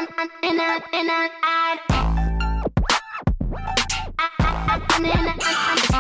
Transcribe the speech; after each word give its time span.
I'm 4.96 5.06
in 5.06 5.12
Anana. 5.12 5.93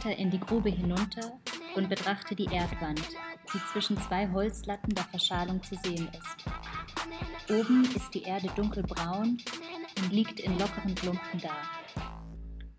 Leiter 0.00 0.16
in 0.16 0.30
die 0.30 0.40
Grube 0.40 0.70
hinunter 0.70 1.32
und 1.74 1.90
betrachte 1.90 2.34
die 2.34 2.46
Erdwand, 2.46 3.02
die 3.52 3.58
zwischen 3.70 3.98
zwei 3.98 4.30
Holzlatten 4.30 4.94
der 4.94 5.04
Verschalung 5.04 5.62
zu 5.62 5.74
sehen 5.76 6.08
ist. 6.08 7.50
Oben 7.50 7.84
ist 7.94 8.14
die 8.14 8.22
Erde 8.22 8.48
dunkelbraun 8.56 9.36
und 9.98 10.12
liegt 10.12 10.40
in 10.40 10.58
lockeren 10.58 10.94
Klumpen 10.94 11.40
da. 11.42 11.52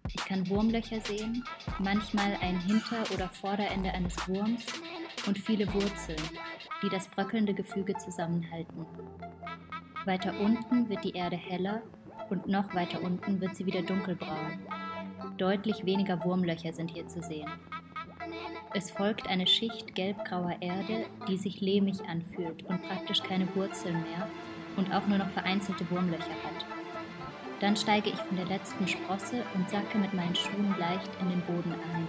Ich 0.08 0.26
kann 0.26 0.50
Wurmlöcher 0.50 1.00
sehen, 1.02 1.44
manchmal 1.78 2.38
ein 2.42 2.60
Hinter- 2.60 3.04
oder 3.14 3.30
Vorderende 3.30 3.92
eines 3.92 4.16
Wurms 4.28 4.66
und 5.28 5.38
viele 5.38 5.72
Wurzeln, 5.76 6.22
die 6.82 6.90
das 6.90 7.08
bröckelnde 7.08 7.54
Gefüge 7.54 7.96
zusammenhalten. 7.98 8.88
Weiter 10.06 10.34
unten 10.40 10.90
wird 10.90 11.04
die 11.04 11.16
Erde 11.16 11.38
heller 11.38 11.84
und 12.32 12.48
noch 12.48 12.74
weiter 12.74 13.00
unten 13.04 13.40
wird 13.40 13.56
sie 13.56 13.68
wieder 13.68 13.84
dunkelbraun. 13.84 14.60
Deutlich 15.38 15.86
weniger 15.86 16.24
Wurmlöcher 16.24 16.74
sind 16.74 16.92
hier 16.92 17.08
zu 17.08 17.22
sehen. 17.22 17.50
Es 18.74 18.92
folgt 18.92 19.28
eine 19.28 19.48
Schicht 19.48 19.96
gelbgrauer 19.96 20.56
Erde, 20.62 21.06
die 21.28 21.38
sich 21.38 21.60
lehmig 21.62 21.98
anfühlt 22.08 22.64
und 22.64 22.82
praktisch 22.84 23.22
keine 23.24 23.54
Wurzeln 23.56 24.02
mehr 24.04 24.28
und 24.78 24.94
auch 24.94 25.06
nur 25.08 25.18
noch 25.18 25.30
vereinzelte 25.30 25.90
Wurmlöcher 25.90 26.24
hat. 26.24 26.66
Dann 27.60 27.76
steige 27.76 28.10
ich 28.10 28.16
von 28.16 28.38
der 28.38 28.46
letzten 28.46 28.88
Sprosse 28.88 29.44
und 29.54 29.70
sacke 29.70 29.98
mit 29.98 30.14
meinen 30.14 30.36
Schuhen 30.36 30.74
leicht 30.80 31.10
in 31.20 31.30
den 31.30 31.42
Boden 31.42 31.74
ein. 31.94 32.08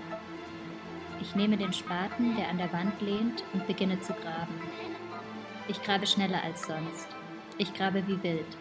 Ich 1.21 1.34
nehme 1.34 1.56
den 1.56 1.72
Spaten, 1.72 2.37
der 2.37 2.49
an 2.49 2.59
der 2.59 2.72
Wand 2.72 3.00
lehnt, 3.00 3.44
und 3.53 3.66
beginne 3.66 4.00
zu 4.00 4.12
graben. 4.12 4.54
Ich 5.69 5.83
grabe 5.83 6.06
schneller 6.06 6.43
als 6.43 6.66
sonst. 6.66 7.09
Ich 7.59 7.72
grabe 7.75 8.06
wie 8.06 8.22
wild. 8.22 8.56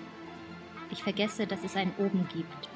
Ich 0.91 1.01
vergesse, 1.01 1.47
dass 1.47 1.63
es 1.63 1.75
ein 1.75 1.91
Oben 1.97 2.27
gibt. 2.33 2.70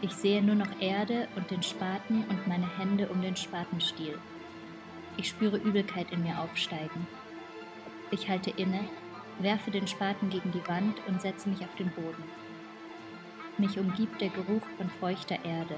Ich 0.00 0.12
sehe 0.12 0.42
nur 0.42 0.54
noch 0.54 0.80
Erde 0.80 1.28
und 1.36 1.50
den 1.50 1.62
Spaten 1.62 2.24
und 2.28 2.46
meine 2.46 2.68
Hände 2.78 3.08
um 3.08 3.22
den 3.22 3.36
Spatenstiel. 3.36 4.18
Ich 5.16 5.28
spüre 5.28 5.56
Übelkeit 5.56 6.10
in 6.10 6.22
mir 6.22 6.38
aufsteigen. 6.40 7.06
Ich 8.10 8.28
halte 8.28 8.50
inne, 8.50 8.80
werfe 9.38 9.70
den 9.70 9.86
Spaten 9.86 10.30
gegen 10.30 10.52
die 10.52 10.66
Wand 10.68 10.96
und 11.06 11.20
setze 11.20 11.48
mich 11.48 11.60
auf 11.60 11.74
den 11.76 11.90
Boden. 11.90 12.24
Mich 13.56 13.78
umgibt 13.78 14.20
der 14.20 14.30
Geruch 14.30 14.62
von 14.76 14.90
feuchter 15.00 15.38
Erde. 15.44 15.76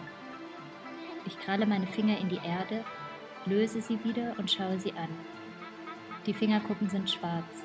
Ich 1.27 1.39
kralle 1.39 1.67
meine 1.67 1.87
Finger 1.87 2.19
in 2.19 2.29
die 2.29 2.41
Erde, 2.45 2.85
löse 3.45 3.81
sie 3.81 4.03
wieder 4.03 4.35
und 4.39 4.51
schaue 4.51 4.79
sie 4.79 4.93
an. 4.93 5.09
Die 6.25 6.35
Fingerkuppen 6.35 6.89
sind 6.89 7.11
schwarz. 7.11 7.65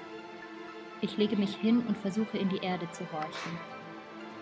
Ich 0.99 1.17
lege 1.17 1.35
mich 1.35 1.55
hin 1.55 1.83
und 1.87 1.97
versuche 1.97 2.37
in 2.37 2.49
die 2.49 2.63
Erde 2.63 2.89
zu 2.91 3.09
horchen. 3.11 3.70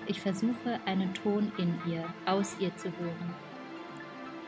Ich 0.09 0.19
versuche 0.21 0.79
einen 0.85 1.13
Ton 1.13 1.51
in 1.59 1.79
ihr, 1.85 2.03
aus 2.25 2.57
ihr 2.59 2.75
zu 2.75 2.91
hören. 2.97 3.35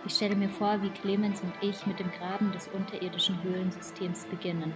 Ich 0.08 0.14
stelle 0.14 0.36
mir 0.36 0.50
vor, 0.50 0.82
wie 0.82 0.90
Clemens 0.90 1.42
und 1.42 1.54
ich 1.62 1.86
mit 1.86 2.00
dem 2.00 2.10
Graben 2.12 2.52
des 2.52 2.68
unterirdischen 2.70 3.42
Höhlensystems 3.44 4.26
beginnen. 4.26 4.74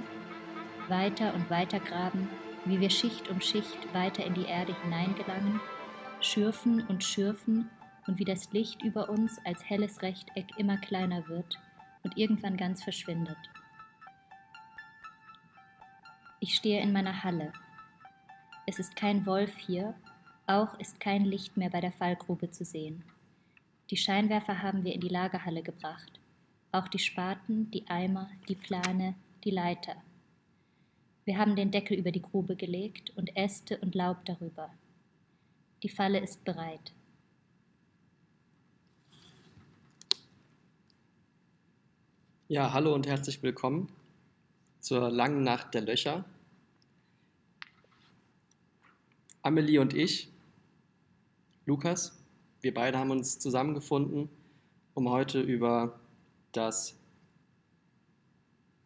Weiter 0.87 1.33
und 1.33 1.49
weiter 1.49 1.79
graben, 1.79 2.29
wie 2.65 2.79
wir 2.79 2.91
Schicht 2.91 3.31
um 3.31 3.41
Schicht 3.41 3.91
weiter 3.95 4.23
in 4.23 4.35
die 4.35 4.45
Erde 4.45 4.75
hineingelangen 4.83 5.59
schürfen 6.21 6.85
und 6.87 7.03
schürfen 7.03 7.69
und 8.05 8.19
wie 8.19 8.25
das 8.25 8.51
Licht 8.51 8.83
über 8.83 9.09
uns 9.09 9.39
als 9.43 9.67
helles 9.67 10.03
Rechteck 10.03 10.45
immer 10.57 10.77
kleiner 10.77 11.27
wird 11.27 11.59
und 12.03 12.15
irgendwann 12.15 12.57
ganz 12.57 12.83
verschwindet. 12.83 13.37
Ich 16.39 16.53
stehe 16.53 16.81
in 16.81 16.91
meiner 16.91 17.23
Halle. 17.23 17.51
Es 18.67 18.77
ist 18.79 18.95
kein 18.95 19.25
Wolf 19.25 19.55
hier, 19.57 19.95
auch 20.47 20.79
ist 20.79 20.99
kein 20.99 21.25
Licht 21.25 21.57
mehr 21.57 21.69
bei 21.69 21.81
der 21.81 21.91
Fallgrube 21.91 22.51
zu 22.51 22.63
sehen. 22.63 23.03
Die 23.89 23.97
Scheinwerfer 23.97 24.61
haben 24.61 24.83
wir 24.83 24.93
in 24.93 25.01
die 25.01 25.09
Lagerhalle 25.09 25.61
gebracht, 25.61 26.19
auch 26.71 26.87
die 26.87 26.99
Spaten, 26.99 27.71
die 27.71 27.87
Eimer, 27.87 28.29
die 28.47 28.55
Plane, 28.55 29.15
die 29.43 29.51
Leiter. 29.51 29.95
Wir 31.25 31.37
haben 31.37 31.55
den 31.55 31.71
Deckel 31.71 31.97
über 31.97 32.11
die 32.11 32.21
Grube 32.21 32.55
gelegt 32.55 33.11
und 33.15 33.35
Äste 33.35 33.77
und 33.79 33.95
Laub 33.95 34.23
darüber. 34.25 34.69
Die 35.81 35.89
Falle 35.89 36.19
ist 36.19 36.43
bereit. 36.45 36.93
Ja, 42.47 42.73
hallo 42.73 42.93
und 42.93 43.07
herzlich 43.07 43.41
willkommen 43.41 43.91
zur 44.79 45.09
langen 45.09 45.41
Nacht 45.41 45.73
der 45.73 45.81
Löcher. 45.81 46.25
Amelie 49.41 49.79
und 49.79 49.95
ich, 49.95 50.31
Lukas, 51.67 52.23
wir 52.61 52.75
beide 52.75 52.99
haben 52.99 53.09
uns 53.09 53.39
zusammengefunden, 53.39 54.29
um 54.93 55.09
heute 55.09 55.41
über 55.41 55.99
das 56.51 56.95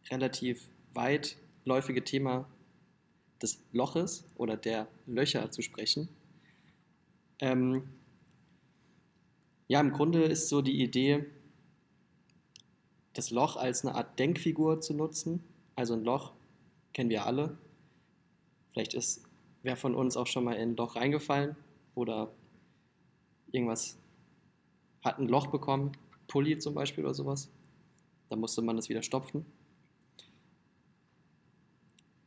relativ 0.09 0.69
weitläufige 0.93 2.05
Thema 2.05 2.49
des 3.41 3.61
Loches 3.73 4.29
oder 4.35 4.55
der 4.55 4.87
Löcher 5.05 5.51
zu 5.51 5.61
sprechen. 5.61 6.07
Ähm, 7.39 7.83
ja, 9.67 9.81
im 9.81 9.91
Grunde 9.91 10.23
ist 10.23 10.47
so 10.47 10.61
die 10.61 10.81
Idee, 10.81 11.25
das 13.11 13.29
Loch 13.29 13.57
als 13.57 13.83
eine 13.83 13.95
Art 13.95 14.17
Denkfigur 14.17 14.79
zu 14.79 14.93
nutzen. 14.93 15.43
Also 15.75 15.95
ein 15.95 16.05
Loch 16.05 16.33
kennen 16.93 17.09
wir 17.09 17.25
alle. 17.25 17.57
Vielleicht 18.71 18.93
ist 18.93 19.23
wer 19.63 19.75
von 19.75 19.95
uns 19.95 20.15
auch 20.15 20.27
schon 20.27 20.45
mal 20.45 20.53
in 20.53 20.71
ein 20.71 20.75
Loch 20.77 20.95
reingefallen 20.95 21.57
oder 21.93 22.31
irgendwas 23.51 23.97
hat 25.03 25.19
ein 25.19 25.27
Loch 25.27 25.47
bekommen, 25.47 25.93
Pulli 26.27 26.57
zum 26.57 26.73
Beispiel 26.73 27.05
oder 27.05 27.13
sowas. 27.13 27.49
Da 28.29 28.35
musste 28.35 28.61
man 28.61 28.75
das 28.75 28.89
wieder 28.89 29.01
stopfen. 29.01 29.45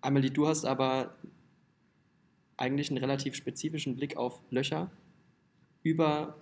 Amelie, 0.00 0.30
du 0.30 0.48
hast 0.48 0.64
aber 0.64 1.14
eigentlich 2.56 2.90
einen 2.90 2.98
relativ 2.98 3.34
spezifischen 3.34 3.96
Blick 3.96 4.16
auf 4.16 4.42
Löcher 4.50 4.90
über 5.82 6.36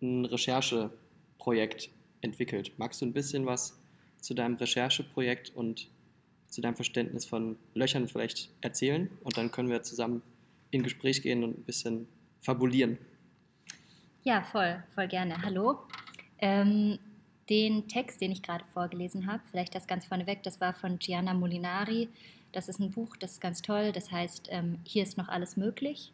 ein 0.00 0.24
Rechercheprojekt 0.24 1.90
entwickelt. 2.20 2.72
Magst 2.78 3.00
du 3.00 3.06
ein 3.06 3.12
bisschen 3.12 3.46
was 3.46 3.80
zu 4.20 4.34
deinem 4.34 4.56
Rechercheprojekt 4.56 5.50
und 5.54 5.90
zu 6.46 6.60
deinem 6.60 6.76
Verständnis 6.76 7.24
von 7.24 7.56
Löchern 7.74 8.08
vielleicht 8.08 8.50
erzählen? 8.60 9.10
Und 9.22 9.36
dann 9.36 9.50
können 9.50 9.68
wir 9.68 9.82
zusammen 9.82 10.22
in 10.70 10.82
Gespräch 10.82 11.22
gehen 11.22 11.42
und 11.42 11.58
ein 11.58 11.64
bisschen 11.64 12.06
fabulieren. 12.40 12.98
Ja, 14.22 14.42
voll, 14.42 14.82
voll 14.94 15.08
gerne. 15.08 15.40
Hallo. 15.42 15.78
Ähm, 16.40 16.98
den 17.48 17.88
Text, 17.88 18.20
den 18.20 18.30
ich 18.30 18.42
gerade 18.42 18.64
vorgelesen 18.74 19.26
habe, 19.26 19.42
vielleicht 19.50 19.74
das 19.74 19.86
ganz 19.86 20.04
vorneweg, 20.04 20.42
das 20.42 20.60
war 20.60 20.74
von 20.74 20.98
Gianna 20.98 21.32
Molinari. 21.32 22.10
Das 22.52 22.68
ist 22.68 22.80
ein 22.80 22.90
Buch, 22.90 23.16
das 23.16 23.32
ist 23.32 23.40
ganz 23.40 23.62
toll. 23.62 23.92
Das 23.92 24.12
heißt, 24.12 24.48
ähm, 24.50 24.78
hier 24.84 25.04
ist 25.04 25.16
noch 25.16 25.28
alles 25.28 25.56
möglich. 25.56 26.12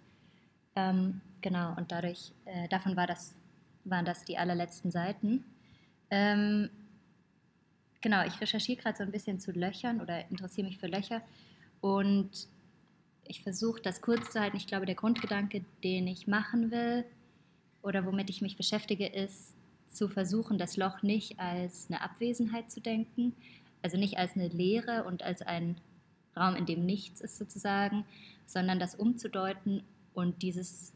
Ähm, 0.77 1.21
genau, 1.41 1.75
und 1.77 1.91
dadurch, 1.91 2.31
äh, 2.45 2.69
davon 2.69 2.97
war 2.97 3.09
das, 3.09 3.35
waren 3.85 4.05
das 4.05 4.25
die 4.25 4.39
allerletzten 4.39 4.93
Seiten. 4.93 5.45
Ähm, 6.09 6.71
genau, 8.03 8.25
ich 8.25 8.41
recherchiere 8.41 8.81
gerade 8.83 8.99
so 8.99 9.03
ein 9.03 9.11
bisschen 9.11 9.41
zu 9.41 9.51
Löchern 9.51 10.01
oder 10.01 10.31
interessiere 10.31 10.69
mich 10.69 10.79
für 10.79 10.87
Löcher 10.87 11.23
und 11.81 12.31
ich 13.25 13.43
versuche 13.43 13.83
das 13.83 14.01
kurz 14.01 14.31
zu 14.31 14.41
halten. 14.41 14.57
Ich 14.57 14.69
glaube, 14.69 14.87
der 14.87 14.95
Grundgedanke, 14.95 15.65
den 15.83 16.07
ich 16.07 16.29
machen 16.29 16.71
will 16.71 17.05
oder 17.87 18.05
womit 18.05 18.29
ich 18.31 18.43
mich 18.43 18.57
beschäftige, 18.57 19.07
ist 19.07 19.55
zu 19.89 20.09
versuchen, 20.09 20.59
das 20.59 20.77
Loch 20.77 21.03
nicht 21.03 21.39
als 21.39 21.87
eine 21.89 22.03
Abwesenheit 22.03 22.71
zu 22.71 22.81
denken, 22.81 23.33
also 23.81 23.97
nicht 23.97 24.19
als 24.19 24.35
eine 24.35 24.49
Leere 24.49 25.05
und 25.05 25.23
als 25.23 25.41
ein 25.41 25.77
Raum, 26.37 26.57
in 26.57 26.67
dem 26.67 26.85
nichts 26.85 27.21
ist 27.21 27.39
sozusagen, 27.39 28.05
sondern 28.45 28.81
das 28.81 28.97
umzudeuten 28.97 29.85
und 30.15 30.43
dieses 30.43 30.93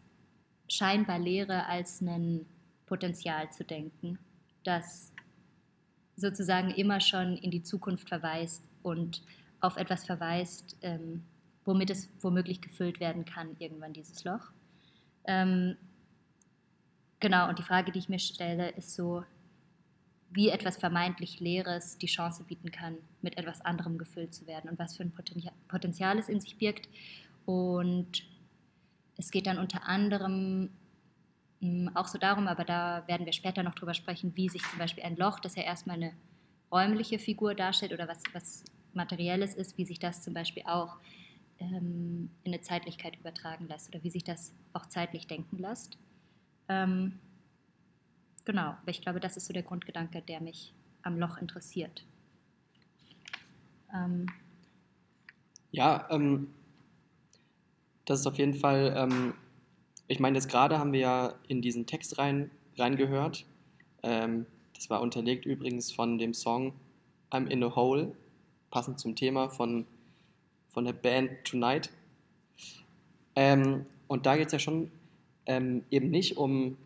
scheinbar 0.68 1.20
Leere 1.20 1.66
als 1.66 2.00
ein 2.02 2.44
Potenzial 2.86 3.50
zu 3.52 3.64
denken, 3.64 4.18
das 4.64 5.12
sozusagen 6.16 6.70
immer 6.70 7.00
schon 7.00 7.36
in 7.36 7.52
die 7.52 7.62
Zukunft 7.62 8.08
verweist 8.08 8.64
und 8.82 9.22
auf 9.60 9.76
etwas 9.76 10.04
verweist, 10.04 10.76
ähm, 10.82 11.22
womit 11.64 11.90
es 11.90 12.08
womöglich 12.20 12.60
gefüllt 12.60 12.98
werden 12.98 13.24
kann, 13.24 13.54
irgendwann 13.60 13.92
dieses 13.92 14.24
Loch. 14.24 14.50
Ähm, 15.24 15.76
genau, 17.20 17.48
und 17.48 17.58
die 17.58 17.62
Frage, 17.62 17.92
die 17.92 17.98
ich 17.98 18.08
mir 18.08 18.18
stelle, 18.18 18.70
ist 18.70 18.94
so, 18.94 19.24
wie 20.30 20.48
etwas 20.48 20.76
vermeintlich 20.76 21.40
Leeres 21.40 21.98
die 21.98 22.06
Chance 22.06 22.44
bieten 22.44 22.70
kann, 22.70 22.96
mit 23.20 23.36
etwas 23.36 23.60
anderem 23.60 23.98
gefüllt 23.98 24.34
zu 24.34 24.46
werden 24.46 24.70
und 24.70 24.78
was 24.78 24.96
für 24.96 25.02
ein 25.02 25.12
Potenzial 25.68 26.18
es 26.18 26.28
in 26.28 26.40
sich 26.40 26.56
birgt. 26.56 26.88
Und 27.46 28.24
es 29.16 29.30
geht 29.30 29.46
dann 29.46 29.58
unter 29.58 29.88
anderem 29.88 30.70
hm, 31.60 31.90
auch 31.94 32.06
so 32.06 32.18
darum, 32.18 32.46
aber 32.46 32.64
da 32.64 33.02
werden 33.06 33.26
wir 33.26 33.32
später 33.32 33.62
noch 33.62 33.74
drüber 33.74 33.94
sprechen, 33.94 34.32
wie 34.36 34.48
sich 34.48 34.62
zum 34.62 34.78
Beispiel 34.78 35.04
ein 35.04 35.16
Loch, 35.16 35.40
das 35.40 35.56
ja 35.56 35.62
erstmal 35.62 35.96
eine 35.96 36.12
räumliche 36.72 37.18
Figur 37.18 37.54
darstellt 37.54 37.92
oder 37.92 38.08
was, 38.08 38.22
was 38.32 38.64
Materielles 38.94 39.54
ist, 39.54 39.76
wie 39.78 39.84
sich 39.84 39.98
das 39.98 40.22
zum 40.22 40.32
Beispiel 40.32 40.62
auch 40.66 40.96
ähm, 41.58 42.30
in 42.44 42.52
eine 42.52 42.62
Zeitlichkeit 42.62 43.16
übertragen 43.18 43.68
lässt 43.68 43.88
oder 43.88 44.02
wie 44.02 44.10
sich 44.10 44.24
das 44.24 44.54
auch 44.72 44.86
zeitlich 44.86 45.26
denken 45.26 45.58
lässt. 45.58 45.98
Ähm, 46.70 47.18
genau, 48.44 48.76
ich 48.86 49.02
glaube, 49.02 49.18
das 49.18 49.36
ist 49.36 49.46
so 49.46 49.52
der 49.52 49.64
Grundgedanke, 49.64 50.22
der 50.22 50.40
mich 50.40 50.72
am 51.02 51.18
Loch 51.18 51.36
interessiert. 51.38 52.04
Ähm, 53.92 54.26
ja, 55.72 56.06
ähm, 56.10 56.54
das 58.04 58.20
ist 58.20 58.26
auf 58.26 58.38
jeden 58.38 58.54
Fall, 58.54 58.94
ähm, 58.96 59.34
ich 60.06 60.20
meine, 60.20 60.38
jetzt 60.38 60.48
gerade 60.48 60.78
haben 60.78 60.92
wir 60.92 61.00
ja 61.00 61.34
in 61.48 61.60
diesen 61.60 61.86
Text 61.86 62.18
rein, 62.18 62.52
reingehört. 62.76 63.46
Ähm, 64.04 64.46
das 64.74 64.88
war 64.90 65.00
unterlegt 65.00 65.46
übrigens 65.46 65.90
von 65.90 66.18
dem 66.18 66.34
Song 66.34 66.72
I'm 67.32 67.48
in 67.48 67.64
a 67.64 67.74
Hole, 67.74 68.14
passend 68.70 69.00
zum 69.00 69.16
Thema 69.16 69.48
von, 69.48 69.86
von 70.68 70.84
der 70.84 70.92
Band 70.92 71.44
Tonight. 71.44 71.90
Ähm, 73.34 73.86
und 74.06 74.26
da 74.26 74.36
geht 74.36 74.46
es 74.46 74.52
ja 74.52 74.58
schon 74.60 74.92
ähm, 75.46 75.84
eben 75.90 76.10
nicht 76.10 76.36
um 76.36 76.76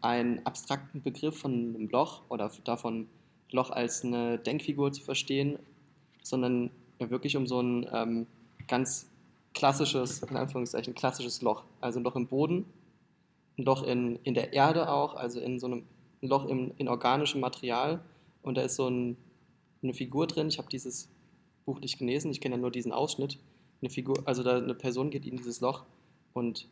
einen 0.00 0.44
abstrakten 0.46 1.02
Begriff 1.02 1.38
von 1.38 1.52
einem 1.52 1.88
Loch 1.88 2.22
oder 2.28 2.50
davon, 2.64 3.08
Loch 3.50 3.70
als 3.70 4.04
eine 4.04 4.38
Denkfigur 4.38 4.92
zu 4.92 5.02
verstehen, 5.02 5.58
sondern 6.22 6.70
wirklich 6.98 7.36
um 7.36 7.46
so 7.46 7.60
ein 7.60 7.86
ähm, 7.92 8.26
ganz 8.68 9.08
klassisches, 9.54 10.22
in 10.22 10.36
Anführungszeichen, 10.36 10.94
klassisches 10.94 11.42
Loch. 11.42 11.64
Also 11.80 11.98
ein 11.98 12.04
Loch 12.04 12.16
im 12.16 12.28
Boden, 12.28 12.64
ein 13.58 13.64
Loch 13.64 13.82
in, 13.82 14.18
in 14.22 14.34
der 14.34 14.52
Erde 14.52 14.90
auch, 14.90 15.14
also 15.14 15.40
in 15.40 15.58
so 15.58 15.66
einem 15.66 15.84
ein 16.22 16.28
Loch 16.28 16.46
im, 16.46 16.72
in 16.76 16.88
organischem 16.88 17.40
Material. 17.40 18.00
Und 18.42 18.56
da 18.56 18.62
ist 18.62 18.76
so 18.76 18.88
ein, 18.88 19.16
eine 19.82 19.94
Figur 19.94 20.26
drin. 20.26 20.48
Ich 20.48 20.58
habe 20.58 20.68
dieses 20.68 21.08
Buch 21.64 21.80
nicht 21.80 21.98
gelesen, 21.98 22.30
ich 22.30 22.40
kenne 22.40 22.56
ja 22.56 22.60
nur 22.60 22.70
diesen 22.70 22.92
Ausschnitt. 22.92 23.38
Eine 23.80 23.90
Figur, 23.90 24.22
also 24.26 24.42
da 24.42 24.58
eine 24.58 24.74
Person 24.74 25.10
geht 25.10 25.26
in 25.26 25.36
dieses 25.36 25.60
Loch 25.60 25.84
und 26.34 26.68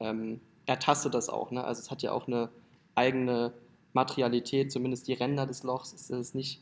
ähm, 0.00 0.40
ertastet 0.66 1.14
das 1.14 1.28
auch. 1.28 1.50
Ne? 1.50 1.64
Also 1.64 1.80
es 1.80 1.90
hat 1.90 2.02
ja 2.02 2.12
auch 2.12 2.26
eine 2.26 2.50
eigene 2.94 3.52
Materialität, 3.92 4.70
zumindest 4.70 5.08
die 5.08 5.14
Ränder 5.14 5.46
des 5.46 5.62
Lochs. 5.62 5.92
Es 5.92 6.10
ist 6.10 6.34
nicht 6.34 6.60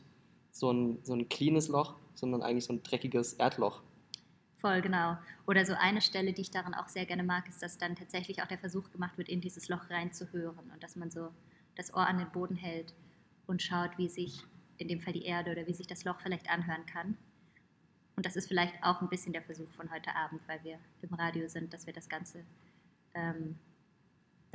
so 0.51 0.71
ein, 0.71 0.99
so 1.03 1.13
ein 1.13 1.27
cleanes 1.27 1.67
Loch, 1.67 1.95
sondern 2.13 2.41
eigentlich 2.41 2.65
so 2.65 2.73
ein 2.73 2.83
dreckiges 2.83 3.33
Erdloch. 3.33 3.81
Voll, 4.59 4.81
genau. 4.81 5.17
Oder 5.45 5.65
so 5.65 5.73
eine 5.73 6.01
Stelle, 6.01 6.33
die 6.33 6.41
ich 6.41 6.51
daran 6.51 6.73
auch 6.73 6.87
sehr 6.87 7.05
gerne 7.05 7.23
mag, 7.23 7.47
ist, 7.49 7.61
dass 7.61 7.77
dann 7.77 7.95
tatsächlich 7.95 8.41
auch 8.41 8.47
der 8.47 8.57
Versuch 8.57 8.89
gemacht 8.91 9.17
wird, 9.17 9.29
in 9.29 9.41
dieses 9.41 9.67
Loch 9.67 9.89
reinzuhören 9.89 10.71
und 10.73 10.81
dass 10.81 10.95
man 10.95 11.11
so 11.11 11.29
das 11.75 11.93
Ohr 11.93 12.07
an 12.07 12.17
den 12.17 12.31
Boden 12.31 12.55
hält 12.55 12.93
und 13.47 13.61
schaut, 13.61 13.97
wie 13.97 14.07
sich 14.07 14.43
in 14.77 14.87
dem 14.87 15.01
Fall 15.01 15.13
die 15.13 15.25
Erde 15.25 15.51
oder 15.51 15.67
wie 15.67 15.73
sich 15.73 15.87
das 15.87 16.03
Loch 16.03 16.19
vielleicht 16.19 16.49
anhören 16.49 16.85
kann. 16.85 17.17
Und 18.15 18.25
das 18.25 18.35
ist 18.35 18.47
vielleicht 18.47 18.73
auch 18.81 19.01
ein 19.01 19.09
bisschen 19.09 19.33
der 19.33 19.41
Versuch 19.41 19.69
von 19.71 19.91
heute 19.91 20.15
Abend, 20.15 20.41
weil 20.47 20.63
wir 20.63 20.79
im 21.01 21.13
Radio 21.13 21.47
sind, 21.49 21.73
dass 21.73 21.85
wir 21.85 21.93
das 21.93 22.07
Ganze 22.07 22.43
ähm, 23.13 23.57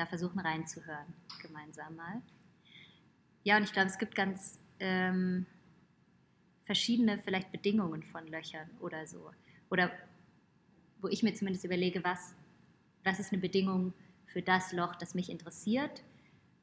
da 0.00 0.06
versuchen 0.06 0.41
reinzuhören, 0.41 1.12
gemeinsam 1.43 1.94
mal. 1.94 2.23
Ja, 3.44 3.56
und 3.56 3.64
ich 3.64 3.73
glaube, 3.73 3.88
es 3.88 3.99
gibt 3.99 4.14
ganz 4.14 4.58
ähm, 4.79 5.47
verschiedene 6.64 7.19
vielleicht 7.19 7.52
Bedingungen 7.52 8.02
von 8.02 8.26
Löchern 8.26 8.70
oder 8.81 9.06
so 9.06 9.31
oder 9.69 9.91
wo 11.00 11.08
ich 11.08 11.23
mir 11.23 11.35
zumindest 11.35 11.64
überlege, 11.64 12.02
was, 12.05 12.35
was 13.05 13.20
ist 13.20 13.32
eine 13.32 13.41
Bedingung 13.41 13.93
für 14.26 14.43
das 14.43 14.73
Loch, 14.73 14.94
das 14.97 15.14
mich 15.14 15.31
interessiert. 15.31 16.03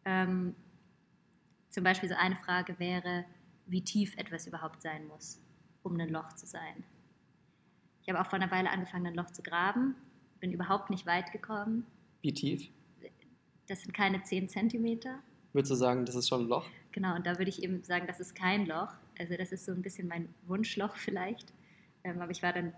Ähm, 0.06 0.56
zum 1.70 1.84
Beispiel 1.84 2.10
so 2.10 2.16
eine 2.16 2.36
Frage 2.36 2.80
wäre, 2.80 3.26
wie 3.66 3.84
tief 3.84 4.16
etwas 4.18 4.48
überhaupt 4.48 4.82
sein 4.82 5.08
muss, 5.08 5.40
um 5.84 6.00
ein 6.00 6.10
Loch 6.10 6.34
zu 6.34 6.46
sein. 6.46 6.84
Ich 8.02 8.10
habe 8.10 8.22
auch 8.22 8.28
vor 8.28 8.40
einer 8.40 8.52
Weile 8.52 8.70
angefangen, 8.70 9.08
ein 9.08 9.16
Loch 9.16 9.32
zu 9.32 9.44
graben, 9.44 9.96
bin 10.40 10.54
überhaupt 10.54 10.90
nicht 10.90 11.06
weit 11.06 11.32
gekommen. 11.32 11.86
Wie 12.22 12.34
tief? 12.34 12.70
Das 13.68 13.82
sind 13.82 13.94
keine 13.94 14.24
10 14.24 14.50
Zentimeter. 14.50 15.20
Würdest 15.54 15.72
du 15.72 15.76
sagen, 15.76 16.06
das 16.06 16.16
ist 16.16 16.30
schon 16.30 16.42
ein 16.42 16.48
Loch? 16.48 16.66
Genau, 16.92 17.16
und 17.16 17.26
da 17.26 17.38
würde 17.38 17.50
ich 17.50 17.64
eben 17.64 17.84
sagen, 17.84 18.08
das 18.08 18.20
ist 18.20 18.36
kein 18.36 18.66
Loch. 18.66 18.90
Also 19.20 19.36
das 19.36 19.52
ist 19.52 19.66
so 19.66 19.72
ein 19.72 19.82
bisschen 19.82 20.08
mein 20.08 20.30
Wunschloch 20.48 20.96
vielleicht. 20.98 21.54
Ähm, 22.04 22.22
aber 22.22 22.32
ich 22.32 22.44
war 22.44 22.54
dann 22.54 22.74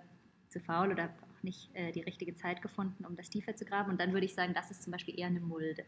zu 0.49 0.59
faul 0.59 0.91
oder 0.91 1.05
auch 1.05 1.43
nicht 1.43 1.69
äh, 1.73 1.91
die 1.91 2.01
richtige 2.01 2.35
Zeit 2.35 2.61
gefunden, 2.61 3.05
um 3.05 3.15
das 3.15 3.29
tiefer 3.29 3.55
zu 3.55 3.65
graben. 3.65 3.91
Und 3.91 3.99
dann 3.99 4.13
würde 4.13 4.25
ich 4.25 4.33
sagen, 4.33 4.53
das 4.53 4.71
ist 4.71 4.83
zum 4.83 4.91
Beispiel 4.91 5.17
eher 5.19 5.27
eine 5.27 5.39
Mulde. 5.39 5.83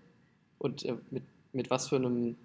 Und 0.60 0.86
äh, 0.86 0.96
mit, 1.10 1.24
mit, 1.54 1.70
was 1.70 1.90
für 1.90 1.96
einem, 1.96 2.38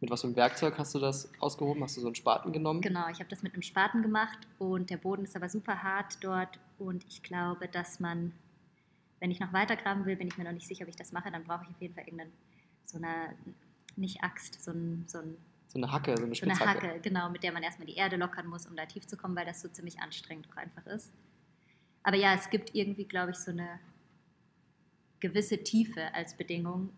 mit 0.00 0.10
was 0.10 0.20
für 0.20 0.28
einem 0.28 0.36
Werkzeug 0.36 0.78
hast 0.78 0.94
du 0.94 1.00
das 1.00 1.30
ausgehoben? 1.40 1.82
Hast 1.82 1.96
du 1.96 2.00
so 2.00 2.06
einen 2.06 2.14
Spaten 2.14 2.52
genommen? 2.52 2.80
Genau, 2.80 3.08
ich 3.10 3.18
habe 3.18 3.28
das 3.28 3.42
mit 3.42 3.52
einem 3.54 3.62
Spaten 3.62 4.02
gemacht 4.02 4.38
und 4.58 4.90
der 4.90 4.98
Boden 4.98 5.24
ist 5.24 5.34
aber 5.34 5.48
super 5.48 5.82
hart 5.82 6.22
dort. 6.22 6.60
Und 6.78 7.04
ich 7.08 7.22
glaube, 7.22 7.66
dass 7.66 7.98
man, 7.98 8.32
wenn 9.20 9.30
ich 9.30 9.40
noch 9.40 9.52
weiter 9.52 9.76
graben 9.76 10.04
will, 10.04 10.16
bin 10.16 10.28
ich 10.28 10.36
mir 10.36 10.44
noch 10.44 10.52
nicht 10.52 10.66
sicher, 10.66 10.84
ob 10.84 10.88
ich 10.88 10.96
das 10.96 11.12
mache, 11.12 11.30
dann 11.30 11.44
brauche 11.44 11.64
ich 11.64 11.70
auf 11.70 11.80
jeden 11.80 11.94
Fall 11.94 12.04
irgendeine, 12.04 12.30
so 12.84 12.98
eine, 12.98 13.34
nicht 13.96 14.22
Axt, 14.22 14.62
so 14.62 14.72
ein, 14.72 15.04
so 15.06 15.18
ein 15.18 15.36
so 15.68 15.78
eine 15.78 15.90
Hacke, 15.90 16.16
so 16.16 16.24
eine 16.24 16.34
Spitzhacke. 16.34 16.58
So 16.58 16.64
eine 16.64 16.92
Hacke, 16.92 17.00
genau, 17.00 17.28
mit 17.28 17.42
der 17.42 17.52
man 17.52 17.62
erstmal 17.62 17.86
die 17.86 17.96
Erde 17.96 18.16
lockern 18.16 18.46
muss, 18.46 18.66
um 18.66 18.76
da 18.76 18.86
tief 18.86 19.06
zu 19.06 19.16
kommen, 19.16 19.34
weil 19.36 19.46
das 19.46 19.60
so 19.60 19.68
ziemlich 19.68 20.00
anstrengend 20.00 20.48
auch 20.50 20.56
einfach 20.56 20.86
ist. 20.86 21.12
Aber 22.02 22.16
ja, 22.16 22.34
es 22.34 22.50
gibt 22.50 22.74
irgendwie, 22.74 23.04
glaube 23.04 23.32
ich, 23.32 23.36
so 23.36 23.50
eine 23.50 23.80
gewisse 25.20 25.58
Tiefe 25.64 26.14
als 26.14 26.36
Bedingung, 26.36 26.90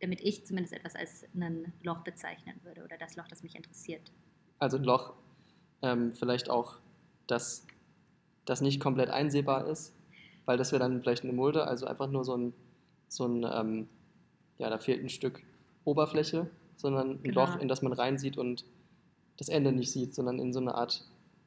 damit 0.00 0.20
ich 0.20 0.44
zumindest 0.44 0.74
etwas 0.74 0.96
als 0.96 1.24
ein 1.34 1.72
Loch 1.82 2.00
bezeichnen 2.00 2.58
würde 2.64 2.82
oder 2.84 2.98
das 2.98 3.16
Loch, 3.16 3.28
das 3.28 3.42
mich 3.42 3.54
interessiert. 3.54 4.10
Also 4.58 4.76
ein 4.76 4.84
Loch, 4.84 5.14
ähm, 5.82 6.12
vielleicht 6.12 6.50
auch, 6.50 6.78
das, 7.26 7.66
das 8.44 8.60
nicht 8.60 8.80
komplett 8.80 9.08
einsehbar 9.08 9.66
ist, 9.68 9.94
weil 10.44 10.58
das 10.58 10.72
wäre 10.72 10.80
dann 10.80 11.00
vielleicht 11.00 11.24
eine 11.24 11.32
Mulde, 11.32 11.66
also 11.66 11.86
einfach 11.86 12.08
nur 12.08 12.24
so 12.24 12.36
ein, 12.36 12.52
so 13.08 13.26
ein 13.26 13.46
ähm, 13.50 13.88
ja, 14.58 14.70
da 14.70 14.78
fehlt 14.78 15.02
ein 15.02 15.08
Stück 15.08 15.42
Oberfläche, 15.84 16.48
sondern 16.76 17.12
ein 17.12 17.22
genau. 17.22 17.44
Loch, 17.44 17.56
in 17.60 17.68
das 17.68 17.82
man 17.82 17.92
reinsieht 17.92 18.38
und 18.38 18.64
das 19.36 19.48
Ende 19.48 19.72
nicht 19.72 19.90
sieht, 19.90 20.14
sondern 20.14 20.38
in 20.38 20.52
so 20.52 20.60
eine 20.60 20.74
Art 20.74 21.04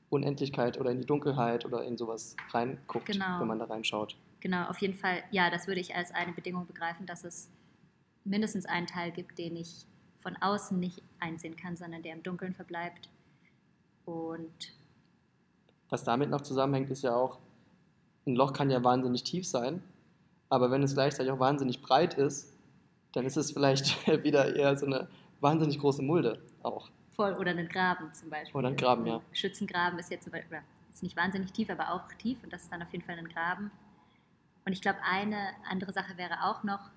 Unendlichkeit 0.10 0.80
oder 0.80 0.92
in 0.92 1.00
die 1.00 1.06
Dunkelheit 1.06 1.66
oder 1.66 1.84
in 1.84 1.98
sowas 1.98 2.36
reinguckt, 2.52 3.08
genau. 3.08 3.40
wenn 3.40 3.48
man 3.48 3.60
da 3.60 3.66
reinschaut. 3.66 4.16
Genau, 4.40 4.66
auf 4.68 4.80
jeden 4.80 4.94
Fall, 4.94 5.24
ja, 5.32 5.50
das 5.50 5.68
würde 5.68 5.82
ich 5.82 5.96
als 5.96 6.12
eine 6.12 6.32
Bedingung 6.32 6.66
begreifen, 6.68 7.06
dass 7.06 7.24
es 7.24 7.50
mindestens 8.24 8.66
einen 8.66 8.88
Teil 8.88 9.12
gibt, 9.12 9.38
den 9.38 9.56
ich 9.56 9.86
von 10.20 10.36
außen 10.38 10.80
nicht 10.80 11.02
einsehen 11.20 11.56
kann, 11.56 11.76
sondern 11.76 12.04
der 12.04 12.14
im 12.14 12.24
Dunkeln 12.24 12.54
verbleibt. 12.54 13.10
Und 14.06 14.74
was 15.90 16.04
damit 16.04 16.30
noch 16.30 16.42
zusammenhängt, 16.42 16.90
ist 16.90 17.04
ja 17.04 17.16
auch, 17.16 17.40
ein 18.28 18.36
Loch 18.36 18.54
kann 18.54 18.70
ja 18.70 18.84
wahnsinnig 18.84 19.24
tief 19.24 19.48
sein, 19.48 19.82
aber 20.50 20.72
wenn 20.72 20.84
es 20.84 20.94
gleichzeitig 20.94 21.32
auch 21.32 21.40
wahnsinnig 21.40 21.82
breit 21.82 22.14
ist, 22.16 22.54
Dann 23.14 23.26
ist 23.26 23.38
es 23.38 23.52
vielleicht 23.52 24.06
wieder 24.24 24.56
eher 24.56 24.78
so 24.78 24.86
eine 24.86 25.08
wahnsinnig 25.40 25.80
große 25.80 26.04
Mulde 26.04 26.40
auch. 26.62 26.90
Voll, 27.16 27.34
oder 27.34 27.52
einen 27.52 27.68
Graben 27.68 28.14
zum 28.14 28.30
Beispiel. 28.30 28.56
Oder 28.56 28.68
einen 28.68 28.78
Graben, 28.78 29.08
ja. 29.08 29.22
Schützengraben 29.32 29.98
ist 29.98 30.12
jetzt 30.12 30.26
zum 30.26 30.34
Beispiel, 30.34 30.60
ist 30.94 31.02
nicht 31.02 31.18
wahnsinnig 31.18 31.52
tief, 31.52 31.70
aber 31.70 31.94
auch 31.94 32.08
tief 32.20 32.44
und 32.44 32.54
das 32.54 32.64
ist 32.64 32.72
dann 32.72 32.84
auf 32.84 32.92
jeden 32.92 33.06
Fall 33.06 33.18
ein 33.18 33.28
Graben. 33.28 33.72
Und 34.66 34.74
ich 34.74 34.82
glaube, 34.82 35.00
eine 35.04 35.38
andere 35.70 35.94
Sache 35.94 36.18
wäre 36.18 36.44
auch 36.44 36.64
noch, 36.64 36.92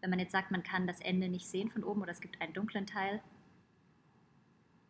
wenn 0.00 0.10
man 0.10 0.18
jetzt 0.18 0.32
sagt, 0.32 0.52
man 0.52 0.62
kann 0.62 0.86
das 0.86 1.00
Ende 1.00 1.28
nicht 1.28 1.46
sehen 1.46 1.70
von 1.70 1.84
oben 1.84 2.00
oder 2.00 2.12
es 2.12 2.20
gibt 2.20 2.40
einen 2.40 2.54
dunklen 2.54 2.86
Teil, 2.86 3.20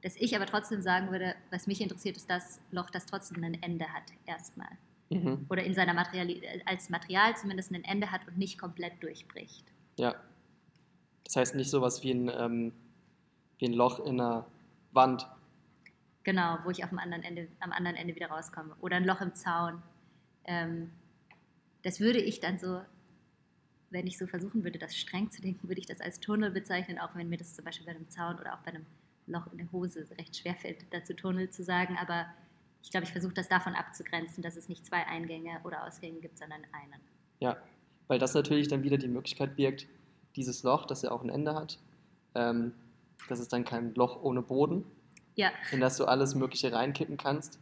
dass 0.02 0.14
ich 0.16 0.36
aber 0.36 0.46
trotzdem 0.46 0.82
sagen 0.82 1.10
würde, 1.10 1.34
was 1.50 1.66
mich 1.66 1.80
interessiert, 1.80 2.16
ist 2.16 2.30
das 2.30 2.60
Loch, 2.70 2.90
das 2.90 3.06
trotzdem 3.06 3.42
ein 3.42 3.60
Ende 3.62 3.86
hat, 3.92 4.04
erstmal. 4.26 4.68
Mhm. 5.10 5.46
Oder 5.48 5.62
in 5.64 5.74
seiner 5.74 5.94
Material, 5.94 6.28
als 6.64 6.90
Material 6.90 7.36
zumindest 7.36 7.72
ein 7.72 7.84
Ende 7.84 8.10
hat 8.10 8.26
und 8.26 8.38
nicht 8.38 8.58
komplett 8.58 9.02
durchbricht. 9.02 9.64
Ja. 9.98 10.16
Das 11.24 11.36
heißt 11.36 11.54
nicht 11.54 11.70
sowas 11.70 12.02
wie 12.02 12.12
ein, 12.12 12.30
ähm, 12.36 12.72
wie 13.58 13.66
ein 13.66 13.72
Loch 13.72 14.00
in 14.00 14.20
einer 14.20 14.46
Wand. 14.92 15.28
Genau, 16.24 16.58
wo 16.64 16.70
ich 16.70 16.82
auf 16.82 16.90
dem 16.90 16.98
anderen 16.98 17.22
Ende, 17.22 17.48
am 17.60 17.72
anderen 17.72 17.96
Ende 17.96 18.14
wieder 18.14 18.28
rauskomme. 18.28 18.74
Oder 18.80 18.96
ein 18.96 19.04
Loch 19.04 19.20
im 19.20 19.34
Zaun. 19.34 19.82
Ähm, 20.44 20.90
das 21.82 22.00
würde 22.00 22.18
ich 22.20 22.40
dann 22.40 22.58
so, 22.58 22.80
wenn 23.90 24.06
ich 24.06 24.18
so 24.18 24.26
versuchen 24.26 24.64
würde, 24.64 24.78
das 24.78 24.96
streng 24.96 25.30
zu 25.30 25.40
denken, 25.40 25.68
würde 25.68 25.80
ich 25.80 25.86
das 25.86 26.00
als 26.00 26.18
Tunnel 26.18 26.50
bezeichnen, 26.50 26.98
auch 26.98 27.14
wenn 27.14 27.28
mir 27.28 27.38
das 27.38 27.54
zum 27.54 27.64
Beispiel 27.64 27.86
bei 27.86 27.92
einem 27.92 28.08
Zaun 28.08 28.38
oder 28.40 28.54
auch 28.54 28.58
bei 28.58 28.72
einem 28.72 28.86
Loch 29.28 29.46
in 29.52 29.58
der 29.58 29.70
Hose 29.70 30.06
recht 30.18 30.36
schwer 30.36 30.56
fällt, 30.56 30.92
dazu 30.92 31.14
Tunnel 31.14 31.50
zu 31.50 31.62
sagen. 31.62 31.96
Aber 31.96 32.26
ich 32.86 32.92
glaube, 32.92 33.04
ich 33.04 33.10
versuche 33.10 33.34
das 33.34 33.48
davon 33.48 33.74
abzugrenzen, 33.74 34.44
dass 34.44 34.54
es 34.54 34.68
nicht 34.68 34.86
zwei 34.86 35.04
Eingänge 35.08 35.58
oder 35.64 35.84
Ausgänge 35.84 36.20
gibt, 36.20 36.38
sondern 36.38 36.62
einen. 36.70 37.00
Ja, 37.40 37.56
weil 38.06 38.20
das 38.20 38.32
natürlich 38.32 38.68
dann 38.68 38.84
wieder 38.84 38.96
die 38.96 39.08
Möglichkeit 39.08 39.56
birgt, 39.56 39.88
dieses 40.36 40.62
Loch, 40.62 40.86
das 40.86 41.02
ja 41.02 41.10
auch 41.10 41.24
ein 41.24 41.28
Ende 41.28 41.56
hat, 41.56 41.80
ähm, 42.36 42.72
das 43.28 43.40
ist 43.40 43.52
dann 43.52 43.64
kein 43.64 43.92
Loch 43.96 44.22
ohne 44.22 44.40
Boden, 44.40 44.84
Ja, 45.34 45.50
in 45.72 45.80
das 45.80 45.96
du 45.96 46.04
alles 46.04 46.36
Mögliche 46.36 46.72
reinkippen 46.72 47.16
kannst. 47.16 47.58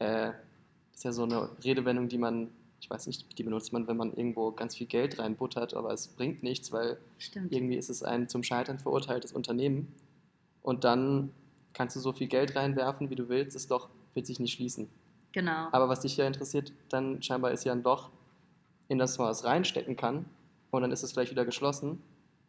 Äh, 0.00 0.32
das 0.32 0.96
ist 0.96 1.04
ja 1.04 1.12
so 1.12 1.22
eine 1.22 1.48
Redewendung, 1.62 2.08
die 2.08 2.18
man, 2.18 2.50
ich 2.80 2.90
weiß 2.90 3.06
nicht, 3.06 3.38
die 3.38 3.44
benutzt 3.44 3.72
man, 3.72 3.86
wenn 3.86 3.96
man 3.96 4.12
irgendwo 4.12 4.50
ganz 4.50 4.74
viel 4.74 4.88
Geld 4.88 5.20
reinbuttert, 5.20 5.74
aber 5.74 5.92
es 5.92 6.08
bringt 6.08 6.42
nichts, 6.42 6.72
weil 6.72 6.98
stimmt. 7.18 7.52
irgendwie 7.52 7.76
ist 7.76 7.90
es 7.90 8.02
ein 8.02 8.28
zum 8.28 8.42
Scheitern 8.42 8.80
verurteiltes 8.80 9.30
Unternehmen. 9.30 9.94
Und 10.62 10.82
dann 10.82 11.30
kannst 11.74 11.94
du 11.94 12.00
so 12.00 12.12
viel 12.12 12.26
Geld 12.26 12.56
reinwerfen, 12.56 13.08
wie 13.08 13.14
du 13.14 13.28
willst, 13.28 13.54
das 13.54 13.68
Loch 13.68 13.88
wird 14.16 14.26
sich 14.26 14.40
nicht 14.40 14.54
schließen. 14.54 14.88
Genau. 15.32 15.68
Aber 15.70 15.88
was 15.88 16.00
dich 16.00 16.16
ja 16.16 16.26
interessiert, 16.26 16.72
dann 16.88 17.22
scheinbar 17.22 17.52
ist 17.52 17.64
ja 17.64 17.72
ein 17.72 17.82
Loch, 17.82 18.10
in 18.88 18.98
das 18.98 19.18
man 19.18 19.28
was 19.28 19.44
reinstecken 19.44 19.96
kann 19.96 20.24
und 20.70 20.82
dann 20.82 20.90
ist 20.90 21.02
es 21.02 21.12
vielleicht 21.12 21.30
wieder 21.30 21.44
geschlossen 21.44 22.02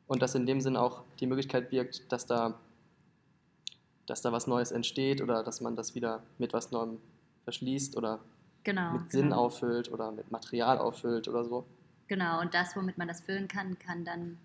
und 0.07 0.21
das 0.21 0.35
in 0.35 0.45
dem 0.45 0.61
Sinn 0.61 0.77
auch 0.77 1.03
die 1.19 1.27
Möglichkeit 1.27 1.69
birgt, 1.69 2.11
dass 2.11 2.25
da, 2.25 2.57
dass 4.05 4.21
da 4.21 4.31
was 4.31 4.47
Neues 4.47 4.71
entsteht 4.71 5.21
oder 5.21 5.43
dass 5.43 5.61
man 5.61 5.75
das 5.75 5.95
wieder 5.95 6.23
mit 6.37 6.53
was 6.53 6.71
Neuem 6.71 6.99
verschließt 7.43 7.97
oder 7.97 8.19
genau. 8.63 8.93
mit 8.93 9.11
Sinn 9.11 9.23
genau. 9.23 9.45
auffüllt 9.45 9.91
oder 9.91 10.11
mit 10.11 10.31
Material 10.31 10.77
auffüllt 10.77 11.27
oder 11.27 11.43
so. 11.43 11.65
Genau, 12.07 12.39
und 12.39 12.53
das, 12.53 12.75
womit 12.75 12.97
man 12.97 13.07
das 13.07 13.21
füllen 13.21 13.49
kann, 13.49 13.77
kann 13.79 14.05
dann, 14.05 14.37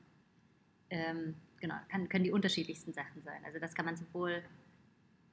ähm, 0.91 1.37
genau, 1.61 1.77
kann, 1.89 2.09
können 2.09 2.25
die 2.25 2.33
unterschiedlichsten 2.33 2.93
Sachen 2.93 3.23
sein. 3.23 3.41
Also 3.47 3.61
das 3.61 3.75
kann 3.75 3.85
man 3.85 3.97
sowohl 3.97 4.43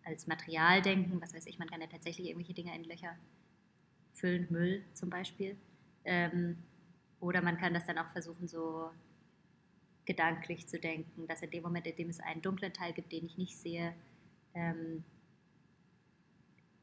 als 0.09 0.27
Material 0.27 0.81
denken, 0.81 1.21
was 1.21 1.33
weiß 1.33 1.45
ich, 1.45 1.59
man 1.59 1.69
kann 1.69 1.81
ja 1.81 1.87
tatsächlich 1.87 2.27
irgendwelche 2.27 2.53
Dinge 2.53 2.75
in 2.75 2.83
Löcher 2.83 3.15
füllen, 4.13 4.47
Müll 4.49 4.83
zum 4.93 5.09
Beispiel. 5.09 5.55
Ähm, 6.03 6.57
oder 7.19 7.41
man 7.41 7.57
kann 7.57 7.73
das 7.73 7.85
dann 7.85 7.97
auch 7.97 8.09
versuchen, 8.09 8.47
so 8.47 8.89
gedanklich 10.05 10.67
zu 10.67 10.79
denken, 10.79 11.27
dass 11.27 11.41
in 11.43 11.51
dem 11.51 11.63
Moment, 11.63 11.85
in 11.85 11.95
dem 11.95 12.09
es 12.09 12.19
einen 12.19 12.41
dunklen 12.41 12.73
Teil 12.73 12.93
gibt, 12.93 13.11
den 13.11 13.25
ich 13.25 13.37
nicht 13.37 13.55
sehe, 13.55 13.93
ähm, 14.55 15.03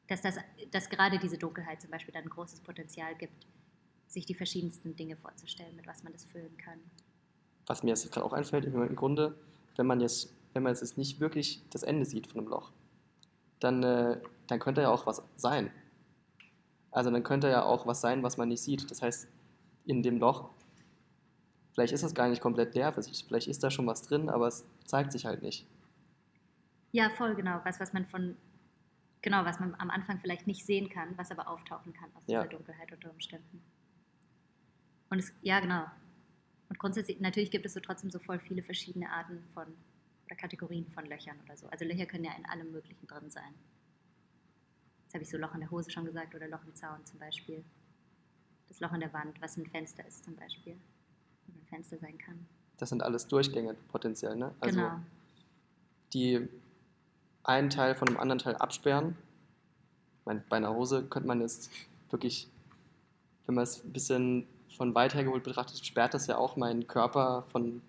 dass, 0.06 0.23
das, 0.23 0.37
dass 0.71 0.88
gerade 0.88 1.18
diese 1.18 1.37
Dunkelheit 1.37 1.83
zum 1.83 1.90
Beispiel 1.90 2.14
dann 2.14 2.25
ein 2.25 2.30
großes 2.30 2.61
Potenzial 2.61 3.16
gibt, 3.16 3.47
sich 4.06 4.25
die 4.25 4.35
verschiedensten 4.35 4.95
Dinge 4.95 5.16
vorzustellen, 5.16 5.75
mit 5.75 5.87
was 5.87 6.04
man 6.04 6.12
das 6.12 6.25
füllen 6.25 6.56
kann. 6.59 6.78
Was 7.66 7.83
mir 7.83 7.90
jetzt 7.90 8.11
gerade 8.12 8.25
auch 8.25 8.33
einfällt, 8.33 8.66
im 8.66 8.95
Grunde, 8.95 9.37
wenn 9.75 9.87
man 9.87 10.00
jetzt, 10.00 10.33
wenn 10.52 10.62
man 10.62 10.73
jetzt 10.73 10.97
nicht 10.97 11.18
wirklich 11.18 11.61
das 11.71 11.83
Ende 11.83 12.04
sieht 12.04 12.28
von 12.28 12.42
einem 12.42 12.49
Loch, 12.49 12.71
dann, 13.61 13.83
äh, 13.83 14.21
dann 14.47 14.59
könnte 14.59 14.83
ja 14.83 14.91
auch 14.91 15.07
was 15.07 15.23
sein. 15.37 15.71
Also 16.91 17.11
dann 17.11 17.23
könnte 17.23 17.49
ja 17.49 17.63
auch 17.65 17.87
was 17.87 18.01
sein, 18.01 18.23
was 18.23 18.37
man 18.37 18.49
nicht 18.49 18.63
sieht. 18.63 18.91
Das 18.91 19.03
heißt, 19.03 19.29
in 19.85 20.03
dem 20.03 20.19
Loch, 20.19 20.51
vielleicht 21.73 21.93
ist 21.93 22.03
es 22.03 22.15
gar 22.15 22.29
nicht 22.29 22.41
komplett 22.41 22.75
leer, 22.75 22.93
vielleicht 22.93 23.49
ist 23.49 23.63
da 23.63 23.71
schon 23.71 23.87
was 23.87 24.03
drin, 24.03 24.29
aber 24.31 24.49
es 24.49 24.65
zeigt 24.85 25.13
sich 25.13 25.27
halt 25.27 25.43
nicht. 25.43 25.67
Ja, 26.93 27.11
voll 27.11 27.35
genau. 27.35 27.61
Was, 27.65 27.79
was 27.81 27.93
man 27.93 28.07
von, 28.07 28.37
genau, 29.21 29.45
was 29.45 29.61
man 29.61 29.75
am 29.79 29.91
Anfang 29.91 30.19
vielleicht 30.19 30.47
nicht 30.47 30.65
sehen 30.65 30.89
kann, 30.89 31.17
was 31.17 31.31
aber 31.31 31.49
auftauchen 31.49 31.93
kann 31.93 32.09
aus 32.17 32.25
Ja. 32.27 32.43
dieser 32.43 32.57
Dunkelheit 32.57 32.91
unter 32.93 33.11
Umständen. 33.11 33.63
Und 35.11 35.19
es, 35.19 35.33
ja, 35.43 35.61
genau. 35.61 35.85
Und 36.69 36.79
grundsätzlich, 36.79 37.21
natürlich 37.21 37.51
gibt 37.51 37.67
es 37.67 37.75
so 37.75 37.81
trotzdem 37.81 38.11
so 38.11 38.19
voll 38.19 38.41
viele 38.41 38.63
verschiedene 38.63 39.11
Arten 39.11 39.45
von 39.55 39.67
oder 40.26 40.37
Kategorien 40.37 40.87
von 40.90 41.06
Löchern 41.06 41.37
oder 41.45 41.56
so. 41.56 41.68
Also 41.68 41.85
Löcher 41.85 42.06
können 42.06 42.25
ja 42.25 42.33
in 42.37 42.47
allem 42.47 42.73
Möglichen 42.73 43.06
drin 43.06 43.30
sein. 43.30 43.54
Jetzt 45.04 45.14
habe 45.14 45.23
ich 45.23 45.30
so 45.30 45.38
Loch 45.38 45.54
in 45.54 45.61
der 45.61 45.71
Hose 45.71 45.90
schon 45.90 46.04
gesagt 46.04 46.35
oder 46.35 46.49
Loch 46.49 46.64
im 46.64 46.75
Zaun 46.75 47.04
zum 47.06 47.18
Beispiel. 47.18 47.64
Das 48.68 48.80
Loch 48.80 48.92
in 48.92 49.00
der 49.00 49.12
Wand, 49.12 49.40
was 49.40 49.56
ein 49.56 49.66
Fenster 49.66 50.04
ist 50.04 50.25
zum 50.25 50.35
Beispiel. 50.35 50.76
Oder 51.49 51.59
ein 51.59 51.66
Fenster 51.66 51.97
sein 51.99 52.18
kann. 52.18 52.47
Das 52.76 52.90
sind 52.90 53.02
alles 53.02 53.26
Durchgänge 53.28 53.75
potenziell, 53.88 54.37
ne? 54.37 54.52
Also 54.61 54.80
genau. 54.80 55.00
die 56.12 56.49
einen 57.45 57.71
Teil 57.71 57.95
von 57.95 58.06
dem 58.06 58.18
anderen 58.18 58.40
Teil 58.40 58.56
absperren. 58.56 59.16
Meine, 60.25 60.42
bei 60.49 60.56
einer 60.56 60.75
Hose 60.75 61.04
könnte 61.04 61.28
man 61.28 61.40
jetzt 61.40 61.71
wirklich, 62.11 62.49
wenn 63.47 63.54
man 63.54 63.62
es 63.62 63.85
ein 63.85 63.92
bisschen 63.92 64.47
von 64.76 64.95
weit 64.95 65.14
her 65.14 65.25
geholt 65.25 65.45
betrachtet, 65.45 65.87
sperrt 65.87 66.14
das 66.14 66.26
ja 66.26 66.37
auch 66.37 66.56
meinen 66.56 66.88
Körper 66.88 67.45
von 67.52 67.80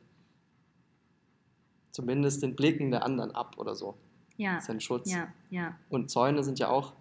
zumindest 1.98 2.44
den 2.44 2.56
Blicken 2.56 2.92
der 2.92 3.04
anderen 3.04 3.32
ab 3.32 3.56
oder 3.58 3.76
so. 3.76 3.98
Ja, 4.38 4.54
Das 4.54 4.66
ist 4.66 4.70
ein 4.70 4.80
Schutz. 4.80 5.12
ja, 5.12 5.34
ja. 5.50 5.76
Und 5.90 6.12
Zäune 6.12 6.44
sind 6.44 6.60
ja 6.60 6.70
auch 6.70 6.94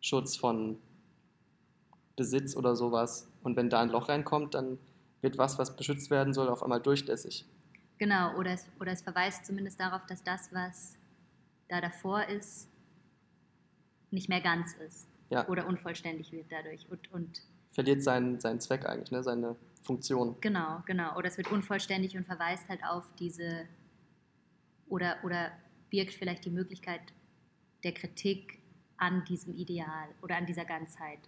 Schutz 0.00 0.36
von 0.36 0.78
Besitz 2.14 2.54
oder 2.54 2.76
sowas. 2.76 3.28
Und 3.42 3.56
wenn 3.56 3.68
da 3.68 3.80
ein 3.80 3.88
Loch 3.88 4.08
reinkommt, 4.08 4.54
dann 4.54 4.78
wird 5.22 5.38
was, 5.38 5.58
was 5.58 5.74
beschützt 5.74 6.08
werden 6.10 6.34
soll, 6.34 6.48
auf 6.48 6.62
einmal 6.62 6.80
durchlässig. 6.80 7.44
Genau, 7.98 8.36
oder 8.36 8.52
es, 8.52 8.68
oder 8.78 8.92
es 8.92 9.02
verweist 9.02 9.44
zumindest 9.44 9.80
darauf, 9.80 10.06
dass 10.06 10.22
das, 10.22 10.52
was 10.52 10.96
da 11.68 11.80
davor 11.80 12.24
ist, 12.28 12.68
nicht 14.12 14.28
mehr 14.28 14.40
ganz 14.40 14.72
ist. 14.86 15.08
Ja. 15.30 15.48
Oder 15.48 15.66
unvollständig 15.66 16.30
wird 16.30 16.46
dadurch. 16.48 16.86
Und, 16.88 17.12
und 17.12 17.42
Verliert 17.72 18.04
seinen, 18.04 18.38
seinen 18.38 18.60
Zweck 18.60 18.86
eigentlich, 18.86 19.10
ne? 19.10 19.24
seine 19.24 19.56
Funktion. 19.82 20.36
genau, 20.40 20.80
genau. 20.86 21.16
Oder 21.16 21.26
es 21.26 21.38
wird 21.38 21.50
unvollständig 21.50 22.16
und 22.16 22.24
verweist 22.24 22.68
halt 22.68 22.84
auf 22.84 23.04
diese, 23.18 23.66
oder, 24.92 25.16
oder 25.24 25.52
birgt 25.88 26.12
vielleicht 26.12 26.44
die 26.44 26.50
Möglichkeit 26.50 27.00
der 27.82 27.92
Kritik 27.92 28.58
an 28.98 29.24
diesem 29.24 29.54
Ideal 29.54 30.08
oder 30.20 30.36
an 30.36 30.44
dieser 30.44 30.66
Ganzheit. 30.66 31.18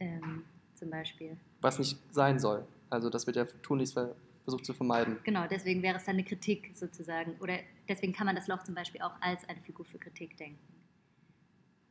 Ähm, 0.00 0.44
zum 0.74 0.90
Beispiel. 0.90 1.36
was 1.60 1.78
nicht 1.78 1.98
sein 2.12 2.38
soll. 2.38 2.66
Also 2.88 3.10
das 3.10 3.26
wird 3.26 3.36
ja 3.36 3.44
tunlichst 3.62 3.94
ver 3.94 4.14
versucht 4.44 4.64
zu 4.64 4.72
vermeiden. 4.72 5.18
Genau, 5.24 5.46
deswegen 5.46 5.82
wäre 5.82 5.98
es 5.98 6.04
dann 6.04 6.14
eine 6.14 6.24
Kritik 6.24 6.70
sozusagen. 6.74 7.36
Oder 7.40 7.58
deswegen 7.86 8.14
kann 8.14 8.24
man 8.24 8.34
das 8.34 8.48
Loch 8.48 8.62
zum 8.62 8.74
Beispiel 8.74 9.02
auch 9.02 9.12
als 9.20 9.46
eine 9.46 9.60
Figur 9.60 9.84
für 9.84 9.98
Kritik 9.98 10.38
denken. 10.38 10.74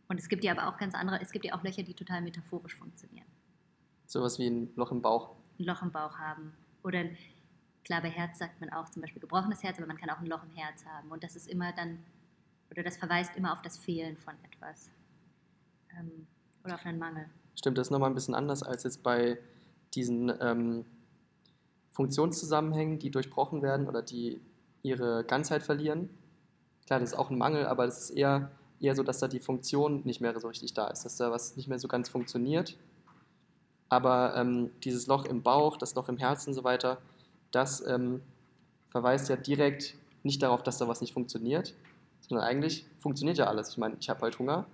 Und 0.08 0.20
es 0.20 0.28
gibt 0.28 0.44
ja 0.44 0.54
aber 0.54 0.68
auch 0.68 0.80
ganz 0.80 0.96
andere, 0.96 1.22
es 1.22 1.32
gibt 1.32 1.46
ja 1.46 1.54
auch 1.54 1.64
Löcher, 1.64 1.84
die 1.84 1.94
total 1.94 2.22
metaphorisch 2.22 2.76
funktionieren. 2.76 3.28
Sowas 4.08 4.40
wie 4.40 4.48
ein 4.48 4.72
Loch 4.76 4.92
im 4.92 5.04
Bauch. 5.04 5.36
Ein 5.60 5.66
Loch 5.66 5.84
im 5.84 5.92
Bauch 5.92 6.18
haben. 6.18 6.54
Oder 6.82 7.04
klar, 7.88 8.01
bei 8.01 8.10
Herz 8.10 8.38
sagt 8.38 8.60
man 8.60 8.70
auch 8.72 8.89
zum 8.89 9.01
Beispiel 9.01 9.22
gebrochenes 9.22 9.63
Herz, 9.63 9.77
aber 9.77 9.88
man 9.88 9.98
kann 9.98 10.10
auch 10.10 10.20
ein 10.20 10.27
Loch 10.27 10.44
im 10.44 10.51
Herz 10.51 10.86
haben. 10.86 11.10
Und 11.10 11.24
das 11.24 11.36
ist 11.38 11.48
immer 11.48 11.72
dann, 11.72 12.00
oder 12.70 12.84
das 12.84 12.98
verweist 12.98 13.36
immer 13.38 13.53
auf 13.53 13.62
das 13.62 13.77
Fehlen 13.77 14.17
von 14.17 14.34
etwas. 14.44 14.91
Ähm, 15.98 16.27
oder 16.65 16.75
auf 16.75 16.86
einen 16.86 17.00
Mangel. 17.00 17.29
Stimmt, 17.56 17.77
das 17.77 17.88
ist 17.88 17.91
nochmal 17.91 18.10
ein 18.12 18.13
bisschen 18.13 18.36
anders 18.36 18.62
als 18.62 18.84
jetzt 18.84 19.03
bei 19.03 19.39
diesen 19.96 20.34
ähm, 20.41 20.86
Funktionszusammenhängen, 21.91 23.00
die 23.00 23.10
durchbrochen 23.10 23.62
werden 23.62 23.88
oder 23.88 24.01
die 24.01 24.41
ihre 24.84 25.24
Ganzheit 25.24 25.63
verlieren. 25.63 26.10
Klar, 26.86 27.00
das 27.00 27.13
ist 27.13 27.17
auch 27.17 27.29
ein 27.29 27.38
Mangel, 27.38 27.67
aber 27.67 27.86
das 27.86 28.01
ist 28.01 28.10
eher, 28.12 28.51
eher 28.82 28.96
so, 28.96 29.03
dass 29.03 29.20
da 29.20 29.29
die 29.29 29.39
Funktion 29.39 30.01
nicht 30.03 30.20
mehr 30.20 30.38
so 30.38 30.50
richtig 30.50 30.74
da 30.74 30.88
ist, 30.89 31.06
dass 31.06 31.15
da 31.15 31.32
was 31.32 31.56
nicht 31.56 31.70
mehr 31.70 31.79
so 31.79 31.88
ganz 31.88 32.10
funktioniert. 32.10 32.77
Aber 33.88 34.36
ähm, 34.36 34.72
dieses 34.84 35.08
Loch 35.08 35.24
im 35.24 35.41
Bauch, 35.41 35.77
das 35.77 35.96
Loch 35.96 36.10
im 36.10 36.17
Herzen 36.17 36.50
und 36.50 36.56
so 36.56 36.65
weiter, 36.65 37.01
das 37.51 37.86
ähm, 37.86 38.22
verweist 38.89 39.30
ja 39.30 39.36
direkt 39.36 39.96
nicht 40.24 40.42
darauf, 40.42 40.63
dass 40.63 40.77
da 40.77 40.88
was 40.88 41.01
nicht 41.01 41.13
funktioniert, 41.13 41.74
sondern 42.22 42.46
eigentlich 42.46 42.86
funktioniert 43.00 43.38
ja 43.38 43.46
alles. 43.46 43.70
Ich 43.70 43.77
meine, 43.77 43.96
ich 44.00 44.10
habe 44.10 44.22
halt 44.22 44.38
Hunger. 44.39 44.66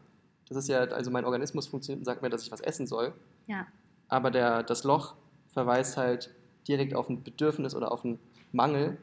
Das 0.48 0.58
ist 0.58 0.68
ja, 0.68 0.80
also 0.80 1.12
mein 1.12 1.26
Organismus 1.26 1.68
funktioniert 1.68 2.00
und 2.00 2.06
sagt 2.06 2.22
mir, 2.22 2.30
dass 2.30 2.44
ich 2.44 2.52
was 2.52 2.62
essen 2.62 2.88
soll. 2.88 3.14
Ja, 3.48 3.68
Aber 4.08 4.32
der, 4.32 4.64
das 4.64 4.84
Loch 4.84 5.16
verweist 5.48 5.98
halt 5.98 6.34
direkt 6.68 6.96
auf 6.96 7.10
ein 7.10 7.24
Bedürfnis 7.24 7.76
oder 7.76 7.92
auf 7.92 8.04
einen 8.04 8.20
Mangel, 8.52 8.98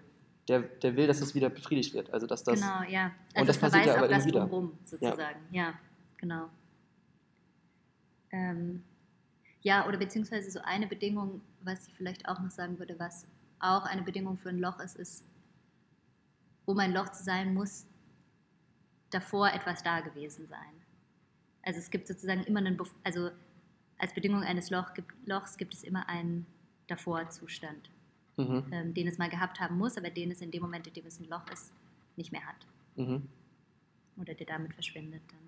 der, 0.48 0.60
der 0.60 0.96
will, 0.96 1.06
dass 1.06 1.20
das 1.20 1.34
wieder 1.34 1.48
befriedigt 1.50 1.94
wird. 1.94 2.12
Also 2.12 2.26
dass 2.26 2.42
das 2.42 2.60
genau, 2.60 2.82
ja. 2.88 3.12
Also 3.34 3.40
und 3.42 3.48
das 3.48 3.56
es 3.56 3.60
passiert 3.60 3.86
ja 3.86 3.92
verweist 3.92 3.98
aber 3.98 4.06
auf 4.06 4.10
das 4.10 4.24
immer 4.24 4.26
wieder. 4.26 4.40
Drumherum, 4.40 4.78
sozusagen. 4.84 5.40
Ja, 5.50 5.74
genau. 6.16 6.48
Ähm, 8.32 8.82
ja, 9.62 9.86
oder 9.86 9.98
beziehungsweise 9.98 10.50
so 10.50 10.60
eine 10.64 10.86
Bedingung, 10.86 11.40
was 11.62 11.86
ich 11.86 11.94
vielleicht 11.94 12.28
auch 12.28 12.40
noch 12.40 12.50
sagen 12.50 12.78
würde, 12.78 12.98
was 12.98 13.26
auch 13.60 13.84
eine 13.84 14.02
Bedingung 14.02 14.36
für 14.36 14.48
ein 14.48 14.58
Loch 14.58 14.80
ist, 14.80 14.96
ist, 14.96 15.24
um 16.64 16.78
ein 16.78 16.92
Loch 16.92 17.10
zu 17.10 17.22
sein, 17.22 17.54
muss 17.54 17.86
davor 19.10 19.52
etwas 19.52 19.82
da 19.82 20.00
gewesen 20.00 20.46
sein. 20.48 20.82
Also 21.62 21.78
es 21.78 21.90
gibt 21.90 22.08
sozusagen 22.08 22.44
immer 22.44 22.60
einen, 22.60 22.76
Bef 22.76 22.94
also 23.04 23.30
als 23.98 24.14
Bedingung 24.14 24.42
eines 24.42 24.70
Loch 24.70 24.94
gibt, 24.94 25.12
Lochs 25.26 25.56
gibt 25.56 25.74
es 25.74 25.82
immer 25.82 26.08
einen 26.08 26.46
Davor-Zustand, 26.86 27.90
Mhm. 28.36 28.64
ähm, 28.72 28.94
den 28.94 29.06
es 29.06 29.18
mal 29.18 29.28
gehabt 29.28 29.60
haben 29.60 29.76
muss, 29.76 29.96
aber 29.98 30.10
den 30.10 30.30
es 30.30 30.40
in 30.40 30.50
dem 30.50 30.62
Moment, 30.62 30.86
in 30.86 30.94
dem 30.94 31.06
es 31.06 31.20
ein 31.20 31.28
Loch 31.28 31.46
ist, 31.52 31.72
nicht 32.16 32.32
mehr 32.32 32.46
hat. 32.46 32.66
Mhm. 32.96 33.28
Oder 34.16 34.34
der 34.34 34.46
damit 34.46 34.72
verschwindet 34.74 35.22
dann. 35.28 35.38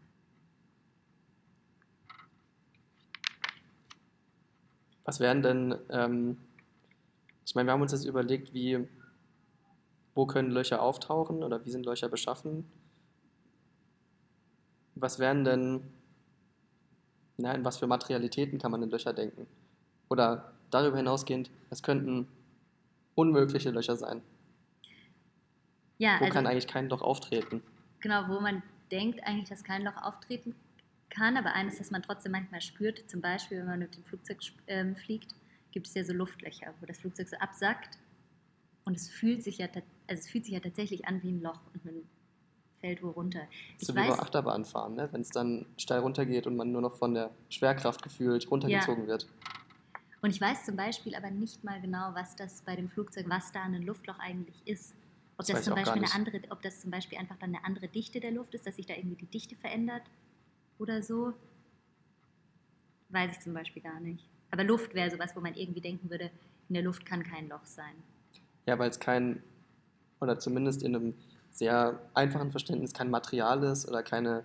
Was 5.04 5.18
wären 5.18 5.42
denn, 5.42 5.74
ähm, 5.90 6.36
ich 7.44 7.54
meine, 7.54 7.68
wir 7.68 7.72
haben 7.72 7.82
uns 7.82 7.92
jetzt 7.92 8.04
überlegt, 8.04 8.54
wie, 8.54 8.86
wo 10.14 10.26
können 10.26 10.50
Löcher 10.50 10.82
auftauchen 10.82 11.42
oder 11.42 11.64
wie 11.64 11.70
sind 11.70 11.86
Löcher 11.86 12.08
beschaffen? 12.08 12.70
Was 14.94 15.18
wären 15.18 15.44
denn, 15.44 15.82
na, 17.38 17.52
in 17.54 17.64
was 17.64 17.78
für 17.78 17.86
Materialitäten 17.86 18.58
kann 18.58 18.70
man 18.70 18.82
in 18.82 18.90
Löcher 18.90 19.12
denken? 19.12 19.46
Oder 20.08 20.52
darüber 20.70 20.96
hinausgehend, 20.98 21.50
es 21.70 21.82
könnten 21.82 22.28
unmögliche 23.14 23.70
Löcher 23.70 23.96
sein. 23.96 24.22
Ja, 25.98 26.16
Wo 26.18 26.24
also 26.24 26.34
kann 26.34 26.46
eigentlich 26.46 26.66
kein 26.66 26.88
Loch 26.88 27.02
auftreten? 27.02 27.62
genau, 28.00 28.28
wo 28.28 28.40
man 28.40 28.62
denkt 28.90 29.22
eigentlich, 29.24 29.48
dass 29.48 29.64
kein 29.64 29.82
Loch 29.84 29.96
auftreten 29.96 30.54
kann, 31.08 31.36
aber 31.36 31.52
eines, 31.54 31.78
das 31.78 31.90
man 31.90 32.02
trotzdem 32.02 32.32
manchmal 32.32 32.60
spürt, 32.60 33.08
zum 33.08 33.20
Beispiel, 33.20 33.58
wenn 33.58 33.66
man 33.66 33.78
mit 33.78 33.94
dem 33.96 34.04
Flugzeug 34.04 34.38
ähm, 34.66 34.96
fliegt, 34.96 35.34
gibt 35.72 35.86
es 35.88 35.94
ja 35.94 36.04
so 36.04 36.12
Luftlöcher, 36.12 36.74
wo 36.80 36.86
das 36.86 36.98
Flugzeug 37.00 37.28
so 37.28 37.36
absackt 37.38 37.98
und 38.84 38.96
es 38.96 39.08
fühlt 39.08 39.42
sich 39.42 39.58
ja, 39.58 39.66
also 39.66 40.20
es 40.20 40.28
fühlt 40.28 40.44
sich 40.44 40.54
ja 40.54 40.60
tatsächlich 40.60 41.06
an 41.06 41.22
wie 41.22 41.30
ein 41.30 41.42
Loch 41.42 41.60
und 41.74 41.84
man 41.84 41.94
fällt 42.80 43.02
wo 43.02 43.10
runter. 43.10 43.42
Ich 43.78 43.86
So 43.86 43.94
wie 43.94 43.98
weiß, 43.98 44.16
bei 44.16 44.22
Achterbahnfahren, 44.22 44.94
ne? 44.94 45.08
wenn 45.12 45.20
es 45.20 45.30
dann 45.30 45.66
steil 45.78 46.00
runtergeht 46.00 46.46
und 46.46 46.56
man 46.56 46.72
nur 46.72 46.82
noch 46.82 46.96
von 46.96 47.14
der 47.14 47.30
Schwerkraft 47.48 48.02
gefühlt 48.02 48.50
runtergezogen 48.50 49.06
wird. 49.06 49.28
und 50.20 50.30
ich 50.30 50.40
weiß 50.40 50.64
zum 50.64 50.76
Beispiel 50.76 51.14
aber 51.14 51.30
nicht 51.30 51.64
mal 51.64 51.80
genau, 51.80 52.10
was 52.14 52.36
das 52.36 52.62
bei 52.62 52.76
dem 52.76 52.88
Flugzeug, 52.88 53.26
was 53.28 53.52
da 53.52 53.62
ein 53.62 53.82
Luftloch 53.82 54.18
eigentlich 54.18 54.60
ist. 54.66 54.94
Ob 55.38 55.46
Das 55.46 55.56
das, 55.56 55.64
zum 55.64 55.74
Beispiel 55.74 56.02
eine 56.02 56.12
andere, 56.12 56.40
ob 56.50 56.60
das 56.62 56.80
zum 56.80 56.90
Beispiel 56.90 57.18
einfach 57.18 57.36
dann 57.38 57.54
eine 57.54 57.64
andere 57.64 57.88
Dichte 57.88 58.20
der 58.20 58.32
Luft 58.32 58.54
ist, 58.54 58.66
dass 58.66 58.76
sich 58.76 58.86
da 58.86 58.94
irgendwie 58.94 59.16
die 59.16 59.26
Dichte 59.26 59.56
verändert 59.56 60.02
oder 60.78 61.02
so. 61.02 61.32
Weiß 63.08 63.32
ich 63.32 63.40
zum 63.40 63.54
Beispiel 63.54 63.82
gar 63.82 64.00
nicht. 64.00 64.28
Aber 64.52 64.64
Luft 64.64 64.94
wäre 64.94 65.10
sowas, 65.10 65.34
wo 65.34 65.40
man 65.40 65.54
irgendwie 65.54 65.80
denken 65.80 66.08
würde, 66.10 66.30
in 66.68 66.74
der 66.74 66.82
Luft 66.82 67.04
kann 67.04 67.24
kein 67.24 67.48
Loch 67.48 67.64
sein. 67.64 67.94
Ja, 68.66 68.78
weil 68.78 68.90
es 68.90 69.00
kein, 69.00 69.42
oder 70.20 70.38
zumindest 70.38 70.82
in 70.82 70.94
einem 70.94 71.14
sehr 71.50 71.98
einfachen 72.14 72.50
Verständnis 72.50 72.92
kein 72.92 73.10
Material 73.10 73.62
ist 73.64 73.88
oder 73.88 74.02
keine, 74.02 74.44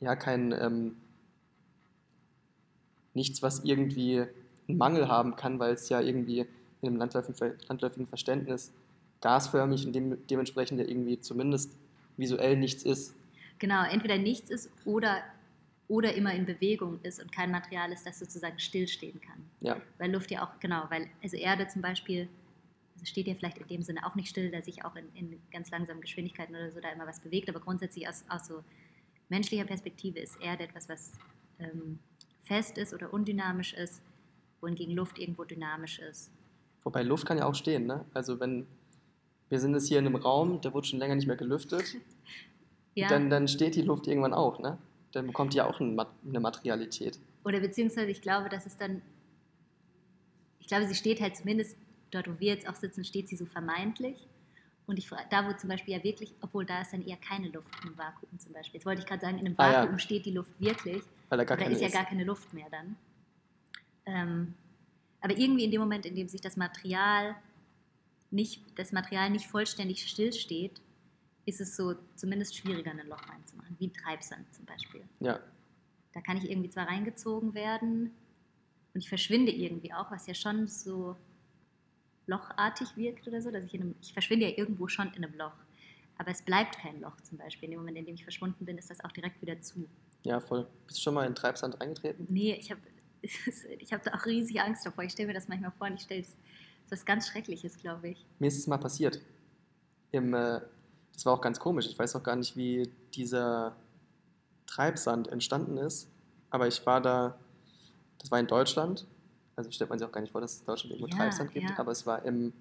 ja, 0.00 0.16
kein, 0.16 0.52
ähm, 0.52 0.96
nichts, 3.14 3.42
was 3.42 3.62
irgendwie 3.62 4.24
einen 4.68 4.78
Mangel 4.78 5.06
haben 5.08 5.36
kann, 5.36 5.58
weil 5.58 5.74
es 5.74 5.88
ja 5.88 6.00
irgendwie 6.00 6.40
in 6.80 6.88
einem 6.88 6.96
landläufigen, 6.96 7.58
landläufigen 7.68 8.06
Verständnis 8.06 8.72
gasförmig 9.20 9.86
und 9.86 9.92
dem, 9.92 10.26
dementsprechend 10.26 10.80
ja 10.80 10.86
irgendwie 10.86 11.20
zumindest 11.20 11.76
visuell 12.16 12.56
nichts 12.56 12.82
ist. 12.82 13.14
Genau, 13.58 13.84
entweder 13.84 14.18
nichts 14.18 14.50
ist 14.50 14.70
oder, 14.84 15.22
oder 15.92 16.14
immer 16.14 16.32
in 16.32 16.46
Bewegung 16.46 16.98
ist 17.02 17.20
und 17.20 17.30
kein 17.32 17.50
Material 17.50 17.92
ist, 17.92 18.06
das 18.06 18.18
sozusagen 18.18 18.58
stillstehen 18.58 19.20
kann. 19.20 19.44
Ja, 19.60 19.76
Weil 19.98 20.10
Luft 20.10 20.30
ja 20.30 20.42
auch, 20.42 20.58
genau, 20.58 20.84
weil, 20.88 21.06
also 21.22 21.36
Erde 21.36 21.68
zum 21.68 21.82
Beispiel, 21.82 22.30
also 22.94 23.04
steht 23.04 23.26
ja 23.26 23.34
vielleicht 23.34 23.58
in 23.58 23.66
dem 23.66 23.82
Sinne 23.82 24.06
auch 24.06 24.14
nicht 24.14 24.30
still, 24.30 24.50
da 24.50 24.62
sich 24.62 24.86
auch 24.86 24.96
in, 24.96 25.04
in 25.14 25.38
ganz 25.50 25.70
langsamen 25.70 26.00
Geschwindigkeiten 26.00 26.54
oder 26.54 26.70
so 26.70 26.80
da 26.80 26.88
immer 26.88 27.06
was 27.06 27.20
bewegt, 27.20 27.50
aber 27.50 27.60
grundsätzlich 27.60 28.08
aus, 28.08 28.24
aus 28.30 28.46
so 28.46 28.64
menschlicher 29.28 29.64
Perspektive 29.64 30.18
ist 30.18 30.40
Erde 30.40 30.64
etwas, 30.64 30.88
was 30.88 31.12
ähm, 31.58 31.98
fest 32.40 32.78
ist 32.78 32.94
oder 32.94 33.12
undynamisch 33.12 33.74
ist, 33.74 34.00
wohingegen 34.62 34.96
Luft 34.96 35.18
irgendwo 35.18 35.44
dynamisch 35.44 35.98
ist. 35.98 36.30
wobei 36.84 37.02
Luft 37.02 37.26
kann 37.26 37.36
ja 37.36 37.44
auch 37.44 37.54
stehen, 37.54 37.84
ne? 37.84 38.06
Also 38.14 38.40
wenn, 38.40 38.66
wir 39.50 39.60
sind 39.60 39.74
jetzt 39.74 39.88
hier 39.88 39.98
in 39.98 40.06
einem 40.06 40.16
Raum, 40.16 40.62
der 40.62 40.72
wurde 40.72 40.86
schon 40.86 41.00
länger 41.00 41.16
nicht 41.16 41.26
mehr 41.26 41.36
gelüftet, 41.36 41.98
Ja, 42.94 43.08
dann, 43.08 43.30
dann 43.30 43.48
steht 43.48 43.74
die 43.74 43.80
Luft 43.80 44.06
irgendwann 44.06 44.34
auch, 44.34 44.58
ne? 44.58 44.76
Dann 45.12 45.26
bekommt 45.26 45.52
die 45.52 45.58
ja 45.58 45.66
auch 45.66 45.80
eine 45.80 46.40
Materialität. 46.40 47.18
oder 47.44 47.60
beziehungsweise 47.60 48.10
ich 48.10 48.22
glaube, 48.22 48.48
dass 48.48 48.66
es 48.66 48.76
dann, 48.76 49.02
ich 50.58 50.66
glaube, 50.66 50.86
sie 50.86 50.94
steht 50.94 51.20
halt 51.20 51.36
zumindest 51.36 51.76
dort, 52.10 52.28
wo 52.28 52.38
wir 52.40 52.54
jetzt 52.54 52.68
auch 52.68 52.74
sitzen, 52.74 53.04
steht 53.04 53.28
sie 53.28 53.36
so 53.36 53.46
vermeintlich. 53.46 54.26
Und 54.86 54.98
ich, 54.98 55.08
da, 55.30 55.48
wo 55.48 55.52
zum 55.52 55.68
Beispiel 55.68 55.94
ja 55.94 56.02
wirklich, 56.02 56.34
obwohl 56.40 56.66
da 56.66 56.80
ist 56.82 56.92
dann 56.92 57.06
eher 57.06 57.16
keine 57.16 57.48
Luft 57.48 57.72
im 57.84 57.96
Vakuum 57.96 58.38
zum 58.38 58.52
Beispiel. 58.52 58.78
Jetzt 58.78 58.86
wollte 58.86 59.00
ich 59.00 59.06
gerade 59.06 59.20
sagen, 59.20 59.38
in 59.38 59.46
einem 59.46 59.54
Ah, 59.58 59.72
ja. 59.72 59.82
Vakuum 59.82 59.98
steht 59.98 60.26
die 60.26 60.32
Luft 60.32 60.60
wirklich, 60.60 61.02
Weil 61.28 61.38
da 61.38 61.44
gar 61.44 61.56
aber 61.56 61.64
da 61.64 61.70
keine 61.70 61.74
ist 61.74 61.80
ja 61.80 61.88
gar 61.88 62.04
keine 62.04 62.24
Luft 62.24 62.52
mehr 62.52 62.66
dann. 62.70 62.96
Ähm, 64.06 64.54
aber 65.20 65.36
irgendwie 65.38 65.64
in 65.64 65.70
dem 65.70 65.80
Moment, 65.80 66.04
in 66.04 66.16
dem 66.16 66.26
sich 66.28 66.40
das 66.40 66.56
Material 66.56 67.36
nicht, 68.30 68.60
das 68.76 68.90
Material 68.92 69.30
nicht 69.30 69.46
vollständig 69.46 70.06
stillsteht, 70.08 70.80
ist 71.46 71.60
es 71.60 71.76
so 71.76 71.94
zumindest 72.16 72.56
schwieriger, 72.56 72.90
ein 72.90 73.08
Loch 73.08 73.28
reinzumachen, 73.28 73.76
wie 73.78 73.90
Treibsand 73.90 74.52
zum 74.54 74.64
Beispiel. 74.64 75.02
Ja, 75.20 75.40
Da 76.12 76.20
kann 76.20 76.36
ich 76.36 76.50
irgendwie 76.50 76.70
zwar 76.70 76.86
reingezogen 76.86 77.54
werden 77.54 78.12
und 78.94 79.00
ich 79.00 79.08
verschwinde 79.08 79.52
irgendwie 79.52 79.92
auch, 79.92 80.10
was 80.10 80.26
ja 80.26 80.34
schon 80.34 80.66
so 80.68 81.16
lochartig 82.26 82.96
wirkt 82.96 83.26
oder 83.26 83.42
so, 83.42 83.50
dass 83.50 83.64
ich 83.64 83.74
in 83.74 83.82
einem, 83.82 83.94
ich 84.00 84.12
verschwinde 84.12 84.48
ja 84.48 84.56
irgendwo 84.56 84.86
schon 84.88 85.12
in 85.14 85.24
einem 85.24 85.36
Loch. 85.36 85.56
Aber 86.18 86.30
es 86.30 86.42
bleibt 86.42 86.78
kein 86.78 87.00
Loch 87.00 87.20
zum 87.22 87.38
Beispiel. 87.38 87.64
In 87.64 87.72
dem 87.72 87.80
Moment, 87.80 87.98
in 87.98 88.04
dem 88.04 88.14
ich 88.14 88.22
verschwunden 88.22 88.64
bin, 88.64 88.78
ist 88.78 88.90
das 88.90 89.02
auch 89.02 89.10
direkt 89.10 89.40
wieder 89.42 89.60
zu. 89.60 89.88
ja, 90.24 90.38
voll. 90.38 90.68
Bist 90.86 90.98
du 90.98 91.02
schon 91.02 91.14
mal 91.14 91.26
in 91.26 91.34
Treibsand 91.34 91.80
reingetreten? 91.80 92.26
Nee, 92.28 92.54
ich 92.54 92.70
habe 92.70 92.80
ich 93.22 93.92
hab 93.92 94.02
da 94.02 94.14
auch 94.14 94.26
riesig 94.26 94.60
Angst 94.60 94.86
davor. 94.86 95.04
Ich 95.04 95.12
stelle 95.12 95.28
mir 95.28 95.34
das 95.34 95.48
manchmal 95.48 95.72
vor 95.72 95.88
und 95.88 95.94
ich 95.94 96.02
stelle 96.02 96.20
es 96.20 96.36
das 96.90 96.98
ist 96.98 97.02
was 97.02 97.06
ganz 97.06 97.28
Schreckliches, 97.28 97.78
glaube 97.78 98.10
ich. 98.10 98.26
Mir 98.38 98.48
ist 98.48 98.58
es 98.58 98.66
mal 98.66 98.76
passiert. 98.76 99.20
Im, 100.10 100.34
äh, 100.34 100.60
das 101.12 101.26
war 101.26 101.34
auch 101.34 101.40
ganz 101.40 101.58
komisch. 101.60 101.86
Ich 101.86 101.98
weiß 101.98 102.16
auch 102.16 102.22
gar 102.22 102.36
nicht, 102.36 102.56
wie 102.56 102.90
dieser 103.14 103.74
Treibsand 104.66 105.28
entstanden 105.28 105.76
ist. 105.76 106.08
Aber 106.50 106.66
ich 106.66 106.84
war 106.86 107.00
da, 107.00 107.38
das 108.18 108.30
war 108.30 108.40
in 108.40 108.46
Deutschland. 108.46 109.06
Also 109.56 109.70
stellt 109.70 109.90
man 109.90 109.98
sich 109.98 110.08
auch 110.08 110.12
gar 110.12 110.20
nicht 110.20 110.32
vor, 110.32 110.40
dass 110.40 110.54
es 110.54 110.60
in 110.60 110.66
Deutschland 110.66 110.92
irgendwo 110.94 111.10
Ja, 111.10 111.16
Treibsand 111.16 111.52
gibt. 111.52 111.68
ja. 111.70 111.78
Aber 111.78 111.92
es 111.92 112.06
war 112.06 112.24
im 112.24 112.52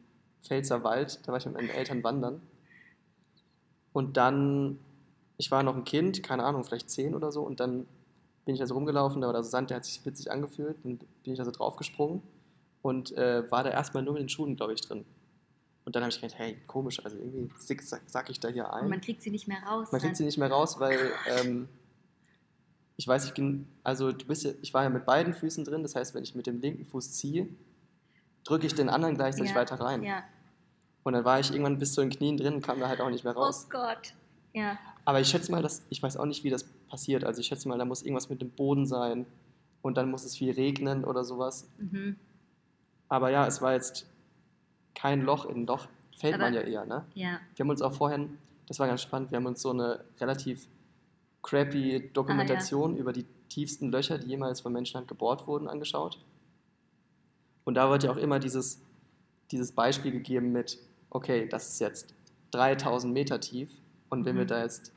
Pfälzer 0.42 0.84
Wald. 0.84 1.20
Da 1.24 1.32
war 1.32 1.40
ich 1.40 1.46
mit 1.46 1.56
meinen 1.56 1.70
Eltern 1.70 2.04
wandern. 2.04 2.42
Und 3.94 4.18
dann, 4.18 4.80
ich 5.38 5.52
war 5.52 5.64
noch 5.64 5.76
ein 5.76 5.84
Kind, 5.84 6.24
keine 6.24 6.44
Ahnung, 6.44 6.64
vielleicht 6.64 6.90
zehn 6.90 7.16
oder 7.16 7.32
so. 7.32 7.42
Und 7.44 7.60
dann 7.60 7.86
bin 8.46 8.56
ich 8.56 8.60
da 8.60 8.66
so 8.68 8.74
rumgelaufen, 8.74 9.22
da 9.22 9.28
war 9.28 9.34
da 9.34 9.44
so 9.44 9.50
Sand, 9.50 9.70
der 9.70 9.78
hat 9.78 9.86
sich 9.86 10.06
witzig 10.06 10.32
angefühlt. 10.32 10.78
Dann 10.84 10.98
bin 10.98 11.34
ich 11.34 11.38
da 11.38 11.46
so 11.46 11.52
draufgesprungen 11.52 12.22
und 12.82 13.16
äh, 13.18 13.50
war 13.52 13.64
da 13.64 13.70
erstmal 13.70 14.04
nur 14.04 14.14
mit 14.14 14.22
den 14.22 14.30
Schuhen, 14.30 14.56
glaube 14.56 14.74
ich, 14.74 14.82
drin. 14.82 15.06
Und 15.84 15.96
dann 15.96 16.04
habe 16.04 16.12
ich 16.12 16.22
gedacht, 16.22 16.38
hey, 16.38 16.58
komisch, 16.68 17.04
also 17.04 17.18
irgendwie 17.18 17.50
zickzack 17.58 18.04
sack 18.06 18.30
ich 18.30 18.40
da 18.40 18.50
hier 18.50 18.72
ein. 18.72 18.84
Und 18.84 18.90
man 18.90 19.02
kriegt 19.02 19.22
sie 19.22 19.32
nicht 19.32 19.48
mehr 19.48 19.64
raus. 19.64 19.92
Man 19.92 20.00
kriegt 20.00 20.16
sie 20.16 20.26
nicht 20.26 20.38
mehr 20.38 20.52
raus, 20.52 20.80
weil 20.80 21.12
ähm, 21.28 21.68
ich 22.98 23.08
weiß, 23.08 23.26
ich 23.26 23.34
bin, 23.34 23.68
also 23.84 24.12
du 24.12 24.26
bist 24.26 24.44
ja, 24.44 24.52
ich 24.62 24.74
war 24.74 24.84
ja 24.84 24.90
mit 24.90 25.06
beiden 25.06 25.34
Füßen 25.34 25.64
drin, 25.64 25.82
das 25.82 25.96
heißt, 25.96 26.14
wenn 26.14 26.24
ich 26.24 26.36
mit 26.36 26.46
dem 26.46 26.62
linken 26.62 26.86
Fuß 26.86 27.14
ziehe, 27.14 27.48
drücke 28.44 28.68
ich 28.68 28.76
den 28.76 28.90
anderen 28.90 29.16
gleichzeitig 29.16 29.52
Ja, 29.52 29.58
weiter 29.58 29.80
rein. 29.80 30.04
Ja. 30.04 30.24
Und 31.04 31.14
dann 31.14 31.26
war 31.26 31.40
ich 31.40 31.50
irgendwann 31.52 31.80
bis 31.80 31.94
zu 31.94 32.02
den 32.02 32.12
Knien 32.12 32.38
drin 32.38 32.56
und 32.56 32.62
kam 32.62 32.80
da 32.80 32.88
halt 32.88 33.02
auch 33.02 33.10
nicht 33.10 33.24
mehr 33.24 33.34
raus. 33.34 33.66
Oh 33.66 33.70
Gott. 33.72 34.14
Ja. 34.54 34.78
Aber 35.04 35.20
ich 35.20 35.30
schätze 35.30 35.52
mal, 35.52 35.64
dass, 35.64 35.82
ich 35.90 36.02
weiß 36.04 36.18
auch 36.18 36.26
nicht, 36.26 36.44
wie 36.44 36.52
das 36.52 36.64
passiert. 36.64 37.24
Also 37.24 37.42
ich 37.42 37.48
schätze 37.48 37.68
mal, 37.68 37.78
da 37.80 37.86
muss 37.86 38.04
irgendwas 38.04 38.30
mit 38.30 38.40
dem 38.40 38.52
Boden 38.52 38.86
sein 38.86 39.26
und 39.82 39.98
dann 39.98 40.12
muss 40.12 40.26
es 40.26 40.38
viel 40.38 40.52
regnen 40.52 41.04
oder 41.04 41.24
sowas. 41.24 41.68
Mhm. 41.80 42.18
Aber 43.10 43.32
ja, 43.32 43.48
es 43.48 43.62
war 43.62 43.74
jetzt 43.74 44.06
kein 44.96 45.22
Loch. 45.22 45.46
In 45.46 45.62
ein 45.64 45.66
Loch 45.68 45.88
fällt 46.18 46.36
Aber- 46.36 46.44
man 46.46 46.54
ja 46.54 46.62
eher, 46.62 46.86
ne? 46.86 47.06
Ja. 47.14 47.40
Wir 47.56 47.64
haben 47.64 47.70
uns 47.70 47.82
auch 47.82 47.94
vorhin, 47.94 48.38
das 48.68 48.80
war 48.80 48.88
ganz 48.88 49.02
spannend, 49.02 49.32
wir 49.32 49.38
haben 49.38 49.46
uns 49.46 49.62
so 49.62 49.72
eine 49.72 50.04
relativ 50.20 50.68
crappy 51.44 52.10
Dokumentation 52.14 52.96
über 52.98 53.14
die 53.14 53.26
tiefsten 53.50 53.92
Löcher, 53.92 54.18
die 54.20 54.28
jemals 54.28 54.62
von 54.62 54.72
Menschenhand 54.74 55.08
gebohrt 55.08 55.48
wurden, 55.48 55.68
angeschaut. 55.68 56.20
Und 57.64 57.76
da 57.76 57.90
wird 57.90 58.04
ja 58.04 58.12
auch 58.12 58.18
immer 58.18 58.40
dieses, 58.40 58.82
dieses 59.52 59.72
Beispiel 59.72 60.12
gegeben 60.12 60.52
mit, 60.52 60.78
okay, 61.10 61.48
das 61.48 61.68
ist 61.70 61.80
jetzt 61.80 62.14
3000 62.52 63.14
Meter 63.14 63.40
tief 63.40 63.70
und 64.10 64.26
wenn 64.26 64.36
wir 64.36 64.44
Mhm. 64.44 64.48
da 64.50 64.62
jetzt 64.64 64.94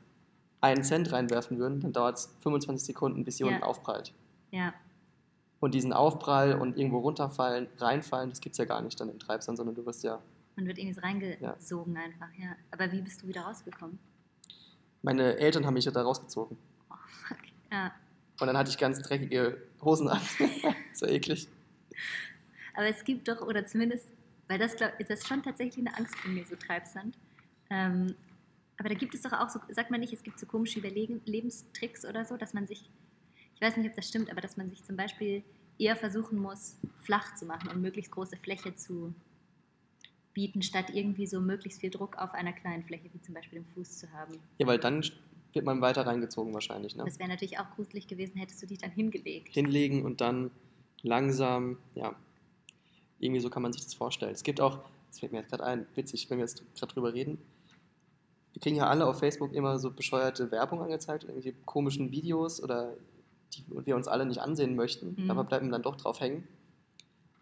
einen 0.61 0.83
Cent 0.83 1.11
reinwerfen 1.11 1.57
würden, 1.59 1.79
dann 1.79 1.93
dauert 1.93 2.17
es 2.17 2.35
25 2.41 2.85
Sekunden, 2.85 3.23
bis 3.23 3.37
hier 3.37 3.47
Ja. 3.47 3.53
unten 3.53 3.63
aufprallt. 3.63 4.13
Ja. 4.51 4.73
Und 5.59 5.73
diesen 5.73 5.93
Aufprall 5.93 6.59
und 6.59 6.77
irgendwo 6.77 6.99
runterfallen, 6.99 7.67
reinfallen, 7.77 8.29
das 8.29 8.41
gibt 8.41 8.53
es 8.53 8.57
ja 8.57 8.65
gar 8.65 8.81
nicht 8.81 8.99
dann 8.99 9.09
im 9.09 9.19
Treibsand, 9.19 9.57
sondern 9.57 9.75
du 9.75 9.85
wirst 9.85 10.03
ja. 10.03 10.21
Man 10.55 10.67
wird 10.67 10.77
irgendwie 10.77 10.93
so 10.93 11.01
reingesogen 11.01 11.97
einfach, 11.97 12.27
ja. 12.37 12.55
Aber 12.71 12.91
wie 12.91 13.01
bist 13.01 13.21
du 13.23 13.27
wieder 13.27 13.41
rausgekommen? 13.41 13.97
Meine 15.01 15.37
Eltern 15.37 15.65
haben 15.65 15.73
mich 15.73 15.85
ja 15.85 15.91
da 15.91 16.01
rausgezogen. 16.01 16.57
Oh, 16.89 16.95
fuck. 17.27 17.37
Ja. 17.71 17.91
Und 18.39 18.47
dann 18.47 18.57
hatte 18.57 18.69
ich 18.69 18.77
ganz 18.77 19.01
dreckige 19.01 19.61
Hosen 19.81 20.07
an. 20.07 20.21
so 20.93 21.05
eklig. 21.05 21.47
Aber 22.75 22.87
es 22.87 23.03
gibt 23.03 23.27
doch, 23.27 23.41
oder 23.41 23.65
zumindest, 23.65 24.09
weil 24.47 24.59
das, 24.59 24.75
glaub, 24.75 24.97
das 24.99 25.19
ist 25.19 25.27
schon 25.27 25.41
tatsächlich 25.41 25.85
eine 25.85 25.97
Angst 25.97 26.15
von 26.17 26.33
mir, 26.33 26.45
so 26.45 26.55
Treibsand. 26.55 27.17
Ähm, 27.69 28.15
aber 28.77 28.89
da 28.89 28.95
gibt 28.95 29.15
es 29.15 29.21
doch 29.21 29.31
auch 29.31 29.49
so, 29.49 29.59
sagt 29.69 29.89
man 29.89 30.01
nicht, 30.01 30.13
es 30.13 30.23
gibt 30.23 30.39
so 30.39 30.45
komische 30.45 30.79
Überlegen, 30.79 31.21
Lebenstricks 31.25 32.05
oder 32.05 32.25
so, 32.25 32.35
dass 32.35 32.53
man 32.53 32.67
sich, 32.67 32.89
ich 33.55 33.61
weiß 33.61 33.77
nicht, 33.77 33.89
ob 33.89 33.95
das 33.95 34.07
stimmt, 34.07 34.29
aber 34.31 34.41
dass 34.41 34.57
man 34.57 34.69
sich 34.69 34.83
zum 34.83 34.95
Beispiel 34.95 35.43
eher 35.77 35.95
versuchen 35.95 36.37
muss, 36.39 36.77
flach 37.01 37.35
zu 37.35 37.45
machen 37.45 37.69
und 37.69 37.81
möglichst 37.81 38.11
große 38.11 38.37
Fläche 38.37 38.75
zu 38.75 39.13
bieten, 40.33 40.61
statt 40.61 40.87
irgendwie 40.93 41.27
so 41.27 41.39
möglichst 41.39 41.79
viel 41.79 41.89
Druck 41.89 42.17
auf 42.17 42.33
einer 42.33 42.53
kleinen 42.53 42.83
Fläche, 42.83 43.09
wie 43.13 43.21
zum 43.21 43.33
Beispiel 43.33 43.59
dem 43.59 43.65
Fuß 43.73 43.99
zu 43.99 44.11
haben. 44.11 44.37
Ja, 44.57 44.67
weil 44.67 44.79
dann 44.79 45.03
wird 45.53 45.65
man 45.65 45.81
weiter 45.81 46.05
reingezogen 46.05 46.53
wahrscheinlich. 46.53 46.95
Ne? 46.95 47.05
Das 47.05 47.17
wäre 47.17 47.29
natürlich 47.29 47.57
auch 47.59 47.69
gruselig 47.75 48.07
gewesen, 48.07 48.37
hättest 48.37 48.61
du 48.61 48.67
dich 48.67 48.79
dann 48.79 48.91
hingelegt. 48.91 49.53
Hinlegen 49.53 50.03
und 50.03 50.19
dann 50.19 50.51
langsam, 51.01 51.77
ja, 51.95 52.13
irgendwie 53.19 53.39
so 53.39 53.49
kann 53.49 53.63
man 53.63 53.71
sich 53.71 53.83
das 53.83 53.93
vorstellen. 53.93 54.33
Es 54.33 54.43
gibt 54.43 54.59
auch, 54.59 54.79
das 55.09 55.19
fällt 55.19 55.31
mir 55.31 55.39
jetzt 55.39 55.49
gerade 55.49 55.63
ein, 55.63 55.85
witzig, 55.95 56.29
wenn 56.29 56.37
wir 56.37 56.43
jetzt 56.43 56.63
gerade 56.75 56.93
drüber 56.93 57.13
reden, 57.13 57.37
wir 58.51 58.61
kriegen 58.61 58.77
ja 58.77 58.87
alle 58.87 59.05
auf 59.05 59.19
Facebook 59.19 59.53
immer 59.53 59.79
so 59.79 59.91
bescheuerte 59.91 60.49
Werbung 60.51 60.81
angezeigt, 60.81 61.23
irgendwelche 61.23 61.53
komischen 61.65 62.11
Videos 62.11 62.63
oder 62.63 62.95
die 63.53 63.63
wir 63.85 63.95
uns 63.95 64.07
alle 64.07 64.25
nicht 64.25 64.39
ansehen 64.39 64.75
möchten, 64.75 65.15
mhm. 65.17 65.31
aber 65.31 65.43
bleiben 65.43 65.71
dann 65.71 65.81
doch 65.81 65.95
drauf 65.95 66.19
hängen. 66.19 66.47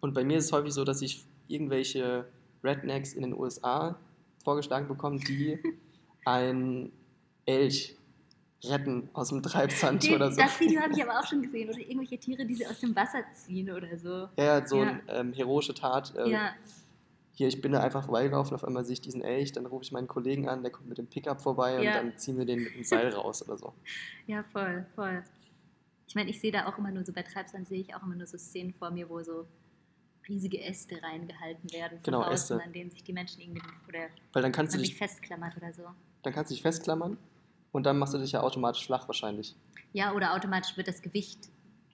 Und 0.02 0.14
bei 0.14 0.24
mir 0.24 0.38
ist 0.38 0.46
es 0.46 0.52
häufig 0.52 0.74
so, 0.74 0.84
dass 0.84 1.02
ich 1.02 1.24
irgendwelche 1.48 2.26
Rednecks 2.64 3.14
in 3.14 3.22
den 3.24 3.34
USA 3.34 3.98
vorgeschlagen 4.44 4.88
bekomme, 4.88 5.20
die 5.20 5.60
ein 6.26 6.92
Elch 7.46 7.96
retten 8.66 9.10
aus 9.14 9.30
dem 9.30 9.44
Treibsand 9.44 10.04
Den, 10.04 10.16
oder 10.16 10.32
so. 10.32 10.42
Das 10.42 10.58
Video 10.60 10.80
habe 10.82 10.94
ich 10.94 11.04
aber 11.04 11.20
auch 11.20 11.28
schon 11.28 11.42
gesehen. 11.42 11.70
Oder 11.70 11.80
irgendwelche 11.80 12.18
Tiere, 12.18 12.46
die 12.46 12.56
sie 12.56 12.66
aus 12.66 12.80
dem 12.80 12.96
Wasser 12.96 13.20
ziehen 13.34 13.70
oder 13.70 13.98
so. 13.98 14.30
Ja, 14.38 14.66
so 14.66 14.78
Ja. 14.78 14.84
eine 14.90 15.02
ähm, 15.10 15.34
heroische 15.34 15.74
Tat. 15.74 16.14
Ähm, 16.18 16.32
Ja, 16.32 16.52
Hier, 17.36 17.48
ich 17.48 17.60
bin 17.62 17.72
da 17.72 17.80
einfach 17.82 18.04
vorbeigelaufen, 18.06 18.54
auf 18.56 18.64
einmal 18.64 18.86
sehe 18.86 18.94
ich 18.94 19.02
diesen 19.02 19.22
Elch, 19.24 19.52
dann 19.54 19.66
rufe 19.66 19.84
ich 19.84 19.92
meinen 19.92 20.08
Kollegen 20.08 20.48
an, 20.48 20.62
der 20.62 20.72
kommt 20.72 20.88
mit 20.88 20.98
dem 21.00 21.08
Pickup 21.08 21.42
vorbei 21.42 21.78
und 21.80 21.84
Ja. 21.84 21.94
dann 21.94 22.16
ziehen 22.18 22.38
wir 22.38 22.46
den 22.46 22.64
mit 22.64 22.76
dem 22.76 22.84
Seil 22.84 23.10
raus 23.10 23.42
oder 23.48 23.58
so. 23.58 23.74
ja, 24.28 24.44
voll, 24.54 24.86
voll. 24.96 25.24
Ich 26.14 26.16
meine, 26.16 26.30
ich 26.30 26.40
sehe 26.40 26.52
da 26.52 26.68
auch 26.68 26.78
immer 26.78 26.92
nur 26.92 27.04
so, 27.04 27.12
bei 27.12 27.24
Treibsand 27.24 27.68
sehe 27.68 27.80
ich 27.82 27.96
auch 27.96 28.04
immer 28.04 28.14
nur 28.14 28.28
so 28.28 28.38
Szenen 28.38 28.72
vor 28.72 28.92
mir, 28.92 29.10
wo 29.10 29.24
so 29.24 29.48
riesige 30.30 30.62
Äste 30.62 31.02
reingehalten 31.02 31.74
werden 31.74 31.98
von 31.98 32.04
Genau, 32.04 32.22
außen, 32.22 32.56
Äste. 32.60 32.64
an 32.64 32.72
denen 32.72 32.92
sich 32.92 33.04
die 33.04 33.14
Menschen 33.14 33.42
irgendwie, 33.42 33.64
oder 33.88 34.10
Weil 34.32 34.44
dann 34.44 34.52
kannst 34.52 34.76
du 34.76 34.78
dich, 34.78 34.96
festklammert 34.96 35.58
oder 35.58 35.74
so. 35.74 35.82
dann 36.22 36.32
kannst 36.32 36.52
du 36.52 36.54
dich 36.54 36.62
festklammern 36.62 37.18
und 37.72 37.84
dann 37.88 37.98
machst 37.98 38.14
du 38.14 38.20
dich 38.20 38.32
ja 38.34 38.42
automatisch 38.42 38.86
flach 38.86 39.08
wahrscheinlich. 39.08 39.56
Ja, 39.94 40.14
oder 40.14 40.36
automatisch 40.36 40.78
wird 40.78 40.88
das 40.88 41.02
Gewicht, 41.02 41.50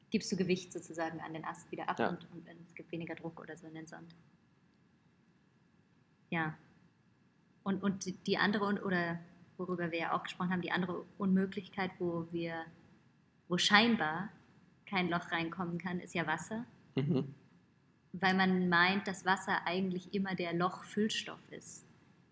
gibst 0.10 0.30
du 0.34 0.36
Gewicht 0.36 0.74
sozusagen 0.74 1.22
an 1.22 1.32
den 1.32 1.46
Ast 1.46 1.72
wieder 1.72 1.88
ab 1.88 1.98
Ja. 1.98 2.10
und, 2.10 2.22
und 2.34 2.46
es 2.68 2.76
gibt 2.76 2.92
weniger 2.92 3.16
Druck 3.16 3.40
oder 3.40 3.56
so 3.56 3.68
in 3.68 3.74
den 3.74 3.88
Sand. 3.88 4.14
Ja. 6.30 6.58
Und, 7.64 7.82
und 7.84 8.28
die- 8.28 8.38
andere, 8.38 8.84
oder 8.84 9.18
worüber 9.56 9.92
wir 9.92 10.00
ja 10.00 10.12
auch 10.14 10.24
gesprochen 10.24 10.52
haben, 10.52 10.62
die 10.62 10.74
andere 10.74 11.06
Unmöglichkeit, 11.18 11.92
wo 12.00 12.28
wir, 12.32 12.66
wo 13.50 13.58
scheinbar 13.58 14.30
kein 14.86 15.10
Loch 15.10 15.32
reinkommen 15.32 15.78
kann, 15.78 16.00
ist 16.00 16.14
ja 16.14 16.26
Wasser. 16.26 16.66
Mhm. 16.96 17.36
Weil 18.14 18.34
man 18.34 18.70
meint, 18.70 19.08
dass 19.08 19.26
Wasser 19.26 19.66
eigentlich 19.66 20.14
immer 20.14 20.36
der 20.36 20.54
Lochfüllstoff 20.54 21.52
ist. 21.52 21.86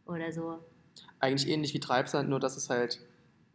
Oder 0.05 0.31
so. 0.31 0.63
Eigentlich 1.19 1.49
ähnlich 1.49 1.73
wie 1.73 1.79
Treibsand, 1.79 2.29
nur 2.29 2.39
dass 2.39 2.55
es 2.55 2.69
halt 2.69 2.99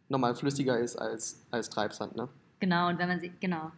nochmal 0.07 0.35
flüssiger 0.35 0.77
ist 0.79 0.95
als, 0.95 1.45
als 1.49 1.69
Treibsand, 1.69 2.15
ne? 2.15 2.29
Genau, 2.59 2.87
und 2.87 2.99
wenn 2.99 3.09
man 3.09 3.19
sie, 3.19 3.31
genau, 3.39 3.71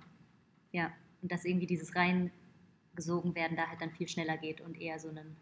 ja, 0.71 0.91
und 1.21 1.31
dass 1.31 1.45
irgendwie 1.45 1.65
dieses 1.65 1.95
reingesogen 1.95 3.33
werden 3.33 3.57
da 3.57 3.67
halt 3.67 3.81
dann 3.81 3.91
viel 3.91 4.07
schneller 4.07 4.37
geht 4.37 4.61
und 4.61 4.79
eher 4.79 4.99
so 4.99 5.09
ein 5.09 5.35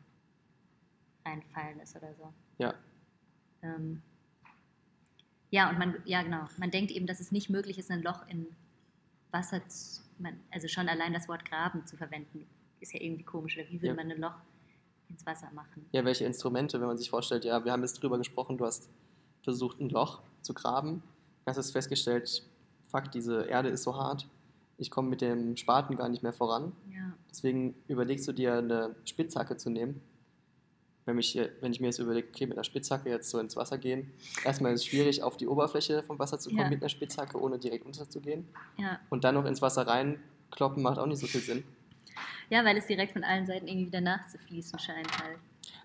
Reinfallen 1.26 1.80
ist 1.80 1.96
oder 1.96 2.14
so. 2.14 2.34
Ja. 2.58 2.74
Ähm, 3.62 4.02
ja, 5.54 5.70
und 5.70 5.78
man, 5.78 5.96
ja 6.06 6.24
genau, 6.24 6.46
man 6.58 6.72
denkt 6.72 6.90
eben, 6.92 7.06
dass 7.06 7.20
es 7.20 7.32
nicht 7.32 7.48
möglich 7.50 7.78
ist, 7.78 7.92
ein 7.92 8.02
Loch 8.02 8.28
in 8.28 8.48
Wasser, 9.32 9.62
zu, 9.68 10.02
man, 10.18 10.40
also 10.52 10.68
schon 10.68 10.90
allein 10.90 11.14
das 11.14 11.28
Wort 11.28 11.46
graben 11.46 11.86
zu 11.86 11.96
verwenden, 11.96 12.48
ist 12.80 12.92
ja 12.94 13.00
irgendwie 13.00 13.24
komisch. 13.24 13.56
Oder 13.58 13.68
wie 13.70 13.74
würde 13.82 13.88
Ja. 13.90 13.94
man 13.94 14.12
ein 14.12 14.20
Loch 14.20 14.36
ins 15.10 15.24
Wasser 15.28 15.50
machen? 15.54 15.86
Ja, 15.92 16.04
welche 16.06 16.26
Instrumente, 16.26 16.80
wenn 16.82 16.88
man 16.88 16.98
sich 16.98 17.10
vorstellt, 17.12 17.46
ja, 17.46 17.64
wir 17.64 17.72
haben 17.72 17.82
jetzt 17.84 18.02
drüber 18.02 18.18
gesprochen, 18.18 18.58
du 18.58 18.66
hast 18.66 18.90
versucht, 19.44 19.80
ein 19.80 19.90
Loch 19.90 20.22
zu 20.42 20.56
graben, 20.56 21.04
hast 21.46 21.58
jetzt 21.58 21.72
festgestellt, 21.72 22.44
fuck, 22.90 23.12
diese 23.12 23.44
Erde 23.46 23.70
ist 23.70 23.84
so 23.84 23.96
hart, 23.96 24.28
ich 24.80 24.90
komme 24.90 25.10
mit 25.10 25.22
dem 25.22 25.56
Spaten 25.56 25.96
gar 25.98 26.10
nicht 26.10 26.24
mehr 26.24 26.34
voran. 26.34 26.72
Ja, 26.92 27.14
Deswegen 27.30 27.76
überlegst 27.88 28.28
du 28.28 28.32
dir 28.32 28.56
eine 28.56 28.96
Spitzhacke 29.06 29.56
zu 29.58 29.70
nehmen. 29.70 30.02
Wenn, 31.06 31.18
mich, 31.18 31.38
wenn 31.60 31.72
ich 31.74 31.82
mir 31.82 31.88
jetzt 31.88 32.00
überlege, 32.00 32.28
okay, 32.30 32.46
mit 32.46 32.58
einer 32.58 32.64
Spitzhacke 32.64 33.10
jetzt 33.10 33.30
so 33.30 33.38
ins 33.40 33.58
Wasser 33.58 33.78
gehen, 33.78 34.12
erstmal 34.46 34.72
ist 34.74 34.82
es 34.82 34.86
schwierig, 34.88 35.22
auf 35.22 35.36
die 35.36 35.48
Oberfläche 35.48 36.02
vom 36.04 36.18
Wasser 36.18 36.40
zu 36.40 36.50
kommen 36.50 36.62
Ja. 36.62 36.70
mit 36.70 36.82
einer 36.82 36.88
Spitzhacke, 36.90 37.38
ohne 37.40 37.60
direkt 37.60 37.86
unterzugehen. 37.86 38.48
ja. 38.78 39.00
Und 39.10 39.24
dann 39.26 39.36
noch 39.36 39.44
ins 39.46 39.62
Wasser 39.62 39.86
reinkloppen, 39.86 40.82
macht 40.82 40.98
auch 40.98 41.06
nicht 41.06 41.20
so 41.20 41.28
viel 41.28 41.42
Sinn. 41.42 41.64
ja, 42.50 42.64
weil 42.64 42.78
es 42.78 42.88
direkt 42.88 43.12
von 43.14 43.24
allen 43.26 43.46
Seiten 43.46 43.68
irgendwie 43.68 43.88
wieder 43.88 44.00
nachzufließen 44.02 44.80
scheint 44.80 45.12
halt. 45.22 45.40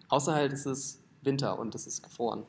Außer 0.09 0.35
halt, 0.35 0.53
es 0.53 0.67
ist 0.67 1.03
Winter 1.23 1.59
und 1.59 1.75
es 1.75 1.87
ist 1.89 2.03
gefroren. 2.03 2.47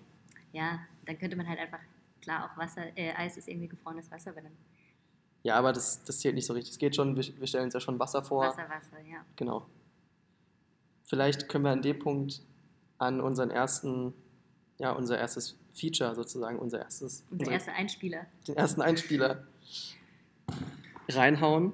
Ja, 0.53 0.79
dann 1.05 1.17
könnte 1.17 1.36
man 1.36 1.47
halt 1.49 1.58
einfach, 1.60 1.79
klar, 2.21 2.51
auch 2.51 2.58
Wasser, 2.58 2.84
äh, 2.95 3.13
Eis 3.13 3.36
ist 3.38 3.47
irgendwie 3.47 3.67
gefrorenes 3.67 4.12
Wasser, 4.12 4.29
aber 4.32 4.41
dann 4.41 4.51
Ja, 5.41 5.55
aber 5.55 5.73
das, 5.73 6.03
das 6.03 6.19
zählt 6.19 6.36
nicht 6.36 6.45
so 6.45 6.53
richtig. 6.53 6.73
Es 6.73 6.77
geht 6.77 6.95
schon, 6.95 7.15
wir, 7.15 7.23
wir 7.39 7.47
stellen 7.47 7.65
uns 7.65 7.73
ja 7.73 7.79
schon 7.79 7.97
Wasser 7.99 8.21
vor. 8.23 8.43
Wasser, 8.45 8.69
Wasser, 8.69 8.99
ja. 9.10 9.25
Genau. 9.38 9.65
Vielleicht 11.05 11.49
können 11.49 11.63
wir 11.63 11.71
an 11.71 11.82
dem 11.82 11.97
Punkt 11.97 12.41
an 12.99 13.21
unseren 13.21 13.49
ersten, 13.49 14.13
ja, 14.77 14.91
unser 14.91 15.17
erstes 15.17 15.57
Feature 15.73 16.13
sozusagen, 16.15 16.59
unser 16.59 16.79
erstes, 16.79 17.23
Unser 17.31 17.51
erster 17.51 17.73
Einspieler. 17.73 18.27
den 18.47 18.55
ersten 18.57 18.81
Einspieler 18.81 19.47
reinhauen. 21.09 21.73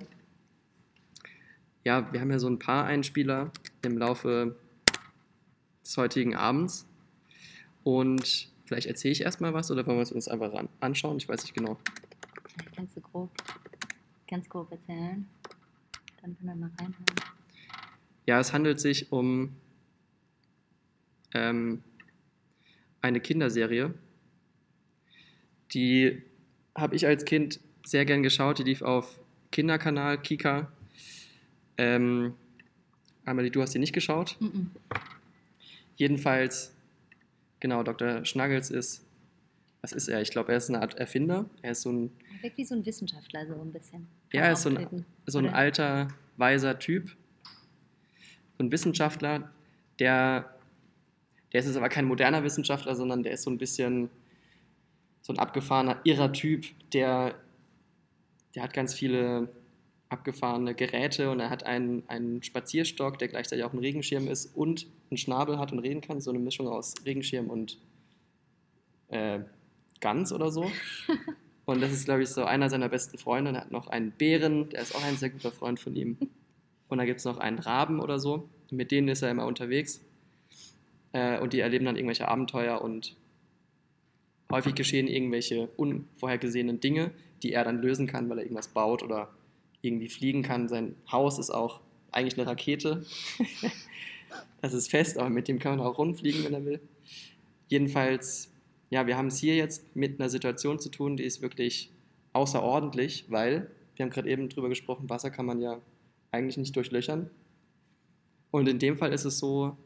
Ja, 1.84 2.12
wir 2.14 2.22
haben 2.22 2.32
ja 2.32 2.40
so 2.40 2.48
ein 2.48 2.60
paar 2.60 2.86
Einspieler 2.86 3.52
im 3.84 3.98
Laufe 3.98 4.56
des 5.84 5.98
heutigen 5.98 6.36
Abends. 6.36 6.88
Und 7.84 8.50
vielleicht 8.66 8.88
erzähle 8.88 9.12
ich 9.12 9.22
erstmal 9.22 9.54
was 9.54 9.70
oder 9.70 9.86
wollen 9.86 9.98
wir 9.98 10.04
es 10.04 10.12
uns 10.12 10.28
einfach 10.28 10.52
anschauen? 10.80 11.18
Ich 11.18 11.30
weiß 11.30 11.44
nicht 11.44 11.54
genau. 11.54 11.78
Vielleicht 12.56 12.76
kannst 12.76 12.98
du 12.98 13.02
grob, 13.02 13.30
ganz 14.28 14.50
grob 14.50 14.72
erzählen. 14.72 15.28
Dann 16.22 16.36
können 16.38 16.50
wir 16.50 16.56
mal 16.56 16.72
reinhauen. 16.80 17.06
Ja, 18.26 18.40
es 18.40 18.52
handelt 18.54 18.80
sich 18.80 19.12
um 19.12 19.56
ähm, 21.36 21.84
eine 23.02 23.20
Kinderserie. 23.20 23.94
Die 25.74 26.22
habe 26.76 26.96
ich 26.96 27.06
als 27.06 27.26
Kind 27.26 27.60
sehr 27.86 28.06
gern 28.06 28.24
geschaut. 28.24 28.60
Die 28.60 28.64
lief 28.64 28.82
auf 28.82 29.20
Kinderkanal, 29.52 30.20
Kika. 30.22 30.72
Ähm, 31.78 32.34
Amelie, 33.26 33.52
du 33.52 33.62
hast 33.62 33.74
die 33.74 33.80
nicht 33.80 33.94
geschaut. 33.94 34.38
Mhm. 34.40 34.72
Jedenfalls, 35.98 36.74
genau, 37.60 37.84
Dr. 37.84 38.26
Schnaggels 38.26 38.70
ist, 38.72 39.06
was 39.82 39.92
ist 39.92 40.08
er? 40.08 40.22
Ich 40.22 40.32
glaube, 40.32 40.52
er 40.52 40.58
ist 40.58 40.70
eine 40.70 40.82
Art 40.82 40.96
Erfinder. 40.96 41.50
Er 41.62 41.72
ist 41.72 41.82
so 41.82 41.92
ein, 41.92 42.12
Er 42.38 42.44
wirkt 42.44 42.58
wie 42.58 42.66
so 42.66 42.76
ein 42.76 42.86
Wissenschaftler, 42.86 43.46
so 43.46 43.60
ein 43.62 43.72
bisschen. 43.72 44.08
Ja, 44.32 44.44
er 44.44 44.54
ist 44.54 44.64
so 44.64 44.70
ein- 44.70 45.06
so 45.26 45.38
ein 45.40 45.50
alter, 45.50 46.08
weiser 46.38 46.80
Typ. 46.80 47.16
So 48.58 48.64
ein 48.64 48.72
Wissenschaftler, 48.72 49.52
der, 50.00 50.55
der 51.56 51.62
ist 51.62 51.68
jetzt 51.68 51.78
aber 51.78 51.88
kein 51.88 52.04
moderner 52.04 52.44
Wissenschaftler, 52.44 52.98
sondern 52.98 53.24
der 53.24 53.32
ist 53.32 53.44
so 53.44 53.50
ein 53.50 53.58
bisschen 53.58 54.10
so 55.22 55.32
ein 55.32 55.40
abgefahrener, 55.40 56.02
irrer 56.04 56.34
Typ, 56.34 56.66
der, 56.92 57.36
der 58.54 58.64
hat 58.64 58.74
ganz 58.74 58.94
viele 58.94 59.48
abgefahrene 60.10 60.76
Geräte 60.76 61.32
und 61.32 61.40
er 61.40 61.50
hat 61.50 61.64
einen, 61.64 62.04
einen 62.10 62.44
Spazierstock, 62.44 63.20
der 63.20 63.30
gleichzeitig 63.30 63.64
auch 63.64 63.72
ein 63.72 63.80
Regenschirm 63.80 64.28
ist 64.28 64.54
und 64.54 64.88
einen 65.10 65.18
Schnabel 65.18 65.58
hat 65.58 65.72
und 65.72 65.80
reden 65.80 66.02
kann, 66.02 66.20
so 66.20 66.30
eine 66.30 66.40
Mischung 66.40 66.68
aus 66.68 66.94
Regenschirm 67.06 67.50
und 67.50 67.78
äh, 69.08 69.40
Gans 70.02 70.34
oder 70.34 70.52
so. 70.52 70.70
Und 71.68 71.82
das 71.82 71.92
ist, 71.92 72.06
glaube 72.06 72.22
ich, 72.22 72.30
so 72.30 72.44
einer 72.44 72.70
seiner 72.70 72.90
besten 72.90 73.18
Freunde. 73.18 73.50
Und 73.50 73.56
er 73.56 73.62
hat 73.62 73.72
noch 73.72 73.88
einen 73.88 74.12
Bären, 74.12 74.70
der 74.70 74.84
ist 74.84 74.94
auch 74.94 75.04
ein 75.04 75.18
sehr 75.18 75.32
guter 75.32 75.52
Freund 75.52 75.80
von 75.80 75.96
ihm. 75.96 76.16
Und 76.90 77.00
dann 77.00 77.08
gibt 77.08 77.22
es 77.22 77.26
noch 77.26 77.40
einen 77.40 77.58
Raben 77.58 78.00
oder 78.00 78.20
so. 78.20 78.48
Mit 78.70 78.92
denen 78.92 79.08
ist 79.08 79.24
er 79.24 79.32
immer 79.32 79.48
unterwegs. 79.48 80.00
Äh, 81.16 81.40
und 81.40 81.54
die 81.54 81.62
erleben 81.62 81.86
dann 81.86 81.96
irgendwelche 81.96 82.28
Abenteuer 82.28 82.82
und 82.82 83.16
häufig 84.52 84.76
geschehen 84.76 85.08
irgendwelche 85.08 85.70
unvorhergesehenen 85.78 86.82
Dinge, 86.82 87.12
die 87.42 87.54
er 87.54 87.64
dann 87.64 87.82
lösen 87.82 88.06
kann, 88.06 88.30
weil 88.30 88.40
er 88.40 88.44
irgendwas 88.44 88.68
baut 88.68 89.02
oder 89.02 89.30
irgendwie 89.82 90.10
fliegen 90.10 90.44
kann. 90.44 90.68
Sein 90.68 90.96
Haus 91.10 91.40
ist 91.40 91.52
auch 91.52 91.80
eigentlich 92.12 92.38
eine 92.38 92.48
Rakete. 92.48 93.06
das 94.62 94.74
ist 94.74 94.92
fest, 94.92 95.18
aber 95.18 95.30
mit 95.30 95.48
dem 95.48 95.58
kann 95.58 95.78
man 95.78 95.88
auch 95.88 95.98
rundfliegen, 95.98 96.44
wenn 96.44 96.54
er 96.54 96.66
will. 96.66 96.82
Jedenfalls, 97.70 98.52
ja, 98.90 99.08
wir 99.08 99.16
haben 99.16 99.28
es 99.28 99.38
hier 99.38 99.56
jetzt 99.56 99.96
mit 99.96 100.20
einer 100.20 100.28
Situation 100.28 100.80
zu 100.80 100.90
tun, 100.90 101.16
die 101.16 101.24
ist 101.24 101.42
wirklich 101.42 101.92
außerordentlich, 102.34 103.28
weil, 103.30 103.72
wir 103.96 104.04
haben 104.04 104.12
gerade 104.12 104.30
eben 104.30 104.50
drüber 104.50 104.68
gesprochen, 104.68 105.10
Wasser 105.10 105.32
kann 105.32 105.46
man 105.46 105.62
ja 105.62 105.80
eigentlich 106.32 106.58
nicht 106.58 106.76
durchlöchern. 106.76 107.30
Und 108.52 108.68
in 108.68 108.80
dem 108.80 108.98
Fall 108.98 109.14
ist 109.14 109.24
es 109.24 109.40
so, 109.40 109.78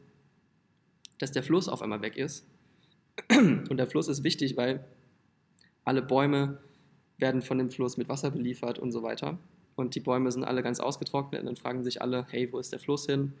dass 1.20 1.30
der 1.30 1.42
Fluss 1.42 1.68
auf 1.68 1.82
einmal 1.82 2.02
weg 2.02 2.16
ist. 2.16 2.44
Und 3.30 3.76
der 3.76 3.86
Fluss 3.86 4.08
ist 4.08 4.24
wichtig, 4.24 4.56
weil 4.56 4.84
alle 5.84 6.02
Bäume 6.02 6.58
werden 7.18 7.42
von 7.42 7.58
dem 7.58 7.70
Fluss 7.70 7.96
mit 7.98 8.08
Wasser 8.08 8.30
beliefert 8.30 8.78
und 8.78 8.90
so 8.92 9.02
weiter. 9.02 9.38
Und 9.76 9.94
die 9.94 10.00
Bäume 10.00 10.32
sind 10.32 10.44
alle 10.44 10.62
ganz 10.62 10.80
ausgetrocknet 10.80 11.42
und 11.42 11.46
dann 11.46 11.56
fragen 11.56 11.84
sich 11.84 12.00
alle, 12.00 12.26
hey, 12.30 12.50
wo 12.52 12.58
ist 12.58 12.72
der 12.72 12.78
Fluss 12.78 13.06
hin? 13.06 13.34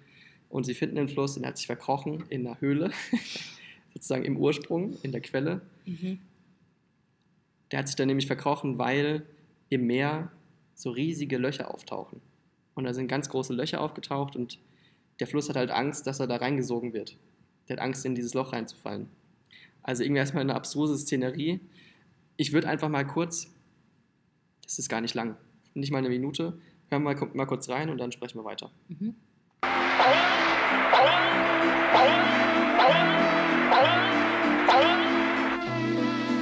Und 0.50 0.64
sie 0.64 0.74
finden 0.74 0.96
den 0.96 1.08
Fluss 1.08 1.36
und 1.36 1.44
er 1.44 1.48
hat 1.48 1.56
sich 1.56 1.66
verkrochen 1.66 2.24
in 2.28 2.44
der 2.44 2.60
Höhle, 2.60 2.90
sozusagen 3.94 4.24
im 4.24 4.36
Ursprung, 4.36 4.96
in 5.02 5.12
der 5.12 5.22
Quelle. 5.22 5.62
Mhm. 5.86 6.18
Der 7.72 7.78
hat 7.78 7.88
sich 7.88 7.96
dann 7.96 8.08
nämlich 8.08 8.26
verkrochen, 8.26 8.78
weil 8.78 9.24
im 9.70 9.86
Meer 9.86 10.30
so 10.74 10.90
riesige 10.90 11.38
Löcher 11.38 11.72
auftauchen. 11.72 12.20
Und 12.74 12.84
da 12.84 12.92
sind 12.92 13.08
ganz 13.08 13.28
große 13.28 13.54
Löcher 13.54 13.80
aufgetaucht 13.80 14.36
und 14.36 14.58
der 15.20 15.26
Fluss 15.26 15.48
hat 15.48 15.56
halt 15.56 15.70
Angst, 15.70 16.06
dass 16.06 16.20
er 16.20 16.26
da 16.26 16.36
reingesogen 16.36 16.92
wird. 16.92 17.16
Der 17.70 17.76
hat 17.76 17.84
Angst, 17.84 18.04
in 18.04 18.16
dieses 18.16 18.34
Loch 18.34 18.52
reinzufallen. 18.52 19.08
Also 19.84 20.02
irgendwie 20.02 20.18
erstmal 20.18 20.40
eine 20.40 20.56
abstruse 20.56 20.98
Szenerie. 20.98 21.60
Ich 22.36 22.52
würde 22.52 22.66
einfach 22.66 22.88
mal 22.88 23.06
kurz, 23.06 23.46
das 24.64 24.80
ist 24.80 24.88
gar 24.88 25.00
nicht 25.00 25.14
lang, 25.14 25.36
nicht 25.74 25.92
mal 25.92 25.98
eine 25.98 26.08
Minute, 26.08 26.58
hören 26.88 27.04
wir 27.04 27.14
mal, 27.14 27.30
mal 27.32 27.46
kurz 27.46 27.68
rein 27.68 27.88
und 27.88 27.98
dann 27.98 28.10
sprechen 28.10 28.40
wir 28.40 28.44
weiter. 28.44 28.72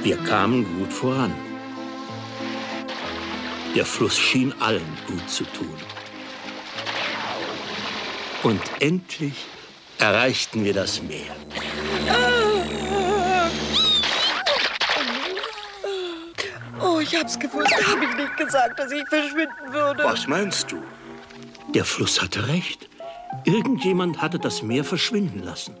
Wir 0.01 0.17
kamen 0.17 0.65
gut 0.79 0.91
voran. 0.91 1.31
Der 3.75 3.85
Fluss 3.85 4.17
schien 4.17 4.51
allen 4.59 4.97
gut 5.05 5.29
zu 5.29 5.43
tun. 5.43 5.77
Und 8.41 8.61
endlich 8.79 9.45
erreichten 9.99 10.63
wir 10.63 10.73
das 10.73 11.01
Meer. 11.03 11.35
Oh, 16.81 16.99
ich 16.99 17.13
hab's 17.15 17.37
gewusst. 17.37 17.73
Hab 17.73 18.01
ich 18.01 18.15
nicht 18.15 18.37
gesagt, 18.37 18.79
dass 18.79 18.91
ich 18.91 19.07
verschwinden 19.07 19.73
würde. 19.73 20.03
Was 20.03 20.27
meinst 20.27 20.71
du? 20.71 20.81
Der 21.75 21.83
Fluss 21.83 22.21
hatte 22.21 22.47
recht. 22.47 22.89
Irgendjemand 23.45 24.21
hatte 24.21 24.39
das 24.39 24.63
Meer 24.63 24.83
verschwinden 24.83 25.39
lassen. 25.39 25.75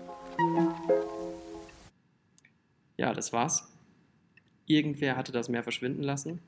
Ja, 2.97 3.13
das 3.13 3.31
war's. 3.31 3.67
Irgendwer 4.65 5.15
hatte 5.15 5.31
das 5.31 5.49
Meer 5.49 5.63
verschwinden 5.63 6.03
lassen. 6.03 6.41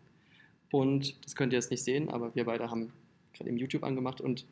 Und 0.72 1.16
das 1.26 1.36
könnt 1.36 1.54
ihr 1.54 1.58
jetzt 1.58 1.72
nicht 1.72 1.84
sehen, 1.84 2.10
aber 2.10 2.36
wir 2.36 2.46
beide 2.46 2.70
haben 2.70 2.92
gerade 3.34 3.50
im 3.50 3.58
YouTube 3.58 3.84
angemacht. 3.84 4.22
Und 4.22 4.46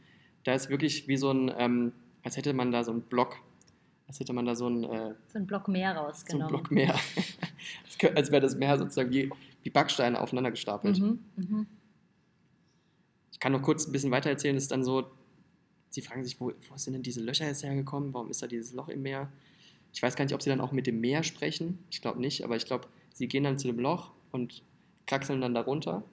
da 0.46 0.54
ist 0.54 0.70
wirklich 0.70 1.08
wie 1.08 1.18
so 1.18 1.32
ein, 1.32 1.54
ähm, 1.58 1.92
als 2.24 2.38
hätte 2.38 2.54
man 2.54 2.72
da 2.72 2.84
so 2.84 2.92
einen 2.92 3.02
Block, 3.02 3.38
als 4.08 4.20
hätte 4.20 4.34
man 4.34 4.46
da 4.46 4.56
so 4.56 4.68
ein... 4.68 4.84
Äh, 4.84 5.16
so 5.28 5.40
ein 5.40 5.48
Block 5.48 5.68
Meer 5.68 5.96
rausgenommen. 5.96 6.50
So 6.50 6.58
ein 6.58 6.62
Block 6.64 6.72
Meer. 6.72 7.00
als 8.16 8.32
wäre 8.32 8.42
das 8.42 8.56
Meer 8.56 8.78
sozusagen 8.78 9.12
wie, 9.12 9.30
wie 9.64 9.70
Backsteine 9.70 10.20
aufeinander 10.20 10.52
gestapelt. 10.52 11.00
Mhm, 11.00 11.20
mh. 11.36 11.66
Ich 13.32 13.40
kann 13.40 13.54
noch 13.54 13.62
kurz 13.62 13.88
ein 13.88 13.92
bisschen 13.92 14.12
weiter 14.12 14.30
erzählen. 14.30 14.58
Es 14.58 14.64
ist 14.64 14.72
dann 14.72 14.84
so, 14.84 15.10
sie 15.90 16.02
fragen 16.02 16.24
sich, 16.24 16.40
wo, 16.42 16.52
wo 16.70 16.78
sind 16.78 16.94
denn 16.94 17.04
diese 17.04 17.22
Löcher 17.22 17.46
jetzt 17.46 17.64
hergekommen? 17.64 18.14
Warum 18.14 18.30
ist 18.30 18.42
da 18.42 18.48
dieses 18.48 18.74
Loch 18.74 18.90
im 18.90 19.02
Meer? 19.02 19.32
Ich 19.94 20.04
weiß 20.04 20.16
gar 20.16 20.26
nicht, 20.26 20.34
ob 20.34 20.42
sie 20.42 20.50
dann 20.50 20.62
auch 20.62 20.72
mit 20.72 20.88
dem 20.88 21.00
Meer 21.00 21.24
sprechen. 21.24 21.80
Ich 21.90 22.02
glaube 22.02 22.20
nicht, 22.20 22.44
aber 22.44 22.56
ich 22.56 22.66
glaube, 22.66 22.88
sie 23.14 23.28
gehen 23.28 23.44
dann 23.44 23.58
zu 23.58 23.68
dem 23.68 23.80
Loch 23.80 24.12
und 24.32 24.64
kraxeln 25.08 25.42
dann 25.42 25.54
darunter 25.54 26.04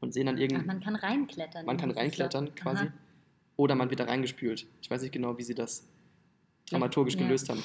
und 0.00 0.14
sehen 0.14 0.26
dann 0.26 0.38
irgendwie. 0.38 0.64
man 0.64 0.80
kann 0.80 0.96
reinklettern. 0.96 1.66
Man 1.66 1.76
kann 1.76 1.90
reinklettern 1.90 2.54
quasi. 2.54 2.84
Aha. 2.84 2.92
Oder 3.56 3.74
man 3.74 3.90
wird 3.90 4.00
da 4.00 4.04
reingespült. 4.04 4.66
Ich 4.80 4.90
weiß 4.90 5.02
nicht 5.02 5.12
genau, 5.12 5.36
wie 5.38 5.42
sie 5.42 5.54
das 5.54 5.86
dramaturgisch 6.70 7.14
ja. 7.14 7.22
gelöst 7.22 7.48
haben. 7.48 7.62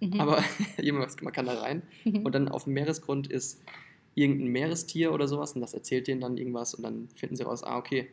Mhm. 0.00 0.20
Aber 0.20 0.42
man 1.22 1.32
kann 1.32 1.46
da 1.46 1.60
rein. 1.60 1.82
Mhm. 2.04 2.26
Und 2.26 2.34
dann 2.34 2.48
auf 2.48 2.64
dem 2.64 2.74
Meeresgrund 2.74 3.28
ist 3.28 3.62
irgendein 4.14 4.48
Meerestier 4.48 5.12
oder 5.12 5.28
sowas 5.28 5.52
und 5.52 5.60
das 5.60 5.74
erzählt 5.74 6.08
denen 6.08 6.20
dann 6.20 6.36
irgendwas 6.36 6.74
und 6.74 6.82
dann 6.82 7.08
finden 7.14 7.36
sie 7.36 7.44
raus, 7.44 7.62
ah, 7.62 7.78
okay, 7.78 8.08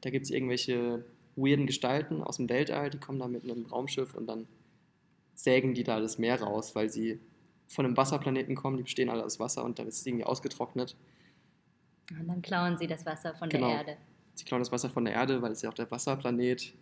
da 0.00 0.10
gibt 0.10 0.24
es 0.24 0.30
irgendwelche 0.30 1.04
weirden 1.36 1.66
Gestalten 1.66 2.22
aus 2.22 2.36
dem 2.36 2.48
Weltall, 2.48 2.90
die 2.90 2.98
kommen 2.98 3.18
da 3.18 3.26
mit 3.26 3.44
einem 3.44 3.66
Raumschiff 3.66 4.14
und 4.14 4.26
dann 4.26 4.46
sägen 5.34 5.74
die 5.74 5.84
da 5.84 6.00
das 6.00 6.18
Meer 6.18 6.40
raus, 6.42 6.74
weil 6.74 6.88
sie 6.88 7.20
von 7.66 7.84
einem 7.84 7.96
Wasserplaneten 7.96 8.54
kommen, 8.54 8.76
die 8.76 8.82
bestehen 8.82 9.10
alle 9.10 9.24
aus 9.24 9.38
Wasser 9.38 9.64
und 9.64 9.78
dann 9.78 9.86
ist 9.86 10.00
es 10.00 10.06
irgendwie 10.06 10.24
ausgetrocknet. 10.24 10.96
Und 12.10 12.26
dann 12.26 12.40
klauen 12.40 12.78
sie 12.78 12.86
das 12.86 13.04
Wasser 13.04 13.34
von 13.34 13.48
genau. 13.48 13.68
der 13.68 13.76
Erde. 13.76 13.96
Sie 14.38 14.44
klauen 14.44 14.60
das 14.60 14.72
Wasser 14.72 14.90
von 14.90 15.04
der 15.04 15.14
Erde, 15.14 15.42
weil 15.42 15.52
es 15.52 15.62
ja 15.62 15.70
auch 15.70 15.74
der 15.74 15.90
Wasserplanet 15.90 16.74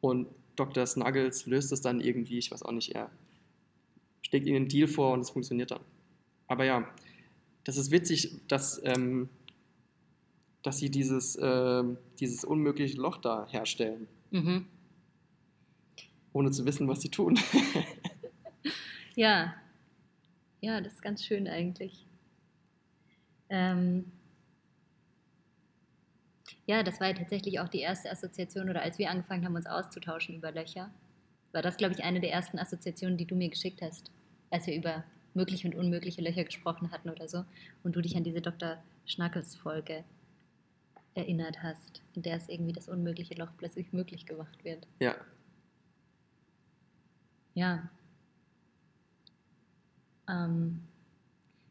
und 0.00 0.28
Dr. 0.56 0.86
Snuggles 0.86 1.46
löst 1.46 1.72
es 1.72 1.80
dann 1.80 2.00
irgendwie, 2.00 2.38
ich 2.38 2.50
weiß 2.50 2.62
auch 2.62 2.72
nicht, 2.72 2.94
er 2.94 3.10
steckt 4.22 4.46
ihnen 4.46 4.56
einen 4.56 4.68
Deal 4.68 4.88
vor 4.88 5.12
und 5.12 5.20
es 5.20 5.30
funktioniert 5.30 5.70
dann. 5.70 5.82
Aber 6.48 6.64
ja, 6.64 6.88
das 7.64 7.76
ist 7.76 7.90
witzig, 7.90 8.40
dass, 8.48 8.80
ähm, 8.84 9.28
dass 10.62 10.78
sie 10.78 10.90
dieses, 10.90 11.36
äh, 11.36 11.82
dieses 12.20 12.44
unmögliche 12.44 12.96
Loch 12.96 13.18
da 13.18 13.46
herstellen. 13.48 14.08
Mhm 14.30 14.66
ohne 16.36 16.50
zu 16.50 16.66
wissen, 16.66 16.86
was 16.86 17.00
sie 17.00 17.08
tun. 17.08 17.38
ja, 19.16 19.54
ja, 20.60 20.80
das 20.82 20.92
ist 20.92 21.02
ganz 21.02 21.24
schön 21.24 21.48
eigentlich. 21.48 22.04
Ähm, 23.48 24.12
ja, 26.66 26.82
das 26.82 27.00
war 27.00 27.08
ja 27.08 27.14
tatsächlich 27.14 27.60
auch 27.60 27.68
die 27.68 27.80
erste 27.80 28.10
Assoziation 28.10 28.68
oder 28.68 28.82
als 28.82 28.98
wir 28.98 29.10
angefangen 29.10 29.44
haben, 29.44 29.56
uns 29.56 29.66
auszutauschen 29.66 30.36
über 30.36 30.52
Löcher, 30.52 30.90
war 31.52 31.62
das, 31.62 31.76
glaube 31.76 31.94
ich, 31.94 32.04
eine 32.04 32.20
der 32.20 32.32
ersten 32.32 32.58
Assoziationen, 32.58 33.16
die 33.16 33.24
du 33.24 33.34
mir 33.34 33.48
geschickt 33.48 33.80
hast, 33.82 34.10
als 34.50 34.66
wir 34.66 34.76
über 34.76 35.04
mögliche 35.34 35.68
und 35.68 35.74
unmögliche 35.74 36.22
Löcher 36.22 36.44
gesprochen 36.44 36.90
hatten 36.90 37.10
oder 37.10 37.28
so 37.28 37.44
und 37.82 37.94
du 37.96 38.00
dich 38.00 38.16
an 38.16 38.24
diese 38.24 38.40
Dr. 38.40 38.78
Schnackels-Folge 39.06 40.04
erinnert 41.14 41.62
hast, 41.62 42.02
in 42.14 42.22
der 42.22 42.36
es 42.36 42.48
irgendwie 42.48 42.72
das 42.72 42.88
unmögliche 42.88 43.34
Loch 43.34 43.50
plötzlich 43.56 43.92
möglich 43.92 44.26
gemacht 44.26 44.64
wird. 44.64 44.86
Ja, 44.98 45.14
ja. 47.56 47.88
Ähm, 50.28 50.82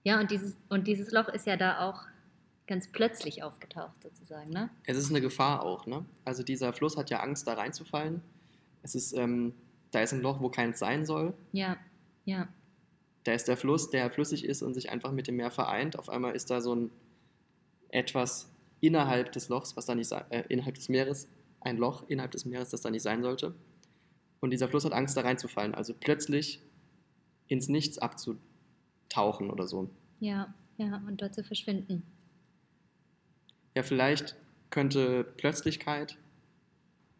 ja, 0.03 0.19
und 0.19 0.31
dieses, 0.31 0.57
und 0.69 0.87
dieses 0.87 1.11
Loch 1.11 1.29
ist 1.29 1.45
ja 1.45 1.57
da 1.57 1.87
auch 1.87 2.01
ganz 2.67 2.87
plötzlich 2.91 3.43
aufgetaucht, 3.43 4.01
sozusagen, 4.01 4.49
ne? 4.49 4.69
Es 4.85 4.97
ist 4.97 5.09
eine 5.09 5.21
Gefahr 5.21 5.63
auch, 5.63 5.85
ne? 5.85 6.05
Also 6.23 6.43
dieser 6.43 6.73
Fluss 6.73 6.97
hat 6.97 7.09
ja 7.09 7.19
Angst, 7.19 7.47
da 7.47 7.53
reinzufallen. 7.53 8.21
Es 8.81 8.95
ist, 8.95 9.13
ähm, 9.13 9.53
da 9.91 10.01
ist 10.01 10.13
ein 10.13 10.21
Loch, 10.21 10.41
wo 10.41 10.49
keins 10.49 10.79
sein 10.79 11.05
soll. 11.05 11.33
Ja, 11.51 11.77
ja. 12.25 12.47
Da 13.23 13.33
ist 13.33 13.47
der 13.47 13.57
Fluss, 13.57 13.89
der 13.89 14.11
flüssig 14.11 14.45
ist 14.45 14.61
und 14.61 14.73
sich 14.73 14.89
einfach 14.89 15.11
mit 15.11 15.27
dem 15.27 15.35
Meer 15.35 15.51
vereint. 15.51 15.97
Auf 15.97 16.09
einmal 16.09 16.35
ist 16.35 16.49
da 16.49 16.61
so 16.61 16.75
ein 16.75 16.91
etwas 17.89 18.51
innerhalb 18.81 19.31
des 19.31 19.49
Lochs, 19.49 19.75
was 19.77 19.85
da 19.85 19.95
nicht 19.95 20.11
äh, 20.11 20.43
innerhalb 20.49 20.75
des 20.75 20.89
Meeres, 20.89 21.27
ein 21.61 21.77
Loch 21.77 22.03
innerhalb 22.07 22.31
des 22.31 22.45
Meeres, 22.45 22.69
das 22.69 22.81
da 22.81 22.91
nicht 22.91 23.01
sein 23.01 23.23
sollte. 23.23 23.55
Und 24.41 24.51
dieser 24.51 24.67
Fluss 24.67 24.85
hat 24.85 24.93
Angst, 24.93 25.17
da 25.17 25.21
reinzufallen. 25.21 25.73
Also 25.73 25.93
plötzlich 25.99 26.61
ins 27.47 27.67
Nichts 27.67 27.97
abzutauchen 27.97 29.49
oder 29.49 29.67
so. 29.67 29.89
Ja, 30.19 30.53
ja, 30.77 31.01
und 31.07 31.21
dort 31.21 31.33
zu 31.33 31.43
verschwinden. 31.43 32.03
Ja, 33.75 33.83
vielleicht 33.83 34.35
könnte 34.69 35.23
Plötzlichkeit, 35.23 36.17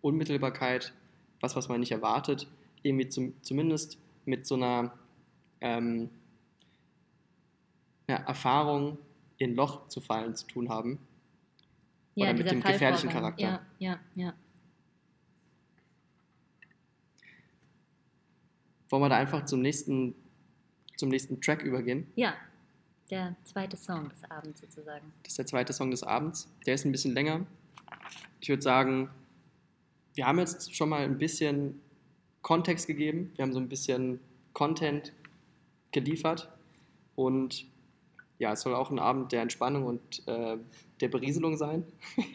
Unmittelbarkeit, 0.01 0.93
was, 1.41 1.55
was 1.55 1.67
man 1.67 1.81
nicht 1.81 1.91
erwartet, 1.91 2.47
irgendwie 2.81 3.09
zum, 3.09 3.33
zumindest 3.43 3.97
mit 4.25 4.47
so 4.47 4.55
einer 4.55 4.97
ähm, 5.61 6.09
ja, 8.07 8.15
Erfahrung 8.17 8.97
in 9.37 9.55
Loch 9.55 9.87
zu 9.89 9.99
fallen 9.99 10.35
zu 10.35 10.47
tun 10.47 10.69
haben. 10.69 10.99
Ja, 12.15 12.29
oder 12.29 12.37
mit 12.37 12.49
dem 12.49 12.61
gefährlichen 12.61 13.09
Charakter. 13.09 13.43
Ja, 13.43 13.61
ja, 13.79 13.99
ja. 14.15 14.33
Wollen 18.89 19.03
wir 19.03 19.09
da 19.09 19.17
einfach 19.17 19.43
zum 19.45 19.61
nächsten, 19.61 20.15
zum 20.95 21.09
nächsten 21.09 21.41
Track 21.41 21.63
übergehen? 21.63 22.07
Ja, 22.15 22.35
der 23.09 23.35
zweite 23.43 23.77
Song 23.77 24.09
des 24.09 24.23
Abends 24.29 24.61
sozusagen. 24.61 25.11
Das 25.23 25.33
ist 25.33 25.37
der 25.37 25.45
zweite 25.45 25.73
Song 25.73 25.91
des 25.91 26.03
Abends. 26.03 26.47
Der 26.65 26.75
ist 26.75 26.85
ein 26.85 26.91
bisschen 26.91 27.13
länger. 27.13 27.45
Ich 28.39 28.49
würde 28.49 28.61
sagen, 28.61 29.09
wir 30.15 30.25
haben 30.25 30.39
jetzt 30.39 30.75
schon 30.75 30.89
mal 30.89 31.03
ein 31.03 31.17
bisschen 31.17 31.81
Kontext 32.41 32.87
gegeben. 32.87 33.31
Wir 33.35 33.43
haben 33.43 33.53
so 33.53 33.59
ein 33.59 33.69
bisschen 33.69 34.19
Content 34.53 35.13
geliefert. 35.91 36.49
Und 37.15 37.65
ja, 38.39 38.53
es 38.53 38.61
soll 38.61 38.75
auch 38.75 38.91
ein 38.91 38.99
Abend 38.99 39.31
der 39.31 39.41
Entspannung 39.41 39.85
und 39.85 40.27
äh, 40.27 40.57
der 40.99 41.07
Berieselung 41.07 41.57
sein. 41.57 41.85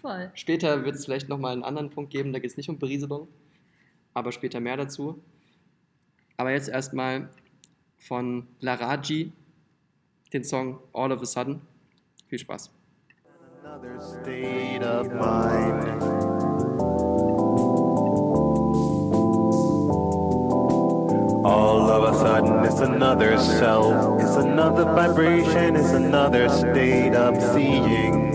Voll. 0.00 0.30
Später 0.34 0.84
wird 0.84 0.96
es 0.96 1.04
vielleicht 1.04 1.28
nochmal 1.28 1.52
einen 1.52 1.62
anderen 1.62 1.90
Punkt 1.90 2.10
geben, 2.10 2.32
da 2.32 2.38
geht 2.38 2.50
es 2.50 2.56
nicht 2.56 2.68
um 2.68 2.78
Berieselung, 2.78 3.28
aber 4.14 4.32
später 4.32 4.58
mehr 4.58 4.76
dazu. 4.76 5.22
Aber 6.36 6.50
jetzt 6.50 6.68
erstmal 6.68 7.30
von 8.08 8.46
Laraji 8.60 9.32
den 10.32 10.44
Song 10.44 10.80
All 10.92 11.12
of 11.12 11.20
a 11.22 11.26
Sudden. 11.26 11.60
Viel 12.28 12.38
Spaß. 12.38 12.70
Another 13.62 14.00
state 14.00 14.82
of 14.82 15.08
mind. 15.12 16.02
All 21.44 21.90
of 21.90 22.14
a 22.14 22.18
sudden, 22.18 22.64
it's 22.64 22.80
another 22.80 23.38
self, 23.38 24.20
it's 24.20 24.36
another 24.36 24.84
vibration, 24.84 25.76
it's 25.76 25.92
another 25.92 26.48
state 26.48 27.14
of 27.14 27.40
seeing. 27.52 28.31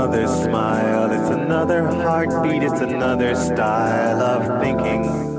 Another 0.00 0.26
smile, 0.26 1.12
it's 1.12 1.28
another 1.28 1.86
heartbeat, 1.86 2.62
it's 2.62 2.80
another 2.80 3.34
style 3.34 4.22
of 4.22 4.62
thinking. 4.62 5.29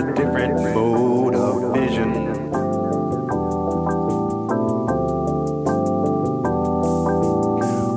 A 0.00 0.14
different 0.14 0.54
mode 0.74 1.34
of 1.34 1.74
vision. 1.74 2.10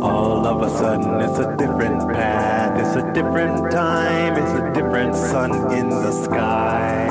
All 0.03 0.45
of 0.45 0.61
a 0.63 0.69
sudden, 0.77 1.21
it's 1.21 1.39
a 1.39 1.55
different 1.55 2.01
path, 2.09 2.77
it's 2.77 2.97
a 2.97 3.13
different 3.13 3.71
time, 3.71 4.33
it's 4.35 4.51
a 4.51 4.73
different 4.73 5.15
sun 5.15 5.51
in 5.71 5.87
the 5.87 6.11
sky. 6.11 7.02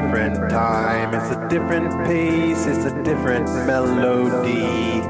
Different 0.00 0.50
time, 0.50 1.14
it's 1.14 1.34
a 1.34 1.48
different 1.48 1.90
pace, 2.06 2.66
it's 2.66 2.84
a 2.84 3.02
different 3.02 3.46
melody. 3.66 5.00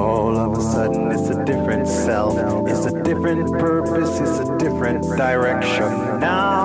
All 0.00 0.38
of 0.38 0.56
a 0.56 0.62
sudden, 0.62 1.12
it's 1.12 1.28
a 1.28 1.44
different 1.44 1.86
self, 1.86 2.38
it's 2.66 2.86
a 2.86 3.02
different 3.02 3.52
purpose, 3.52 4.20
it's 4.20 4.38
a 4.38 4.56
different 4.56 5.02
direction. 5.18 5.90
Now, 6.20 6.63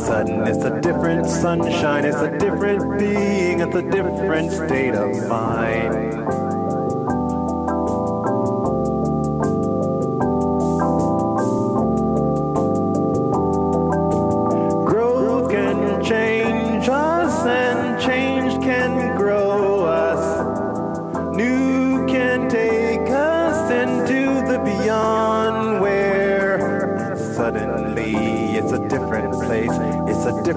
sudden, 0.00 0.46
it's 0.46 0.64
a 0.64 0.80
different 0.80 1.26
sunshine, 1.26 2.04
it's 2.04 2.16
a 2.16 2.38
different 2.38 2.98
being, 2.98 3.60
it's 3.60 3.74
a 3.74 3.82
different 3.82 4.50
state 4.52 4.94
of 4.94 5.28
mind. 5.28 6.09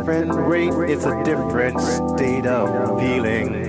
Different 0.04 0.34
rate, 0.34 0.74
it's 0.90 1.06
a 1.06 1.24
different 1.24 1.80
state 1.80 2.46
of 2.46 3.00
feeling. 3.00 3.63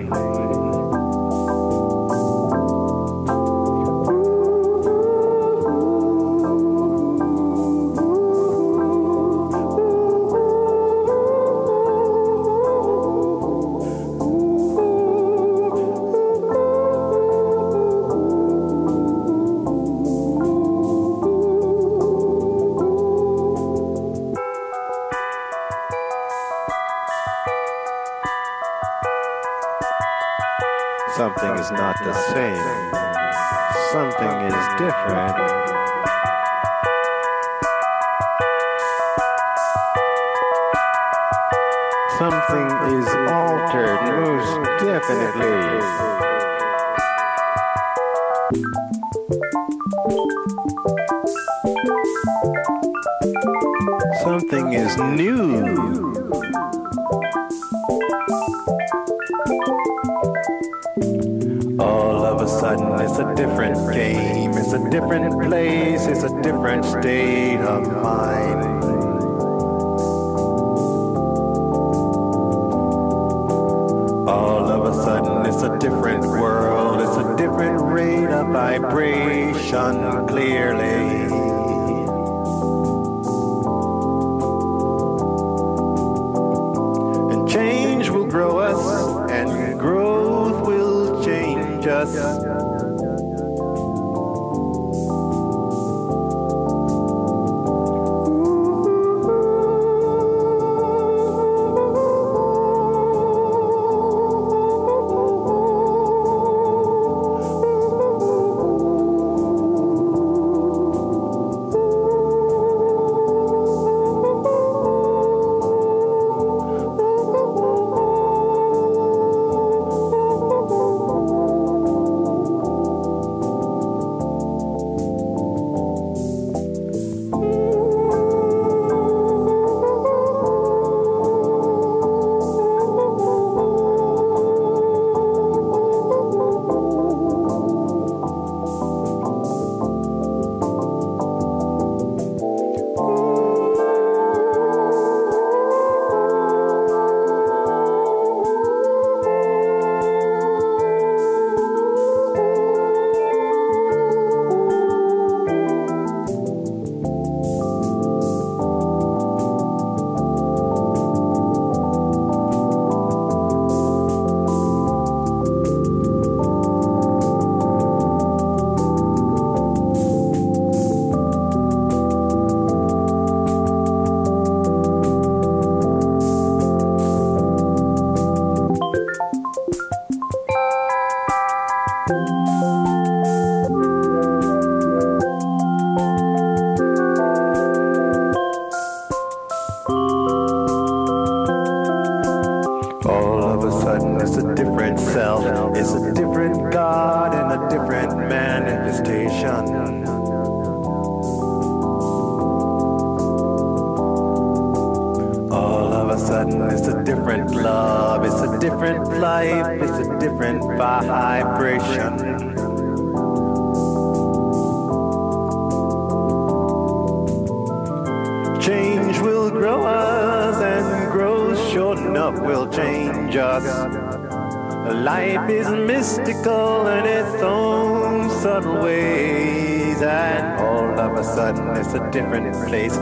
Different 232.14 232.54
place, 232.68 232.96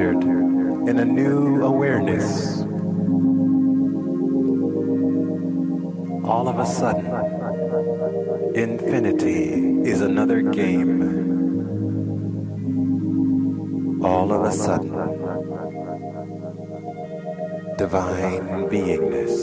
in 0.00 0.98
a 0.98 1.04
new 1.04 1.62
awareness. 1.62 2.62
all 6.24 6.48
of 6.48 6.58
a 6.58 6.66
sudden, 6.66 7.06
infinity 8.54 9.88
is 9.88 10.00
another 10.00 10.40
game. 10.40 11.02
All 14.02 14.32
of 14.32 14.44
a 14.44 14.52
sudden, 14.52 14.92
divine 17.76 18.68
beingness 18.70 19.36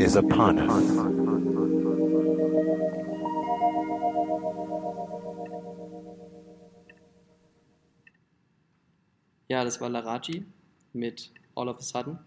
is 0.00 0.16
upon 0.16 0.58
us. 0.58 1.15
Ja, 9.48 9.62
das 9.62 9.80
war 9.80 9.88
Laraji 9.88 10.44
mit 10.92 11.30
All 11.54 11.68
of 11.68 11.78
a 11.78 11.82
Sudden. 11.82 12.18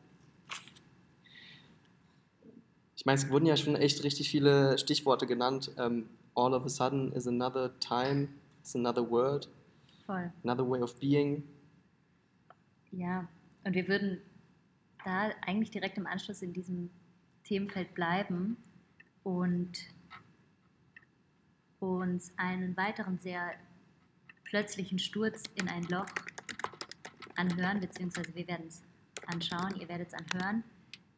Ich 2.95 3.05
meine, 3.05 3.17
es 3.17 3.30
wurden 3.30 3.45
ja 3.45 3.55
schon 3.57 3.76
echt 3.76 4.03
richtig 4.03 4.30
viele 4.30 4.78
Stichworte 4.78 5.26
genannt. 5.28 5.72
Ähm, 5.78 6.09
all 6.36 6.53
of 6.53 6.65
a 6.65 6.70
sudden 6.70 7.11
is 7.13 7.28
another 7.28 7.78
time, 7.80 8.30
is 8.63 8.76
another 8.76 9.09
world, 9.09 9.49
Voll. 10.05 10.32
another 10.43 10.70
way 10.70 10.82
of 10.82 10.99
being. 10.99 11.43
Ja, 12.91 13.28
und 13.63 13.74
wir 13.74 13.88
würden 13.88 14.22
da 15.05 15.32
eigentlich 15.45 15.72
direkt 15.72 15.97
im 15.97 16.07
Anschluss 16.07 16.41
in 16.41 16.53
diesem 16.53 16.89
Themenfeld 17.43 17.93
bleiben 17.93 18.57
und 19.24 19.72
uns 21.80 22.34
einen 22.38 22.76
weiteren 22.76 23.17
sehr 23.20 23.53
plötzlichen 24.43 24.99
Sturz 24.99 25.43
in 25.55 25.67
ein 25.70 25.84
Loch 25.84 26.07
anhören, 27.39 27.79
beziehungsweise 27.79 28.35
wir 28.35 28.47
werden 28.47 28.67
es 28.67 28.83
anschauen, 29.25 29.75
ihr 29.79 29.87
werdet 29.87 30.09
es 30.09 30.13
anhören. 30.13 30.63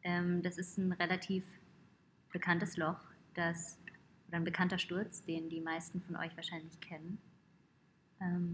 Ähm, 0.04 0.42
das 0.42 0.56
ist 0.56 0.78
ein 0.78 0.92
relativ 0.92 1.44
bekanntes 2.32 2.76
Loch, 2.76 3.00
das, 3.34 3.78
oder 4.28 4.36
ein 4.38 4.44
bekannter 4.44 4.78
Sturz, 4.78 5.24
den 5.24 5.50
die 5.50 5.60
meisten 5.60 6.00
von 6.00 6.16
euch 6.16 6.34
wahrscheinlich 6.36 6.80
kennen. 6.80 7.18
Ähm, 8.20 8.52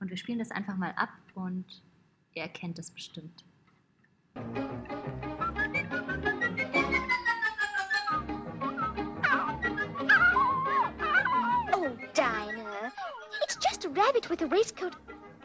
und 0.00 0.10
wir 0.10 0.16
spielen 0.16 0.38
das 0.38 0.50
einfach 0.50 0.76
mal 0.76 0.92
ab 0.92 1.10
und 1.34 1.82
ihr 2.34 2.42
erkennt 2.42 2.78
es 2.78 2.90
bestimmt. 2.90 3.44
Oh, 11.72 11.90
Dinah. 12.14 12.92
It's 13.42 13.56
just 13.60 13.84
a 13.84 13.88
rabbit 13.88 14.30
with 14.30 14.42
a 14.42 14.46
waistcoat 14.46 14.94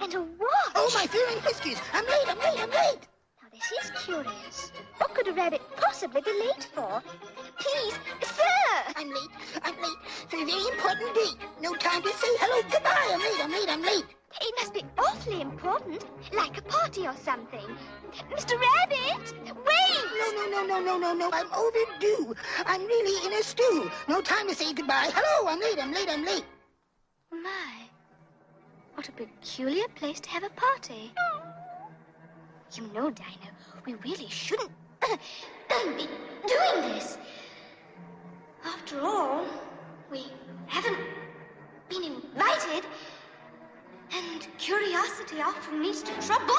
and 0.02 0.14
a 0.14 0.22
watch. 0.22 0.74
Oh, 0.76 0.92
my 0.94 1.06
fear 1.08 1.26
and 1.32 1.42
whiskies! 1.42 1.80
I'm 1.94 2.06
late, 2.06 2.28
I'm 2.28 2.40
late, 2.40 2.60
I'm 2.62 2.70
late! 2.70 3.08
Now, 3.42 3.50
this 3.52 3.86
is 3.86 3.92
curious. 4.06 4.72
What 4.98 5.14
could 5.14 5.28
a 5.28 5.34
rabbit 5.34 5.62
possibly 5.76 6.22
be 6.22 6.32
late 6.32 6.68
for? 6.74 7.02
Please, 7.58 7.94
sir! 8.24 8.94
I'm 8.96 9.10
late, 9.10 9.30
I'm 9.64 9.76
late 9.76 9.98
for 10.30 10.38
a 10.38 10.46
very 10.46 10.68
important 10.74 11.16
date. 11.16 11.38
No 11.62 11.76
time 11.76 12.02
to 12.02 12.10
say 12.10 12.28
hello, 12.40 12.62
goodbye. 12.72 13.10
I'm 13.12 13.20
late, 13.20 13.44
I'm 13.44 13.52
late, 13.52 13.70
I'm 13.70 13.82
late. 13.82 14.06
It 14.42 14.56
must 14.60 14.74
be 14.74 14.86
awfully 14.98 15.42
important, 15.42 16.06
like 16.34 16.58
a 16.58 16.62
party 16.62 17.08
or 17.08 17.16
something. 17.16 17.66
Mr. 18.32 18.60
Rabbit, 18.60 19.34
wait! 19.44 20.00
No, 20.20 20.32
no, 20.32 20.50
no, 20.50 20.66
no, 20.66 20.80
no, 20.80 20.98
no, 20.98 21.14
no. 21.14 21.30
I'm 21.34 21.52
overdue. 21.52 22.36
I'm 22.66 22.86
really 22.86 23.26
in 23.26 23.34
a 23.40 23.44
stew. 23.44 23.92
No 24.08 24.22
time 24.22 24.48
to 24.48 24.56
say 24.56 24.74
goodbye. 24.74 25.10
Hello, 25.14 25.50
I'm 25.50 25.60
late, 25.60 25.80
I'm 25.82 25.92
late, 25.92 26.10
I'm 26.10 26.24
late. 26.24 26.46
My, 27.32 27.89
what 29.00 29.08
a 29.08 29.12
peculiar 29.14 29.88
place 29.96 30.20
to 30.20 30.30
have 30.30 30.44
a 30.44 30.50
party. 30.50 31.14
You 32.74 32.84
know, 32.94 33.10
Dinah, 33.10 33.54
we 33.86 33.94
really 33.94 34.28
shouldn't 34.28 34.72
be 35.70 36.06
doing 36.46 36.82
this. 36.82 37.18
After 38.66 39.00
all, 39.00 39.46
we 40.12 40.26
haven't 40.68 40.98
been 41.88 42.04
invited, 42.04 42.84
and 44.12 44.46
curiosity 44.58 45.42
often 45.42 45.82
leads 45.82 46.04
to 46.04 46.12
trouble. 46.20 46.56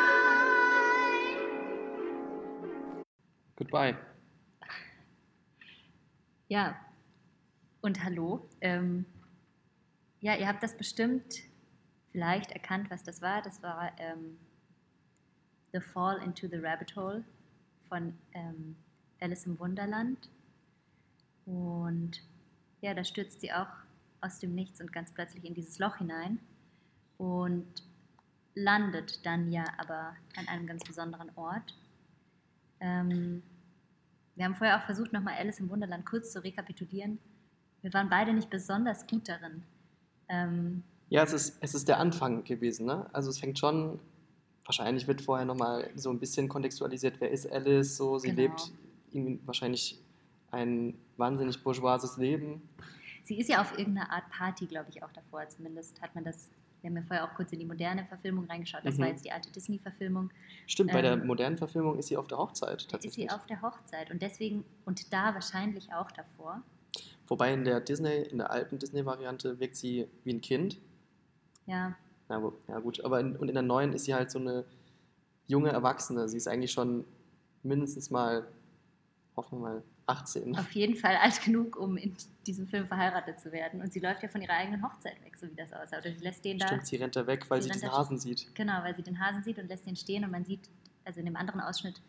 Goodbye. 3.57 4.12
Ja, 6.53 6.77
und 7.81 8.05
hallo. 8.05 8.47
Ähm, 8.61 9.07
ja, 10.21 10.37
ihr 10.37 10.47
habt 10.47 10.63
das 10.63 10.77
bestimmt 10.77 11.25
vielleicht 12.11 12.51
erkannt, 12.51 12.91
was 12.91 13.03
das 13.03 13.23
war. 13.23 13.41
Das 13.41 13.63
war 13.63 13.91
ähm, 13.99 14.37
The 15.73 15.81
Fall 15.81 16.23
into 16.23 16.49
the 16.49 16.59
Rabbit 16.59 16.95
Hole 16.95 17.25
von 17.89 18.19
ähm, 18.35 18.77
Alice 19.19 19.47
im 19.47 19.59
Wunderland. 19.59 20.29
Und 21.47 22.23
ja, 22.83 22.93
da 22.93 23.03
stürzt 23.03 23.41
sie 23.41 23.51
auch 23.51 23.73
aus 24.21 24.39
dem 24.39 24.55
Nichts 24.55 24.79
und 24.83 24.93
ganz 24.93 25.11
plötzlich 25.11 25.47
in 25.47 25.55
dieses 25.55 25.79
Loch 25.79 25.97
hinein 25.97 26.39
und 27.17 27.83
landet 28.55 29.25
dann 29.25 29.51
ja 29.51 29.65
aber 29.79 30.15
an 30.37 30.49
einem 30.49 30.67
ganz 30.67 30.85
besonderen 30.85 31.31
Ort. 31.35 31.75
Ähm, 32.79 33.43
wir 34.37 34.45
haben 34.45 34.55
vorher 34.55 34.79
auch 34.79 34.83
versucht, 34.85 35.13
nochmal 35.13 35.35
Alice 35.39 35.61
im 35.61 35.69
Wunderland 35.71 36.07
kurz 36.07 36.33
zu 36.33 36.43
rekapitulieren. 36.43 37.19
Wir 37.83 37.93
waren 37.93 38.09
beide 38.09 38.33
nicht 38.33 38.49
besonders 38.51 39.07
gut 39.07 39.29
darin. 39.29 39.63
Ähm, 40.29 40.83
Ja, 41.11 41.23
es 41.25 41.33
ist, 41.33 41.59
es 41.61 41.75
ist 41.75 41.89
der 41.89 41.99
Anfang 41.99 42.45
gewesen. 42.45 42.87
Ne? 42.87 43.07
Also 43.13 43.29
es 43.31 43.39
fängt 43.39 43.59
schon, 43.59 43.99
wahrscheinlich 44.65 45.07
wird 45.07 45.21
vorher 45.21 45.45
nochmal 45.45 45.91
so 45.97 46.11
ein 46.11 46.19
bisschen 46.19 46.49
kontextualisiert, 46.49 47.21
wer 47.21 47.31
ist 47.31 47.51
Alice, 47.51 47.97
so 47.97 48.19
sie 48.19 48.29
Genau. 48.29 48.41
lebt 48.43 48.73
irgendwie 49.13 49.41
wahrscheinlich 49.45 49.99
ein 50.53 50.95
wahnsinnig 51.17 51.63
bourgeoises 51.63 52.17
Leben. 52.17 52.63
sie 53.25 53.39
ist 53.39 53.49
ja 53.49 53.61
auf 53.61 53.77
irgendeiner 53.79 54.11
Art 54.11 54.29
Party, 54.31 54.67
glaube 54.67 54.91
ich, 54.91 55.03
auch 55.03 55.13
davor. 55.13 55.49
Zumindest 55.49 56.01
hat 56.01 56.15
man 56.15 56.25
das 56.25 56.49
Wir 56.83 56.91
haben 56.91 56.97
ja 56.97 57.03
vorher 57.03 57.25
auch 57.25 57.35
kurz 57.35 57.53
in 57.53 57.61
die 57.61 57.65
moderne 57.65 58.05
Verfilmung 58.05 58.45
reingeschaut. 58.47 58.81
Das 58.85 58.97
Mhm. 58.97 59.03
war 59.03 59.09
jetzt 59.09 59.25
die 59.25 59.31
alte 59.33 59.51
Disney-Verfilmung. 59.53 60.31
Stimmt, 60.67 60.93
bei 60.93 61.01
der 61.01 61.13
Ähm, 61.13 61.27
modernen 61.27 61.57
Verfilmung 61.57 61.97
ist 61.99 62.09
sie 62.09 62.17
auf 62.17 62.27
der 62.27 62.39
Hochzeit 62.39 62.83
Ist 62.83 62.91
tatsächlich. 62.91 63.31
sie 63.31 63.31
auf 63.35 63.47
der 63.47 63.63
Hochzeit 63.63 64.11
und 64.11 64.21
deswegen, 64.21 64.65
und 64.85 65.13
da 65.13 65.33
wahrscheinlich 65.35 65.93
auch 65.93 66.11
davor. 66.11 66.63
Wobei 67.29 67.55
in 67.55 67.65
der 67.65 67.81
Disney, 67.81 68.23
in 68.23 68.39
der 68.39 68.51
alten 68.51 68.79
Disney-Variante 68.79 69.59
wirkt 69.61 69.77
sie 69.77 70.09
wie 70.25 70.33
ein 70.35 70.41
Kind. 70.41 70.79
Ja, 71.67 71.97
Ja, 72.29 72.43
wo- 72.43 72.55
ja 72.67 72.79
gut, 72.81 73.05
aber 73.05 73.21
in, 73.21 73.37
und 73.37 73.49
in 73.49 73.55
der 73.55 73.63
neuen 73.63 73.93
ist 73.93 74.05
sie 74.07 74.15
halt 74.15 74.31
so 74.31 74.39
eine 74.41 74.65
junge 75.47 75.71
Erwachsene. 75.71 76.29
Sie 76.29 76.37
ist 76.37 76.49
eigentlich 76.49 76.73
schon 76.73 77.05
mindestens 77.63 78.11
mal, 78.11 78.47
hoffen 79.37 79.59
wir 79.61 79.69
mal, 79.69 79.83
18. 80.07 80.57
auf 80.59 80.73
jeden 80.73 80.95
Fall 80.97 81.17
alt 81.17 81.41
genug, 81.43 81.77
um 81.77 81.97
in 81.97 82.15
diesem 82.47 82.67
Film 82.67 82.87
verheiratet 82.87 83.41
zu 83.41 83.51
werden. 83.53 83.81
Und 83.81 83.93
sie 83.93 84.01
läuft 84.01 84.23
ja 84.23 84.29
von 84.29 84.43
ihrer 84.43 84.53
eigenen 84.55 84.83
Hochzeit 84.83 85.23
weg, 85.25 85.37
so 85.39 85.51
wie 85.51 85.55
das 85.55 85.73
aussah. 85.73 85.99
Oder 85.99 86.13
sie 86.13 86.23
lässt 86.25 86.45
den 86.45 86.59
da. 86.59 86.67
Stimmt, 86.67 86.87
sie 86.87 86.97
rennt 86.97 87.17
da 87.17 87.27
weg, 87.27 87.49
weil 87.49 87.63
Sie 87.63 87.71
sie, 87.73 87.81
da- 87.81 87.93
Hasen 87.93 88.19
sieht. 88.19 88.55
Genau, 88.55 88.83
weil 88.83 88.95
sie 88.95 89.03
den 89.03 89.19
Hasen 89.21 89.43
sieht 89.43 89.59
und 89.59 89.69
lässt 89.69 89.87
den 89.87 89.97
stehen 89.97 90.25
und 90.25 90.31
man 90.31 90.45
sieht, 90.45 90.69
also 91.05 91.21
in 91.21 91.27
dem 91.27 91.37
anderen 91.37 91.61
Ausschnitt 91.61 92.01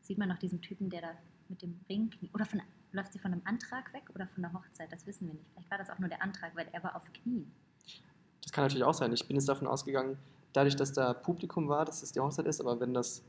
sieht 0.00 0.18
man 0.18 0.28
noch 0.28 0.38
diesen 0.38 0.60
Typen, 0.60 0.90
der 0.90 1.02
da 1.02 1.08
mit 1.48 1.62
dem 1.62 1.78
Ring 1.88 2.10
knie- 2.10 2.30
oder 2.34 2.44
von, 2.46 2.60
läuft 2.92 3.12
sie 3.12 3.18
von 3.18 3.32
einem 3.32 3.42
Antrag 3.44 3.92
weg 3.92 4.02
oder 4.14 4.26
von 4.26 4.42
der 4.42 4.52
Hochzeit, 4.52 4.90
das 4.90 5.06
wissen 5.06 5.26
wir 5.28 5.34
nicht. 5.34 5.46
Vielleicht 5.52 5.70
war 5.70 5.78
das 5.78 5.90
auch 5.90 5.98
nur 5.98 6.08
der 6.08 6.22
Antrag, 6.22 6.56
weil 6.56 6.66
er 6.72 6.82
war 6.82 6.96
auf 6.96 7.02
Knien. 7.12 7.50
Das 8.42 8.50
kann 8.52 8.64
natürlich 8.64 8.84
auch 8.84 8.94
sein. 8.94 9.12
Ich 9.12 9.26
bin 9.26 9.36
jetzt 9.36 9.48
davon 9.48 9.68
ausgegangen, 9.68 10.18
dadurch, 10.52 10.74
dass 10.74 10.92
da 10.92 11.12
Publikum 11.14 11.68
war, 11.68 11.84
dass 11.84 12.02
es 12.02 12.10
die 12.12 12.20
Hochzeit 12.20 12.46
ist, 12.46 12.60
aber 12.60 12.80
wenn 12.80 12.92
das, 12.92 13.22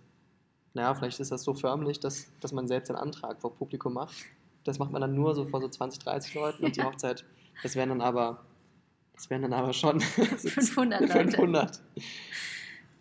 naja, 0.74 0.94
vielleicht 0.96 1.20
ist 1.20 1.32
das 1.32 1.44
so 1.44 1.54
förmlich, 1.54 2.00
dass, 2.00 2.32
dass 2.40 2.52
man 2.52 2.68
selbst 2.68 2.90
einen 2.90 3.00
Antrag 3.00 3.40
vor 3.40 3.56
Publikum 3.56 3.94
macht. 3.94 4.16
Das 4.64 4.80
macht 4.80 4.92
man 4.92 5.02
dann 5.02 5.14
nur 5.14 5.36
so 5.36 5.46
vor 5.46 5.62
so 5.62 5.68
20, 5.68 6.04
30 6.04 6.34
Leuten 6.34 6.66
und 6.66 6.76
die 6.76 6.82
Hochzeit, 6.82 7.26
das 7.62 7.76
wären 7.76 7.90
dann 7.90 8.02
aber, 8.02 8.44
das 9.14 9.30
wären 9.30 9.44
dann 9.44 9.54
aber 9.54 9.74
schon 9.74 10.00
500 10.02 11.02
Leute. 11.02 11.14
500. 11.14 11.82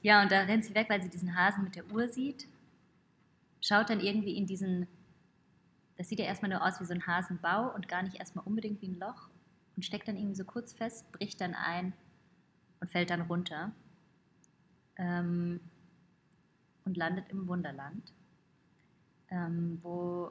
Ja, 0.02 0.22
und 0.22 0.32
da 0.32 0.40
rennt 0.40 0.64
sie 0.64 0.74
weg, 0.74 0.90
weil 0.90 1.00
sie 1.00 1.08
diesen 1.08 1.36
Hasen 1.36 1.64
mit 1.64 1.76
der 1.76 1.90
Uhr 1.92 2.08
sieht. 2.08 2.48
Schaut 3.60 3.88
dann 3.88 4.00
irgendwie 4.00 4.36
in 4.36 4.46
diesen, 4.46 4.88
das 5.96 6.08
sieht 6.08 6.18
ja 6.18 6.24
erstmal 6.24 6.50
nur 6.50 6.66
aus 6.66 6.80
wie 6.80 6.84
so 6.84 6.92
ein 6.92 7.06
Hasenbau 7.06 7.72
und 7.74 7.88
gar 7.88 8.02
nicht 8.02 8.16
erstmal 8.16 8.44
unbedingt 8.44 8.82
wie 8.82 8.88
ein 8.88 8.98
Loch. 8.98 9.28
Und 9.76 9.84
steckt 9.84 10.08
dann 10.08 10.16
irgendwie 10.16 10.34
so 10.34 10.44
kurz 10.44 10.74
fest, 10.74 11.10
bricht 11.12 11.40
dann 11.40 11.54
ein 11.54 11.94
und 12.80 12.90
fällt 12.90 13.08
dann 13.08 13.22
runter. 13.22 13.72
Ähm, 14.96 15.60
und 16.84 16.96
landet 16.96 17.28
im 17.30 17.46
Wunderland, 17.46 18.12
ähm, 19.30 19.78
wo 19.82 20.30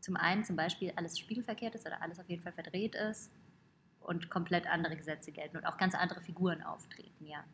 zum 0.00 0.16
einen 0.16 0.44
zum 0.44 0.56
Beispiel 0.56 0.92
alles 0.96 1.18
spiegelverkehrt 1.18 1.74
ist 1.74 1.86
oder 1.86 2.02
alles 2.02 2.18
auf 2.18 2.28
jeden 2.28 2.42
Fall 2.42 2.52
verdreht 2.52 2.94
ist 2.94 3.30
und 4.00 4.28
komplett 4.30 4.66
andere 4.66 4.96
Gesetze 4.96 5.32
gelten 5.32 5.56
und 5.56 5.64
auch 5.64 5.78
ganz 5.78 5.94
andere 5.94 6.20
Figuren 6.20 6.62
auftreten, 6.62 7.26
ja. 7.26 7.44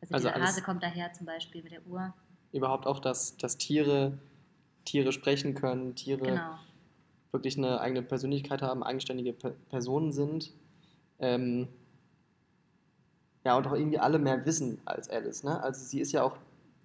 Also, 0.00 0.14
Also 0.14 0.28
dieser 0.28 0.42
Hase 0.42 0.62
kommt 0.62 0.82
daher 0.82 1.12
zum 1.14 1.24
Beispiel 1.26 1.62
mit 1.62 1.72
der 1.72 1.86
Uhr. 1.86 2.12
Überhaupt 2.52 2.86
auch, 2.86 3.00
dass, 3.00 3.36
dass 3.38 3.56
Tiere, 3.56 4.18
Tiere 4.84 5.12
sprechen 5.12 5.54
können, 5.54 5.94
Tiere 5.94 6.20
Genau. 6.24 6.58
wirklich 7.32 7.56
eine 7.56 7.80
eigene 7.80 8.02
Persönlichkeit 8.02 8.60
haben, 8.60 8.82
eigenständige 8.82 9.32
Pe 9.32 9.52
Personen 9.70 10.12
sind. 10.12 10.52
Ähm, 11.20 11.68
ja, 13.44 13.56
und 13.56 13.66
auch 13.66 13.72
irgendwie 13.72 13.98
alle 13.98 14.18
mehr 14.18 14.44
wissen 14.44 14.80
als 14.84 15.08
Alice. 15.08 15.42
Ne? 15.42 15.62
Also 15.62 15.84
sie 15.84 16.00
ist 16.00 16.12
ja 16.12 16.22
auch, 16.22 16.36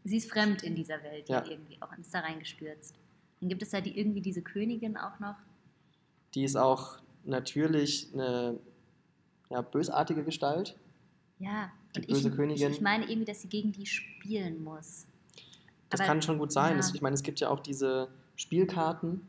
Sie 0.03 0.17
ist 0.17 0.29
fremd 0.31 0.63
in 0.63 0.75
dieser 0.75 1.01
Welt 1.03 1.27
Ja. 1.29 1.45
irgendwie 1.45 1.77
auch 1.81 1.91
und 1.91 1.99
ist 1.99 2.13
da 2.13 2.19
reingestürzt. 2.21 2.95
Dann 3.41 3.49
gibt 3.49 3.61
es 3.61 3.69
da 3.69 3.81
die, 3.81 3.97
irgendwie 3.97 4.21
diese 4.21 4.41
Königin 4.41 4.97
auch 4.97 5.19
noch. 5.19 5.35
die 6.35 6.43
ist 6.43 6.55
auch 6.55 6.99
natürlich 7.25 8.07
eine 8.13 8.59
ja, 9.49 9.61
bösartige 9.61 10.23
Gestalt. 10.23 10.75
Ja, 11.39 11.71
Die 11.95 12.01
und 12.01 12.07
böse 12.07 12.29
ich, 12.29 12.35
Königin. 12.35 12.71
Ich, 12.71 12.81
meine 12.81 13.05
irgendwie, 13.05 13.25
dass 13.25 13.41
sie 13.41 13.47
gegen 13.49 13.71
die 13.71 13.85
spielen 13.85 14.63
muss. 14.63 15.05
Das 15.89 15.99
Aber- 16.01 16.07
kann 16.07 16.21
schon 16.21 16.37
gut 16.37 16.51
sein. 16.51 16.77
ja. 16.77 16.91
Ich 16.93 17.01
meine, 17.01 17.13
es 17.15 17.23
gibt 17.23 17.39
ja 17.39 17.49
auch 17.49 17.59
diese 17.61 18.09
Spielkarten. 18.35 19.27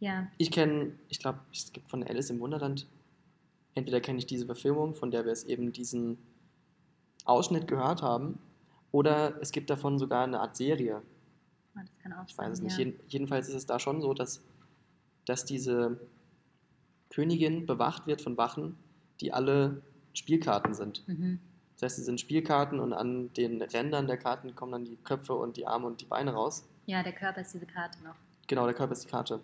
Ja, 0.00 0.26
Ich 0.36 0.50
kenne, 0.50 0.92
ich 1.08 1.18
glaube, 1.18 1.38
es 1.52 1.72
gibt 1.72 1.88
von 1.88 2.02
Alice 2.04 2.28
im 2.28 2.40
Wunderland, 2.40 2.86
entweder 3.74 4.00
kenne 4.02 4.18
ich 4.18 4.26
diese 4.26 4.44
Verfilmung, 4.44 4.94
von 4.94 5.10
der 5.10 5.24
wir 5.24 5.32
es 5.32 5.44
eben 5.44 5.72
diesen 5.72 6.18
Ausschnitt 7.24 7.66
gehört 7.68 8.02
haben, 8.02 8.38
oder 8.94 9.34
es 9.40 9.50
gibt 9.50 9.70
davon 9.70 9.98
sogar 9.98 10.22
eine 10.22 10.38
Art 10.38 10.56
Serie. 10.56 11.02
ah, 11.74 11.80
das 11.84 11.98
kann 11.98 12.12
auch 12.12 12.24
Ich 12.28 12.38
weiß 12.38 12.52
es 12.52 12.60
nicht. 12.60 12.78
Ja. 12.78 12.84
Jeden, 12.84 13.00
jedenfalls 13.08 13.48
ist 13.48 13.56
es 13.56 13.66
da 13.66 13.80
schon 13.80 14.00
so, 14.00 14.14
dass, 14.14 14.40
dass 15.26 15.44
diese 15.44 15.98
Königin 17.10 17.66
bewacht 17.66 18.06
wird 18.06 18.22
von 18.22 18.36
Wachen, 18.36 18.76
die 19.20 19.32
alle 19.32 19.82
Spielkarten 20.12 20.74
sind. 20.74 21.02
Mhm. 21.08 21.40
Das 21.74 21.82
heißt, 21.82 21.96
sie 21.96 22.04
sind 22.04 22.20
Spielkarten 22.20 22.78
und 22.78 22.92
an 22.92 23.32
den 23.32 23.60
Rändern 23.62 24.06
der 24.06 24.16
Karten 24.16 24.54
kommen 24.54 24.70
dann 24.70 24.84
die 24.84 24.96
Köpfe 25.02 25.34
und 25.34 25.56
die 25.56 25.66
Arme 25.66 25.88
und 25.88 26.00
die 26.00 26.06
Beine 26.06 26.32
raus. 26.32 26.64
ja, 26.86 27.02
der 27.02 27.14
Körper 27.14 27.40
ist 27.40 27.52
diese 27.52 27.66
Karte 27.66 28.00
noch. 28.04 28.14
Genau, 28.46 28.64
der 28.64 28.74
Körper 28.74 28.92
ist 28.92 29.02
die 29.02 29.10
Karte. 29.10 29.40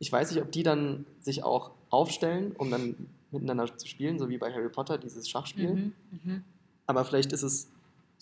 Ich 0.00 0.12
weiß 0.12 0.32
nicht, 0.32 0.42
ob 0.42 0.52
die 0.52 0.64
dann 0.64 1.06
sich 1.20 1.44
auch 1.44 1.70
aufstellen, 1.88 2.52
um 2.58 2.70
dann 2.70 3.08
miteinander 3.30 3.74
zu 3.74 3.86
spielen, 3.86 4.18
so 4.18 4.28
wie 4.28 4.36
bei 4.36 4.52
Harry 4.52 4.68
Potter, 4.68 4.98
dieses 4.98 5.30
Schachspiel. 5.30 5.72
Mhm. 5.72 5.92
Mhm. 6.10 6.44
Aber 6.86 7.06
vielleicht 7.06 7.32
ist 7.32 7.42
es 7.42 7.70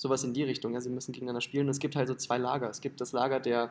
sowas 0.01 0.24
in 0.24 0.32
die 0.32 0.42
Richtung. 0.44 0.72
Ja, 0.72 0.80
sie 0.80 0.88
müssen 0.88 1.12
gegeneinander 1.12 1.40
spielen. 1.42 1.66
Und 1.66 1.70
es 1.70 1.78
gibt 1.78 1.94
halt 1.94 2.09
so 2.09 2.14
zwei 2.14 2.38
Lager. 2.38 2.70
Es 2.70 2.80
gibt 2.80 3.01
das 3.01 3.12
Lager 3.12 3.38
der, 3.38 3.70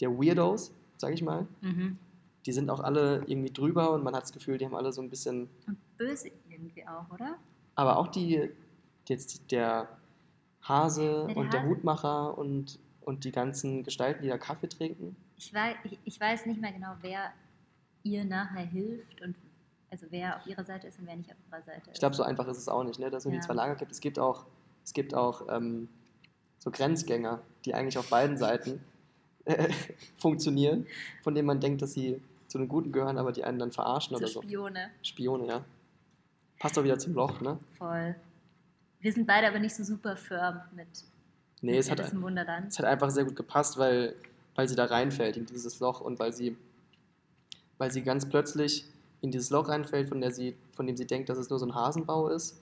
der 0.00 0.10
Weirdos, 0.10 0.72
sag 0.96 1.12
ich 1.12 1.22
mal. 1.22 1.46
Mhm. 1.60 1.98
Die 2.46 2.52
sind 2.52 2.70
auch 2.70 2.78
alle 2.80 3.24
irgendwie 3.26 3.52
drüber 3.52 3.90
und 3.90 4.04
man 4.04 4.14
hat 4.14 4.22
das 4.22 4.32
Gefühl, 4.32 4.56
die 4.58 4.64
haben 4.64 4.76
alle 4.76 4.92
so 4.92 5.02
ein 5.02 5.10
bisschen. 5.10 5.48
Und 5.66 5.76
böse 5.98 6.30
irgendwie 6.48 6.86
auch, 6.86 7.10
oder? 7.12 7.36
Aber 7.74 7.96
auch 7.98 8.06
die, 8.06 8.48
jetzt 9.08 9.50
der 9.50 9.88
Hase 10.62 11.02
Ja, 11.02 11.26
der 11.26 11.36
und 11.36 11.52
der 11.52 11.62
Hase. 11.62 11.70
Hutmacher 11.70 12.38
und, 12.38 12.78
und 13.00 13.24
die 13.24 13.32
ganzen 13.32 13.82
Gestalten, 13.82 14.22
die 14.22 14.28
da 14.28 14.38
Kaffee 14.38 14.68
trinken. 14.68 15.16
Ich 15.36 15.52
weiß, 15.52 15.74
ich, 15.84 15.98
ich 16.04 16.20
weiß 16.20 16.46
nicht 16.46 16.60
mehr 16.60 16.72
genau, 16.72 16.92
wer 17.00 17.32
ihr 18.04 18.24
nachher 18.24 18.64
hilft 18.64 19.20
und 19.22 19.34
also 19.90 20.06
wer 20.10 20.36
auf 20.36 20.46
ihrer 20.46 20.64
Seite 20.64 20.86
ist 20.86 20.98
und 21.00 21.06
wer 21.06 21.16
nicht 21.16 21.30
auf 21.30 21.36
ihrer 21.50 21.62
Seite 21.62 21.80
ist. 21.90 21.94
Ich 21.94 21.98
glaube, 22.00 22.14
so 22.14 22.22
einfach 22.22 22.46
ist 22.48 22.58
es 22.58 22.68
auch 22.68 22.84
nicht, 22.84 22.98
ne? 23.00 23.10
dass 23.10 23.22
es 23.22 23.24
nur 23.26 23.34
Ja. 23.34 23.40
die 23.40 23.46
zwei 23.46 23.54
Lager 23.54 23.74
gibt. 23.74 23.90
Es 23.92 24.00
gibt 24.00 24.18
auch, 24.18 24.46
es 24.86 24.94
gibt 24.94 25.14
auch 25.14 25.46
ähm, 25.50 25.88
so 26.58 26.70
Grenzgänger, 26.70 27.40
die 27.64 27.74
eigentlich 27.74 27.98
auf 27.98 28.08
beiden 28.08 28.38
Seiten 28.38 28.80
äh, 29.44 29.68
funktionieren, 30.16 30.86
von 31.22 31.34
denen 31.34 31.46
man 31.46 31.60
denkt, 31.60 31.82
dass 31.82 31.92
sie 31.92 32.22
zu 32.46 32.58
den 32.58 32.68
Guten 32.68 32.92
gehören, 32.92 33.18
aber 33.18 33.32
die 33.32 33.42
einen 33.42 33.58
dann 33.58 33.72
verarschen 33.72 34.16
so 34.16 34.22
oder 34.22 34.28
so. 34.28 34.42
Spione. 34.42 34.90
Spione, 35.02 35.46
ja. 35.48 35.64
Passt 36.60 36.76
doch 36.76 36.84
wieder 36.84 36.98
zum 36.98 37.14
Loch, 37.14 37.40
ne? 37.40 37.58
Voll. 37.76 38.14
Wir 39.00 39.12
sind 39.12 39.26
beide 39.26 39.48
aber 39.48 39.58
nicht 39.58 39.74
so 39.74 39.82
super 39.82 40.16
firm 40.16 40.60
mit, 40.74 40.86
Nee, 41.62 41.72
mit 41.72 41.80
es 41.80 41.90
hat, 41.90 42.22
Wunderland. 42.22 42.68
es 42.68 42.78
hat 42.78 42.86
einfach 42.86 43.10
sehr 43.10 43.24
gut 43.24 43.34
gepasst, 43.34 43.76
weil, 43.78 44.14
weil 44.54 44.68
sie 44.68 44.76
da 44.76 44.84
reinfällt 44.84 45.36
in 45.36 45.46
dieses 45.46 45.80
Loch 45.80 46.00
und 46.00 46.20
weil 46.20 46.32
sie, 46.32 46.56
weil 47.78 47.90
sie 47.90 48.02
ganz 48.02 48.28
plötzlich 48.28 48.86
in 49.20 49.32
dieses 49.32 49.50
Loch 49.50 49.68
reinfällt, 49.68 50.08
von, 50.08 50.20
der 50.20 50.30
sie, 50.30 50.54
von 50.74 50.86
dem 50.86 50.96
sie 50.96 51.06
denkt, 51.06 51.28
dass 51.28 51.38
es 51.38 51.50
nur 51.50 51.58
so 51.58 51.66
ein 51.66 51.74
Hasenbau 51.74 52.28
ist. 52.28 52.60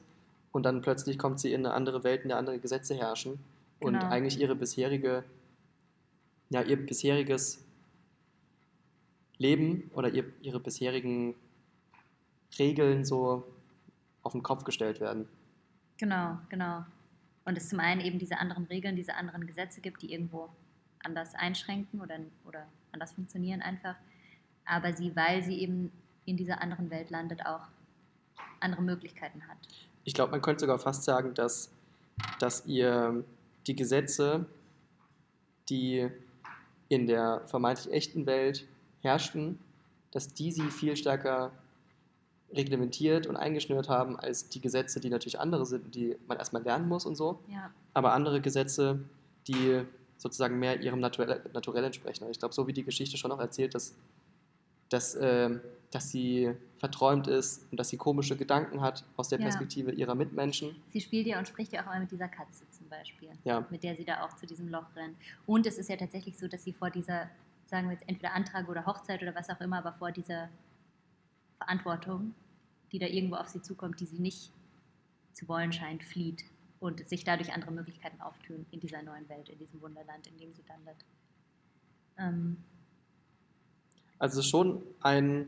Und 0.55 0.63
dann 0.63 0.83
plötzlich 0.83 1.19
kommt 1.19 1.41
sie 1.41 1.53
in 1.53 1.67
eine 1.67 1.75
andere 1.75 2.05
Welt, 2.05 2.23
in 2.23 2.29
der 2.29 2.39
andere 2.39 2.61
Gesetze 2.61 2.95
herrschen. 2.95 3.41
Und 3.81 3.95
Genau. 3.95 4.07
eigentlich 4.07 4.39
ihre 4.39 4.55
bisherige, 4.55 5.25
ja, 6.49 6.63
ihr 6.63 6.77
bisheriges 6.77 7.65
Leben 9.37 9.91
oder 9.95 10.11
ihr, 10.11 10.25
ihre 10.43 10.61
bisherigen 10.61 11.35
Regeln 12.57 13.05
so 13.05 13.43
auf 14.23 14.31
den 14.31 14.45
Kopf 14.45 14.63
gestellt 14.63 15.01
werden. 15.01 15.29
Genau, 15.97 16.39
genau. 16.49 16.85
Und 17.45 17.59
es 17.59 17.69
zum 17.69 17.81
einen 17.81 18.01
eben 18.01 18.21
diese 18.21 18.39
anderen 18.39 18.67
Regeln, 18.67 18.95
diese 18.95 19.17
anderen 19.17 19.49
Gesetze 19.49 19.81
gibt, 19.81 20.03
die 20.03 20.13
irgendwo 20.13 20.51
anders 21.03 21.35
einschränken 21.35 22.01
oder, 22.01 22.21
oder 22.47 22.65
anders 22.93 23.13
funktionieren 23.13 23.61
einfach. 23.61 23.97
Aber 24.65 24.93
sie, 24.93 25.17
weil 25.17 25.43
sie 25.43 25.59
eben 25.59 25.91
in 26.27 26.37
dieser 26.37 26.63
anderen 26.63 26.91
Welt 26.91 27.11
landet, 27.11 27.45
auch 27.45 27.67
andere 28.61 28.83
Möglichkeiten 28.83 29.49
hat. 29.49 29.59
Ich 30.05 30.15
glaube, 30.15 30.33
man 30.33 30.43
könnte 30.43 30.61
sogar 30.61 30.79
fast 30.79 31.05
sagen, 31.05 31.35
dass, 31.35 31.71
dass 32.39 32.67
ihr 32.67 33.25
die 33.67 33.75
Gesetze, 33.75 34.47
die 35.69 36.09
in 36.89 37.07
der 37.07 37.43
vermeintlich 37.47 37.93
echten 37.93 38.27
Welt 38.27 38.67
herrschten, 39.01 39.59
dass 40.13 40.29
die 40.29 40.53
sie 40.53 40.71
viel 40.71 40.97
stärker 40.97 41.51
reglementiert 42.55 43.27
und 43.27 43.37
eingeschnürt 43.37 43.89
haben 43.89 44.19
als 44.19 44.49
die 44.49 44.61
Gesetze, 44.61 45.01
die 45.01 45.11
natürlich 45.11 45.41
andere 45.41 45.67
sind, 45.67 45.95
die 45.95 46.17
man 46.29 46.39
erstmal 46.39 46.63
lernen 46.63 46.89
muss 46.89 47.05
und 47.05 47.17
so. 47.17 47.41
Ja, 47.49 47.71
Aber 47.95 48.13
andere 48.13 48.41
Gesetze, 48.41 49.01
die 49.49 49.83
sozusagen 50.19 50.59
mehr 50.59 50.81
ihrem 50.81 51.01
Naturell, 51.01 51.43
Naturell 51.53 51.85
entsprechen. 51.85 52.25
Und 52.25 52.31
ich 52.31 52.39
glaube, 52.39 52.55
so 52.55 52.67
wie 52.67 52.73
die 52.73 52.85
Geschichte 52.85 53.17
schon 53.17 53.33
auch 53.33 53.41
erzählt, 53.41 53.75
dass, 53.75 53.95
dass, 54.89 55.19
ähm, 55.21 55.61
dass 55.95 56.11
sie 56.11 56.53
verträumt 56.79 57.29
ist 57.29 57.67
und 57.71 57.79
dass 57.79 57.89
sie 57.89 57.97
komische 57.97 58.37
Gedanken 58.37 58.81
hat 58.81 59.05
aus 59.17 59.29
der 59.29 59.39
Ja. 59.39 59.45
Perspektive 59.45 59.93
ihrer 59.93 60.15
Mitmenschen. 60.15 60.75
sie 60.89 61.01
spielt 61.01 61.27
ja 61.27 61.39
und 61.39 61.47
spricht 61.47 61.73
ja 61.73 61.83
auch 61.83 61.87
mal 61.87 62.01
mit 62.01 62.11
dieser 62.11 62.29
Katze 62.29 62.65
zum 62.71 62.89
Beispiel, 62.89 63.31
Ja. 63.45 63.65
mit 63.71 63.83
der 63.85 63.95
sie 63.97 64.05
da 64.05 64.25
auch 64.25 64.35
zu 64.37 64.47
diesem 64.47 64.69
Loch 64.69 64.87
rennt. 64.97 65.17
Und 65.47 65.67
es 65.67 65.79
ist 65.79 65.89
ja 65.89 65.97
tatsächlich 65.97 66.37
so, 66.37 66.49
dass 66.49 66.65
sie 66.65 66.73
vor 66.73 66.91
dieser, 66.91 67.31
sagen 67.67 67.87
wir 67.89 67.93
jetzt 67.93 68.09
entweder 68.09 68.35
Antrag 68.35 68.69
oder 68.69 68.85
Hochzeit 68.87 69.23
oder 69.23 69.35
was 69.35 69.49
auch 69.51 69.61
immer, 69.61 69.79
aber 69.79 69.93
vor 69.93 70.11
dieser 70.11 70.49
Verantwortung, 71.59 72.35
die 72.93 72.99
da 72.99 73.07
irgendwo 73.07 73.37
auf 73.37 73.49
sie 73.49 73.63
zukommt, 73.63 74.01
die 74.01 74.07
sie 74.07 74.19
nicht 74.19 74.51
zu 75.33 75.47
wollen 75.49 75.73
scheint, 75.73 76.03
flieht 76.05 76.45
und 76.81 77.09
sich 77.09 77.25
dadurch 77.25 77.53
andere 77.53 77.71
Möglichkeiten 77.73 78.21
auftun 78.21 78.67
in 78.73 78.81
dieser 78.81 79.03
neuen 79.03 79.29
Welt, 79.29 79.49
in 79.49 79.59
diesem 79.59 79.81
Wunderland, 79.81 80.27
in 80.27 80.37
dem 80.39 80.53
sie 80.55 80.63
landet. 80.69 80.97
Ähm, 82.19 82.57
Also 84.19 84.43
schon 84.43 84.83
ein 85.01 85.47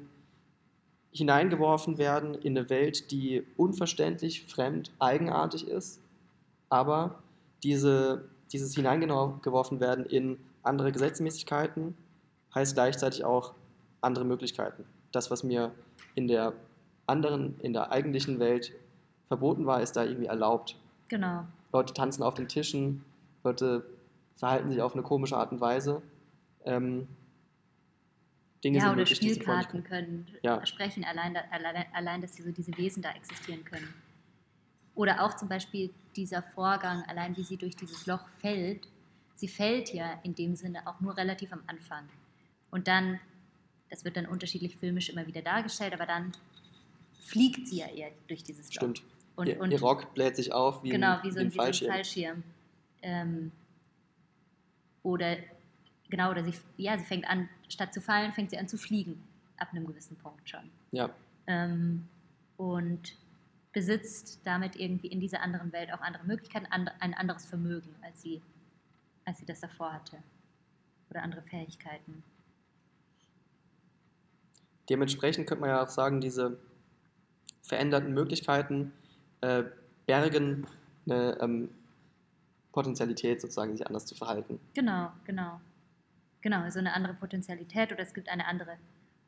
hineingeworfen 1.17 1.99
werden 1.99 2.35
in 2.35 2.57
eine 2.57 2.69
Welt, 2.71 3.11
die 3.11 3.45
unverständlich, 3.57 4.45
fremd, 4.47 4.93
eigenartig 4.99 5.67
ist, 5.67 6.01
aber 6.69 7.23
diese, 7.63 8.29
dieses 8.53 8.75
hineingeworfen 8.75 9.81
werden 9.81 10.05
in 10.05 10.39
andere 10.63 10.93
Gesetzmäßigkeiten 10.93 11.97
heißt 12.55 12.75
gleichzeitig 12.75 13.25
auch 13.25 13.55
andere 14.01 14.25
Möglichkeiten. 14.25 14.85
Das, 15.13 15.31
was 15.31 15.43
mir 15.43 15.73
in 16.15 16.29
der 16.29 16.53
anderen, 17.07 17.59
in 17.61 17.73
der 17.73 17.93
eigentlichen 17.93 18.39
Welt 18.39 18.73
verboten 19.29 19.67
war, 19.67 19.81
ist 19.81 19.97
da 19.97 20.05
irgendwie 20.05 20.27
erlaubt. 20.27 20.77
genau. 21.09 21.45
Leute 21.73 21.93
tanzen 21.93 22.23
auf 22.23 22.35
den 22.35 22.49
Tischen, 22.49 23.05
Leute 23.45 23.85
verhalten 24.37 24.71
sich 24.71 24.81
auf 24.81 24.95
eine 24.95 25.03
komische 25.03 25.37
Art 25.37 25.53
und 25.53 25.61
Weise. 25.61 26.01
Ähm, 26.65 27.07
Dinge 28.67 28.79
Ja, 28.79 28.85
sind 28.85 28.93
oder 28.95 29.07
vorher 29.07 29.23
nicht 29.23 29.35
Spielkarten 29.35 29.85
können 29.85 30.27
Ja. 30.43 30.67
sprechen, 30.67 31.05
allein, 31.05 31.35
da, 31.35 31.41
allein, 31.51 31.85
allein, 31.93 32.21
dass 32.21 32.35
sie 32.35 32.43
so 32.43 32.51
diese 32.51 32.77
Wesen 32.77 33.01
da 33.01 33.13
existieren 33.13 33.65
können. 33.65 33.95
Oder 34.97 35.23
auch 35.23 35.37
zum 35.37 35.49
Beispiel 35.49 35.91
dieser 36.17 36.43
Vorgang, 36.43 37.05
allein 37.07 37.37
wie 37.37 37.45
sie 37.45 37.57
durch 37.57 37.77
dieses 37.77 38.07
Loch 38.07 38.27
fällt. 38.41 38.89
Sie 39.37 39.47
fällt 39.47 39.93
ja 39.93 40.19
in 40.25 40.35
dem 40.35 40.57
Sinne 40.57 40.87
auch 40.87 41.01
nur 41.01 41.17
relativ 41.17 41.53
am 41.53 41.63
Anfang. 41.69 42.09
Und 42.71 42.89
dann, 42.89 43.21
das 43.89 44.05
wird 44.05 44.17
dann 44.17 44.27
unterschiedlich 44.27 44.77
filmisch 44.79 45.11
immer 45.11 45.27
wieder 45.27 45.43
dargestellt, 45.43 45.93
aber 45.93 46.07
dann 46.07 46.33
fliegt 47.21 47.69
sie 47.69 47.79
ja 47.79 47.87
eher 47.87 48.11
durch 48.27 48.43
dieses 48.43 48.69
Loch. 48.69 48.83
Stimmt. 48.83 49.03
Und, 49.37 49.49
ihr, 49.49 49.61
und 49.61 49.71
ihr 49.71 49.81
Rock 49.81 50.13
bläht 50.15 50.35
sich 50.35 50.53
auf 50.53 50.83
wie 50.83 50.89
genau, 50.89 51.19
ein, 51.19 51.23
wie 51.23 51.31
so 51.31 51.39
ein, 51.39 51.47
wie 51.47 51.51
so 51.51 51.61
ein 51.61 51.65
Fallschirm. 51.67 51.93
Fallschirm. 51.93 52.43
Ähm, 53.03 53.53
oder 55.03 55.37
genau, 56.11 56.31
oder 56.31 56.45
sie, 56.45 56.55
ja, 56.77 56.99
sie 56.99 57.05
fängt 57.05 57.29
an, 57.29 57.49
statt 57.69 57.93
zu 57.93 58.01
fallen, 58.01 58.33
fängt 58.33 58.51
sie 58.51 58.59
an 58.59 58.69
zu 58.69 58.79
fliegen. 58.79 59.23
Ab 59.59 59.69
einem 59.73 59.87
gewissen 59.87 60.17
Punkt 60.17 60.49
schon. 60.49 60.71
Ja, 60.93 61.11
Ähm, 61.47 62.09
und 62.57 63.17
besitzt 63.73 64.41
damit 64.45 64.77
irgendwie 64.77 65.09
in 65.09 65.21
dieser 65.21 65.43
anderen 65.43 65.73
Welt 65.73 65.93
auch 65.93 66.01
andere 66.01 66.25
Möglichkeiten, 66.25 66.67
and, 66.71 66.91
ein 67.01 67.15
anderes 67.15 67.47
Vermögen, 67.47 67.95
als 68.03 68.23
sie, 68.23 68.43
als 69.25 69.39
sie 69.39 69.47
das 69.47 69.61
davor 69.61 69.93
hatte. 69.93 70.19
Oder 71.11 71.23
andere 71.23 71.43
Fähigkeiten. 71.43 72.23
dementsprechend 74.89 75.47
könnte 75.47 75.61
man 75.61 75.71
ja 75.71 75.83
auch 75.83 75.89
sagen, 75.89 76.21
diese 76.21 76.59
veränderten 77.63 78.15
Möglichkeiten 78.15 78.93
äh, 79.41 79.65
bergen 80.07 80.67
eine 81.07 81.39
ähm, 81.41 81.69
Potenzialität 82.73 83.41
sozusagen, 83.41 83.77
sich 83.77 83.87
anders 83.87 84.07
zu 84.07 84.15
verhalten. 84.15 84.61
Genau, 84.75 85.11
genau. 85.25 85.61
Genau, 86.43 86.69
so 86.71 86.79
eine 86.79 86.95
andere 86.95 87.15
Potentialität 87.15 87.93
oder 87.93 88.03
es 88.03 88.15
gibt 88.15 88.29
eine 88.29 88.47
andere 88.47 88.77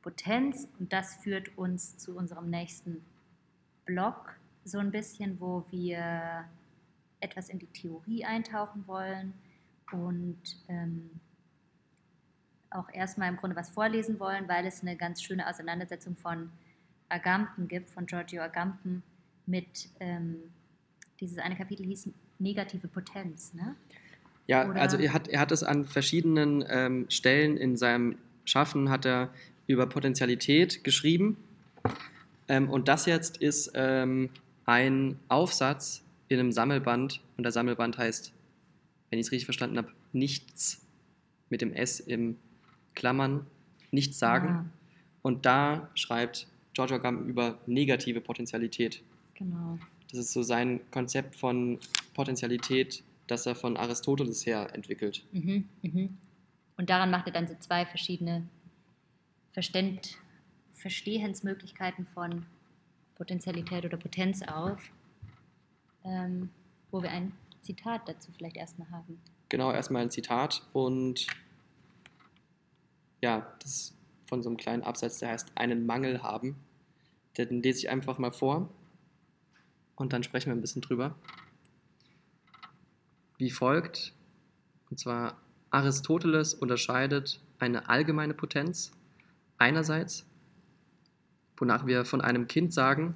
Potenz 0.03 0.69
und 0.79 0.93
das 0.93 1.17
führt 1.17 1.57
uns 1.59 1.99
zu 1.99 2.17
unserem 2.17 2.51
nächsten 2.51 3.05
Block 3.85 4.37
so 4.65 4.79
ein 4.79 4.91
bisschen, 4.91 5.41
wo 5.41 5.65
wir 5.71 6.45
etwas 7.21 7.49
in 7.49 7.59
die 7.59 7.67
Theorie 7.67 8.25
eintauchen 8.25 8.87
wollen 8.87 9.35
und 9.93 10.39
ähm, 10.69 11.11
auch 12.71 12.89
erstmal 12.93 13.29
im 13.29 13.37
Grunde 13.37 13.57
was 13.57 13.71
vorlesen 13.71 14.21
wollen, 14.21 14.49
weil 14.49 14.67
es 14.67 14.83
eine 14.83 14.97
ganz 14.97 15.23
schöne 15.23 15.49
Auseinandersetzung 15.49 16.17
von 16.17 16.51
Agamben 17.09 17.67
gibt, 17.69 17.91
von 17.91 18.07
Giorgio 18.07 18.43
Agamben 18.43 19.03
mit, 19.47 19.89
ähm, 20.01 20.37
dieses 21.21 21.39
eine 21.39 21.57
Kapitel 21.57 21.87
hieß 21.87 22.11
Negative 22.39 22.87
Potenz, 22.87 23.55
ne? 23.55 23.75
Ja, 24.49 24.69
Oder- 24.69 24.81
also 24.81 24.97
er 24.97 25.13
hat, 25.13 25.29
er 25.29 25.41
hat 25.41 25.53
es 25.53 25.63
an 25.63 25.85
verschiedenen 25.85 26.65
ähm, 26.69 27.07
Stellen 27.09 27.57
in 27.57 27.77
seinem 27.77 28.17
Schaffen 28.45 28.89
hat 28.91 29.05
er 29.05 29.29
über 29.67 29.87
Potentialität 29.87 30.83
geschrieben. 30.83 31.37
Ähm, 32.49 32.71
und 32.71 32.89
das 32.89 33.05
jetzt 33.07 33.37
ist 33.37 33.71
ähm, 33.75 34.31
ein 34.65 35.19
Aufsatz 35.29 36.03
in 36.29 36.41
einem 36.41 36.51
Sammelband. 36.53 37.21
Und 37.37 37.45
der 37.45 37.53
Sammelband 37.53 37.99
heißt, 37.99 38.33
wenn 39.11 39.19
ich 39.19 39.27
es 39.27 39.33
richtig 39.33 39.45
verstanden 39.45 39.77
habe, 39.77 39.93
nichts 40.15 40.81
mit 41.51 41.61
dem 41.61 41.73
S 41.75 42.01
im 42.01 42.37
Klammern, 42.95 43.47
nichts 43.91 44.19
sagen. 44.19 44.49
Ah, 44.49 44.65
Und 45.23 45.45
da 45.45 45.91
schreibt 45.95 46.47
Giorgio 46.73 46.97
Agamben 46.97 47.29
über 47.29 47.59
negative 47.67 48.21
Potentialität. 48.23 49.03
genau. 49.35 49.79
Das 50.11 50.19
ist 50.21 50.33
so 50.33 50.43
sein 50.43 50.81
Konzept 50.91 51.37
von 51.37 51.79
Potentialität, 52.15 53.03
das 53.29 53.47
er 53.47 53.55
von 53.55 53.77
Aristoteles 53.77 54.45
her 54.47 54.75
entwickelt. 54.75 55.25
Mhm, 55.33 55.69
mhm. 55.83 56.19
Und 56.77 56.91
daran 56.91 57.11
macht 57.11 57.27
er 57.27 57.33
dann 57.33 57.47
so 57.47 57.55
zwei 57.61 57.87
verschiedene 57.87 58.49
Verständ 59.53 60.19
Verstehensmöglichkeiten 60.75 62.07
von 62.07 62.47
Potentialität 63.17 63.85
oder 63.85 63.97
Potenz 63.97 64.43
auf, 64.43 64.81
ähm, 66.05 66.51
wo 66.93 67.03
wir 67.03 67.11
ein 67.11 67.33
Zitat 67.63 68.09
dazu 68.09 68.31
vielleicht 68.33 68.57
erstmal 68.57 68.89
haben. 68.91 69.21
Genau, 69.49 69.73
erstmal 69.73 70.03
ein 70.03 70.11
Zitat 70.11 70.63
und 70.73 71.27
ja, 73.21 73.53
das 73.61 73.75
ist 73.75 73.99
von 74.27 74.43
so 74.43 74.49
einem 74.49 74.57
kleinen 74.57 74.83
Absatz, 74.83 75.19
der 75.19 75.31
heißt 75.31 75.53
einen 75.57 75.85
Mangel 75.85 76.23
haben. 76.23 76.57
Den 77.37 77.63
lese 77.63 77.81
ich 77.81 77.91
einfach 77.91 78.19
mal 78.19 78.33
vor 78.33 78.69
und 79.97 80.13
dann 80.13 80.23
sprechen 80.23 80.51
wir 80.51 80.55
ein 80.55 80.61
bisschen 80.61 80.83
drüber. 80.83 81.17
Wie 83.39 83.51
folgt, 83.51 84.13
und 84.91 84.99
zwar 84.99 85.41
Aristoteles 85.71 86.55
unterscheidet 86.55 87.41
eine 87.61 87.89
allgemeine 87.89 88.35
Potenz 88.35 88.93
einerseits, 89.59 90.27
wonach 91.57 91.87
wir 91.87 92.05
von 92.05 92.21
einem 92.21 92.49
Kind 92.49 92.73
sagen, 92.73 93.15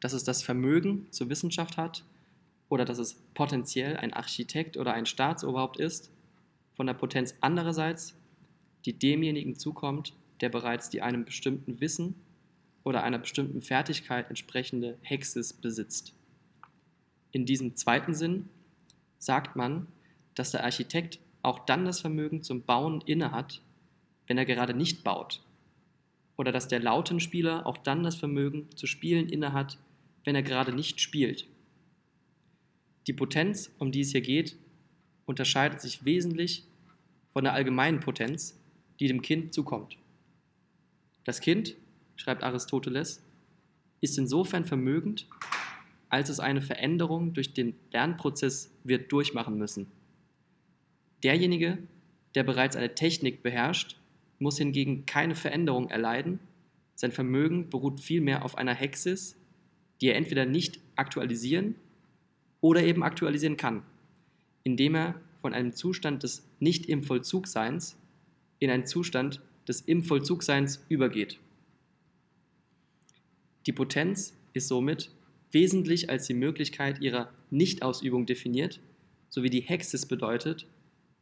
dass 0.00 0.12
es 0.12 0.22
das 0.22 0.42
Vermögen 0.42 1.10
zur 1.10 1.30
Wissenschaft 1.30 1.78
hat 1.78 2.04
oder 2.68 2.84
dass 2.84 2.98
es 2.98 3.14
potenziell 3.32 3.96
ein 3.96 4.12
Architekt 4.12 4.76
oder 4.76 4.92
ein 4.92 5.06
Staatsoberhaupt 5.06 5.78
ist, 5.78 6.10
von 6.74 6.86
der 6.86 6.94
Potenz 6.94 7.34
andererseits, 7.40 8.14
die 8.84 8.98
demjenigen 8.98 9.56
zukommt, 9.56 10.12
der 10.42 10.50
bereits 10.50 10.90
die 10.90 11.00
einem 11.00 11.24
bestimmten 11.24 11.80
Wissen 11.80 12.16
oder 12.82 13.02
einer 13.02 13.18
bestimmten 13.18 13.62
Fertigkeit 13.62 14.28
entsprechende 14.28 14.98
Hexis 15.00 15.54
besitzt. 15.54 16.12
In 17.30 17.46
diesem 17.46 17.76
zweiten 17.76 18.12
Sinn 18.12 18.50
sagt 19.24 19.56
man, 19.56 19.86
dass 20.34 20.50
der 20.50 20.64
Architekt 20.64 21.18
auch 21.42 21.60
dann 21.60 21.84
das 21.84 22.00
Vermögen 22.00 22.42
zum 22.42 22.62
Bauen 22.62 23.00
innehat, 23.02 23.62
wenn 24.26 24.38
er 24.38 24.44
gerade 24.44 24.74
nicht 24.74 25.04
baut. 25.04 25.42
Oder 26.36 26.52
dass 26.52 26.68
der 26.68 26.80
Lautenspieler 26.80 27.66
auch 27.66 27.78
dann 27.78 28.02
das 28.02 28.16
Vermögen 28.16 28.68
zu 28.76 28.86
spielen 28.86 29.28
innehat, 29.28 29.78
wenn 30.24 30.34
er 30.34 30.42
gerade 30.42 30.72
nicht 30.72 31.00
spielt. 31.00 31.46
Die 33.06 33.12
Potenz, 33.12 33.70
um 33.78 33.92
die 33.92 34.00
es 34.00 34.12
hier 34.12 34.22
geht, 34.22 34.56
unterscheidet 35.26 35.80
sich 35.80 36.04
wesentlich 36.04 36.64
von 37.32 37.44
der 37.44 37.52
allgemeinen 37.52 38.00
Potenz, 38.00 38.58
die 39.00 39.08
dem 39.08 39.22
Kind 39.22 39.52
zukommt. 39.52 39.96
Das 41.24 41.40
Kind, 41.40 41.76
schreibt 42.16 42.42
Aristoteles, 42.42 43.22
ist 44.00 44.18
insofern 44.18 44.64
vermögend, 44.64 45.26
als 46.14 46.28
es 46.28 46.38
eine 46.38 46.62
Veränderung 46.62 47.32
durch 47.32 47.54
den 47.54 47.74
Lernprozess 47.90 48.72
wird 48.84 49.10
durchmachen 49.10 49.58
müssen. 49.58 49.88
Derjenige, 51.24 51.78
der 52.36 52.44
bereits 52.44 52.76
eine 52.76 52.94
Technik 52.94 53.42
beherrscht, 53.42 53.96
muss 54.38 54.58
hingegen 54.58 55.06
keine 55.06 55.34
Veränderung 55.34 55.90
erleiden. 55.90 56.38
Sein 56.94 57.10
Vermögen 57.10 57.68
beruht 57.68 57.98
vielmehr 57.98 58.44
auf 58.44 58.56
einer 58.56 58.74
Hexis, 58.74 59.36
die 60.00 60.06
er 60.06 60.14
entweder 60.14 60.46
nicht 60.46 60.78
aktualisieren 60.94 61.74
oder 62.60 62.84
eben 62.84 63.02
aktualisieren 63.02 63.56
kann, 63.56 63.82
indem 64.62 64.94
er 64.94 65.20
von 65.42 65.52
einem 65.52 65.72
Zustand 65.72 66.22
des 66.22 66.48
nicht 66.60 66.86
im 66.86 67.02
Vollzugseins 67.02 67.96
in 68.60 68.70
einen 68.70 68.86
Zustand 68.86 69.40
des 69.66 69.80
im 69.80 70.04
Vollzugseins 70.04 70.84
übergeht. 70.88 71.40
Die 73.66 73.72
Potenz 73.72 74.32
ist 74.52 74.68
somit 74.68 75.10
wesentlich 75.54 76.10
als 76.10 76.26
die 76.26 76.34
Möglichkeit 76.34 77.00
ihrer 77.00 77.32
Nichtausübung 77.50 78.26
definiert, 78.26 78.80
sowie 79.30 79.50
die 79.50 79.60
Hexis 79.60 80.06
bedeutet 80.06 80.66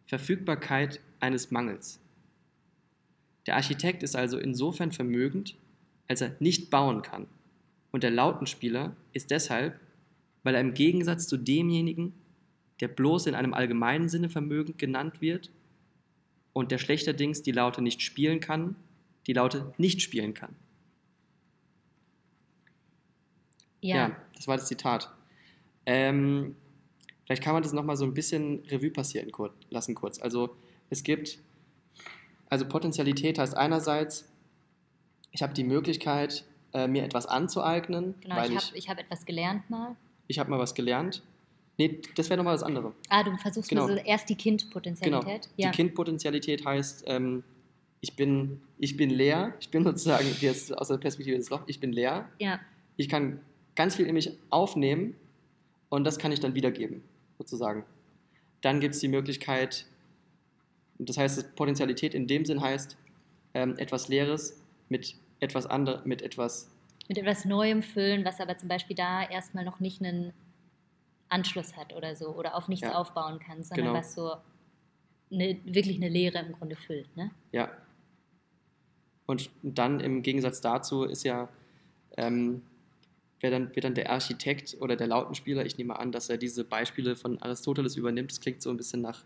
Verfügbarkeit 0.07 1.01
eines 1.21 1.51
Mangels. 1.51 2.01
Der 3.47 3.57
Architekt 3.57 4.03
ist 4.03 4.17
also 4.17 4.39
insofern 4.39 4.93
vermögend, 4.93 5.57
als 6.09 6.21
er 6.21 6.37
nicht 6.41 6.71
bauen 6.71 7.03
kann. 7.03 7.27
Und 7.91 8.03
der 8.03 8.11
Lautenspieler 8.11 8.97
ist 9.13 9.31
deshalb, 9.31 9.79
weil 10.43 10.55
er 10.55 10.61
im 10.61 10.75
Gegensatz 10.75 11.29
zu 11.29 11.37
demjenigen, 11.37 12.13
der 12.81 12.89
bloß 12.89 13.27
in 13.27 13.35
einem 13.35 13.55
allgemeinen 13.55 14.09
Sinne 14.09 14.29
vermögend 14.29 14.79
genannt 14.79 15.21
wird 15.21 15.51
und 16.53 16.71
der 16.71 16.79
schlechterdings 16.79 17.43
die 17.43 17.53
Laute 17.53 17.81
nicht 17.81 18.03
spielen 18.03 18.41
kann, 18.41 18.77
die 19.27 19.33
Laute 19.33 19.73
nicht 19.79 20.03
spielen 20.03 20.35
kann. 20.35 20.55
Ja, 23.83 23.97
Ja, 23.97 24.17
das 24.35 24.49
war 24.49 24.57
das 24.57 24.67
Zitat. 24.67 25.11
Ähm, 25.87 26.57
vielleicht 27.27 27.43
kann 27.43 27.53
man 27.55 27.63
das 27.63 27.73
nochmal 27.73 27.97
so 27.97 28.05
ein 28.05 28.15
bisschen 28.15 28.65
Revue 28.71 28.91
passieren 28.91 29.31
kur 29.33 29.53
lassen 29.71 29.95
kurz. 29.95 30.19
Also 30.21 30.57
es 30.91 31.03
gibt, 31.03 31.39
also 32.49 32.67
Potentialität 32.67 33.39
heißt 33.39 33.57
einerseits, 33.57 34.29
ich 35.33 35.43
habe 35.43 35.53
die 35.53 35.65
Möglichkeit, 35.65 36.45
äh, 36.73 36.87
mir 36.87 37.03
etwas 37.05 37.27
anzueignen, 37.27 38.15
Genau, 38.21 38.37
weil 38.37 38.53
ich 38.53 38.57
habe 38.67 38.77
ich 38.79 38.89
hab 38.89 38.99
etwas 38.99 39.25
gelernt 39.27 39.69
mal. 39.69 39.97
ich 40.29 40.39
habe 40.39 40.51
mal 40.51 40.59
was 40.59 40.75
gelernt. 40.75 41.23
Nee, 41.79 42.01
das 42.17 42.29
wäre 42.31 42.37
nochmal 42.37 42.55
das 42.55 42.63
andere. 42.63 42.95
Ah, 43.09 43.23
du 43.25 43.35
versuchst 43.39 43.71
Genau. 43.71 43.87
so 43.89 43.95
erst 43.95 44.29
die 44.29 44.37
Genau. 44.37 44.43
Kindpotenzialität. 44.59 45.49
Ja. 45.57 45.71
Die 45.71 45.77
Kindpotentialität 45.77 46.65
heißt, 46.65 47.05
ähm, 47.07 47.43
ich, 48.03 48.15
bin, 48.15 48.61
ich 48.79 48.97
bin 48.97 49.11
leer, 49.11 49.55
ich 49.59 49.71
bin 49.71 49.83
sozusagen 49.85 50.27
jetzt 50.41 50.77
aus 50.77 50.89
der 50.89 50.99
Perspektive 50.99 51.37
des 51.39 51.51
Loch, 51.51 51.63
ich 51.67 51.81
bin 51.81 51.93
leer, 51.93 52.29
ja, 52.39 52.61
ich 52.97 53.09
kann 53.09 53.41
ganz 53.75 53.97
viel 53.97 54.07
in 54.07 54.15
mich 54.15 54.31
aufnehmen 54.51 55.15
und 55.89 56.05
das 56.05 56.19
kann 56.19 56.33
ich 56.33 56.41
dann 56.41 56.55
wiedergeben, 56.55 57.03
sozusagen. 57.39 57.85
Dann 58.61 58.81
gibt 58.81 58.95
es 58.95 59.01
die 59.01 59.09
Möglichkeit, 59.09 59.87
das 60.99 61.17
heißt, 61.19 61.55
Potentialität 61.57 62.15
in 62.15 62.27
dem 62.27 62.45
Sinn 62.45 62.61
heißt, 62.61 62.97
ähm, 63.55 63.77
etwas 63.79 64.09
Leeres 64.09 64.63
mit 64.89 65.17
etwas 65.41 65.67
anderem, 65.67 66.03
mit 66.05 66.23
etwas, 66.23 66.71
mit 67.09 67.19
etwas 67.19 67.45
Neuem 67.45 67.83
füllen, 67.83 68.25
was 68.25 68.41
aber 68.41 68.57
zum 68.57 68.69
Beispiel 68.69 68.95
da 68.97 69.23
erstmal 69.29 69.65
noch 69.65 69.81
nicht 69.81 70.01
einen 70.03 70.33
Anschluss 71.29 71.77
hat 71.77 71.93
oder 71.95 72.15
so 72.15 72.29
oder 72.29 72.55
auf 72.55 72.69
nichts 72.69 72.87
Ja. 72.87 72.95
aufbauen 72.95 73.39
kann, 73.41 73.65
sondern 73.65 73.87
Genau. 73.87 73.99
was 73.99 74.15
so 74.15 74.35
eine, 75.33 75.59
wirklich 75.65 75.97
eine 75.97 76.09
Leere 76.09 76.39
im 76.39 76.53
Grunde 76.53 76.77
füllt. 76.77 77.15
Ne? 77.17 77.31
ja. 77.53 77.71
Und 79.25 79.51
dann 79.63 80.01
im 80.01 80.23
Gegensatz 80.23 80.61
dazu 80.61 81.05
ist 81.05 81.23
ja, 81.23 81.49
ähm, 82.17 82.61
wer 83.43 83.51
dann, 83.51 83.75
wird 83.75 83.85
dann 83.85 83.95
der 83.95 84.11
Architekt 84.11 84.77
oder 84.81 84.97
der 84.97 85.09
Lautenspieler, 85.09 85.67
ich 85.67 85.77
nehme 85.77 85.99
an, 85.99 86.13
dass 86.13 86.31
er 86.31 86.39
diese 86.39 86.65
Beispiele 86.65 87.17
von 87.17 87.43
Aristoteles 87.43 87.97
übernimmt, 87.97 88.31
das 88.31 88.41
klingt 88.41 88.63
so 88.63 88.71
ein 88.71 88.77
bisschen 88.77 89.03
nach 89.03 89.25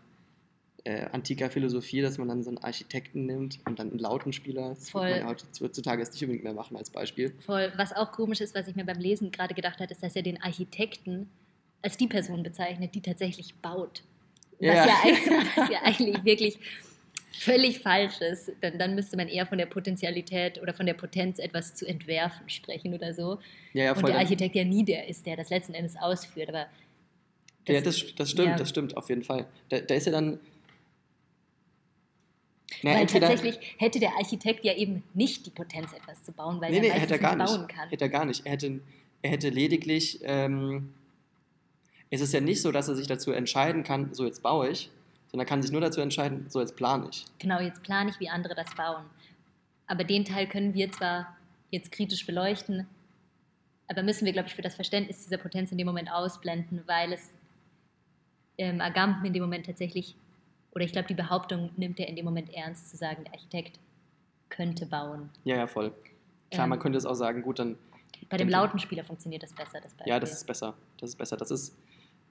äh, 0.83 1.05
antiker 1.11 1.49
Philosophie, 1.49 2.01
dass 2.01 2.17
man 2.17 2.27
dann 2.27 2.43
so 2.43 2.49
einen 2.49 2.57
Architekten 2.57 3.25
nimmt 3.25 3.59
und 3.65 3.77
dann 3.79 3.91
einen 3.91 3.99
Lautenspieler. 3.99 4.69
Das 4.69 4.89
Voll. 4.89 5.07
würde 5.07 5.23
man 5.23 5.35
ja 5.37 5.45
heutzutage 5.61 6.01
jetzt 6.01 6.13
nicht 6.13 6.23
unbedingt 6.23 6.43
mehr 6.43 6.53
machen 6.53 6.75
als 6.77 6.89
Beispiel. 6.89 7.33
Voll. 7.45 7.71
Was 7.77 7.93
auch 7.93 8.11
komisch 8.11 8.41
ist, 8.41 8.55
was 8.55 8.67
ich 8.67 8.75
mir 8.75 8.85
beim 8.85 8.99
Lesen 8.99 9.31
gerade 9.31 9.53
gedacht 9.53 9.79
habe, 9.79 9.91
ist, 9.91 10.01
dass 10.01 10.15
er 10.15 10.23
den 10.23 10.41
Architekten 10.41 11.29
als 11.81 11.97
die 11.97 12.07
Person 12.07 12.41
bezeichnet, 12.41 12.95
die 12.95 13.01
tatsächlich 13.01 13.53
baut. 13.55 14.03
Was, 14.59 14.67
Ja. 14.67 14.85
ja. 14.87 14.95
eigentlich, 15.03 15.47
was 15.55 15.69
ja 15.69 15.81
eigentlich 15.83 16.23
wirklich 16.25 16.59
völlig 17.37 17.79
falsch 17.79 18.19
ist. 18.21 18.51
Dann, 18.61 18.79
dann 18.79 18.95
müsste 18.95 19.17
man 19.17 19.27
eher 19.27 19.45
von 19.45 19.57
der 19.57 19.65
Potentialität 19.67 20.61
oder 20.61 20.73
von 20.73 20.85
der 20.85 20.93
Potenz 20.93 21.39
etwas 21.39 21.75
zu 21.75 21.85
entwerfen 21.85 22.49
sprechen 22.49 22.93
oder 22.93 23.13
so. 23.13 23.39
Ja, 23.73 23.85
ja, 23.85 23.93
Und 23.93 24.07
der 24.07 24.17
Architekt 24.17 24.55
ja 24.55 24.63
nie 24.63 24.83
der 24.83 25.07
ist, 25.07 25.25
der 25.25 25.35
das 25.35 25.49
letzten 25.49 25.73
Endes 25.73 25.95
ausführt. 25.97 26.49
Aber 26.49 26.67
ja, 27.67 27.81
das, 27.81 28.15
das 28.15 28.31
stimmt, 28.31 28.47
ja. 28.49 28.55
das 28.55 28.69
stimmt, 28.69 28.97
auf 28.97 29.09
jeden 29.09 29.23
Fall. 29.23 29.45
Da, 29.69 29.79
da 29.79 29.95
ist 29.95 30.05
ja 30.05 30.11
dann. 30.13 30.39
Na, 32.83 32.93
weil 32.95 33.05
tatsächlich 33.07 33.57
hätte 33.77 33.99
der 33.99 34.11
Architekt 34.17 34.63
ja 34.65 34.75
eben 34.75 35.03
nicht 35.13 35.45
die 35.45 35.49
Potenz, 35.51 35.93
etwas 35.93 36.23
zu 36.23 36.31
bauen, 36.31 36.59
weil 36.61 36.71
Nee, 36.71 36.77
er 36.77 36.81
nee, 36.81 36.87
meistens 36.89 37.03
hätte 37.03 37.13
er 37.15 37.19
gar 37.19 37.35
nicht 37.35 37.45
nicht. 37.45 37.57
bauen 37.57 37.67
kann. 37.67 37.89
Hätte 37.89 38.05
er 38.05 38.09
gar 38.09 38.25
nicht. 38.25 38.45
Er 38.45 38.51
hätte, 38.51 38.79
er 39.21 39.31
hätte 39.31 39.49
lediglich. 39.49 40.19
Ähm, 40.23 40.93
es 42.09 42.21
ist 42.21 42.33
ja 42.33 42.39
nicht 42.41 42.61
so, 42.61 42.71
dass 42.71 42.87
er 42.87 42.95
sich 42.95 43.07
dazu 43.07 43.31
entscheiden 43.31 43.83
kann, 43.83 44.13
so 44.13 44.25
jetzt 44.25 44.41
baue 44.41 44.69
ich, 44.69 44.89
sondern 45.31 45.45
er 45.45 45.49
kann 45.49 45.61
sich 45.61 45.71
nur 45.71 45.81
dazu 45.81 46.01
entscheiden, 46.01 46.45
so 46.49 46.59
jetzt 46.61 46.75
plane 46.75 47.07
ich. 47.11 47.25
Genau, 47.39 47.59
jetzt 47.59 47.83
plane 47.83 48.09
ich, 48.09 48.19
wie 48.19 48.29
andere 48.29 48.55
das 48.55 48.73
bauen. 48.75 49.05
Aber 49.87 50.03
den 50.03 50.25
Teil 50.25 50.47
können 50.47 50.73
wir 50.73 50.91
zwar 50.91 51.35
jetzt 51.71 51.91
kritisch 51.91 52.25
beleuchten, 52.25 52.87
aber 53.87 54.03
müssen 54.03 54.25
wir, 54.25 54.33
glaube 54.33 54.47
ich, 54.49 54.55
für 54.55 54.61
das 54.61 54.75
Verständnis 54.75 55.23
dieser 55.23 55.37
Potenz 55.37 55.71
in 55.71 55.77
dem 55.77 55.87
Moment 55.87 56.11
ausblenden, 56.11 56.83
weil 56.87 57.13
es 57.13 57.31
ähm, 58.57 58.81
Agamben 58.81 59.23
in 59.25 59.33
dem 59.33 59.43
Moment 59.43 59.65
tatsächlich, 59.65 60.15
oder 60.71 60.83
ich 60.83 60.91
glaube, 60.91 61.07
die 61.07 61.13
Behauptung 61.13 61.69
nimmt 61.77 61.99
er 61.99 62.07
in 62.07 62.15
dem 62.15 62.25
Moment 62.25 62.53
ernst, 62.53 62.89
zu 62.89 62.97
sagen, 62.97 63.23
der 63.23 63.33
Architekt 63.33 63.79
könnte 64.49 64.85
bauen. 64.85 65.29
Ja, 65.43 65.55
ja, 65.57 65.67
voll. 65.67 65.93
Klar, 66.51 66.63
Ähm, 66.65 66.69
man 66.71 66.79
könnte 66.79 66.97
es 66.97 67.05
auch 67.05 67.13
sagen, 67.15 67.41
gut, 67.41 67.59
dann. 67.59 67.77
Bei 68.29 68.37
dem 68.37 68.49
Dann- 68.49 68.61
Lautenspieler 68.61 69.03
funktioniert 69.03 69.43
das 69.43 69.53
besser, 69.53 69.79
das 69.81 69.93
Beispiel. 69.93 70.09
Ja, 70.11 70.19
das 70.19 70.31
ist 70.33 70.45
besser. 70.47 70.73
Das 70.99 71.09
ist 71.11 71.15
besser. 71.17 71.37
Das 71.37 71.51
ist. 71.51 71.75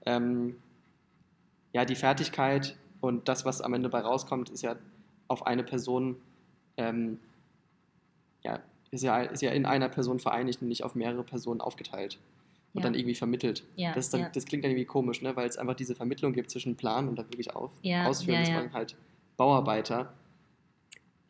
Ähm, 0.05 0.57
ja, 1.73 1.85
die 1.85 1.95
Fertigkeit 1.95 2.75
und 3.01 3.27
das, 3.27 3.45
was 3.45 3.61
am 3.61 3.73
Ende 3.73 3.89
bei 3.89 3.99
rauskommt, 3.99 4.49
ist 4.49 4.61
ja 4.63 4.75
auf 5.27 5.45
eine 5.45 5.63
Person. 5.63 6.17
Ähm, 6.77 7.19
ja, 8.43 8.59
ist 8.91 9.03
ja, 9.03 9.21
ist 9.23 9.41
ja 9.41 9.51
in 9.51 9.65
einer 9.65 9.89
Person 9.89 10.19
vereinigt 10.19 10.61
und 10.61 10.67
nicht 10.69 10.83
auf 10.83 10.95
mehrere 10.95 11.23
Personen 11.23 11.59
aufgeteilt 11.59 12.19
und 12.73 12.81
Ja. 12.81 12.83
dann 12.83 12.93
irgendwie 12.93 13.15
vermittelt. 13.15 13.63
Ja, 13.75 13.93
das, 13.93 14.09
dann, 14.09 14.21
ja. 14.21 14.29
das 14.29 14.45
klingt 14.45 14.63
dann 14.63 14.71
irgendwie 14.71 14.85
komisch, 14.85 15.21
ne? 15.21 15.35
weil 15.35 15.47
es 15.49 15.57
einfach 15.57 15.73
diese 15.75 15.95
Vermittlung 15.95 16.33
gibt 16.33 16.49
zwischen 16.51 16.75
Plan 16.75 17.09
und 17.09 17.17
dann 17.17 17.25
wirklich 17.25 17.53
auf, 17.55 17.71
Ausführen. 18.05 18.39
das 18.41 18.51
waren 18.53 18.73
halt 18.73 18.95
Bauarbeiter 19.35 20.13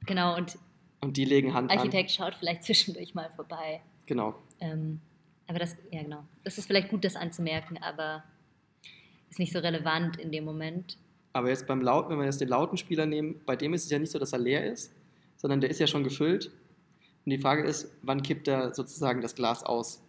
Genau, 0.05 0.36
und 0.38 0.57
und 1.01 1.15
die 1.18 1.26
legen 1.26 1.53
Hand 1.53 1.70
Architekt 1.72 2.11
schaut 2.11 2.36
vielleicht 2.36 2.63
zwischendurch 2.65 3.13
mal 3.13 3.30
vorbei. 3.36 3.76
an. 3.84 3.89
Genau. 4.07 4.36
Ähm, 4.59 4.99
aber 5.47 5.59
das, 5.59 5.76
ja 5.91 6.01
genau. 6.03 6.24
Das 6.43 6.57
ist 6.57 6.65
vielleicht 6.65 6.89
gut, 6.89 7.03
das 7.05 7.15
anzumerken, 7.15 7.78
aber 7.82 8.24
ist 9.30 9.39
nicht 9.39 9.53
so 9.53 9.59
relevant 9.59 10.18
in 10.18 10.32
dem 10.32 10.43
Moment. 10.45 10.97
Aber 11.34 11.49
jetzt 11.49 11.67
beim 11.67 11.82
Lauten, 11.82 12.09
wenn 12.09 12.19
wir 12.19 12.25
jetzt 12.25 12.41
den 12.41 12.49
Lautenspieler 12.49 13.05
nehmen, 13.05 13.41
bei 13.45 13.55
dem 13.55 13.73
ist 13.73 13.86
es 13.86 13.91
ja 13.91 13.99
nicht 13.99 14.11
so, 14.11 14.19
dass 14.19 14.34
er 14.34 14.39
leer 14.39 14.71
ist, 14.71 14.91
sondern 15.36 15.61
der 15.61 15.69
ist 15.69 15.80
ja 15.80 15.88
schon 15.88 16.03
gefüllt. 16.03 16.47
Und 17.25 17.30
die 17.30 17.38
Frage 17.38 17.63
ist, 17.63 17.91
wann 18.01 18.23
kippt 18.23 18.47
er 18.47 18.73
sozusagen 18.73 19.21
das 19.21 19.36
Glas 19.36 19.63
aus? 19.63 20.01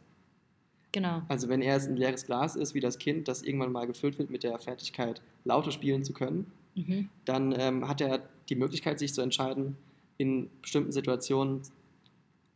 Genau. 0.93 1.23
Also 1.29 1.49
wenn 1.49 1.61
er 1.61 1.75
jetzt 1.75 1.89
ein 1.89 1.97
leeres 1.97 2.25
Glas 2.25 2.57
ist, 2.57 2.75
wie 2.75 2.81
das 2.81 2.99
Kind, 2.99 3.29
das 3.29 3.43
irgendwann 3.43 3.73
mal 3.73 3.87
gefüllt 3.87 4.19
wird 4.19 4.31
mit 4.31 4.43
der 4.43 4.59
Fertigkeit, 4.59 5.21
Laute 5.45 5.71
spielen 5.71 6.05
zu 6.05 6.12
können, 6.14 6.51
Mhm. 6.79 7.09
dann 7.25 7.55
ähm, 7.59 7.89
hat 7.89 8.01
er 8.01 8.23
die 8.49 8.55
Möglichkeit, 8.55 8.99
sich 8.99 9.12
zu 9.12 9.21
entscheiden, 9.21 9.77
in 10.16 10.49
bestimmten 10.62 10.93
Situationen 10.93 11.62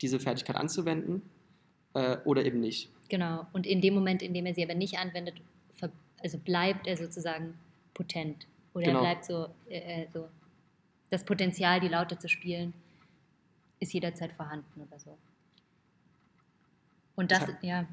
diese 0.00 0.20
Fertigkeit 0.20 0.56
anzuwenden 0.56 1.22
äh, 1.94 2.18
oder 2.24 2.44
eben 2.44 2.60
nicht. 2.60 2.90
Genau. 3.08 3.46
Und 3.52 3.66
in 3.66 3.80
dem 3.80 3.94
Moment, 3.94 4.22
in 4.22 4.32
dem 4.32 4.46
er 4.46 4.54
sie 4.54 4.62
aber 4.62 4.74
nicht 4.74 4.98
anwendet, 4.98 5.34
also 6.22 6.38
bleibt 6.38 6.86
er 6.86 6.96
sozusagen 6.96 7.54
potent. 7.94 8.46
Oder 8.74 8.86
Genau. 8.86 8.98
er 8.98 9.02
bleibt 9.02 9.24
so, 9.24 9.48
äh, 9.68 10.02
äh, 10.02 10.08
so, 10.12 10.28
das 11.10 11.24
Potenzial, 11.24 11.80
die 11.80 11.88
Laute 11.88 12.18
zu 12.18 12.28
spielen, 12.28 12.72
ist 13.80 13.92
jederzeit 13.92 14.32
vorhanden 14.32 14.80
oder 14.80 14.98
so. 14.98 15.16
Und 17.16 17.30
das, 17.30 17.46
ja, 17.60 17.86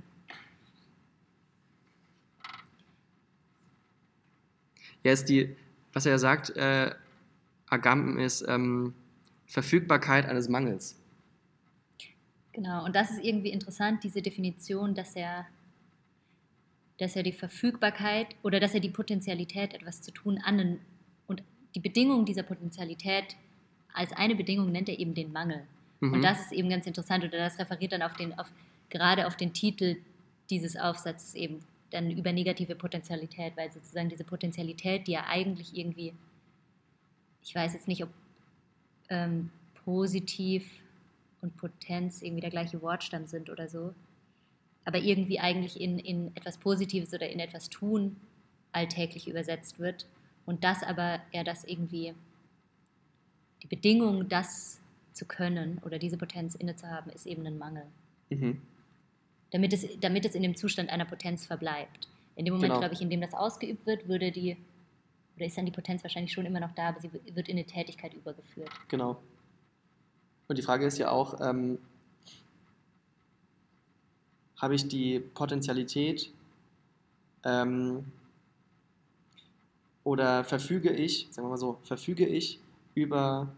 Ja, 5.03 5.13
ist 5.13 5.29
die, 5.29 5.55
was 5.93 6.05
er 6.05 6.19
sagt, 6.19 6.49
äh, 6.57 6.91
Agamben 7.69 8.19
ist 8.19 8.45
ähm, 8.47 8.93
Verfügbarkeit 9.45 10.25
eines 10.25 10.49
Mangels. 10.49 10.99
Genau, 12.51 12.83
und 12.83 12.95
das 12.95 13.11
ist 13.11 13.23
irgendwie 13.23 13.49
interessant, 13.49 14.03
diese 14.03 14.21
Definition, 14.21 14.93
dass 14.93 15.15
er, 15.15 15.45
dass 16.99 17.15
er 17.15 17.23
die 17.23 17.31
Verfügbarkeit 17.31 18.27
oder 18.43 18.59
dass 18.59 18.73
er 18.73 18.79
die 18.79 18.89
Potentialität, 18.89 19.73
etwas 19.73 20.01
zu 20.01 20.11
tun, 20.11 20.39
an 20.43 20.79
und 21.27 21.43
die 21.75 21.79
Bedingung 21.79 22.25
dieser 22.25 22.43
Potentialität 22.43 23.35
als 23.93 24.11
eine 24.13 24.35
Bedingung 24.35 24.71
nennt 24.71 24.89
er 24.89 24.99
eben 24.99 25.13
den 25.13 25.31
Mangel. 25.31 25.63
Mhm. 25.99 26.13
Und 26.13 26.21
das 26.21 26.41
ist 26.41 26.51
eben 26.51 26.69
ganz 26.69 26.85
interessant 26.85 27.23
oder 27.23 27.37
das 27.37 27.59
referiert 27.59 27.91
dann 27.91 28.01
auf 28.01 28.13
den, 28.13 28.37
auf, 28.37 28.47
gerade 28.89 29.27
auf 29.27 29.35
den 29.35 29.53
Titel 29.53 29.97
dieses 30.49 30.75
Aufsatzes 30.75 31.35
eben 31.35 31.59
dann 31.91 32.11
über 32.11 32.31
negative 32.31 32.75
Potentialität, 32.75 33.53
weil 33.55 33.71
sozusagen 33.71 34.09
diese 34.09 34.23
Potentialität, 34.23 35.07
die 35.07 35.13
ja 35.13 35.25
eigentlich 35.27 35.75
irgendwie, 35.75 36.13
ich 37.43 37.55
weiß 37.55 37.73
jetzt 37.73 37.87
nicht, 37.87 38.03
ob 38.03 38.09
ähm, 39.09 39.49
positiv 39.85 40.69
und 41.41 41.55
Potenz 41.57 42.21
irgendwie 42.21 42.41
der 42.41 42.51
gleiche 42.51 42.81
Wortstamm 42.81 43.25
sind 43.25 43.49
oder 43.49 43.67
so, 43.67 43.93
aber 44.85 44.97
irgendwie 44.99 45.39
eigentlich 45.39 45.79
in, 45.79 45.99
in 45.99 46.35
etwas 46.35 46.57
Positives 46.57 47.13
oder 47.13 47.29
in 47.29 47.39
etwas 47.39 47.69
Tun 47.69 48.15
alltäglich 48.71 49.27
übersetzt 49.27 49.79
wird 49.79 50.05
und 50.45 50.63
das 50.63 50.83
aber 50.83 51.19
er 51.31 51.43
das 51.43 51.63
irgendwie, 51.63 52.13
die 53.61 53.67
Bedingung, 53.67 54.29
das 54.29 54.79
zu 55.13 55.25
können 55.25 55.79
oder 55.85 55.99
diese 55.99 56.17
Potenz 56.17 56.55
inne 56.55 56.75
zu 56.75 56.87
haben, 56.89 57.11
ist 57.11 57.27
eben 57.27 57.45
ein 57.45 57.57
Mangel. 57.57 57.83
Mhm. 58.29 58.61
Damit 59.51 59.73
es, 59.73 59.85
damit 59.99 60.25
es 60.25 60.35
in 60.35 60.43
dem 60.43 60.55
Zustand 60.55 60.89
einer 60.89 61.05
Potenz 61.05 61.45
verbleibt. 61.45 62.07
In 62.35 62.45
dem 62.45 62.53
Moment, 62.53 62.69
Genau. 62.69 62.79
glaube 62.79 62.93
ich, 62.93 63.01
in 63.01 63.09
dem 63.09 63.21
das 63.21 63.33
ausgeübt 63.33 63.85
wird, 63.85 64.07
würde 64.07 64.31
die, 64.31 64.55
oder 65.35 65.45
ist 65.45 65.57
dann 65.57 65.65
die 65.65 65.71
Potenz 65.71 66.03
wahrscheinlich 66.03 66.31
schon 66.31 66.45
immer 66.45 66.59
noch 66.59 66.71
da, 66.71 66.89
aber 66.89 66.99
sie 66.99 67.11
wird 67.11 67.49
in 67.49 67.57
eine 67.57 67.65
Tätigkeit 67.65 68.13
übergeführt. 68.13 68.71
Genau. 68.87 69.21
Und 70.47 70.57
die 70.57 70.63
Frage 70.63 70.85
ist 70.85 70.97
ja 70.97 71.11
auch, 71.11 71.39
ähm, 71.41 71.77
habe 74.61 74.75
ich 74.75 74.87
die 74.87 75.19
Potentialität 75.19 76.31
ähm, 77.43 78.05
oder 80.03 80.43
verfüge 80.43 80.91
ich, 80.91 81.27
sagen 81.31 81.47
wir 81.47 81.51
mal 81.51 81.57
so, 81.57 81.79
verfüge 81.83 82.25
ich 82.25 82.59
über 82.95 83.53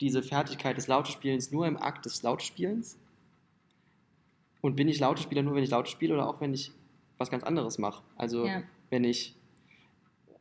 diese 0.00 0.22
Fertigkeit 0.22 0.76
des 0.76 0.88
Lautespielens 0.88 1.52
nur 1.52 1.66
im 1.66 1.76
Akt 1.76 2.06
des 2.06 2.22
Lautespielens? 2.22 2.98
Und 4.62 4.76
bin 4.76 4.88
ich 4.88 5.00
Lautespieler 5.00 5.42
nur, 5.42 5.54
wenn 5.54 5.62
ich 5.62 5.70
Laute 5.70 5.90
spiele 5.90 6.14
oder 6.14 6.28
auch 6.28 6.40
wenn 6.40 6.52
ich 6.52 6.72
was 7.18 7.30
ganz 7.30 7.44
anderes 7.44 7.78
mache. 7.78 8.02
Also 8.16 8.46
Ja. 8.46 8.62
wenn 8.90 9.04
ich 9.04 9.34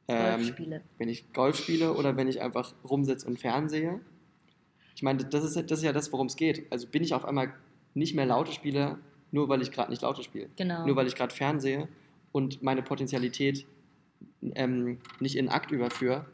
Golf 0.07 0.36
ähm, 0.39 0.43
spiele. 0.43 0.82
wenn 0.97 1.10
ich 1.10 1.32
Golf 1.34 1.57
spiele 1.57 1.93
oder 1.93 2.18
wenn 2.18 2.28
ich 2.28 2.41
einfach 2.41 2.74
rumsitze 2.84 3.28
und 3.28 3.39
fernsehe. 3.39 3.99
Ich 4.95 5.03
meine, 5.03 5.24
das 5.24 5.43
ist, 5.43 5.55
das 5.55 5.80
ist 5.80 5.86
ja 5.86 5.93
das, 5.93 6.12
worum 6.12 6.28
es 6.28 6.36
geht. 6.36 6.70
Also 6.72 6.88
bin 6.88 7.03
ich 7.03 7.14
auf 7.14 7.26
einmal 7.26 7.53
nicht 7.93 8.16
mehr 8.16 8.26
laute 8.26 8.51
Spieler, 8.51 8.97
nur 9.32 9.49
weil 9.49 9.61
ich 9.61 9.71
gerade 9.71 9.91
nicht 9.91 10.01
laute 10.01 10.23
spiele. 10.23 10.49
Genau. 10.55 10.86
Nur 10.86 10.95
weil 10.95 11.07
ich 11.07 11.15
gerade 11.15 11.34
fernsehe 11.34 11.88
und 12.32 12.61
meine 12.61 12.82
Potentialität 12.82 13.65
ähm, 14.55 14.99
nicht 15.19 15.36
in 15.36 15.49
Akt 15.49 15.71
überführe, 15.71 16.25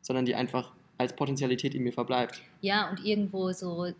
sondern 0.00 0.24
die 0.24 0.34
einfach 0.34 0.72
als 0.98 1.14
Potentialität 1.14 1.74
in 1.74 1.82
mir 1.82 1.92
verbleibt. 1.92 2.42
Ja, 2.60 2.90
und 2.90 3.04
irgendwo 3.04 3.52
so 3.52 3.92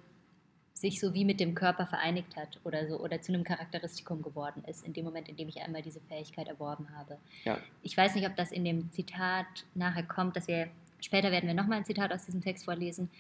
sich 0.81 0.99
so 0.99 1.13
wie 1.13 1.25
mit 1.25 1.41
dem 1.41 1.55
Körper 1.55 1.87
vereinigt 1.87 2.37
hat 2.37 2.59
oder 2.65 2.89
so 2.89 2.99
oder 2.99 3.21
zu 3.21 3.33
einem 3.33 3.45
Charakteristikum 3.45 4.23
geworden 4.23 4.65
ist, 4.67 4.85
in 4.87 4.93
dem 4.93 5.05
Moment, 5.05 5.29
in 5.29 5.37
dem 5.37 5.49
ich 5.49 5.61
einmal 5.61 5.83
diese 5.83 6.01
Fähigkeit 6.01 6.49
erworben 6.49 6.89
habe. 6.97 7.19
Ja. 7.45 7.59
Ich 7.83 7.97
weiß 7.97 8.15
nicht, 8.15 8.27
ob 8.27 8.35
das 8.37 8.51
in 8.51 8.65
dem 8.65 8.91
Zitat 8.93 9.47
nachher 9.75 10.05
kommt, 10.05 10.37
dass 10.37 10.49
wir 10.49 10.69
später 11.01 11.31
werden 11.31 11.47
wir 11.47 11.55
nochmal 11.55 11.79
ein 11.79 11.85
Zitat 11.85 12.13
aus 12.13 12.25
diesem 12.25 12.41
Text 12.41 12.65
vorlesen, 12.65 13.11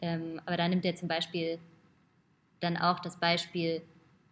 ähm, 0.00 0.40
aber 0.46 0.56
da 0.56 0.68
nimmt 0.68 0.84
er 0.84 0.96
zum 0.96 1.08
Beispiel 1.08 1.58
dann 2.60 2.76
auch 2.76 3.00
das 3.00 3.18
Beispiel 3.18 3.82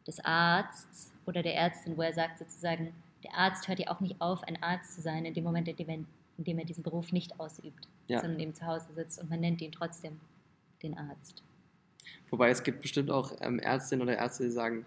des 0.09 0.19
Arztes 0.25 1.13
oder 1.27 1.43
der 1.43 1.55
Ärztin, 1.55 1.97
wo 1.97 2.03
er 2.03 2.13
sagt 2.13 2.39
sozusagen, 2.39 2.93
der 3.23 3.35
Arzt 3.35 3.69
hört 3.69 3.79
ja 3.79 3.89
auch 3.91 4.01
nicht 4.01 4.21
auf, 4.21 4.43
ein 4.45 4.61
Arzt 4.63 4.95
zu 4.97 5.01
sein, 5.03 5.25
in 5.25 5.35
dem 5.35 5.45
Moment, 5.45 5.69
in 5.69 5.77
dem 5.77 5.89
er, 5.89 5.95
in 6.39 6.45
dem 6.45 6.59
er 6.59 6.65
diesen 6.65 6.83
Beruf 6.83 7.13
nicht 7.13 7.39
ausübt, 7.39 7.87
Ja. 8.09 8.21
sondern 8.21 8.41
eben 8.41 8.55
zu 8.55 8.67
Hause 8.67 8.87
sitzt 8.95 9.21
und 9.21 9.29
man 9.31 9.39
nennt 9.41 9.61
ihn 9.61 9.71
trotzdem 9.73 10.19
den 10.83 10.97
Arzt. 10.99 11.43
Wobei 12.31 12.51
es 12.51 12.63
gibt 12.63 12.81
bestimmt 12.83 13.11
auch 13.11 13.33
ähm, 13.41 13.59
Ärztinnen 13.59 14.03
oder 14.03 14.17
Ärzte, 14.17 14.45
die 14.45 14.51
sagen, 14.51 14.85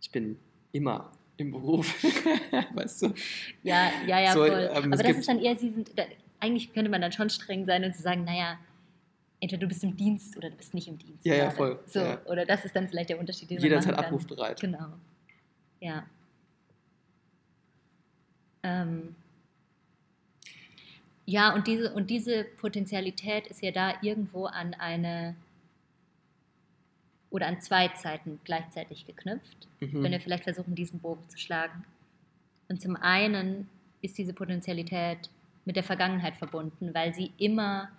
ich 0.00 0.10
bin 0.10 0.38
immer 0.72 1.10
im 1.36 1.50
Beruf. 1.52 1.94
weißt 2.74 3.02
du? 3.02 3.14
Ja, 3.62 3.90
ja, 4.06 4.20
ja, 4.20 4.32
So, 4.32 4.40
voll. 4.46 4.70
ähm, 4.74 4.92
Aber 4.92 5.02
das 5.02 5.16
ist 5.18 5.28
dann 5.28 5.38
eher, 5.38 5.56
sie 5.56 5.70
sind, 5.70 5.96
da, 5.98 6.04
eigentlich 6.40 6.72
könnte 6.72 6.90
man 6.90 7.00
dann 7.00 7.12
schon 7.12 7.30
streng 7.30 7.64
sein 7.66 7.84
und 7.84 7.94
zu 7.94 8.02
sagen, 8.02 8.24
naja, 8.24 8.58
entweder 9.40 9.60
du 9.60 9.68
bist 9.68 9.84
im 9.84 9.96
Dienst 9.96 10.36
oder 10.36 10.50
du 10.50 10.56
bist 10.56 10.74
nicht 10.74 10.88
im 10.88 10.98
Dienst. 10.98 11.24
Ja, 11.26 11.34
ja, 11.34 11.50
voll, 11.50 11.78
So, 11.86 12.00
ja. 12.00 12.20
Oder 12.26 12.44
das 12.46 12.64
ist 12.64 12.74
dann 12.74 12.88
vielleicht 12.88 13.10
der 13.10 13.18
Unterschied, 13.18 13.50
den 13.50 13.60
Jederzeit 13.60 13.92
man 13.92 13.96
kann. 13.96 14.04
abrufbereit. 14.06 14.60
Genau. 14.60 14.88
Ja. 15.80 16.06
Ähm, 18.62 19.14
ja, 21.26 21.54
und 21.54 21.66
diese, 21.66 21.92
und 21.92 22.08
diese 22.10 22.44
Potentialität 22.44 23.46
ist 23.48 23.62
ja 23.62 23.70
da 23.72 23.94
irgendwo 24.02 24.46
an 24.46 24.74
eine 24.74 25.34
oder 27.30 27.48
an 27.48 27.60
zwei 27.60 27.88
Zeiten 27.88 28.40
gleichzeitig 28.44 29.06
geknüpft 29.06 29.68
Mhm. 29.80 30.02
wenn 30.02 30.12
wir 30.12 30.20
vielleicht 30.20 30.44
versuchen, 30.44 30.74
diesen 30.74 31.00
Bogen 31.00 31.28
zu 31.28 31.36
schlagen. 31.36 31.84
Und 32.68 32.80
zum 32.80 32.96
einen 32.96 33.68
ist 34.00 34.16
diese 34.16 34.32
Potentialität 34.32 35.28
mit 35.66 35.76
der 35.76 35.82
Vergangenheit 35.84 36.34
verbunden, 36.36 36.94
weil 36.94 37.12
sie 37.12 37.32
immer 37.36 37.90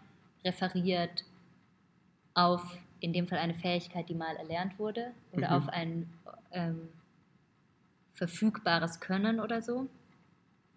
referiert 0.43 1.23
auf, 2.37 2.61
in 2.99 3.13
dem 3.13 3.27
Fall 3.27 3.39
eine 3.39 3.55
Fähigkeit, 3.55 4.07
die 4.09 4.13
mal 4.13 4.35
erlernt 4.35 4.77
wurde, 4.77 5.11
oder 5.31 5.49
Mhm. 5.49 5.55
auf 5.55 5.69
ein 5.69 6.09
ähm, 6.51 6.89
verfügbares 8.13 8.99
Können 8.99 9.39
oder 9.39 9.61
so. 9.61 9.87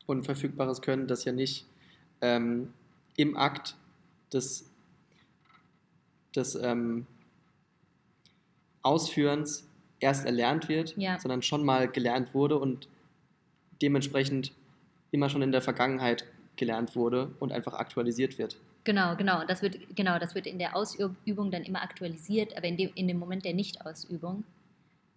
und 0.07 0.25
verfügbares 0.25 0.81
Können, 0.83 1.07
das 1.07 1.25
ja 1.25 1.31
nicht 1.33 1.67
ähm, 2.21 2.73
im 3.17 3.37
Akt 3.37 3.77
des, 4.33 4.69
des 6.35 6.57
ähm, 6.57 7.07
Ausführens 8.83 9.69
erst 10.01 10.25
erlernt 10.27 10.69
wird, 10.69 10.97
Ja. 10.97 11.19
sondern 11.21 11.43
schon 11.43 11.65
mal 11.65 11.87
gelernt 11.89 12.35
wurde 12.35 12.59
und 12.59 12.89
dementsprechend 13.83 14.53
immer 15.13 15.29
schon 15.31 15.43
in 15.43 15.53
der 15.53 15.63
Vergangenheit 15.63 16.25
gelernt 16.57 16.97
wurde 16.97 17.31
und 17.39 17.53
einfach 17.53 17.75
aktualisiert 17.75 18.37
wird. 18.39 18.57
Genau, 18.85 19.15
genau. 19.17 19.45
Das 19.45 19.63
wird, 19.63 19.79
genau, 19.95 20.19
das 20.19 20.35
wird 20.35 20.47
in 20.47 20.59
der 20.59 20.75
Ausübung 20.75 21.51
dann 21.51 21.65
immer 21.65 21.83
aktualisiert, 21.83 22.57
aber 22.57 22.67
in 22.67 22.77
dem, 22.77 22.91
in 22.95 23.09
dem 23.09 23.19
Moment 23.19 23.45
der 23.45 23.55
Nichtausübung 23.55 24.45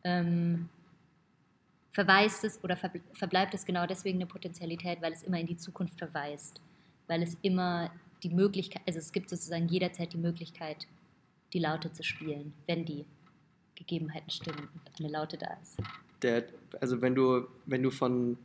ähm, 0.04 0.70
verweist 1.92 2.44
es 2.44 2.64
oder 2.64 2.76
verbl- 2.76 3.02
verbleibt 3.14 3.54
es 3.54 3.66
genau 3.66 3.86
deswegen 3.86 4.18
eine 4.18 4.26
Potentialität, 4.26 5.02
weil 5.02 5.14
es 5.14 5.24
immer 5.24 5.40
in 5.40 5.48
die 5.48 5.58
Zukunft 5.58 5.98
verweist. 5.98 6.60
Weil 7.08 7.24
es 7.24 7.38
immer 7.42 7.92
die 8.22 8.30
Möglichkeit, 8.30 8.82
also 8.86 9.00
es 9.00 9.12
gibt 9.12 9.30
sozusagen 9.30 9.68
jederzeit 9.68 10.14
die 10.14 10.18
Möglichkeit, 10.18 10.88
die 11.54 11.60
Laute 11.60 11.92
zu 11.92 12.04
spielen, 12.04 12.54
wenn 12.68 12.86
die 12.86 13.06
Gegebenheiten 13.76 14.30
stimmen 14.30 14.70
und 14.86 15.00
eine 15.00 15.10
Laute 15.10 15.38
da 15.38 15.58
ist. 15.62 15.78
Der, 16.22 16.46
also 16.80 17.02
wenn 17.02 17.16
du, 17.16 17.48
wenn 17.66 17.84
du 17.84 17.92
von 17.92 18.38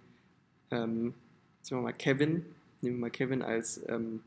ähm, 0.71 1.15
sagen 1.63 1.83
wir 1.83 1.85
mal 1.85 1.93
Kevin, 1.93 2.45
nehmen 2.81 2.97
wir 2.97 3.01
mal 3.03 3.11
Kevin 3.11 3.43
als, 3.43 3.81
ähm, 3.89 4.23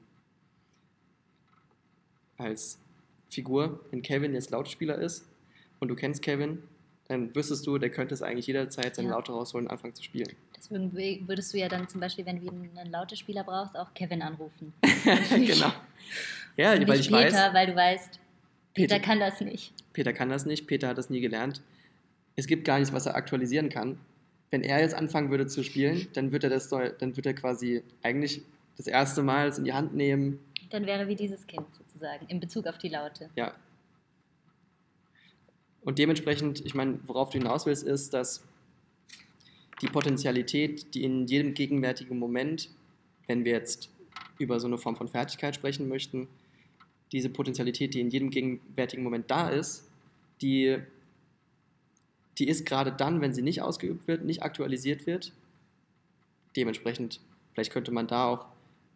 als 2.42 2.80
Figur, 3.30 3.80
wenn 3.92 4.02
Kevin 4.02 4.34
jetzt 4.34 4.52
Lautspieler 4.52 4.98
ist 4.98 5.26
und 5.80 5.88
du 5.88 5.96
kennst 5.96 6.22
Kevin, 6.22 6.62
dann 7.08 7.34
wüsstest 7.36 7.66
du, 7.68 7.78
der 7.78 7.90
könnte 7.90 8.14
es 8.14 8.22
eigentlich 8.22 8.48
jederzeit 8.48 8.96
seine 8.96 9.10
Ja. 9.10 9.16
Laute 9.16 9.32
rausholen 9.32 9.68
und 9.68 9.72
anfangen 9.72 9.94
zu 9.96 10.04
spielen. 10.04 10.30
Deswegen 10.56 10.92
wü- 10.92 11.28
würdest 11.28 11.54
du 11.54 11.58
ja 11.58 11.68
dann 11.68 11.88
zum 11.90 12.00
Beispiel, 12.00 12.26
wenn 12.26 12.40
du 12.40 12.50
einen 12.50 12.92
Lautespieler 12.92 13.44
brauchst, 13.44 13.76
auch 13.78 13.94
Kevin 13.94 14.22
anrufen. 14.22 14.74
genau. 15.30 15.72
Ja, 16.58 16.74
Und 16.74 16.88
weil 16.88 17.00
ich 17.00 17.08
Peter, 17.10 17.34
weiß, 17.50 17.54
weil 17.54 17.68
du 17.68 17.76
weißt, 17.76 18.20
Peter 18.74 18.96
Peter- 18.96 19.00
kann 19.06 19.20
das 19.20 19.42
nicht. 19.42 19.74
Peter 19.94 20.14
kann 20.14 20.30
das 20.30 20.46
nicht, 20.46 20.68
Peter 20.68 20.88
hat 20.90 20.98
das 20.98 21.10
nie 21.10 21.20
gelernt. 21.22 21.62
Es 22.38 22.48
gibt 22.48 22.64
gar 22.66 22.80
nichts, 22.80 22.94
was 22.94 23.06
er 23.06 23.16
aktualisieren 23.16 23.68
kann. 23.70 23.98
Wenn 24.52 24.64
er 24.64 24.80
jetzt 24.80 24.96
anfangen 24.96 25.30
würde 25.32 25.48
zu 25.48 25.64
spielen, 25.64 26.08
dann 26.14 26.32
wird 26.32 26.44
er 26.46 26.50
das 26.50 26.70
dann 26.70 27.16
wird 27.16 27.26
er 27.26 27.34
quasi 27.34 27.84
eigentlich 28.04 28.42
das 28.78 28.88
erste 28.88 29.22
Mal 29.24 29.48
es 29.50 29.58
in 29.58 29.66
die 29.66 29.74
Hand 29.74 29.96
nehmen. 29.96 30.40
Dann 30.72 30.86
wäre 30.86 31.08
wie 31.08 31.16
dieses 31.16 31.46
Kind 31.48 31.68
sozusagen, 31.74 32.26
in 32.28 32.40
Bezug 32.40 32.66
auf 32.66 32.78
die 32.78 32.90
Laute. 32.90 33.30
Ja. 33.36 33.54
Und 35.82 36.00
dementsprechend, 36.00 36.66
ich 36.66 36.74
meine, 36.74 37.00
worauf 37.08 37.30
du 37.30 37.38
hinaus 37.38 37.66
willst, 37.66 37.84
ist, 37.84 38.14
dass 38.14 38.44
die 39.82 39.88
Potentialität, 39.88 40.94
die 40.94 41.04
in 41.04 41.28
jedem 41.28 41.54
gegenwärtigen 41.54 42.18
Moment, 42.18 42.70
wenn 43.28 43.44
wir 43.46 43.52
jetzt 43.52 43.90
über 44.38 44.60
so 44.60 44.68
eine 44.68 44.78
Form 44.78 44.96
von 44.96 45.08
Fertigkeit 45.08 45.56
sprechen 45.56 45.90
möchten, 45.90 46.28
diese 47.12 47.30
Potentialität, 47.30 47.94
die 47.94 48.00
in 48.00 48.10
jedem 48.10 48.30
gegenwärtigen 48.30 49.04
Moment 49.04 49.30
da 49.30 49.50
ist, 49.50 49.90
die, 50.42 50.78
die 52.38 52.48
ist 52.48 52.66
gerade 52.66 52.92
dann, 52.92 53.22
wenn 53.22 53.34
sie 53.34 53.42
nicht 53.42 53.62
ausgeübt 53.62 54.08
wird, 54.08 54.24
nicht 54.24 54.44
aktualisiert 54.44 55.06
wird. 55.06 55.34
Dementsprechend, 56.56 57.20
vielleicht 57.54 57.72
könnte 57.72 57.92
man 57.92 58.08
da 58.08 58.28
auch 58.28 58.46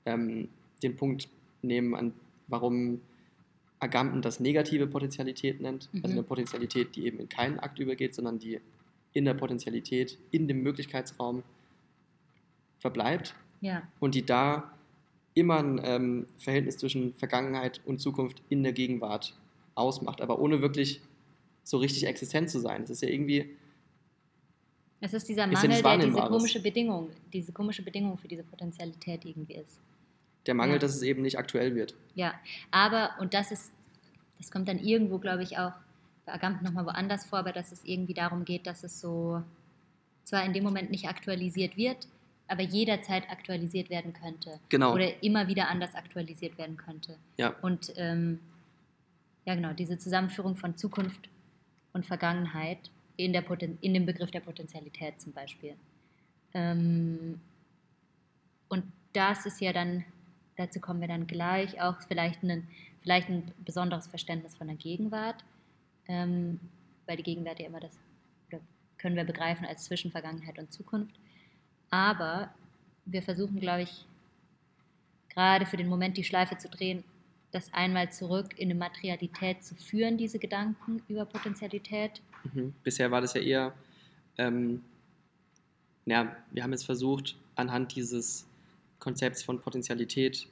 ähm, 0.06 0.50
den 0.82 0.96
Punkt 0.96 1.28
nehmen, 1.68 1.96
an 1.96 2.14
warum 2.48 3.02
Agamben 3.80 4.22
das 4.22 4.40
negative 4.40 4.88
Potentialität 4.88 5.62
nennt. 5.62 5.90
Mhm. 5.92 6.02
Also 6.04 6.14
eine 6.14 6.24
Potentialität, 6.24 6.96
die 6.96 7.06
eben 7.06 7.20
in 7.20 7.30
keinen 7.30 7.60
Akt 7.60 7.80
übergeht, 7.80 8.16
sondern 8.16 8.40
die 8.40 8.60
in 9.14 9.26
der 9.26 9.34
Potentialität, 9.34 10.18
in 10.32 10.48
dem 10.48 10.62
Möglichkeitsraum 10.62 11.44
verbleibt 12.80 13.36
Ja, 13.62 13.84
und 14.00 14.16
die 14.16 14.26
da 14.26 14.72
immer 15.34 15.58
ein 15.58 15.82
ähm, 15.84 16.26
Verhältnis 16.38 16.78
zwischen 16.78 17.14
Vergangenheit 17.14 17.82
und 17.86 18.00
Zukunft 18.00 18.42
in 18.50 18.64
der 18.64 18.74
Gegenwart 18.74 19.34
ausmacht, 19.76 20.22
aber 20.22 20.40
ohne 20.40 20.62
wirklich 20.62 21.02
so 21.64 21.78
richtig 21.78 22.06
existent 22.06 22.50
zu 22.50 22.60
sein. 22.60 22.84
Es 22.84 22.90
ist 22.90 23.02
ja 23.02 23.10
irgendwie, 23.10 23.56
es 25.02 25.14
ist 25.14 25.28
dieser 25.28 25.52
Ist 25.52 25.64
ja 25.64 25.70
Mangel, 25.70 25.82
der 25.82 25.98
diese 26.08 26.22
komische 26.22 26.62
Bedingung, 26.62 27.10
diese 27.32 27.52
komische 27.52 27.84
Bedingung 27.84 28.18
für 28.18 28.28
diese 28.28 28.44
Potentialität 28.44 29.26
irgendwie 29.26 29.56
ist. 29.56 29.80
Der 30.48 30.54
Mangel, 30.54 30.76
Ja. 30.76 30.80
dass 30.80 30.96
es 30.96 31.02
eben 31.02 31.22
nicht 31.22 31.38
aktuell 31.38 31.76
wird. 31.76 31.96
Ja, 32.16 32.34
aber, 32.72 33.12
und 33.20 33.34
das 33.34 33.52
ist, 33.52 33.72
das 34.38 34.52
kommt 34.52 34.68
dann 34.68 34.80
irgendwo, 34.80 35.18
glaube 35.18 35.44
ich, 35.44 35.58
auch 35.58 35.74
bei 36.26 36.34
Agamben 36.34 36.64
nochmal 36.64 36.86
woanders 36.86 37.26
vor, 37.26 37.40
aber 37.40 37.52
dass 37.52 37.72
es 37.72 37.84
irgendwie 37.84 38.14
darum 38.14 38.46
geht, 38.46 38.66
dass 38.68 38.84
es 38.84 39.00
so 39.00 39.44
zwar 40.24 40.44
in 40.44 40.54
dem 40.54 40.64
Moment 40.64 40.90
nicht 40.92 41.08
aktualisiert 41.08 41.78
wird, 41.78 42.08
aber 42.48 42.62
jederzeit 42.62 43.30
aktualisiert 43.30 43.90
werden 43.90 44.14
könnte. 44.14 44.60
Genau. 44.70 44.94
Oder 44.94 45.24
immer 45.24 45.48
wieder 45.48 45.68
anders 45.70 45.96
aktualisiert 45.96 46.58
werden 46.58 46.78
könnte. 46.78 47.18
Ja. 47.38 47.56
Und 47.62 47.94
ähm, 47.96 48.40
ja, 49.46 49.56
genau, 49.56 49.74
diese 49.74 49.98
Zusammenführung 49.98 50.56
von 50.56 50.76
Zukunft 50.78 51.30
und 51.94 52.06
Vergangenheit 52.06 52.90
in, 53.18 53.34
der 53.34 53.42
Poten 53.42 53.78
in 53.82 53.94
dem 53.94 54.06
Begriff 54.06 54.32
der 54.32 54.40
Potentialität 54.42 55.22
zum 55.22 55.34
Beispiel. 55.34 55.76
Ähm, 56.54 57.40
und 58.70 58.84
das 59.14 59.46
ist 59.46 59.62
ja 59.62 59.72
dann, 59.72 60.04
dazu 60.58 60.80
kommen 60.80 61.02
wir 61.02 61.08
dann 61.08 61.28
gleich, 61.28 61.82
auch 61.82 61.96
vielleicht 62.08 62.44
ein, 62.44 62.68
vielleicht 63.02 63.30
ein 63.30 63.52
besonderes 63.64 64.08
Verständnis 64.08 64.56
von 64.56 64.68
der 64.68 64.76
Gegenwart, 64.76 65.44
ähm, 66.08 66.60
weil 67.06 67.18
die 67.18 67.24
Gegenwart 67.24 67.60
ja 67.60 67.68
immer 67.68 67.80
das, 67.80 67.98
können 68.98 69.16
wir 69.16 69.24
begreifen 69.24 69.66
als 69.66 69.86
zwischen 69.86 70.12
Vergangenheit 70.12 70.58
und 70.58 70.72
Zukunft. 70.72 71.16
Aber 71.90 72.50
wir 73.06 73.22
versuchen, 73.22 73.60
glaube 73.60 73.84
ich, 73.84 74.06
gerade 75.30 75.66
für 75.66 75.78
den 75.78 75.88
Moment 75.88 76.18
die 76.18 76.24
Schleife 76.24 76.58
zu 76.58 76.70
drehen, 76.70 77.04
das 77.52 77.72
einmal 77.74 78.12
zurück 78.12 78.58
in 78.58 78.70
eine 78.70 78.80
Materialität 78.80 79.64
zu 79.64 79.76
führen, 79.76 80.18
diese 80.18 80.40
Gedanken 80.40 81.04
über 81.08 81.26
Potentialität. 81.26 82.22
Mhm. 82.54 82.74
Bisher 82.84 83.12
war 83.12 83.22
das 83.22 83.34
ja 83.34 83.42
eher 83.42 83.74
ähm, 84.38 84.82
ja, 86.06 86.36
wir 86.52 86.64
haben 86.64 86.72
jetzt 86.72 86.86
versucht, 86.86 87.36
anhand 87.56 87.96
dieses 87.96 88.46
Konzepts 89.06 89.44
von 89.44 89.62
Potentialität 89.62 90.48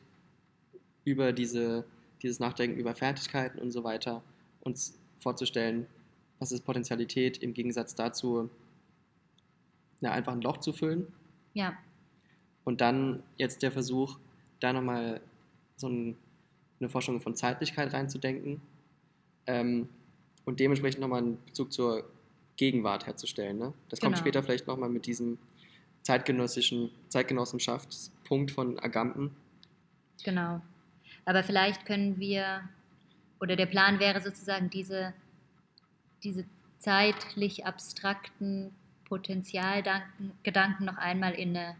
über 1.05 1.33
diese, 1.33 1.85
dieses 2.21 2.39
Nachdenken 2.39 2.77
über 2.79 2.93
Fertigkeiten 2.93 3.57
und 3.57 3.71
so 3.71 3.83
weiter 3.83 4.21
uns 4.61 4.93
vorzustellen, 5.19 5.87
was 6.37 6.51
ist 6.51 6.63
Potentialität 6.63 7.39
im 7.39 7.55
Gegensatz 7.55 7.95
dazu, 7.95 8.51
ja, 10.01 10.11
einfach 10.11 10.33
ein 10.33 10.41
Loch 10.41 10.57
zu 10.57 10.71
füllen. 10.71 11.07
Ja, 11.55 11.73
Und 12.63 12.79
dann 12.79 13.23
jetzt 13.37 13.63
der 13.63 13.71
Versuch, 13.71 14.19
da 14.59 14.71
nochmal 14.71 15.19
so 15.75 15.87
ein, 15.89 16.15
eine 16.79 16.89
Forschung 16.89 17.21
von 17.21 17.35
Zeitlichkeit 17.35 17.91
reinzudenken 17.91 18.61
ähm, 19.47 19.89
und 20.45 20.59
dementsprechend 20.59 21.01
nochmal 21.01 21.23
einen 21.23 21.43
Bezug 21.45 21.73
zur 21.73 22.03
Gegenwart 22.55 23.07
herzustellen. 23.07 23.57
Ne? 23.57 23.73
Das 23.89 23.99
kommt 23.99 24.13
Genau. 24.13 24.23
später 24.23 24.43
vielleicht 24.43 24.67
nochmal 24.67 24.89
mit 24.89 25.07
diesem 25.07 25.39
zeitgenössischen 26.03 26.91
Zeitgenossenschaftspunkt 28.33 28.51
von 28.51 28.79
Agamben. 28.79 29.35
genau. 30.23 30.61
Aber 31.25 31.43
vielleicht 31.43 31.85
können 31.85 32.19
wir, 32.19 32.67
oder 33.39 33.55
der 33.55 33.65
Plan 33.65 33.99
wäre 33.99 34.21
sozusagen, 34.21 34.69
diese, 34.69 35.13
diese 36.23 36.45
zeitlich 36.79 37.65
abstrakten 37.65 38.71
Potenzialgedanken 39.05 40.85
noch 40.85 40.97
einmal 40.97 41.33
in 41.33 41.55
eine 41.55 41.75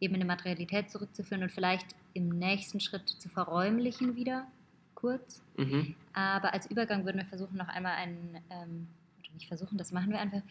Ebene 0.00 0.24
Materialität 0.24 0.90
zurückzuführen 0.90 1.42
und 1.42 1.50
vielleicht 1.50 1.86
im 2.14 2.28
nächsten 2.28 2.78
Schritt 2.78 3.08
zu 3.08 3.28
verräumlichen 3.28 4.14
wieder, 4.14 4.46
kurz. 4.94 5.42
Mhm. 5.56 5.94
Aber 6.12 6.52
als 6.52 6.70
Übergang 6.70 7.04
würden 7.04 7.18
wir 7.18 7.26
versuchen, 7.26 7.56
noch 7.56 7.68
einmal 7.68 7.96
einen, 7.96 8.38
ähm, 8.50 8.86
oder 9.18 9.34
nicht 9.34 9.48
versuchen, 9.48 9.76
das 9.76 9.90
machen 9.90 10.10
wir 10.10 10.20
einfach, 10.20 10.42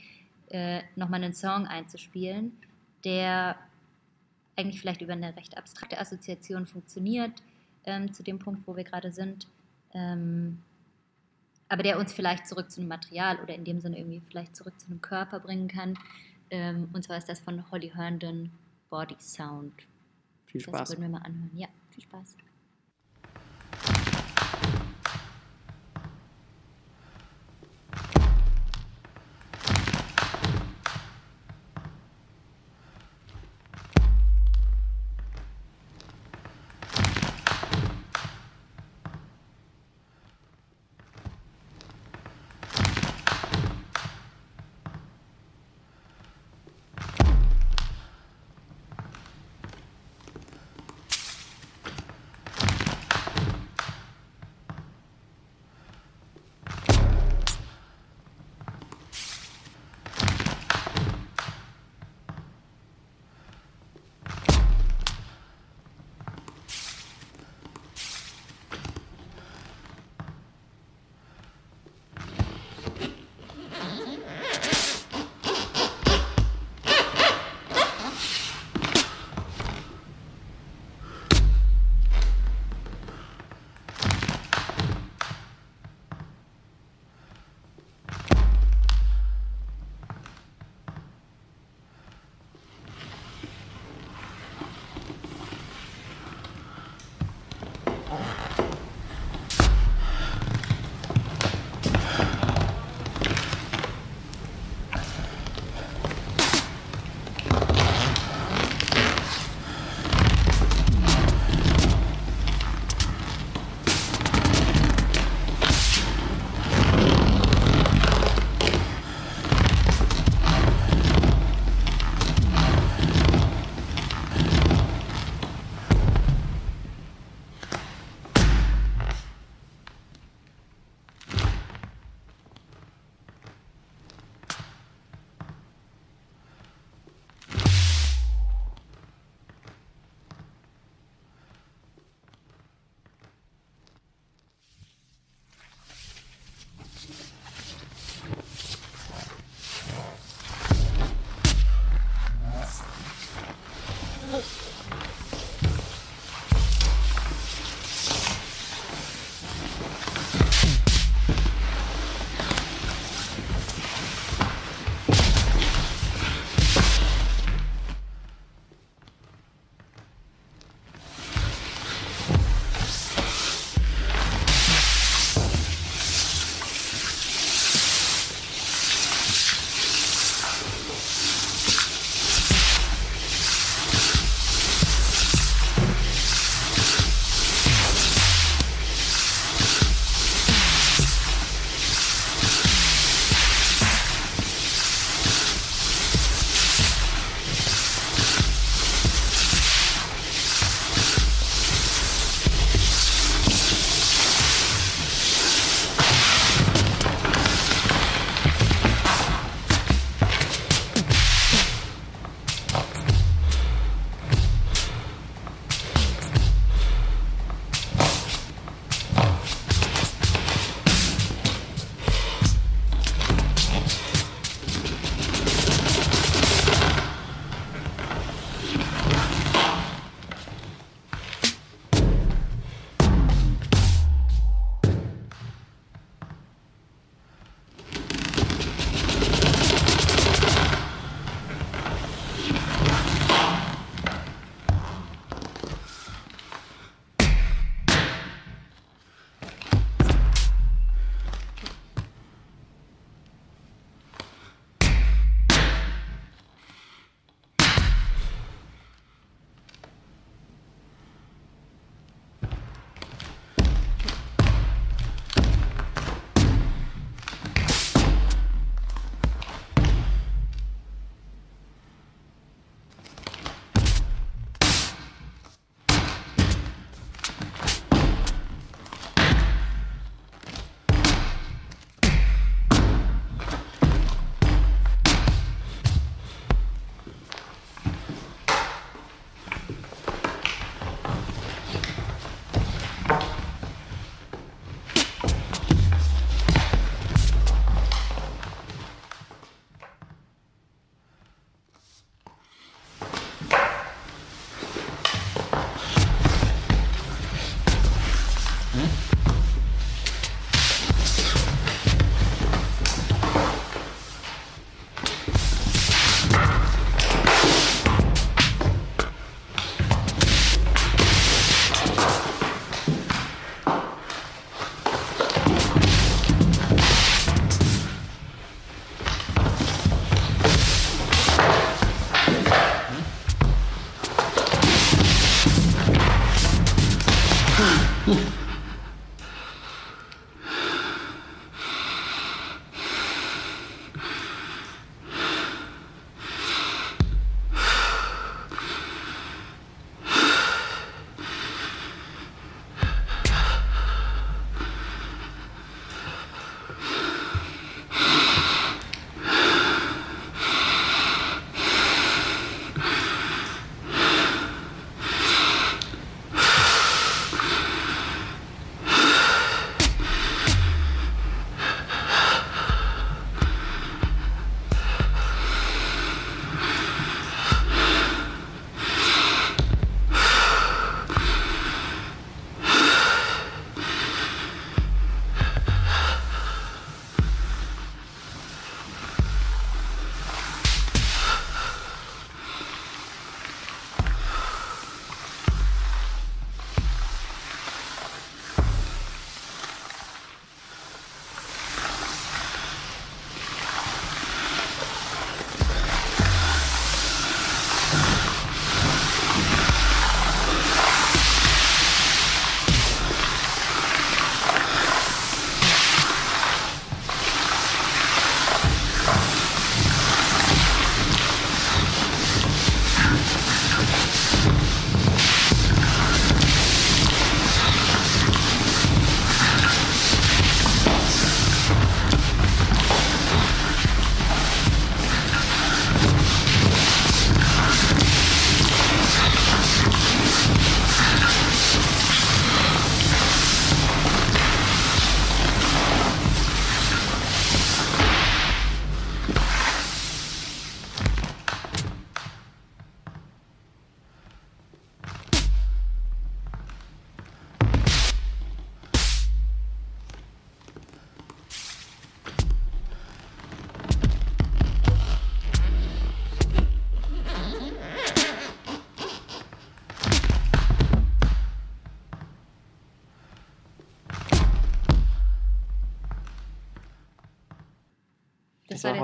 äh, 0.49 0.81
nochmal 0.97 1.23
einen 1.23 1.33
Song 1.33 1.65
einzuspielen, 1.65 2.57
der 3.05 3.57
eigentlich 4.57 4.81
vielleicht 4.81 5.01
über 5.01 5.13
eine 5.13 5.35
recht 5.37 5.57
abstrakte 5.57 5.99
Assoziation 5.99 6.65
funktioniert, 6.65 7.31
ähm, 7.85 8.11
zu 8.13 8.23
dem 8.23 8.39
Punkt, 8.39 8.67
wo 8.67 8.75
wir 8.75 8.83
gerade 8.83 9.11
sind, 9.11 9.47
ähm, 9.93 10.61
aber 11.69 11.83
der 11.83 11.99
uns 11.99 12.13
vielleicht 12.13 12.47
zurück 12.47 12.71
zu 12.71 12.81
einem 12.81 12.89
Material 12.89 13.39
oder 13.41 13.53
in 13.53 13.63
dem 13.63 13.79
Sinne 13.79 13.97
irgendwie 13.97 14.21
vielleicht 14.21 14.55
zurück 14.55 14.79
zu 14.79 14.87
einem 14.87 15.01
Körper 15.01 15.39
bringen 15.39 15.67
kann. 15.67 15.97
Ähm, 16.49 16.89
und 16.93 17.03
zwar 17.03 17.17
ist 17.17 17.27
das 17.29 17.39
von 17.39 17.69
Holly 17.71 17.91
Herndon, 17.93 18.51
Body 18.89 19.15
Sound. 19.19 19.73
Viel 20.45 20.61
Das 20.61 20.69
Spaß. 20.69 20.89
würden 20.91 21.01
wir 21.01 21.09
mal 21.09 21.21
anhören. 21.23 21.51
Ja, 21.55 21.67
viel 21.89 22.03
Spaß. 22.03 22.37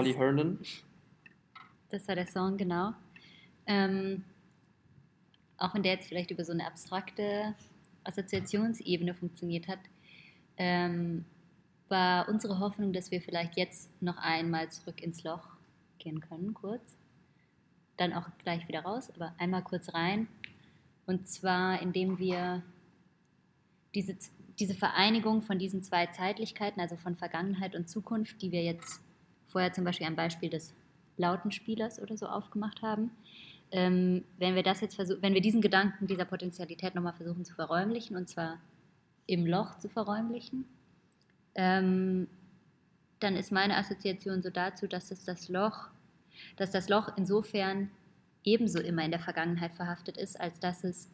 Das, 0.03 0.17
war 0.17 0.19
war 0.19 0.35
der 0.35 0.37
Holly 0.37 0.63
S- 0.63 0.77
Herndon. 0.77 0.93
Das 1.89 2.07
war 2.07 2.15
der 2.15 2.27
Song, 2.27 2.57
genau. 2.57 2.93
Ähm, 3.65 4.23
auch 5.57 5.73
wenn 5.73 5.83
der 5.83 5.93
jetzt 5.93 6.07
vielleicht 6.07 6.31
über 6.31 6.43
so 6.43 6.51
eine 6.51 6.65
abstrakte 6.65 7.55
Assoziationsebene 8.03 9.13
funktioniert 9.15 9.67
hat, 9.67 9.79
ähm, 10.57 11.25
war 11.89 12.27
unsere 12.29 12.59
Hoffnung, 12.59 12.93
dass 12.93 13.11
wir 13.11 13.21
vielleicht 13.21 13.57
jetzt 13.57 13.89
noch 14.01 14.17
einmal 14.17 14.69
zurück 14.71 15.01
ins 15.01 15.23
Loch 15.23 15.47
gehen 15.99 16.19
können, 16.21 16.53
kurz. 16.53 16.97
Dann 17.97 18.13
auch 18.13 18.27
gleich 18.39 18.67
wieder 18.67 18.81
raus, 18.81 19.11
aber 19.15 19.35
einmal 19.37 19.63
kurz 19.63 19.93
rein. 19.93 20.27
Und 21.05 21.27
zwar, 21.27 21.81
indem 21.81 22.17
wir 22.17 22.63
diese, 23.93 24.17
diese 24.59 24.73
Vereinigung 24.73 25.41
von 25.43 25.59
diesen 25.59 25.83
zwei 25.83 26.07
Zeitlichkeiten, 26.07 26.81
also 26.81 26.95
von 26.97 27.15
Vergangenheit 27.15 27.75
und 27.75 27.89
Zukunft, 27.89 28.41
die 28.41 28.51
wir 28.51 28.63
jetzt 28.63 29.01
vorher 29.53 29.71
zum 29.71 29.85
Beispiel 29.85 30.07
am 30.07 30.17
Beispiel 30.17 30.49
des 30.49 30.73
Lautenspielers 31.17 32.01
oder 32.01 32.17
so 32.17 32.25
aufgemacht 32.25 32.81
haben, 32.81 33.11
ähm, 33.71 34.25
wenn 34.37 34.55
wir 34.55 34.63
das 34.63 34.81
jetzt 34.81 34.95
versuchen, 34.95 35.21
wenn 35.21 35.33
wir 35.33 35.41
diesen 35.41 35.61
Gedanken 35.61 36.07
dieser 36.07 36.25
Potentialität 36.25 36.95
nochmal 36.95 37.13
versuchen 37.13 37.45
zu 37.45 37.53
verräumlichen, 37.53 38.17
und 38.17 38.27
zwar 38.27 38.59
im 39.25 39.45
Loch 39.45 39.77
zu 39.77 39.87
verräumlichen, 39.89 40.65
ähm, 41.55 42.27
dann 43.19 43.35
ist 43.35 43.51
meine 43.51 43.77
Assoziation 43.77 44.41
so 44.41 44.49
dazu, 44.49 44.87
dass 44.87 45.11
es 45.11 45.23
das 45.23 45.47
Loch, 45.47 45.89
dass 46.57 46.71
das 46.71 46.89
Loch 46.89 47.09
insofern 47.15 47.89
ebenso 48.43 48.79
immer 48.79 49.03
in 49.05 49.11
der 49.11 49.19
Vergangenheit 49.19 49.73
verhaftet 49.73 50.17
ist, 50.17 50.39
als 50.39 50.59
dass 50.59 50.83
es 50.83 51.09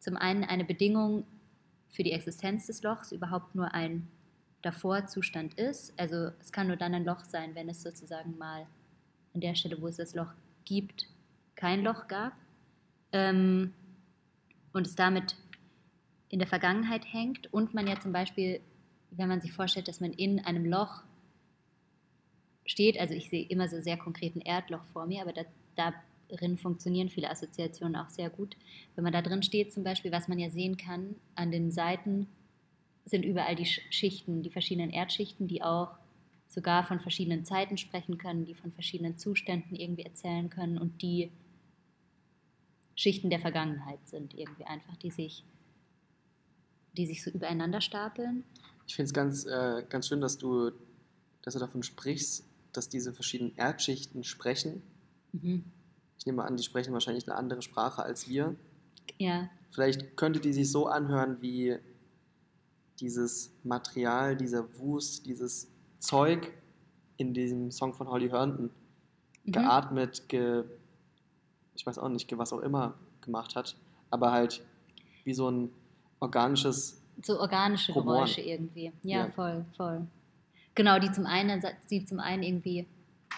zum 0.00 0.16
einen 0.16 0.44
eine 0.44 0.64
Bedingung 0.64 1.24
für 1.88 2.02
die 2.02 2.12
Existenz 2.12 2.66
des 2.66 2.82
Lochs 2.82 3.12
überhaupt 3.12 3.54
nur 3.54 3.72
ein 3.72 4.06
Davorzustand 4.64 5.54
ist. 5.54 5.92
Also 5.98 6.30
es 6.40 6.50
kann 6.50 6.68
nur 6.68 6.76
dann 6.76 6.94
ein 6.94 7.04
Loch 7.04 7.24
sein, 7.24 7.54
wenn 7.54 7.68
es 7.68 7.82
sozusagen 7.82 8.38
mal 8.38 8.66
an 9.34 9.40
der 9.40 9.54
Stelle, 9.54 9.80
wo 9.80 9.88
es 9.88 9.96
das 9.96 10.14
Loch 10.14 10.32
gibt, 10.64 11.06
kein 11.54 11.82
Loch 11.82 12.08
gab. 12.08 12.32
Ähm, 13.12 13.74
und 14.72 14.86
es 14.86 14.94
damit 14.96 15.36
in 16.30 16.38
der 16.38 16.48
Vergangenheit 16.48 17.04
hängt 17.12 17.52
und 17.52 17.74
man 17.74 17.86
ja 17.86 18.00
zum 18.00 18.12
Beispiel, 18.12 18.60
wenn 19.10 19.28
man 19.28 19.40
sich 19.40 19.52
vorstellt, 19.52 19.86
dass 19.86 20.00
man 20.00 20.12
in 20.12 20.44
einem 20.44 20.64
Loch 20.64 21.02
steht, 22.66 22.98
also 22.98 23.14
ich 23.14 23.28
sehe 23.28 23.46
immer 23.46 23.68
so 23.68 23.80
sehr 23.80 23.96
konkreten 23.96 24.40
Erdloch 24.40 24.84
vor 24.86 25.06
mir, 25.06 25.22
aber 25.22 25.32
da, 25.32 25.92
darin 26.28 26.56
funktionieren 26.58 27.08
viele 27.08 27.30
Assoziationen 27.30 27.94
auch 27.94 28.08
sehr 28.08 28.30
gut. 28.30 28.56
Wenn 28.94 29.04
man 29.04 29.12
da 29.12 29.22
drin 29.22 29.42
steht 29.42 29.72
zum 29.72 29.84
Beispiel, 29.84 30.10
was 30.10 30.26
man 30.26 30.38
ja 30.38 30.50
sehen 30.50 30.76
kann, 30.76 31.14
an 31.34 31.52
den 31.52 31.70
Seiten 31.70 32.26
sind 33.04 33.24
überall 33.24 33.54
die 33.56 33.66
Sch- 33.66 33.80
Schichten, 33.90 34.42
die 34.42 34.50
verschiedenen 34.50 34.90
Erdschichten, 34.90 35.46
die 35.46 35.62
auch 35.62 35.90
sogar 36.48 36.84
von 36.84 37.00
verschiedenen 37.00 37.44
Zeiten 37.44 37.76
sprechen 37.76 38.16
können, 38.18 38.44
die 38.44 38.54
von 38.54 38.72
verschiedenen 38.72 39.18
Zuständen 39.18 39.74
irgendwie 39.76 40.04
erzählen 40.04 40.48
können 40.50 40.78
und 40.78 41.02
die 41.02 41.30
Schichten 42.96 43.28
der 43.30 43.40
Vergangenheit 43.40 43.98
sind 44.06 44.34
irgendwie 44.34 44.64
einfach, 44.64 44.96
die 44.96 45.10
sich, 45.10 45.44
die 46.96 47.06
sich 47.06 47.22
so 47.24 47.30
übereinander 47.30 47.80
stapeln. 47.80 48.44
Ich 48.86 48.94
finde 48.94 49.06
es 49.06 49.12
ganz, 49.14 49.46
äh, 49.46 49.84
ganz 49.88 50.08
schön, 50.08 50.20
dass 50.20 50.38
du, 50.38 50.70
dass 51.42 51.54
du 51.54 51.60
davon 51.60 51.82
sprichst, 51.82 52.44
dass 52.72 52.88
diese 52.88 53.12
verschiedenen 53.12 53.56
Erdschichten 53.56 54.22
sprechen. 54.22 54.82
Mhm. 55.32 55.64
Ich 56.18 56.26
nehme 56.26 56.44
an, 56.44 56.56
die 56.56 56.62
sprechen 56.62 56.92
wahrscheinlich 56.92 57.26
eine 57.28 57.36
andere 57.36 57.62
Sprache 57.62 58.02
als 58.02 58.28
wir. 58.28 58.54
Ja, 59.18 59.50
Vielleicht 59.72 60.16
könnte 60.16 60.38
die 60.38 60.52
sich 60.52 60.70
so 60.70 60.86
anhören 60.86 61.42
wie 61.42 61.76
dieses 63.00 63.52
Material, 63.64 64.36
dieser 64.36 64.78
Wust, 64.78 65.26
dieses 65.26 65.68
Zeug 65.98 66.52
in 67.16 67.32
diesem 67.34 67.70
Song 67.70 67.94
von 67.94 68.08
Holly 68.08 68.28
Herndon 68.28 68.70
Mhm. 69.46 69.52
geatmet, 69.52 70.28
ge, 70.28 70.64
ich 71.74 71.84
weiß 71.84 71.98
auch 71.98 72.08
nicht, 72.08 72.36
was 72.38 72.52
auch 72.52 72.60
immer 72.60 72.94
gemacht 73.20 73.54
hat, 73.56 73.76
aber 74.10 74.32
halt 74.32 74.64
wie 75.24 75.34
so 75.34 75.50
ein 75.50 75.70
organisches, 76.20 77.02
so 77.22 77.38
organische 77.38 77.92
Rumoren. 77.92 78.20
Geräusche 78.20 78.40
irgendwie. 78.40 78.92
Ja, 79.02 79.18
Ja. 79.26 79.28
voll, 79.28 79.64
voll. 79.76 80.06
Genau, 80.74 80.98
die 80.98 81.12
zum 81.12 81.26
einen, 81.26 81.62
die 81.90 82.04
zum 82.06 82.20
einen 82.20 82.42
irgendwie, 82.42 82.86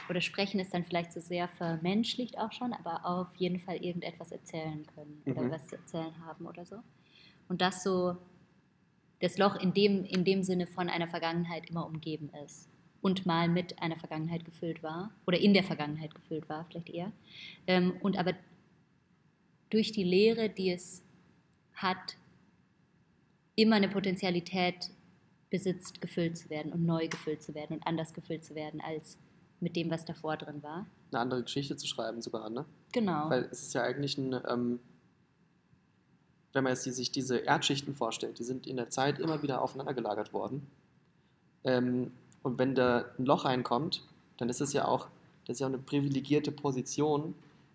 oder 0.08 0.20
sprechen 0.20 0.60
ist 0.60 0.72
dann 0.72 0.84
vielleicht 0.84 1.12
so 1.12 1.20
sehr 1.20 1.48
vermenschlicht 1.48 2.38
auch 2.38 2.52
schon, 2.52 2.72
aber 2.72 3.04
auf 3.04 3.34
jeden 3.36 3.58
Fall 3.58 3.76
irgendetwas 3.76 4.30
erzählen 4.30 4.86
können 4.94 5.22
oder 5.26 5.42
Mhm. 5.42 5.50
was 5.50 5.66
zu 5.66 5.76
erzählen 5.76 6.14
haben 6.24 6.46
oder 6.46 6.64
so. 6.64 6.76
Und 7.48 7.60
das 7.60 7.82
so, 7.82 8.16
das 9.20 9.38
Loch 9.38 9.56
in 9.56 9.72
dem, 9.72 10.04
in 10.04 10.24
dem 10.24 10.42
Sinne 10.42 10.66
von 10.66 10.88
einer 10.88 11.08
Vergangenheit 11.08 11.70
immer 11.70 11.86
umgeben 11.86 12.30
ist 12.44 12.68
und 13.00 13.24
mal 13.24 13.48
mit 13.48 13.80
einer 13.80 13.96
Vergangenheit 13.96 14.44
gefüllt 14.44 14.82
war 14.82 15.10
oder 15.26 15.38
in 15.38 15.54
der 15.54 15.64
Vergangenheit 15.64 16.14
gefüllt 16.14 16.48
war, 16.48 16.64
vielleicht 16.64 16.90
eher. 16.90 17.12
Ähm, 17.66 17.94
und 18.00 18.18
aber 18.18 18.34
durch 19.70 19.92
die 19.92 20.04
Lehre, 20.04 20.48
die 20.48 20.70
es 20.70 21.02
hat, 21.74 22.16
immer 23.54 23.76
eine 23.76 23.88
Potentialität 23.88 24.90
besitzt, 25.50 26.00
gefüllt 26.00 26.36
zu 26.36 26.50
werden 26.50 26.72
und 26.72 26.84
neu 26.84 27.08
gefüllt 27.08 27.42
zu 27.42 27.54
werden 27.54 27.76
und 27.76 27.86
anders 27.86 28.12
gefüllt 28.12 28.44
zu 28.44 28.54
werden 28.54 28.80
als 28.80 29.18
mit 29.60 29.76
dem, 29.76 29.90
was 29.90 30.04
davor 30.04 30.36
drin 30.36 30.62
war. 30.62 30.86
eine 31.10 31.20
andere 31.20 31.42
Geschichte 31.42 31.76
zu 31.76 31.86
schreiben 31.86 32.20
sogar, 32.20 32.50
ne? 32.50 32.66
Genau. 32.92 33.30
Weil 33.30 33.44
es 33.50 33.62
ist 33.62 33.74
ja 33.74 33.82
eigentlich 33.82 34.18
ein, 34.18 34.38
ähm, 34.48 34.80
wenn 36.56 36.64
man 36.64 36.72
jetzt 36.72 36.82
sich 36.82 37.12
diese 37.12 37.38
Erdschichten 37.38 37.94
vorstellt, 37.94 38.38
die 38.40 38.44
sind 38.44 38.66
in 38.66 38.76
der 38.76 38.90
Zeit 38.90 39.20
immer 39.20 39.42
wieder 39.42 39.62
aufeinander 39.62 39.94
gelagert 39.94 40.32
worden. 40.32 40.66
Ähm, 41.64 42.10
und 42.42 42.58
wenn 42.58 42.74
da 42.74 43.04
ein 43.18 43.26
Loch 43.26 43.44
reinkommt, 43.44 44.02
dann 44.38 44.48
ist 44.48 44.60
es 44.60 44.72
ja 44.72 44.86
auch, 44.86 45.06
das 45.46 45.58
ja 45.60 45.66
auch 45.66 45.70
eine 45.72 45.78
privilegierte 45.78 46.50
Position, 46.50 47.34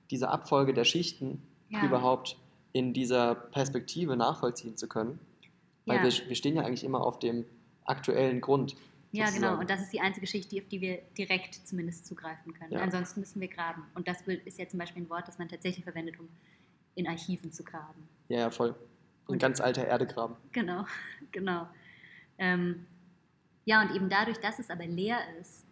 diese 0.10 0.30
Abfolge 0.30 0.74
der 0.74 0.84
Schichten 0.84 1.42
Ja. 1.70 1.86
überhaupt 1.86 2.38
in 2.74 2.94
dieser 2.94 3.36
Perspektive 3.36 4.18
nachvollziehen 4.18 4.76
zu 4.76 4.88
können. 4.88 5.20
Weil 5.86 5.98
Ja. 5.98 6.04
wir, 6.04 6.30
wir 6.30 6.36
stehen 6.36 6.56
ja 6.56 6.64
eigentlich 6.64 6.84
immer 6.84 7.02
auf 7.02 7.20
dem 7.20 7.46
aktuellen 7.86 8.42
Grund. 8.42 8.76
Ja, 9.14 9.26
genau. 9.26 9.32
sozusagen. 9.34 9.60
Und 9.60 9.70
das 9.70 9.82
ist 9.82 9.94
die 9.94 10.00
einzige 10.00 10.22
Geschichte, 10.26 10.58
auf 10.58 10.68
die 10.70 10.82
wir 10.82 11.00
direkt 11.18 11.56
zumindest 11.68 12.06
zugreifen 12.06 12.54
können. 12.54 12.72
Ja. 12.72 12.80
Ansonsten 12.80 13.20
müssen 13.20 13.42
wir 13.42 13.48
graben. 13.48 13.84
Und 13.94 14.08
das 14.08 14.22
ist 14.46 14.58
ja 14.58 14.68
zum 14.68 14.80
Beispiel 14.80 15.04
ein 15.04 15.10
Wort, 15.10 15.28
das 15.28 15.38
man 15.38 15.50
tatsächlich 15.50 15.84
verwendet, 15.84 16.20
um 16.20 16.28
in 16.96 17.08
Archiven 17.08 17.52
zu 17.52 17.64
graben. 17.64 18.08
Ja, 18.32 18.40
ja, 18.40 18.50
voll. 18.50 18.70
Ein 18.70 19.34
Und- 19.34 19.40
ganz 19.40 19.60
alter 19.60 19.84
Erdegraben. 19.84 20.38
Genau, 20.54 20.86
genau. 21.32 21.68
Ähm, 22.38 22.86
ja, 23.66 23.82
und 23.82 23.94
eben 23.96 24.10
dadurch, 24.10 24.38
dass 24.40 24.58
es 24.58 24.70
aber 24.70 24.86
leer 24.88 25.20
ist 25.40 25.66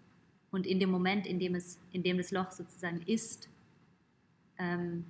und 0.51 0.67
in 0.67 0.79
dem 0.79 0.91
Moment, 0.91 1.25
in 1.25 1.39
dem, 1.39 1.55
es, 1.55 1.79
in 1.93 2.03
dem 2.03 2.17
das 2.17 2.31
Loch 2.31 2.51
sozusagen 2.51 3.01
ist, 3.03 3.47
ähm, 4.57 5.05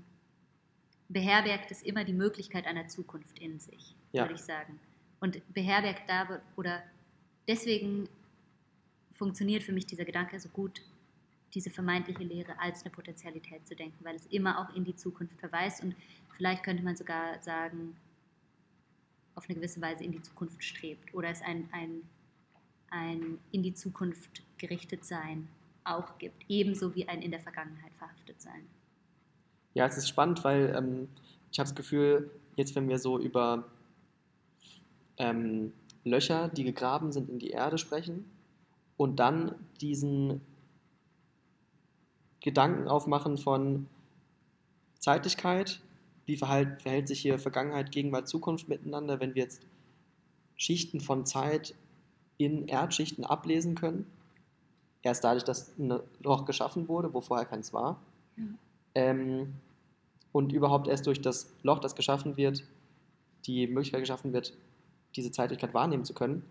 beherbergt 1.10 1.72
es 1.72 1.82
immer 1.82 2.04
die 2.04 2.14
Möglichkeit 2.14 2.68
einer 2.68 2.88
Zukunft 2.88 3.40
in 3.40 3.60
sich, 3.60 3.96
Ja. 4.12 4.24
würde 4.24 4.36
ich 4.36 4.42
sagen. 4.42 4.80
Und 5.20 5.42
beherbergt 5.54 6.08
da, 6.08 6.40
oder 6.56 6.84
deswegen 7.48 8.08
funktioniert 9.12 9.64
für 9.64 9.74
mich 9.74 9.88
dieser 9.88 10.06
Gedanke 10.06 10.40
so 10.40 10.50
gut, 10.50 10.82
diese 11.54 11.70
vermeintliche 11.70 12.24
Lehre 12.24 12.60
als 12.60 12.84
eine 12.84 12.92
Potentialität 12.92 13.68
zu 13.68 13.76
denken, 13.76 14.04
weil 14.04 14.16
es 14.16 14.26
immer 14.28 14.60
auch 14.60 14.76
in 14.76 14.84
die 14.84 14.96
Zukunft 14.96 15.40
verweist 15.40 15.84
und 15.84 15.96
vielleicht 16.36 16.64
könnte 16.64 16.84
man 16.84 16.96
sogar 16.96 17.42
sagen, 17.42 17.96
auf 19.36 19.46
eine 19.48 19.56
gewisse 19.56 19.82
Weise 19.82 20.04
in 20.04 20.12
die 20.12 20.22
Zukunft 20.22 20.64
strebt 20.64 21.14
oder 21.14 21.30
es 21.30 21.42
ein, 21.42 21.70
ein, 21.72 22.02
ein 22.90 23.40
in 23.52 23.64
die 23.64 23.74
Zukunft 23.74 24.44
gerichtet 24.58 25.06
sein 25.06 25.48
auch 25.84 26.18
gibt, 26.18 26.44
ebenso 26.50 26.94
wie 26.96 27.08
ein 27.08 27.22
in 27.22 27.32
der 27.32 27.40
Vergangenheit 27.40 27.94
verhaftet 27.98 28.42
sein. 28.42 28.68
Ja, 29.74 29.86
es 29.86 29.98
ist 29.98 30.10
spannend, 30.10 30.44
weil 30.44 30.74
ähm, 30.76 31.08
ich 31.52 31.60
habe 31.60 31.68
das 31.68 31.76
Gefühl, 31.76 32.32
jetzt 32.56 32.76
wenn 32.76 32.88
wir 32.90 33.00
so 33.00 33.20
über 33.20 33.66
ähm, 35.18 35.74
Löcher, 36.04 36.50
die 36.50 36.64
gegraben 36.64 37.12
sind 37.12 37.30
in 37.30 37.40
die 37.40 37.52
Erde 37.52 37.78
sprechen 37.78 38.26
und 38.98 39.20
dann 39.20 39.56
diesen 39.82 40.42
Gedanken 42.42 42.88
aufmachen 42.88 43.38
von 43.38 43.88
Zeitlichkeit, 45.00 45.82
wie 46.26 46.38
verhält, 46.38 46.82
verhält 46.82 47.08
sich 47.08 47.20
hier 47.20 47.40
Vergangenheit, 47.40 47.92
Gegenwart, 47.92 48.28
Zukunft 48.28 48.70
miteinander, 48.70 49.20
wenn 49.20 49.36
wir 49.36 49.44
jetzt 49.44 49.62
Schichten 50.56 51.02
von 51.02 51.26
Zeit 51.26 51.74
in 52.38 52.68
Erdschichten 52.68 53.26
ablesen 53.26 53.76
können. 53.76 54.06
Erst 55.02 55.24
dadurch, 55.24 55.44
dass 55.44 55.78
ein 55.78 56.00
Loch 56.22 56.46
geschaffen 56.46 56.88
wurde, 56.88 57.14
wo 57.14 57.22
vorher 57.22 57.46
keins 57.46 57.74
war. 57.74 58.00
Ja. 58.38 58.44
Ähm, 58.96 59.54
und 60.32 60.54
überhaupt 60.54 60.88
erst 60.88 61.08
durch 61.08 61.22
das 61.22 61.52
Loch, 61.64 61.80
das 61.80 61.96
geschaffen 61.96 62.38
wird, 62.38 62.64
die 63.46 63.68
Möglichkeit 63.68 64.02
geschaffen 64.02 64.34
wird, 64.34 64.54
diese 65.16 65.32
Zeitlichkeit 65.32 65.74
wahrnehmen 65.74 66.06
zu 66.06 66.14
können 66.14 66.44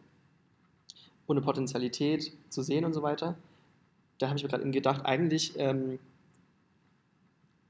und 1.26 1.36
eine 1.36 1.44
Potentialität 1.44 2.32
zu 2.48 2.62
sehen 2.62 2.84
und 2.84 2.94
so 2.94 3.02
weiter. 3.02 3.36
Da 4.18 4.28
habe 4.28 4.36
ich 4.36 4.42
mir 4.42 4.48
gerade 4.48 4.68
gedacht, 4.70 5.04
eigentlich, 5.04 5.58
ähm, 5.58 5.98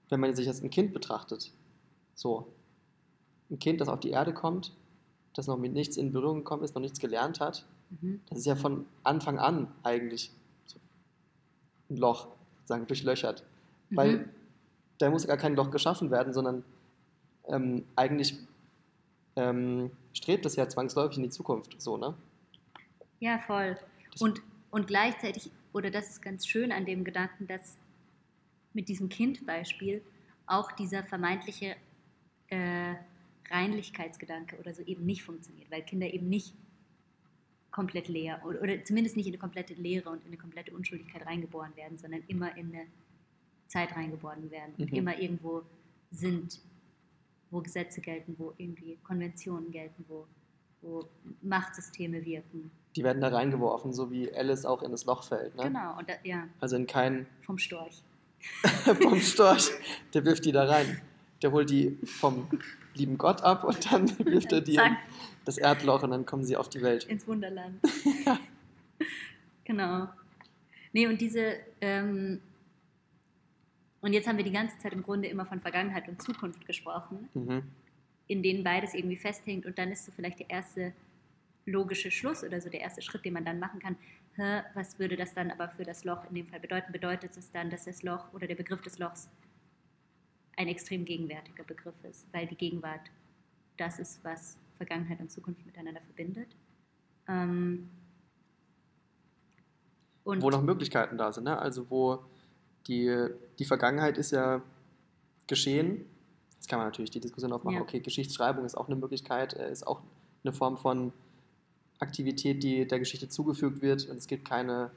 wenn 0.09 0.20
man 0.20 0.35
sich 0.35 0.49
als 0.49 0.62
ein 0.62 0.70
Kind 0.70 0.93
betrachtet, 0.95 1.53
so 2.15 2.47
ein 3.51 3.59
Kind, 3.59 3.81
das 3.81 3.89
auf 3.89 4.01
die 4.01 4.11
Erde 4.11 4.33
kommt, 4.33 4.73
das 5.35 5.47
noch 5.47 5.59
mit 5.59 5.73
nichts 5.73 5.97
in 5.97 6.12
Berührung 6.12 6.39
gekommen 6.39 6.65
ist, 6.65 6.75
noch 6.75 6.81
nichts 6.83 6.99
gelernt 6.99 7.41
hat, 7.41 7.65
Mhm. 7.91 8.20
das 8.29 8.39
ist 8.41 8.45
ja 8.47 8.55
von 8.57 8.85
Anfang 9.03 9.39
an 9.39 9.69
eigentlich 9.83 10.31
so 10.66 10.79
ein 11.91 11.97
Loch 11.97 12.29
sozusagen 12.61 12.87
durchlöchert. 12.87 13.45
Weil 13.91 14.19
Mhm. 14.19 14.29
da 14.99 15.11
muss 15.11 15.27
gar 15.27 15.39
kein 15.39 15.55
Loch 15.55 15.70
geschaffen 15.70 16.11
werden, 16.11 16.33
sondern 16.35 16.65
ähm, 17.47 17.85
eigentlich 17.97 18.37
ähm, 19.37 19.91
strebt 20.12 20.45
es 20.47 20.57
ja 20.57 20.69
zwangsläufig 20.69 21.16
in 21.19 21.23
die 21.23 21.31
Zukunft. 21.31 21.81
So, 21.81 21.97
ne? 21.97 22.12
Ja, 23.20 23.39
voll. 23.39 23.79
Das- 24.12 24.20
Und, 24.20 24.43
und 24.70 24.87
gleichzeitig, 24.89 25.51
oder 25.79 25.91
das 25.91 26.11
ist 26.11 26.23
ganz 26.23 26.47
schön 26.47 26.73
an 26.73 26.85
dem 26.85 27.05
Gedanken, 27.05 27.47
dass 27.47 27.77
mit 28.75 28.89
diesem 28.89 29.09
Kindbeispiel 29.09 30.03
auch 30.47 30.73
dieser 30.73 31.05
vermeintliche 31.05 31.77
äh, 32.49 32.95
Reinlichkeitsgedanke 33.51 34.59
oder 34.59 34.75
so 34.75 34.83
eben 34.83 35.07
nicht 35.07 35.23
funktioniert, 35.23 35.71
weil 35.71 35.83
Kinder 35.83 36.13
eben 36.13 36.29
nicht 36.29 36.55
komplett 37.71 38.09
leer 38.09 38.41
oder, 38.45 38.61
oder 38.61 38.85
zumindest 38.85 39.17
nicht 39.17 39.27
in 39.27 39.33
eine 39.35 39.41
komplette 39.41 39.75
Leere 39.75 40.11
und 40.11 40.21
in 40.23 40.29
eine 40.29 40.37
komplette 40.37 40.73
Unschuldigkeit 40.73 41.25
reingeboren 41.25 41.75
werden, 41.77 41.97
sondern 41.97 42.23
immer 42.29 42.57
in 42.57 42.75
eine 42.75 42.87
Zeit 43.69 43.95
reingeboren 43.95 44.51
werden 44.51 44.75
und 44.79 44.91
Mhm. 44.91 44.97
immer 44.99 45.19
irgendwo 45.19 45.63
sind, 46.11 46.61
wo 47.51 47.61
Gesetze 47.61 48.01
gelten, 48.01 48.35
wo 48.39 48.53
irgendwie 48.59 48.97
Konventionen 49.05 49.71
gelten, 49.71 50.05
wo, 50.09 50.27
wo 50.83 51.09
Machtsysteme 51.43 52.25
wirken. 52.25 52.71
Die 52.99 53.05
werden 53.05 53.20
da 53.23 53.29
reingeworfen, 53.29 53.93
so 53.93 54.11
wie 54.11 54.35
Alice 54.35 54.65
auch 54.65 54.83
in 54.83 54.91
das 54.91 55.05
Loch 55.05 55.23
fällt. 55.23 55.55
Ne? 55.55 55.62
Genau, 55.62 55.97
und 55.99 56.09
da, 56.09 56.15
ja, 56.25 56.49
Also 56.61 56.75
in 56.75 56.89
kein 56.89 57.27
vom 57.43 57.57
Storch. 57.57 58.03
vom 59.01 59.20
Storch, 59.20 59.70
der 60.15 60.25
wirft 60.25 60.45
die 60.45 60.51
da 60.51 60.65
rein. 60.65 61.01
Der 61.41 61.53
holt 61.53 61.70
die 61.70 61.97
vom 62.05 62.49
lieben 62.95 63.16
Gott 63.16 63.41
ab 63.43 63.62
und 63.62 63.93
dann 63.93 64.09
wirft 64.27 64.51
er 64.53 64.62
die 64.62 64.75
in 64.75 64.97
das 65.45 65.59
Erdloch 65.59 66.03
und 66.03 66.11
dann 66.11 66.27
kommen 66.27 66.43
sie 66.45 66.57
auf 66.57 66.69
die 66.69 66.83
Welt. 66.83 67.05
ins 67.05 67.25
Wunderland. 67.29 67.79
genau. 69.65 70.09
Nee, 70.93 71.07
und 71.07 71.20
diese, 71.20 71.55
ähm, 71.81 72.41
und 74.01 74.12
jetzt 74.12 74.27
haben 74.27 74.39
wir 74.39 74.45
die 74.45 74.51
ganze 74.53 74.77
Zeit 74.79 74.93
im 74.93 75.05
Grunde 75.05 75.29
immer 75.29 75.47
von 75.47 75.61
Vergangenheit 75.61 76.09
und 76.09 76.20
Zukunft 76.20 76.66
gesprochen, 76.66 77.29
Mhm. 77.35 77.62
in 78.27 78.43
denen 78.43 78.65
beides 78.65 78.95
irgendwie 78.95 79.16
festhängt 79.16 79.66
und 79.66 79.79
dann 79.79 79.93
ist 79.93 80.05
so 80.05 80.11
vielleicht 80.11 80.41
der 80.41 80.51
erste 80.51 80.93
logische 81.69 82.11
Schluss 82.11 82.43
oder 82.43 82.61
so 82.61 82.69
der 82.69 82.81
erste 82.81 83.03
Schritt, 83.03 83.24
den 83.24 83.35
man 83.35 83.45
dann 83.45 83.59
machen 83.59 83.81
kann. 83.81 83.97
Hä, 84.36 84.62
was 84.74 84.99
würde 84.99 85.16
das 85.16 85.35
dann 85.35 85.51
aber 85.51 85.69
für 85.69 85.85
das 85.85 86.05
Loch 86.05 86.24
in 86.28 86.35
dem 86.35 86.47
Fall 86.47 86.61
bedeuten? 86.61 86.93
Bedeutet 86.93 87.36
es 87.36 87.51
dann, 87.51 87.70
dass 87.70 87.85
das 87.85 88.03
Loch 88.03 88.32
oder 88.32 88.47
der 88.47 88.55
Begriff 88.55 88.81
des 88.82 88.99
Lochs 88.99 89.28
ein 90.57 90.69
extrem 90.69 91.05
gegenwärtiger 91.05 91.65
Begriff 91.65 91.95
ist, 92.05 92.27
weil 92.32 92.47
die 92.47 92.57
Gegenwart 92.57 93.11
das 93.77 93.99
ist, 93.99 94.23
was 94.24 94.59
Vergangenheit 94.77 95.20
und 95.20 95.31
Zukunft 95.31 95.65
miteinander 95.66 96.01
verbindet? 96.01 96.49
Ähm, 97.28 97.89
und 100.24 100.43
Wo 100.43 100.51
noch 100.51 100.62
Möglichkeiten 100.62 101.16
da 101.16 101.32
sind. 101.32 101.45
Ne? 101.45 101.59
Also 101.59 101.89
wo 101.90 102.24
die, 102.86 103.28
die 103.59 103.65
Vergangenheit 103.65 104.19
ist 104.19 104.32
ja 104.32 104.62
geschehen. 105.47 106.05
Jetzt 106.55 106.69
kann 106.69 106.78
man 106.78 106.89
natürlich 106.89 107.11
die 107.11 107.20
Diskussion 107.20 107.53
aufmachen, 107.53 107.77
Ja. 107.77 107.82
okay, 107.82 108.01
Geschichtsschreibung 108.01 108.65
ist 108.65 108.77
auch 108.77 108.86
eine 108.86 108.97
Möglichkeit, 108.97 109.55
äh, 109.55 109.70
ist 109.70 109.86
auch 109.86 110.03
eine 110.45 110.53
Form 110.53 110.77
von 110.77 111.12
Aktivität, 111.99 112.62
die 112.62 112.87
der 112.87 112.99
Geschichte 112.99 113.29
zugefügt 113.29 113.83
wird. 113.83 114.09
Und 114.09 114.16
es 114.16 114.27
gibt 114.27 114.49
keine 114.49 114.91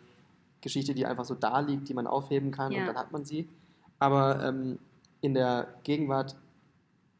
Geschichte, 0.62 0.94
die 0.94 1.06
einfach 1.06 1.26
so 1.26 1.36
da 1.36 1.60
liegt, 1.60 1.90
die 1.90 1.94
man 1.94 2.08
aufheben 2.08 2.52
kann 2.52 2.72
Ja. 2.72 2.82
und 2.82 2.88
dann 2.88 2.98
hat 2.98 3.12
man 3.12 3.26
sie. 3.26 3.48
Aber 4.00 4.44
ähm, 4.44 4.80
in 5.22 5.34
der 5.34 5.74
Gegenwart 5.84 6.36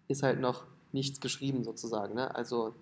ist 0.08 0.24
halt 0.24 0.40
noch 0.40 0.64
nichts 0.92 1.20
geschrieben 1.20 1.64
sozusagen. 1.64 2.16
Ne? 2.16 2.34
Also 2.36 2.74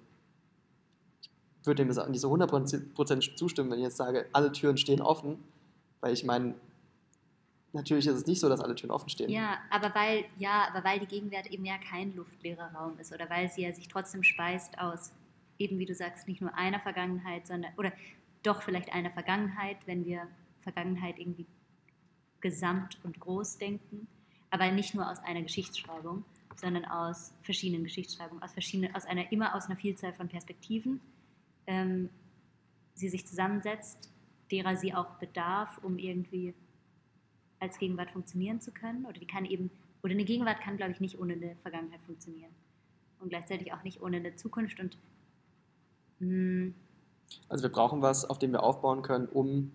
ich 1.22 1.68
würde 1.68 1.84
dem 1.86 1.88
nicht 2.12 2.22
so 2.22 2.34
100% 2.34 3.36
zustimmen, 3.36 3.72
wenn 3.72 3.80
ich 3.80 3.86
jetzt 3.86 3.98
sage, 3.98 4.26
alle 4.34 4.52
Türen 4.52 4.78
stehen 4.78 5.02
offen, 5.02 5.38
weil 6.00 6.14
ich 6.14 6.24
meine, 6.24 6.56
natürlich 7.74 8.08
ist 8.08 8.16
es 8.16 8.26
nicht 8.26 8.40
so, 8.40 8.50
dass 8.50 8.62
alle 8.62 8.76
Türen 8.76 8.92
offen 8.92 9.10
stehen. 9.10 9.30
Ja, 9.30 9.58
aber 9.70 9.94
weil, 9.94 10.26
ja, 10.38 10.68
aber 10.74 10.84
weil 10.84 11.00
die 11.00 11.06
Gegenwart 11.06 11.48
eben 11.48 11.66
ja 11.66 11.78
kein 11.78 12.16
luftleerer 12.16 12.72
Raum 12.74 12.98
ist 13.00 13.14
oder 13.14 13.30
weil 13.30 13.50
sie 13.50 13.64
ja 13.64 13.74
sich 13.74 13.88
trotzdem 13.88 14.24
speist 14.24 14.80
aus, 14.80 15.12
eben 15.60 15.78
wie 15.78 15.86
du 15.86 15.94
sagst, 15.94 16.28
nicht 16.28 16.42
nur 16.42 16.56
einer 16.56 16.80
Vergangenheit, 16.80 17.46
sondern, 17.46 17.72
oder 17.78 17.94
doch 18.44 18.62
vielleicht 18.64 18.94
einer 18.94 19.12
Vergangenheit, 19.12 19.78
wenn 19.86 20.06
wir 20.06 20.28
Vergangenheit 20.62 21.20
irgendwie 21.20 21.46
gesamt 22.42 22.98
und 23.04 23.20
groß 23.20 23.58
denken, 23.58 24.08
aber 24.50 24.72
nicht 24.72 24.96
nur 24.96 25.10
aus 25.10 25.20
einer 25.20 25.42
Geschichtsschreibung, 25.42 26.24
sondern 26.56 26.86
aus 26.86 27.34
verschiedenen 27.44 27.84
Geschichtsschreibungen, 27.84 28.42
aus 28.44 28.54
verschiedenen, 28.54 28.96
aus 28.96 29.06
einer, 29.06 29.32
immer 29.32 29.56
aus 29.56 29.66
einer 29.66 29.76
Vielzahl 29.76 30.14
von 30.14 30.28
Perspektiven, 30.28 31.00
ähm, 31.68 32.10
sie 32.94 33.10
sich 33.10 33.26
zusammensetzt, 33.26 34.12
derer 34.52 34.76
sie 34.76 34.94
auch 34.94 35.16
bedarf, 35.20 35.78
um 35.84 35.98
irgendwie 35.98 36.54
als 37.60 37.78
Gegenwart 37.78 38.12
funktionieren 38.12 38.62
zu 38.62 38.72
können. 38.72 39.06
Oder 39.06 39.20
die 39.20 39.28
kann 39.28 39.46
eben, 39.46 39.70
oder 40.02 40.14
eine 40.14 40.26
Gegenwart 40.26 40.62
kann, 40.62 40.78
glaube 40.78 40.92
ich, 40.92 41.00
nicht 41.00 41.20
ohne 41.20 41.34
eine 41.34 41.56
Vergangenheit 41.62 42.02
funktionieren. 42.06 42.52
Und 43.20 43.30
gleichzeitig 43.30 43.74
auch 43.74 43.84
nicht 43.84 44.02
ohne 44.02 44.18
eine 44.18 44.36
Zukunft. 44.36 44.80
Und 44.80 44.98
Also 47.48 47.64
wir 47.64 47.72
brauchen 47.72 48.02
was, 48.02 48.26
auf 48.26 48.40
dem 48.40 48.52
wir 48.52 48.64
aufbauen 48.64 49.02
können, 49.02 49.28
um 49.28 49.72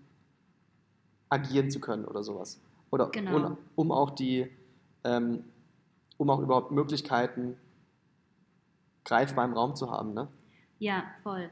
agieren 1.29 1.71
zu 1.71 1.79
können 1.79 2.05
oder 2.05 2.23
sowas. 2.23 2.59
Oder 2.91 3.09
Genau. 3.09 3.35
und, 3.35 3.57
um 3.75 3.91
auch 3.91 4.11
die, 4.11 4.49
ähm, 5.03 5.43
um 6.17 6.29
auch 6.29 6.39
überhaupt 6.39 6.71
Möglichkeiten 6.71 7.57
greifbar 9.03 9.45
im 9.45 9.53
Raum 9.53 9.75
zu 9.75 9.91
haben. 9.91 10.13
Ne? 10.13 10.27
ja, 10.79 11.03
voll. 11.23 11.49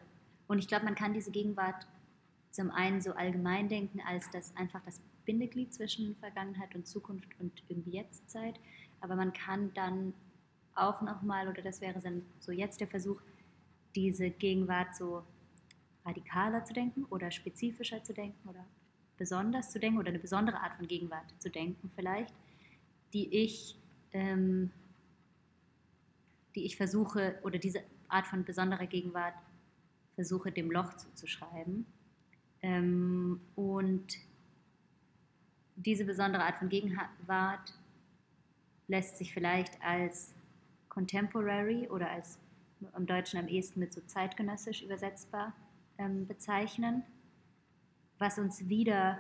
Und 0.48 0.60
ich 0.60 0.68
glaube, 0.68 0.86
man 0.86 0.96
kann 0.96 1.14
diese 1.14 1.32
Gegenwart 1.32 1.88
zum 2.52 2.70
einen 2.72 3.02
so 3.02 3.14
allgemein 3.14 3.70
denken, 3.70 4.02
als 4.06 4.30
das 4.32 4.56
einfach 4.56 4.82
das 4.86 5.02
Bindeglied 5.26 5.74
zwischen 5.74 6.16
Vergangenheit 6.18 6.76
und 6.76 6.88
Zukunft 6.88 7.30
und 7.40 7.52
irgendwie 7.70 7.92
Jetztzeit. 7.92 8.60
Aber 9.02 9.16
man 9.16 9.34
kann 9.34 9.74
dann 9.74 10.14
auch 10.76 11.02
nochmal, 11.02 11.48
oder 11.48 11.62
das 11.62 11.82
wäre 11.82 12.00
dann 12.00 12.24
so 12.40 12.52
jetzt 12.52 12.82
der 12.82 12.88
Versuch, 12.88 13.22
diese 13.96 14.30
Gegenwart 14.30 14.96
so 14.96 15.24
radikaler 16.06 16.66
zu 16.66 16.74
denken 16.74 17.06
oder 17.06 17.32
spezifischer 17.32 18.04
zu 18.04 18.14
denken 18.14 18.50
oder 18.50 18.66
besonders 19.18 19.72
zu 19.72 19.80
denken 19.80 20.00
oder 20.00 20.10
eine 20.10 20.20
besondere 20.20 20.60
Art 20.60 20.76
von 20.76 20.88
Gegenwart 20.88 21.34
zu 21.40 21.50
denken 21.50 21.92
vielleicht, 21.96 22.34
die 23.14 23.34
ich, 23.34 23.78
ähm, 24.12 24.72
die 26.56 26.66
ich 26.66 26.76
versuche 26.76 27.40
oder 27.44 27.60
diese 27.60 27.84
Art 28.08 28.28
von 28.28 28.44
besonderer 28.44 28.88
Gegenwart 28.88 29.36
versuche 30.16 30.52
dem 30.52 30.72
Loch 30.72 30.94
zuzuschreiben. 30.96 31.86
Ähm, 32.62 33.40
und 33.56 34.18
diese 35.76 36.06
besondere 36.06 36.44
Art 36.44 36.58
von 36.58 36.70
Gegenwart 36.70 37.74
lässt 38.88 39.18
sich 39.18 39.34
vielleicht 39.34 39.82
als 39.82 40.34
contemporary 40.90 41.88
oder 41.90 42.10
als 42.10 42.38
im 42.96 43.06
Deutschen 43.06 43.40
am 43.40 43.48
ehesten 43.48 43.80
mit 43.80 43.94
so 43.94 44.02
zeitgenössisch 44.02 44.82
übersetzbar 44.82 45.54
ähm, 45.98 46.28
bezeichnen, 46.28 47.04
was 48.20 48.40
uns 48.40 48.68
wieder 48.68 49.20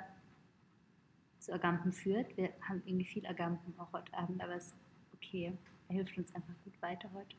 zu 1.39 1.53
Agamben 1.53 1.91
führt. 1.91 2.35
Wir 2.37 2.49
haben 2.67 2.81
irgendwie 2.85 3.05
viel 3.05 3.25
Agamben 3.25 3.73
auch 3.77 3.91
heute 3.93 4.13
Abend, 4.13 4.41
aber 4.41 4.55
es 4.55 4.67
ist 4.67 4.75
okay. 5.13 5.53
Er 5.89 5.95
hilft 5.95 6.17
uns 6.17 6.33
einfach 6.33 6.53
gut 6.63 6.81
weiter 6.81 7.09
heute. 7.13 7.35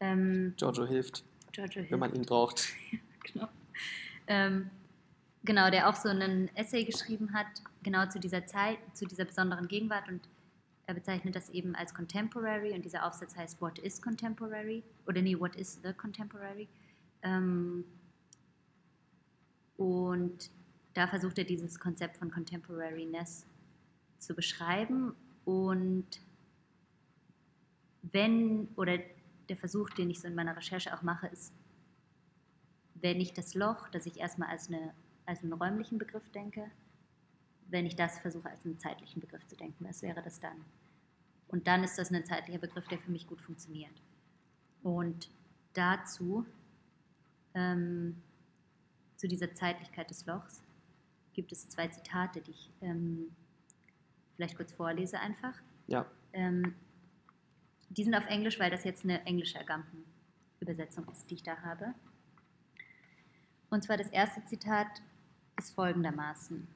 Ähm, 0.00 0.54
Giorgio 0.56 0.86
hilft, 0.86 1.24
Giorgio 1.52 1.80
hilft. 1.80 1.92
wenn 1.92 2.00
man 2.00 2.14
ihn 2.14 2.22
braucht. 2.22 2.68
genau. 3.32 3.48
Ähm, 4.26 4.70
genau, 5.44 5.70
der 5.70 5.88
auch 5.88 5.96
so 5.96 6.08
einen 6.08 6.54
Essay 6.56 6.84
geschrieben 6.84 7.32
hat, 7.32 7.46
genau 7.82 8.06
zu 8.06 8.20
dieser 8.20 8.46
Zeit, 8.46 8.78
zu 8.92 9.06
dieser 9.06 9.24
besonderen 9.24 9.68
Gegenwart 9.68 10.08
und 10.08 10.20
er 10.92 10.94
bezeichnet 10.94 11.34
das 11.34 11.48
eben 11.50 11.74
als 11.74 11.94
Contemporary 11.94 12.72
und 12.72 12.84
dieser 12.84 13.06
Aufsatz 13.06 13.34
heißt 13.34 13.60
What 13.60 13.78
is 13.78 14.00
Contemporary? 14.00 14.84
Oder 15.06 15.22
nee, 15.22 15.38
What 15.38 15.56
is 15.56 15.80
the 15.82 15.92
Contemporary? 15.94 16.68
Ähm, 17.22 17.84
und 19.78 20.50
da 20.92 21.06
versucht 21.06 21.38
er 21.38 21.44
dieses 21.44 21.80
Konzept 21.80 22.18
von 22.18 22.30
Contemporariness 22.30 23.46
zu 24.18 24.34
beschreiben 24.34 25.14
und 25.46 26.20
wenn, 28.02 28.68
oder 28.76 28.98
der 29.48 29.56
Versuch, 29.56 29.88
den 29.90 30.10
ich 30.10 30.20
so 30.20 30.28
in 30.28 30.34
meiner 30.34 30.56
Recherche 30.56 30.94
auch 30.94 31.02
mache, 31.02 31.28
ist, 31.28 31.54
wenn 32.94 33.20
ich 33.20 33.32
das 33.32 33.54
Loch, 33.54 33.88
das 33.88 34.06
ich 34.06 34.18
erstmal 34.18 34.50
als, 34.50 34.68
eine, 34.68 34.92
als 35.24 35.42
einen 35.42 35.54
räumlichen 35.54 35.98
Begriff 35.98 36.28
denke, 36.30 36.70
wenn 37.68 37.86
ich 37.86 37.96
das 37.96 38.18
versuche 38.18 38.50
als 38.50 38.64
einen 38.66 38.78
zeitlichen 38.78 39.20
Begriff 39.20 39.46
zu 39.46 39.56
denken, 39.56 39.84
was 39.86 40.02
wäre 40.02 40.22
das 40.22 40.38
dann? 40.38 40.62
Und 41.52 41.68
dann 41.68 41.84
ist 41.84 41.98
das 41.98 42.10
ein 42.10 42.24
zeitlicher 42.24 42.58
Begriff, 42.58 42.88
der 42.88 42.98
für 42.98 43.10
mich 43.10 43.28
gut 43.28 43.40
funktioniert. 43.40 43.92
Und 44.82 45.30
dazu, 45.74 46.44
ähm, 47.54 48.20
zu 49.16 49.28
dieser 49.28 49.54
Zeitlichkeit 49.54 50.10
des 50.10 50.26
Lochs, 50.26 50.62
gibt 51.34 51.52
es 51.52 51.68
zwei 51.68 51.86
Zitate, 51.88 52.40
die 52.40 52.50
ich 52.50 52.70
ähm, 52.80 53.36
vielleicht 54.34 54.56
kurz 54.56 54.72
vorlese 54.72 55.20
einfach. 55.20 55.54
Ja, 55.86 56.06
Ähm, 56.32 56.74
die 57.90 58.04
sind 58.04 58.14
auf 58.14 58.26
Englisch, 58.26 58.58
weil 58.58 58.70
das 58.70 58.84
jetzt 58.84 59.04
eine 59.04 59.24
englische 59.26 59.60
Agamben-Übersetzung 59.60 61.06
ist, 61.08 61.30
die 61.30 61.34
ich 61.34 61.42
da 61.42 61.58
habe. 61.58 61.94
Und 63.68 63.84
zwar 63.84 63.98
das 63.98 64.08
erste 64.08 64.44
Zitat 64.46 65.02
ist 65.58 65.74
folgendermaßen. 65.74 66.66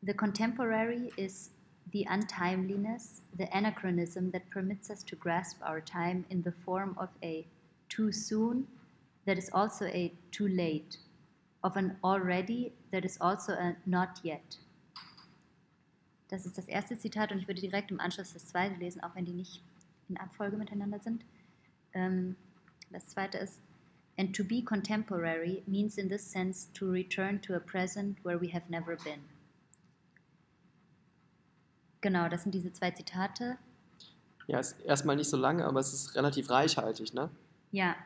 The 0.00 0.14
contemporary 0.14 1.12
is 1.16 1.53
the 1.94 2.04
untimeliness, 2.10 3.20
the 3.38 3.48
anachronism 3.56 4.32
that 4.32 4.50
permits 4.50 4.90
us 4.90 5.04
to 5.04 5.14
grasp 5.14 5.58
our 5.62 5.80
time 5.80 6.26
in 6.28 6.42
the 6.42 6.50
form 6.50 6.96
of 6.98 7.08
a 7.22 7.46
too 7.88 8.10
soon 8.10 8.66
that 9.26 9.38
is 9.38 9.48
also 9.52 9.84
a 9.86 10.12
too 10.32 10.48
late, 10.48 10.96
of 11.62 11.76
an 11.76 11.96
already 12.02 12.72
that 12.90 13.04
is 13.04 13.16
also 13.20 13.52
a 13.52 13.76
not 13.86 14.18
yet. 14.24 14.58
Das 16.28 16.44
ist 16.46 16.58
das 16.58 16.66
erste 16.66 16.98
Zitat 16.98 17.30
und 17.30 17.38
ich 17.38 17.46
würde 17.46 17.60
direkt 17.60 17.92
im 17.92 18.00
Anschluss 18.00 18.32
das 18.32 18.48
zweite 18.48 18.74
lesen, 18.80 19.00
auch 19.04 19.14
wenn 19.14 19.24
die 19.24 19.32
nicht 19.32 19.62
in 20.08 20.16
Abfolge 20.16 20.56
miteinander 20.56 20.98
sind. 20.98 21.24
Ähm, 21.92 22.34
das 22.90 23.06
zweite 23.06 23.38
ist, 23.38 23.60
and 24.18 24.34
to 24.34 24.42
be 24.42 24.62
contemporary 24.62 25.62
means 25.68 25.96
in 25.96 26.08
this 26.08 26.28
sense 26.28 26.68
to 26.74 26.90
return 26.90 27.40
to 27.40 27.54
a 27.54 27.60
present 27.60 28.18
where 28.24 28.40
we 28.40 28.52
have 28.52 28.68
never 28.68 28.96
been. 28.96 29.33
Genau, 32.04 32.28
das 32.28 32.42
sind 32.42 32.54
diese 32.54 32.70
zwei 32.70 32.90
Zitate. 32.90 33.56
Ja, 34.46 34.58
ist 34.58 34.78
erstmal 34.80 35.16
nicht 35.16 35.30
so 35.30 35.38
lange, 35.38 35.64
aber 35.64 35.80
es 35.80 35.94
ist 35.94 36.14
relativ 36.14 36.50
reichhaltig, 36.50 37.14
ne? 37.14 37.30
Ja. 37.72 37.96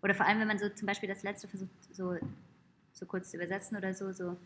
Oder 0.00 0.14
vor 0.14 0.26
allem, 0.26 0.38
wenn 0.38 0.46
man 0.46 0.60
so 0.60 0.68
zum 0.68 0.86
Beispiel 0.86 1.08
das 1.08 1.24
letzte 1.24 1.48
versucht, 1.48 1.70
so, 1.90 2.16
so 2.92 3.06
kurz 3.06 3.32
zu 3.32 3.36
übersetzen 3.36 3.76
oder 3.76 3.94
so, 3.94 4.12
so 4.12 4.36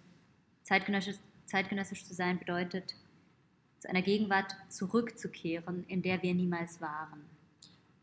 zeitgenössisch, 0.62 1.16
zeitgenössisch 1.44 2.06
zu 2.06 2.14
sein 2.14 2.38
bedeutet, 2.38 2.94
zu 3.80 3.90
einer 3.90 4.00
Gegenwart 4.00 4.56
zurückzukehren, 4.70 5.84
in 5.88 6.00
der 6.00 6.22
wir 6.22 6.32
niemals 6.32 6.80
waren. 6.80 7.20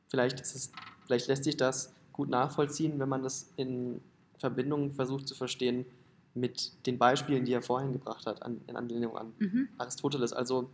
Vielleicht, 0.10 0.40
ist 0.42 0.54
es, 0.54 0.72
vielleicht 1.08 1.28
lässt 1.28 1.46
sich 1.46 1.58
das 1.58 1.92
gut 2.14 2.30
nachvollziehen, 2.30 3.00
wenn 3.00 3.10
man 3.10 3.24
das 3.24 3.52
in 3.58 4.00
Verbindung 4.38 4.94
versucht 4.94 5.28
zu 5.28 5.34
verstehen 5.34 5.88
mit 6.34 6.86
den 6.86 6.98
Beispielen, 6.98 7.46
die 7.46 7.54
er 7.54 7.62
vorhin 7.62 7.92
gebracht 7.92 8.26
hat, 8.26 8.42
an, 8.44 8.62
in 8.68 8.76
Anlehnung 8.76 9.18
an 9.18 9.34
Mhm. 9.40 9.68
Aristoteles. 9.78 10.32
Also, 10.34 10.70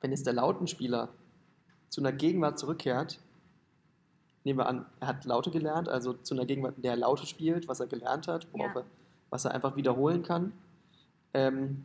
wenn 0.00 0.10
jetzt 0.10 0.26
der 0.26 0.32
Lautenspieler 0.34 1.08
zu 1.88 2.00
einer 2.00 2.12
Gegenwart 2.12 2.58
zurückkehrt, 2.58 3.18
nehmen 4.44 4.58
wir 4.58 4.66
an, 4.66 4.86
er 5.00 5.08
hat 5.08 5.24
Laute 5.24 5.50
gelernt, 5.50 5.88
also 5.88 6.12
zu 6.12 6.34
einer 6.34 6.44
Gegenwart, 6.46 6.76
in 6.76 6.82
der 6.82 6.92
er 6.92 6.96
Laute 6.98 7.26
spielt, 7.26 7.68
was 7.68 7.80
er 7.80 7.86
gelernt 7.86 8.28
hat, 8.28 8.46
Ja. 8.54 8.66
er, 8.74 8.84
was 9.30 9.44
er 9.44 9.52
einfach 9.52 9.76
wiederholen 9.76 10.22
kann. 10.22 10.52
Ähm, 11.34 11.84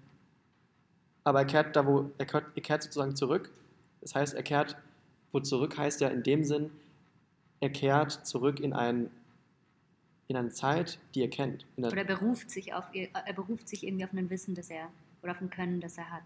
aber 1.23 1.39
er 1.39 1.45
kehrt 1.45 1.75
da, 1.75 1.85
wo 1.85 2.09
er 2.17 2.25
kehrt, 2.25 2.45
er 2.55 2.61
kehrt 2.61 2.83
sozusagen 2.83 3.15
zurück. 3.15 3.51
Das 4.01 4.15
heißt, 4.15 4.33
er 4.33 4.43
kehrt, 4.43 4.75
wo 5.31 5.39
zurück 5.39 5.77
heißt 5.77 6.01
ja 6.01 6.09
in 6.09 6.23
dem 6.23 6.43
Sinn, 6.43 6.71
er 7.59 7.69
kehrt 7.69 8.11
zurück 8.25 8.59
in, 8.59 8.73
ein, 8.73 9.09
in 10.33 10.39
eine 10.39 10.49
Zeit, 10.49 10.99
die 11.13 11.21
er 11.21 11.29
kennt. 11.29 11.67
Oder 11.77 12.03
beruft 12.03 12.49
sich 12.49 12.73
auf 12.73 12.85
ihr, 12.91 13.09
er 13.13 13.33
beruft 13.33 13.69
sich 13.69 13.85
irgendwie 13.85 14.03
auf 14.03 14.13
ein 14.13 14.29
Wissen, 14.31 14.55
das 14.55 14.71
er 14.71 14.89
oder 15.21 15.31
auf 15.31 15.41
ein 15.41 15.51
Können, 15.51 15.79
das 15.79 15.97
er 15.97 16.09
hat. 16.09 16.23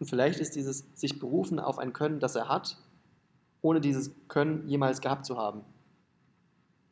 Und 0.00 0.08
vielleicht 0.08 0.40
ist 0.40 0.56
dieses 0.56 0.86
sich 0.94 1.18
berufen 1.18 1.60
auf 1.60 1.78
ein 1.78 1.92
Können, 1.92 2.18
das 2.18 2.34
er 2.34 2.48
hat, 2.48 2.78
ohne 3.60 3.80
dieses 3.82 4.10
Können 4.28 4.66
jemals 4.68 5.02
gehabt 5.02 5.26
zu 5.26 5.36
haben. 5.36 5.60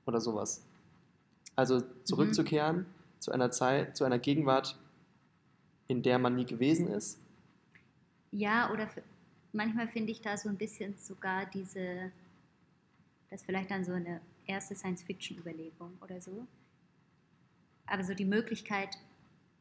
Oder 0.07 0.21
sowas. 0.21 0.63
Also 1.57 1.83
zurückzukehren 2.05 2.85
zu 3.21 3.33
einer 3.33 3.51
Zeit, 3.51 3.97
zu 3.97 4.05
einer 4.05 4.19
Gegenwart, 4.19 4.79
in 5.89 6.03
der 6.03 6.19
man 6.19 6.37
nie 6.37 6.45
gewesen 6.45 6.89
ist. 6.89 7.19
Ja, 8.33 8.71
oder 8.71 8.87
manchmal 9.53 9.89
finde 9.89 10.13
ich 10.13 10.21
da 10.21 10.37
so 10.37 10.51
ein 10.51 10.59
bisschen 10.59 10.95
sogar 10.99 11.47
diese, 11.47 12.13
das 13.31 13.41
ist 13.41 13.47
vielleicht 13.47 13.71
dann 13.71 13.85
so 13.85 13.93
eine 13.93 14.21
erste 14.51 14.75
Science-Fiction-Überlegung 14.75 15.93
oder 16.03 16.21
so. 16.21 16.47
Aber 17.87 18.05
so 18.05 18.15
die 18.15 18.25
Möglichkeit 18.25 18.97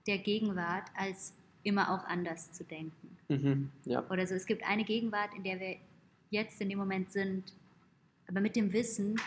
der 0.07 0.17
Gegenwart 0.19 0.89
als 0.95 1.33
immer 1.63 1.93
auch 1.93 2.03
anders 2.05 2.51
zu 2.51 2.63
denken. 2.63 3.17
Mhm, 3.27 3.71
ja. 3.85 4.03
Oder 4.09 4.25
so, 4.27 4.35
es 4.35 4.45
gibt 4.45 4.63
eine 4.63 4.83
Gegenwart, 4.83 5.33
in 5.35 5.43
der 5.43 5.59
wir 5.59 5.75
jetzt 6.29 6.61
in 6.61 6.69
dem 6.69 6.79
Moment 6.79 7.11
sind, 7.11 7.53
aber 8.27 8.41
mit 8.41 8.55
dem 8.55 8.71
Wissen, 8.71 9.19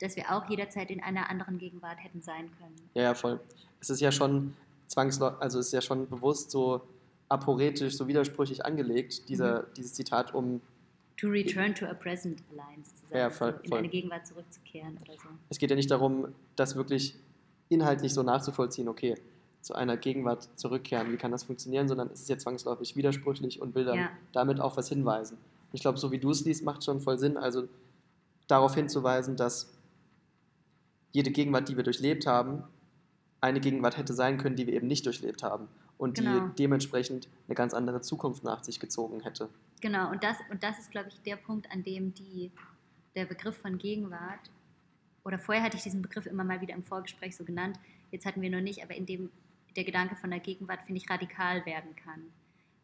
dass 0.00 0.16
wir 0.16 0.30
auch 0.30 0.48
jederzeit 0.48 0.90
in 0.90 1.02
einer 1.02 1.28
anderen 1.28 1.58
Gegenwart 1.58 2.02
hätten 2.02 2.22
sein 2.22 2.50
können. 2.58 2.76
ja, 2.94 3.02
ja, 3.02 3.14
voll. 3.14 3.40
Es 3.80 3.90
ist 3.90 4.00
ja 4.00 4.12
schon 4.12 4.54
zwangsläufig, 4.86 5.40
also 5.40 5.58
es 5.58 5.66
ist 5.66 5.72
ja 5.72 5.80
schon 5.80 6.08
bewusst 6.08 6.50
so 6.50 6.82
aporetisch, 7.28 7.96
so 7.96 8.08
widersprüchlich 8.08 8.64
angelegt, 8.64 9.28
dieser, 9.28 9.64
dieses 9.76 9.94
Zitat, 9.94 10.34
um 10.34 10.60
To 11.20 11.28
return 11.28 11.74
to 11.74 11.86
a 11.86 11.94
present 11.94 12.42
allein 12.52 12.82
sozusagen. 12.84 13.18
Ja, 13.18 13.30
voll- 13.30 13.52
so 13.52 13.58
in 13.62 13.68
voll. 13.68 13.78
eine 13.80 13.88
Gegenwart 13.88 14.26
zurückzukehren 14.26 14.96
oder 15.02 15.14
so. 15.14 15.28
es 15.50 15.58
geht 15.58 15.70
ja 15.70 15.76
nicht 15.76 15.90
darum, 15.90 16.28
das 16.56 16.76
wirklich 16.76 17.16
inhaltlich 17.68 18.14
so 18.14 18.22
nachzuvollziehen, 18.22 18.88
okay, 18.88 19.16
zu 19.60 19.74
einer 19.74 19.96
Gegenwart 19.98 20.48
zurückkehren, 20.58 21.12
wie 21.12 21.16
kann 21.18 21.30
das 21.30 21.42
funktionieren, 21.44 21.86
sondern 21.88 22.08
es 22.10 22.20
ist 22.22 22.28
ja 22.30 22.38
zwangsläufig 22.38 22.96
widersprüchlich 22.96 23.60
und 23.60 23.74
will 23.74 23.84
dann 23.84 23.98
Ja. 23.98 24.08
damit 24.32 24.60
auf 24.60 24.76
was 24.78 24.88
hinweisen. 24.88 25.36
Ich 25.72 25.82
glaube, 25.82 25.98
so 25.98 26.10
wie 26.10 26.18
du 26.18 26.30
es 26.30 26.44
liest, 26.44 26.64
macht 26.64 26.82
schon 26.84 27.00
voll 27.00 27.18
Sinn, 27.18 27.36
also 27.36 27.68
darauf 28.48 28.74
hinzuweisen, 28.74 29.36
dass 29.36 29.70
jede 31.12 31.30
Gegenwart, 31.30 31.68
die 31.68 31.76
wir 31.76 31.84
durchlebt 31.84 32.26
haben, 32.26 32.62
eine 33.42 33.60
Gegenwart 33.60 33.96
hätte 33.96 34.14
sein 34.14 34.38
können, 34.38 34.56
die 34.56 34.66
wir 34.66 34.74
eben 34.74 34.86
nicht 34.86 35.04
durchlebt 35.06 35.42
haben 35.42 35.68
und 35.98 36.16
Genau. 36.16 36.48
die 36.48 36.54
dementsprechend 36.56 37.28
eine 37.46 37.54
ganz 37.54 37.74
andere 37.74 38.00
Zukunft 38.00 38.42
nach 38.44 38.64
sich 38.64 38.80
gezogen 38.80 39.20
hätte. 39.20 39.48
Genau, 39.80 40.10
und 40.10 40.22
das, 40.22 40.36
und 40.50 40.62
das 40.62 40.78
ist, 40.78 40.90
glaube 40.90 41.08
ich, 41.08 41.20
der 41.22 41.36
Punkt, 41.36 41.70
an 41.70 41.82
dem 41.82 42.12
die, 42.14 42.50
der 43.14 43.24
Begriff 43.24 43.56
von 43.56 43.78
Gegenwart, 43.78 44.50
oder 45.24 45.38
vorher 45.38 45.62
hatte 45.62 45.76
ich 45.76 45.82
diesen 45.82 46.02
Begriff 46.02 46.26
immer 46.26 46.44
mal 46.44 46.60
wieder 46.60 46.74
im 46.74 46.82
Vorgespräch 46.82 47.36
so 47.36 47.44
genannt, 47.44 47.78
jetzt 48.10 48.26
hatten 48.26 48.40
wir 48.40 48.50
noch 48.50 48.60
nicht, 48.60 48.82
aber 48.82 48.94
in 48.94 49.06
dem 49.06 49.30
der 49.76 49.84
Gedanke 49.84 50.16
von 50.16 50.30
der 50.30 50.40
Gegenwart, 50.40 50.82
finde 50.82 51.00
ich, 51.00 51.08
radikal 51.08 51.64
werden 51.64 51.94
kann. 51.96 52.24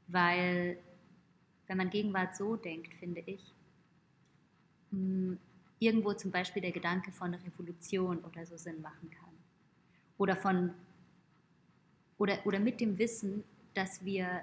Weil, 0.08 0.78
wenn 1.66 1.76
man 1.76 1.90
Gegenwart 1.90 2.36
so 2.36 2.56
denkt, 2.56 2.94
finde 2.94 3.22
ich, 3.26 3.40
mh, 4.92 5.36
irgendwo 5.78 6.12
zum 6.12 6.30
Beispiel 6.30 6.62
der 6.62 6.72
Gedanke 6.72 7.12
von 7.12 7.34
Revolution 7.34 8.18
oder 8.18 8.46
so 8.46 8.56
Sinn 8.56 8.80
machen 8.80 9.10
kann. 9.10 9.34
Oder 10.18 10.36
von, 10.36 10.72
oder, 12.18 12.38
oder 12.46 12.60
mit 12.60 12.80
dem 12.80 12.98
Wissen, 12.98 13.44
dass 13.74 14.04
wir 14.04 14.42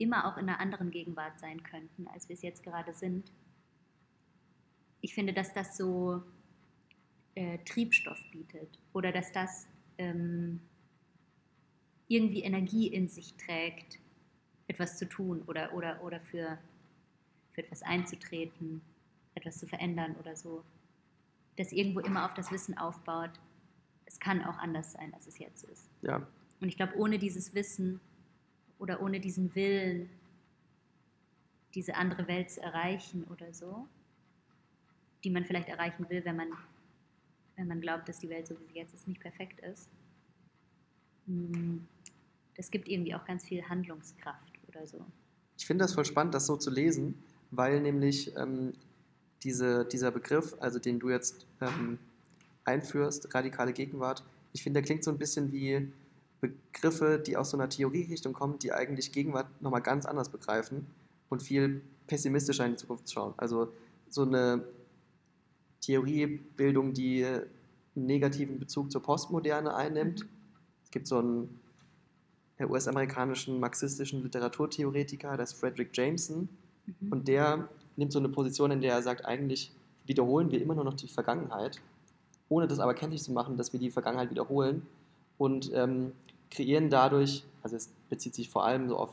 immer 0.00 0.26
auch 0.26 0.36
in 0.36 0.48
einer 0.48 0.60
anderen 0.60 0.90
Gegenwart 0.90 1.38
sein 1.38 1.62
könnten, 1.62 2.06
als 2.08 2.28
wir 2.28 2.34
es 2.34 2.42
jetzt 2.42 2.62
gerade 2.62 2.94
sind. 2.94 3.30
Ich 5.00 5.14
finde, 5.14 5.32
dass 5.32 5.52
das 5.52 5.76
so 5.76 6.22
äh, 7.34 7.58
Triebstoff 7.58 8.18
bietet 8.32 8.78
oder 8.92 9.12
dass 9.12 9.32
das 9.32 9.66
ähm, 9.98 10.60
irgendwie 12.08 12.42
Energie 12.42 12.88
in 12.88 13.08
sich 13.08 13.34
trägt, 13.34 13.98
etwas 14.66 14.98
zu 14.98 15.08
tun 15.08 15.42
oder, 15.46 15.74
oder, 15.74 16.02
oder 16.02 16.20
für, 16.20 16.58
für 17.52 17.62
etwas 17.62 17.82
einzutreten, 17.82 18.80
etwas 19.34 19.58
zu 19.58 19.66
verändern 19.66 20.16
oder 20.18 20.36
so. 20.36 20.64
Das 21.56 21.72
irgendwo 21.72 22.00
immer 22.00 22.24
auf 22.24 22.34
das 22.34 22.50
Wissen 22.50 22.76
aufbaut, 22.78 23.30
es 24.06 24.18
kann 24.18 24.42
auch 24.44 24.58
anders 24.58 24.92
sein, 24.92 25.12
als 25.14 25.26
es 25.26 25.38
jetzt 25.38 25.64
ist. 25.64 25.88
Ja, 26.02 26.26
Und 26.60 26.68
ich 26.68 26.76
glaube, 26.76 26.96
ohne 26.96 27.18
dieses 27.18 27.54
Wissen 27.54 28.00
oder 28.80 29.00
ohne 29.02 29.20
diesen 29.20 29.54
Willen, 29.54 30.10
diese 31.74 31.94
andere 31.94 32.26
Welt 32.26 32.50
zu 32.50 32.60
erreichen 32.60 33.24
oder 33.30 33.52
so, 33.52 33.86
die 35.22 35.30
man 35.30 35.44
vielleicht 35.44 35.68
erreichen 35.68 36.08
will, 36.08 36.24
wenn 36.24 36.36
man, 36.36 36.48
wenn 37.56 37.68
man 37.68 37.80
glaubt, 37.80 38.08
dass 38.08 38.18
die 38.18 38.28
Welt 38.28 38.48
so 38.48 38.58
wie 38.58 38.72
sie 38.72 38.78
jetzt 38.78 38.94
ist 38.94 39.06
nicht 39.06 39.20
perfekt 39.20 39.60
ist, 39.60 39.88
mm, 41.26 41.78
das 42.56 42.70
gibt 42.70 42.88
irgendwie 42.88 43.14
auch 43.14 43.24
ganz 43.24 43.44
viel 43.44 43.62
Handlungskraft 43.68 44.58
oder 44.68 44.86
so. 44.86 45.04
Ich 45.56 45.66
finde 45.66 45.84
das 45.84 45.94
voll 45.94 46.04
spannend, 46.04 46.34
das 46.34 46.46
so 46.46 46.56
zu 46.56 46.70
lesen, 46.70 47.22
weil 47.50 47.80
nämlich 47.80 48.34
ähm, 48.36 48.72
diese, 49.44 49.84
dieser 49.84 50.10
Begriff, 50.10 50.56
also 50.58 50.78
den 50.78 50.98
du 50.98 51.10
jetzt 51.10 51.46
ähm, 51.60 51.98
einführst, 52.64 53.34
radikale 53.34 53.72
Gegenwart, 53.72 54.24
ich 54.52 54.62
finde, 54.62 54.80
der 54.80 54.86
klingt 54.86 55.04
so 55.04 55.10
ein 55.10 55.18
bisschen 55.18 55.52
wie 55.52 55.92
Begriffe, 56.40 57.22
die 57.24 57.36
aus 57.36 57.50
so 57.50 57.56
einer 57.56 57.68
Theorierichtung 57.68 58.32
kommen, 58.32 58.58
die 58.58 58.72
eigentlich 58.72 59.12
Gegenwart 59.12 59.46
nochmal 59.60 59.82
ganz 59.82 60.06
anders 60.06 60.28
begreifen 60.28 60.86
und 61.28 61.42
viel 61.42 61.82
pessimistischer 62.06 62.64
in 62.64 62.72
die 62.72 62.76
Zukunft 62.78 63.10
schauen. 63.12 63.34
Also 63.36 63.72
so 64.08 64.22
eine 64.22 64.64
Theoriebildung, 65.80 66.92
die 66.92 67.24
einen 67.24 67.46
negativen 67.94 68.58
Bezug 68.58 68.90
zur 68.90 69.02
Postmoderne 69.02 69.74
einnimmt. 69.74 70.26
Es 70.84 70.90
gibt 70.90 71.06
so 71.06 71.18
einen 71.18 71.60
der 72.58 72.70
US-amerikanischen 72.70 73.58
marxistischen 73.58 74.22
Literaturtheoretiker, 74.22 75.36
das 75.36 75.52
ist 75.52 75.60
Frederick 75.60 75.96
Jameson, 75.96 76.48
Mhm. 77.00 77.12
und 77.12 77.28
der 77.28 77.68
nimmt 77.96 78.12
so 78.12 78.18
eine 78.18 78.28
Position, 78.28 78.70
in 78.70 78.80
der 78.80 78.94
er 78.94 79.02
sagt, 79.02 79.24
eigentlich 79.24 79.72
wiederholen 80.06 80.50
wir 80.50 80.60
immer 80.60 80.74
nur 80.74 80.84
noch 80.84 80.94
die 80.94 81.08
Vergangenheit, 81.08 81.80
ohne 82.48 82.66
das 82.66 82.78
aber 82.78 82.94
kenntlich 82.94 83.22
zu 83.22 83.32
machen, 83.32 83.56
dass 83.56 83.72
wir 83.72 83.80
die 83.80 83.90
Vergangenheit 83.90 84.30
wiederholen 84.30 84.86
und 85.38 85.70
ähm, 85.74 86.12
kreieren 86.50 86.90
dadurch, 86.90 87.44
also 87.62 87.76
es 87.76 87.90
bezieht 88.08 88.34
sich 88.34 88.50
vor 88.50 88.64
allem 88.64 88.88
so 88.88 88.96
auf, 88.96 89.10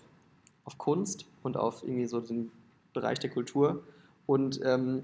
auf 0.65 0.77
Kunst 0.77 1.25
und 1.43 1.57
auf 1.57 1.83
irgendwie 1.83 2.07
so 2.07 2.19
den 2.19 2.51
Bereich 2.93 3.19
der 3.19 3.29
Kultur. 3.29 3.83
Und 4.25 4.59
ähm, 4.63 5.03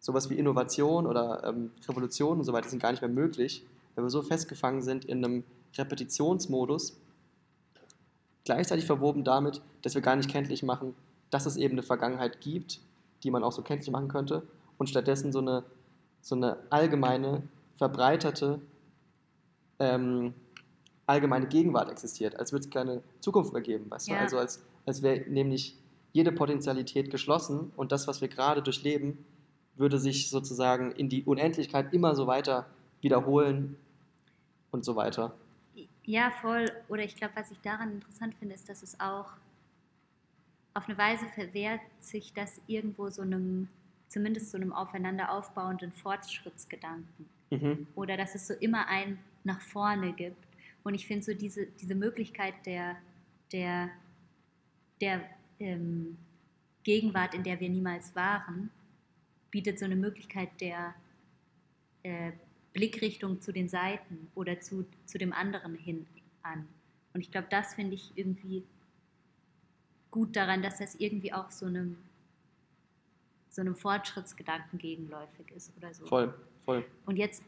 sowas 0.00 0.30
wie 0.30 0.34
Innovation 0.34 1.06
oder 1.06 1.44
ähm, 1.44 1.70
Revolution 1.88 2.38
und 2.38 2.44
so 2.44 2.52
weiter 2.52 2.68
sind 2.68 2.82
gar 2.82 2.90
nicht 2.90 3.02
mehr 3.02 3.10
möglich, 3.10 3.64
weil 3.94 4.04
wir 4.04 4.10
so 4.10 4.22
festgefangen 4.22 4.82
sind 4.82 5.04
in 5.04 5.24
einem 5.24 5.44
Repetitionsmodus, 5.76 6.96
gleichzeitig 8.44 8.86
verwoben 8.86 9.24
damit, 9.24 9.60
dass 9.82 9.94
wir 9.94 10.02
gar 10.02 10.16
nicht 10.16 10.30
kenntlich 10.30 10.62
machen, 10.62 10.94
dass 11.30 11.46
es 11.46 11.56
eben 11.56 11.74
eine 11.74 11.82
Vergangenheit 11.82 12.40
gibt, 12.40 12.80
die 13.22 13.30
man 13.30 13.44
auch 13.44 13.52
so 13.52 13.62
kenntlich 13.62 13.90
machen 13.90 14.08
könnte, 14.08 14.42
und 14.78 14.88
stattdessen 14.88 15.32
so 15.32 15.40
eine, 15.40 15.64
so 16.22 16.36
eine 16.36 16.56
allgemeine, 16.70 17.42
verbreiterte, 17.76 18.60
ähm, 19.78 20.34
allgemeine 21.08 21.46
Gegenwart 21.46 21.90
existiert, 21.90 22.38
als 22.38 22.52
würde 22.52 22.64
es 22.66 22.70
keine 22.70 23.02
Zukunft 23.20 23.52
mehr 23.52 23.62
geben. 23.62 23.90
Weißt 23.90 24.08
Ja. 24.08 24.16
du? 24.16 24.20
Also 24.22 24.38
als, 24.38 24.62
als 24.86 25.02
wäre 25.02 25.28
nämlich 25.28 25.76
jede 26.12 26.32
Potenzialität 26.32 27.10
geschlossen 27.10 27.72
und 27.76 27.92
das, 27.92 28.06
was 28.06 28.20
wir 28.20 28.28
gerade 28.28 28.62
durchleben, 28.62 29.24
würde 29.76 29.98
sich 29.98 30.30
sozusagen 30.30 30.92
in 30.92 31.08
die 31.08 31.24
Unendlichkeit 31.24 31.92
immer 31.92 32.14
so 32.14 32.26
weiter 32.26 32.66
wiederholen 33.00 33.76
und 34.70 34.84
so 34.84 34.96
weiter. 34.96 35.34
Ja, 36.04 36.30
voll. 36.30 36.66
Oder 36.88 37.04
ich 37.04 37.16
glaube, 37.16 37.34
was 37.36 37.50
ich 37.50 37.60
daran 37.60 37.92
interessant 37.92 38.34
finde, 38.34 38.54
ist, 38.54 38.68
dass 38.68 38.82
es 38.82 38.98
auch 38.98 39.26
auf 40.74 40.88
eine 40.88 40.98
Weise 40.98 41.26
verwehrt 41.34 41.80
sich 42.00 42.32
das 42.32 42.60
irgendwo 42.66 43.10
so 43.10 43.22
einem, 43.22 43.68
zumindest 44.08 44.50
so 44.50 44.56
einem 44.56 44.72
aufeinander 44.72 45.30
aufbauenden 45.32 45.92
Fortschrittsgedanken. 45.92 47.26
Mhm. 47.50 47.86
Oder 47.94 48.16
dass 48.16 48.34
es 48.34 48.46
so 48.46 48.54
immer 48.54 48.86
ein 48.88 49.18
nach 49.44 49.60
vorne 49.60 50.12
gibt. 50.12 50.47
Und 50.88 50.94
ich 50.94 51.06
finde 51.06 51.22
so 51.22 51.34
diese, 51.34 51.66
diese 51.66 51.94
Möglichkeit 51.94 52.54
der, 52.64 52.96
der, 53.52 53.90
der 55.02 55.20
ähm, 55.60 56.16
Gegenwart, 56.82 57.34
in 57.34 57.42
der 57.42 57.60
wir 57.60 57.68
niemals 57.68 58.16
waren, 58.16 58.70
bietet 59.50 59.78
so 59.78 59.84
eine 59.84 59.96
Möglichkeit 59.96 60.48
der 60.62 60.94
äh, 62.04 62.32
Blickrichtung 62.72 63.38
zu 63.42 63.52
den 63.52 63.68
Seiten 63.68 64.28
oder 64.34 64.60
zu, 64.60 64.86
zu 65.04 65.18
dem 65.18 65.34
anderen 65.34 65.74
hin 65.74 66.06
an. 66.42 66.66
Und 67.12 67.20
ich 67.20 67.30
glaube, 67.30 67.48
das 67.50 67.74
finde 67.74 67.94
ich 67.94 68.12
irgendwie 68.14 68.64
gut 70.10 70.36
daran, 70.36 70.62
dass 70.62 70.78
das 70.78 70.94
irgendwie 70.94 71.34
auch 71.34 71.50
so 71.50 71.66
einem, 71.66 71.98
so 73.50 73.60
einem 73.60 73.76
Fortschrittsgedanken 73.76 74.78
gegenläufig 74.78 75.50
ist 75.54 75.70
oder 75.76 75.92
so. 75.92 76.06
Voll, 76.06 76.32
voll. 76.64 76.86
Und 77.04 77.16
jetzt, 77.16 77.42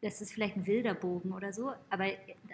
das 0.00 0.20
ist 0.20 0.32
vielleicht 0.32 0.56
ein 0.56 0.66
wilder 0.66 0.94
Bogen 0.94 1.32
oder 1.32 1.52
so, 1.52 1.72
aber 1.90 2.06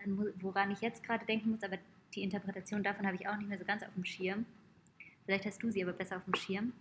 mu- 0.06 0.30
woran 0.40 0.70
ich 0.70 0.80
jetzt 0.80 1.02
gerade 1.02 1.24
denken 1.26 1.50
muss, 1.50 1.62
aber 1.62 1.78
die 2.14 2.22
Interpretation 2.22 2.82
davon 2.82 3.06
habe 3.06 3.16
ich 3.16 3.28
auch 3.28 3.36
nicht 3.36 3.48
mehr 3.48 3.58
so 3.58 3.64
ganz 3.64 3.82
auf 3.82 3.92
dem 3.94 4.04
Schirm. 4.04 4.46
Vielleicht 5.26 5.44
hast 5.46 5.62
du 5.62 5.70
sie 5.70 5.82
aber 5.82 5.92
besser 5.92 6.16
auf 6.16 6.24
dem 6.24 6.34
Schirm. 6.34 6.72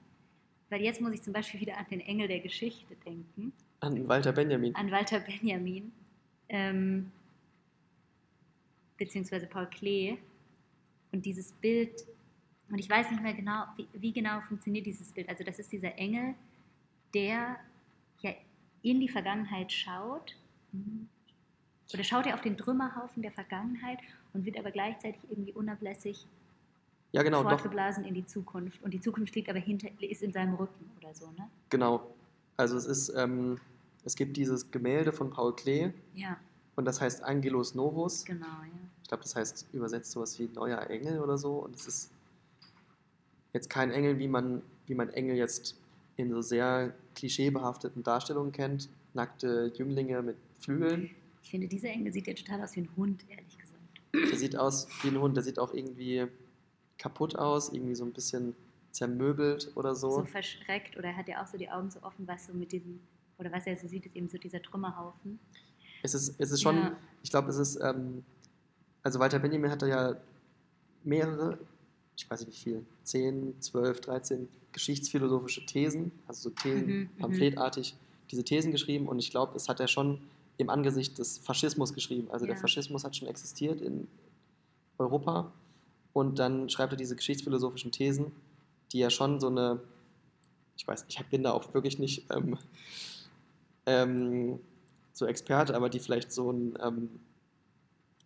Weil 0.69 0.81
jetzt 0.81 1.01
muss 1.01 1.11
ich 1.11 1.21
zum 1.21 1.33
Beispiel 1.33 1.59
wieder 1.59 1.77
an 1.77 1.85
den 1.91 1.99
Engel 2.01 2.27
der 2.27 2.39
Geschichte 2.39 2.95
denken, 3.05 3.51
An 3.81 4.07
Walter 4.07 4.31
Benjamin. 4.31 4.73
an 4.75 4.89
Walter 4.91 5.19
Benjamin, 5.19 5.91
ähm, 6.49 7.11
beziehungsweise 8.97 9.45
Paul 9.47 9.67
Klee. 9.67 10.17
Und 11.11 11.25
dieses 11.25 11.51
Bild, 11.51 11.91
und 12.69 12.79
ich 12.79 12.89
weiß 12.89 13.11
nicht 13.11 13.21
mehr 13.21 13.33
genau, 13.33 13.65
wie, 13.77 13.87
wie 13.93 14.11
genau 14.11 14.41
funktioniert 14.41 14.85
dieses 14.85 15.11
Bild. 15.11 15.29
Also 15.29 15.43
das 15.43 15.59
ist 15.59 15.71
dieser 15.71 15.95
Engel, 15.97 16.33
der 17.13 17.59
ja 18.21 18.31
in 18.81 18.99
die 18.99 19.09
Vergangenheit 19.09 19.71
schaut. 19.71 20.35
Oder 21.93 22.03
schaut 22.03 22.25
er 22.25 22.33
auf 22.35 22.41
den 22.41 22.57
Trümmerhaufen 22.57 23.21
der 23.21 23.31
Vergangenheit 23.31 23.99
und 24.33 24.45
wird 24.45 24.57
aber 24.57 24.71
gleichzeitig 24.71 25.19
irgendwie 25.29 25.53
unablässig 25.53 26.25
Ja, 27.11 27.21
genau, 27.23 27.43
doch. 27.43 27.49
fortgeblasen 27.51 28.03
in 28.05 28.13
die 28.15 28.25
Zukunft. 28.25 28.81
Und 28.83 28.91
die 28.93 28.99
Zukunft 28.99 29.35
liegt 29.35 29.49
aber 29.49 29.59
hinter, 29.59 29.89
ist 30.01 30.23
in 30.23 30.33
seinem 30.33 30.55
Rücken 30.55 30.89
oder 30.99 31.13
so, 31.13 31.27
ne? 31.37 31.47
Genau. 31.69 32.13
Also 32.57 32.77
es 32.77 32.85
ist, 32.85 33.09
ähm, 33.15 33.59
es 34.03 34.15
gibt 34.15 34.35
dieses 34.37 34.71
Gemälde 34.71 35.11
von 35.11 35.29
Paul 35.29 35.55
Klee 35.55 35.91
Ja, 36.15 36.37
und 36.75 36.85
das 36.85 36.99
heißt 37.01 37.23
Angelus 37.23 37.75
Novus. 37.75 38.25
genau, 38.25 38.45
ja. 38.45 38.79
Ich 39.03 39.09
glaube, 39.09 39.23
das 39.23 39.35
heißt 39.35 39.67
übersetzt 39.73 40.11
sowas 40.11 40.39
wie 40.39 40.49
neuer 40.55 40.89
Engel 40.89 41.19
oder 41.19 41.37
so. 41.37 41.57
Und 41.57 41.75
es 41.75 41.85
ist 41.87 42.11
jetzt 43.53 43.69
kein 43.69 43.91
Engel, 43.91 44.17
wie 44.17 44.27
man, 44.27 44.63
wie 44.87 44.95
man 44.95 45.09
Engel 45.09 45.35
jetzt 45.35 45.75
in 46.15 46.31
so 46.31 46.41
sehr 46.41 46.93
klischeebehafteten 47.15 48.01
Darstellungen 48.01 48.51
kennt. 48.51 48.89
Nackte 49.13 49.71
Jünglinge 49.75 50.21
mit 50.23 50.37
Flügeln. 50.63 51.09
Ich 51.41 51.49
finde, 51.49 51.67
dieser 51.67 51.89
Engel 51.89 52.13
sieht 52.13 52.27
ja 52.27 52.33
total 52.33 52.61
aus 52.63 52.75
wie 52.75 52.81
ein 52.81 52.89
Hund, 52.95 53.23
ehrlich 53.29 53.57
gesagt. 53.57 53.73
Der 54.13 54.37
sieht 54.37 54.55
aus 54.57 54.87
wie 55.03 55.09
ein 55.09 55.19
Hund, 55.19 55.35
der 55.35 55.43
sieht 55.43 55.59
auch 55.59 55.73
irgendwie 55.73 56.25
kaputt 56.97 57.35
aus, 57.37 57.71
irgendwie 57.73 57.95
so 57.95 58.05
ein 58.05 58.13
bisschen 58.13 58.55
zermöbelt 58.91 59.71
oder 59.75 59.95
So. 59.95 60.11
so. 60.11 60.25
verschreckt 60.25 60.95
oder 60.97 61.09
er 61.09 61.17
hat 61.17 61.27
ja 61.27 61.41
auch 61.43 61.47
so 61.47 61.57
die 61.57 61.69
Augen 61.69 61.89
so 61.89 62.01
offen, 62.03 62.27
was 62.27 62.45
so 62.45 62.53
mit 62.53 62.71
diesem, 62.71 62.99
oder 63.39 63.51
was 63.51 63.65
er 63.65 63.77
so 63.77 63.87
sieht, 63.87 64.05
ist 64.05 64.15
eben 64.15 64.29
so 64.29 64.37
dieser 64.37 64.61
Trümmerhaufen. 64.61 65.39
Es 66.03 66.13
ist, 66.13 66.35
es 66.39 66.51
ist 66.51 66.61
schon, 66.61 66.75
Ja. 66.75 66.97
ich 67.23 67.29
glaube, 67.31 67.49
es 67.49 67.57
ist, 67.57 67.79
ähm, 67.81 68.23
also 69.01 69.19
Walter 69.19 69.39
Benjamin 69.39 69.71
hatte 69.71 69.87
ja 69.87 70.15
mehrere, 71.03 71.57
ich 72.15 72.29
weiß 72.29 72.45
nicht 72.45 72.65
wie 72.65 72.69
viel, 72.71 72.85
10, 73.03 73.59
12, 73.59 74.01
13 74.01 74.47
geschichtsphilosophische 74.71 75.65
Thesen, 75.65 76.11
also 76.27 76.49
so 76.49 76.55
Thesen, 76.55 76.85
Mhm, 76.87 76.93
mhm. 76.99 77.17
pamphletartig, 77.17 77.95
diese 78.31 78.43
Thesen 78.43 78.71
geschrieben 78.71 79.07
und 79.07 79.19
ich 79.19 79.31
glaube, 79.31 79.55
es 79.55 79.67
hat 79.67 79.79
er 79.79 79.87
schon 79.87 80.19
im 80.57 80.69
Angesicht 80.69 81.17
des 81.17 81.37
Faschismus 81.39 81.93
geschrieben. 81.93 82.29
Also 82.31 82.45
der 82.45 82.55
Ja. 82.55 82.61
Faschismus 82.61 83.03
hat 83.03 83.15
schon 83.15 83.27
existiert 83.27 83.81
in 83.81 84.07
Europa 84.97 85.51
und 86.13 86.39
dann 86.39 86.69
schreibt 86.69 86.93
er 86.93 86.97
diese 86.97 87.15
geschichtsphilosophischen 87.15 87.91
Thesen, 87.91 88.31
die 88.91 88.99
ja 88.99 89.09
schon 89.09 89.39
so 89.39 89.47
eine, 89.47 89.79
ich 90.77 90.87
weiß, 90.87 91.05
ich 91.07 91.25
bin 91.27 91.43
da 91.43 91.51
auch 91.51 91.73
wirklich 91.73 91.97
nicht 91.99 92.29
ähm, 92.31 92.57
ähm, 93.85 94.59
so 95.11 95.25
Experte, 95.25 95.75
aber 95.75 95.89
die 95.89 95.99
vielleicht 95.99 96.31
so, 96.31 96.51
ein, 96.51 96.77
ähm, 96.81 97.09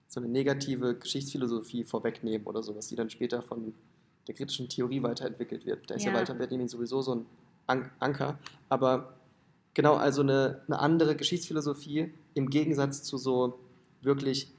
so 0.07 0.19
eine 0.19 0.29
negative 0.29 0.95
Geschichtsphilosophie 0.95 1.83
vorwegnehmen 1.83 2.45
oder 2.47 2.61
sowas, 2.63 2.87
die 2.87 2.95
dann 2.95 3.09
später 3.09 3.41
von 3.41 3.73
der 4.27 4.35
kritischen 4.35 4.67
Theorie 4.67 5.01
weiterentwickelt 5.01 5.65
wird. 5.65 5.89
Da 5.89 5.95
ist 5.95 6.03
ja, 6.03 6.11
Ja. 6.11 6.17
Walter 6.17 6.33
Benjamin 6.33 6.67
sowieso 6.67 7.01
so 7.01 7.15
ein 7.15 7.25
An 7.67 7.89
Anker. 7.99 8.37
Aber 8.69 9.16
genau, 9.77 9.93
also 9.93 10.23
eine, 10.23 10.59
eine 10.67 10.79
andere 10.79 11.15
Geschichtsphilosophie 11.15 12.11
im 12.33 12.49
Gegensatz 12.49 13.03
zu 13.03 13.17
so 13.19 13.59
wirklich 14.01 14.51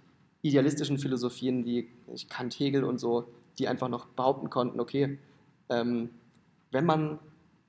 idealistischen 0.42 0.96
Philosophien 0.96 1.64
wie 1.64 1.88
Kant, 2.28 2.54
Hegel 2.60 2.84
und 2.84 2.98
so, 2.98 3.24
die 3.58 3.66
einfach 3.66 3.88
noch 3.88 4.06
behaupten 4.06 4.48
konnten, 4.48 4.78
okay, 4.78 5.18
ähm, 5.70 6.10
wenn 6.70 6.86
man, 6.86 7.18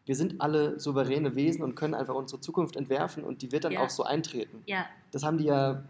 wir 0.06 0.16
sind 0.16 0.40
alle 0.42 0.80
souveräne 0.80 1.36
Wesen 1.36 1.64
und 1.64 1.74
können 1.74 1.96
einfach 1.96 2.14
unsere 2.14 2.40
Zukunft 2.40 2.76
entwerfen 2.76 3.24
und 3.24 3.42
die 3.42 3.52
wird 3.52 3.64
dann 3.64 3.72
Ja. 3.72 3.80
auch 3.84 3.90
so 3.90 4.04
eintreten. 4.04 4.62
Ja, 4.68 4.86
Das 5.12 5.24
haben 5.24 5.40
die 5.40 5.46
ja 5.46 5.84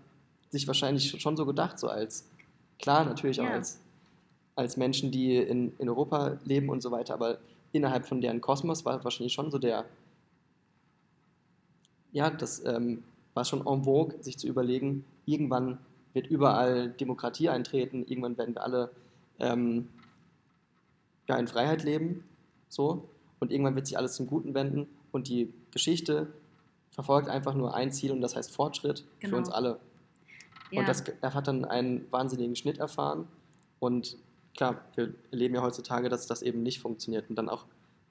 sich 0.52 0.66
wahrscheinlich 0.66 1.20
schon 1.22 1.36
so 1.36 1.46
gedacht, 1.46 1.78
so 1.78 1.90
als, 1.90 2.30
klar, 2.82 3.04
natürlich 3.04 3.42
auch 3.42 3.46
Ja. 3.46 3.52
als, 3.56 3.82
als 4.56 4.78
Menschen, 4.78 5.12
die 5.12 5.36
in, 5.36 5.74
in 5.78 5.90
Europa 5.90 6.38
leben 6.46 6.70
und 6.70 6.82
so 6.82 6.90
weiter, 6.92 7.16
aber 7.16 7.40
innerhalb 7.74 8.06
von 8.08 8.22
deren 8.22 8.40
Kosmos 8.40 8.86
war 8.86 9.04
wahrscheinlich 9.04 9.34
schon 9.34 9.52
so 9.52 9.58
der, 9.58 9.84
ja, 12.12 12.30
das 12.30 12.64
ähm, 12.66 13.04
war 13.34 13.46
schon 13.46 13.66
en 13.66 13.84
vogue, 13.84 14.16
sich 14.22 14.38
zu 14.38 14.48
überlegen, 14.48 15.06
irgendwann 15.26 15.78
wird 16.14 16.28
überall 16.28 16.90
Demokratie 16.90 17.50
eintreten, 17.50 18.06
irgendwann 18.08 18.38
werden 18.38 18.56
wir 18.56 18.64
alle 18.64 18.92
ähm, 19.40 19.88
ja, 21.28 21.38
in 21.38 21.48
Freiheit 21.48 21.84
leben, 21.84 22.24
so, 22.68 23.08
und 23.40 23.52
irgendwann 23.52 23.76
wird 23.76 23.88
sich 23.88 23.98
alles 23.98 24.16
zum 24.16 24.28
Guten 24.28 24.54
wenden 24.54 24.88
und 25.12 25.28
die 25.28 25.54
Geschichte 25.72 26.28
verfolgt 26.92 27.30
einfach 27.30 27.54
nur 27.54 27.74
ein 27.76 27.92
Ziel 27.92 28.12
und 28.12 28.22
das 28.22 28.36
heißt 28.36 28.52
Fortschritt 28.52 29.06
Genau. 29.20 29.32
für 29.32 29.38
uns 29.38 29.50
alle. 29.50 29.80
ja. 30.72 30.80
Und 30.82 30.88
das 30.90 31.02
er 31.22 31.34
hat 31.34 31.48
dann 31.48 31.64
einen 31.66 32.12
wahnsinnigen 32.12 32.56
Schnitt 32.56 32.80
erfahren. 32.80 33.28
Und 33.80 34.18
klar, 34.58 34.82
wir 34.96 35.14
erleben 35.32 35.56
ja 35.56 35.62
heutzutage, 35.62 36.10
dass 36.10 36.28
das 36.28 36.42
eben 36.42 36.62
nicht 36.64 36.80
funktioniert. 36.82 37.30
Und 37.30 37.38
dann 37.38 37.48
auch, 37.48 37.66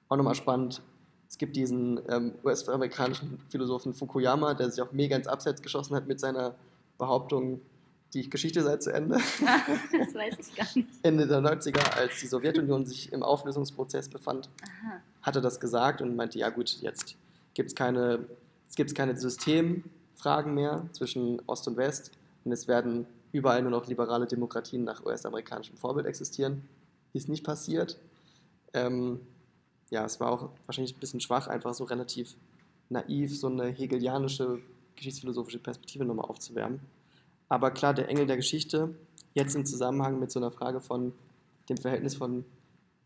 auch 0.07 0.17
nochmal 0.17 0.33
spannend, 0.35 0.81
es 1.29 1.37
gibt 1.37 1.55
diesen 1.55 2.01
ähm, 2.09 2.33
US-amerikanischen 2.43 3.39
Philosophen 3.49 3.93
Fukuyama, 3.93 4.55
der 4.55 4.71
sich 4.71 4.81
auch 4.81 4.91
mega 4.91 5.15
ins 5.15 5.27
Abseits 5.27 5.61
geschossen 5.61 5.95
hat 5.95 6.07
mit 6.07 6.19
seiner 6.19 6.55
Behauptung, 6.97 7.61
die 8.13 8.27
Geschichte 8.27 8.63
sei 8.63 8.77
zu 8.77 8.91
Ende. 8.91 9.15
das 9.17 10.15
weiß 10.15 10.35
ich 10.39 10.55
gar 10.55 10.67
nicht. 10.73 10.87
Ende 11.03 11.27
der 11.27 11.39
90er, 11.39 11.93
als 11.95 12.19
die 12.19 12.25
Sowjetunion 12.25 12.87
sich 12.87 13.13
im 13.13 13.21
Auflösungsprozess 13.21 14.09
befand, 14.09 14.49
Aha. 14.63 15.01
hat 15.21 15.35
er 15.35 15.43
das 15.43 15.59
gesagt 15.59 16.01
und 16.01 16.15
meinte, 16.15 16.39
ja 16.39 16.49
gut, 16.49 16.77
jetzt 16.81 17.15
gibt 17.53 17.69
es 17.69 17.75
keine, 17.75 18.25
gibt's 18.75 18.95
keine 18.95 19.15
Systemfragen 19.15 20.55
mehr 20.55 20.89
zwischen 20.93 21.43
Ost 21.45 21.67
und 21.67 21.77
West 21.77 22.11
und 22.43 22.51
es 22.51 22.67
werden 22.67 23.05
überall 23.31 23.61
nur 23.61 23.71
noch 23.71 23.85
liberale 23.85 24.25
Demokratien 24.25 24.83
nach 24.83 25.05
US-amerikanischem 25.05 25.77
Vorbild 25.77 26.07
existieren. 26.07 26.67
Ist 27.13 27.29
nicht 27.29 27.43
passiert. 27.43 27.97
Ähm, 28.73 29.19
ja, 29.89 30.05
es 30.05 30.19
war 30.19 30.31
auch 30.31 30.49
wahrscheinlich 30.65 30.95
ein 30.95 30.99
bisschen 30.99 31.19
schwach, 31.19 31.47
einfach 31.47 31.73
so 31.73 31.83
relativ 31.83 32.35
naiv 32.89 33.37
so 33.37 33.47
eine 33.47 33.67
hegelianische 33.67 34.59
geschichtsphilosophische 34.95 35.59
Perspektive 35.59 36.05
nochmal 36.05 36.25
aufzuwärmen. 36.25 36.81
Aber 37.47 37.71
klar, 37.71 37.93
der 37.93 38.09
Engel 38.09 38.27
der 38.27 38.35
Geschichte, 38.35 38.95
jetzt 39.33 39.55
im 39.55 39.65
Zusammenhang 39.65 40.19
mit 40.19 40.31
so 40.31 40.39
einer 40.39 40.51
Frage 40.51 40.81
von 40.81 41.13
dem 41.69 41.77
Verhältnis 41.77 42.15
von 42.15 42.45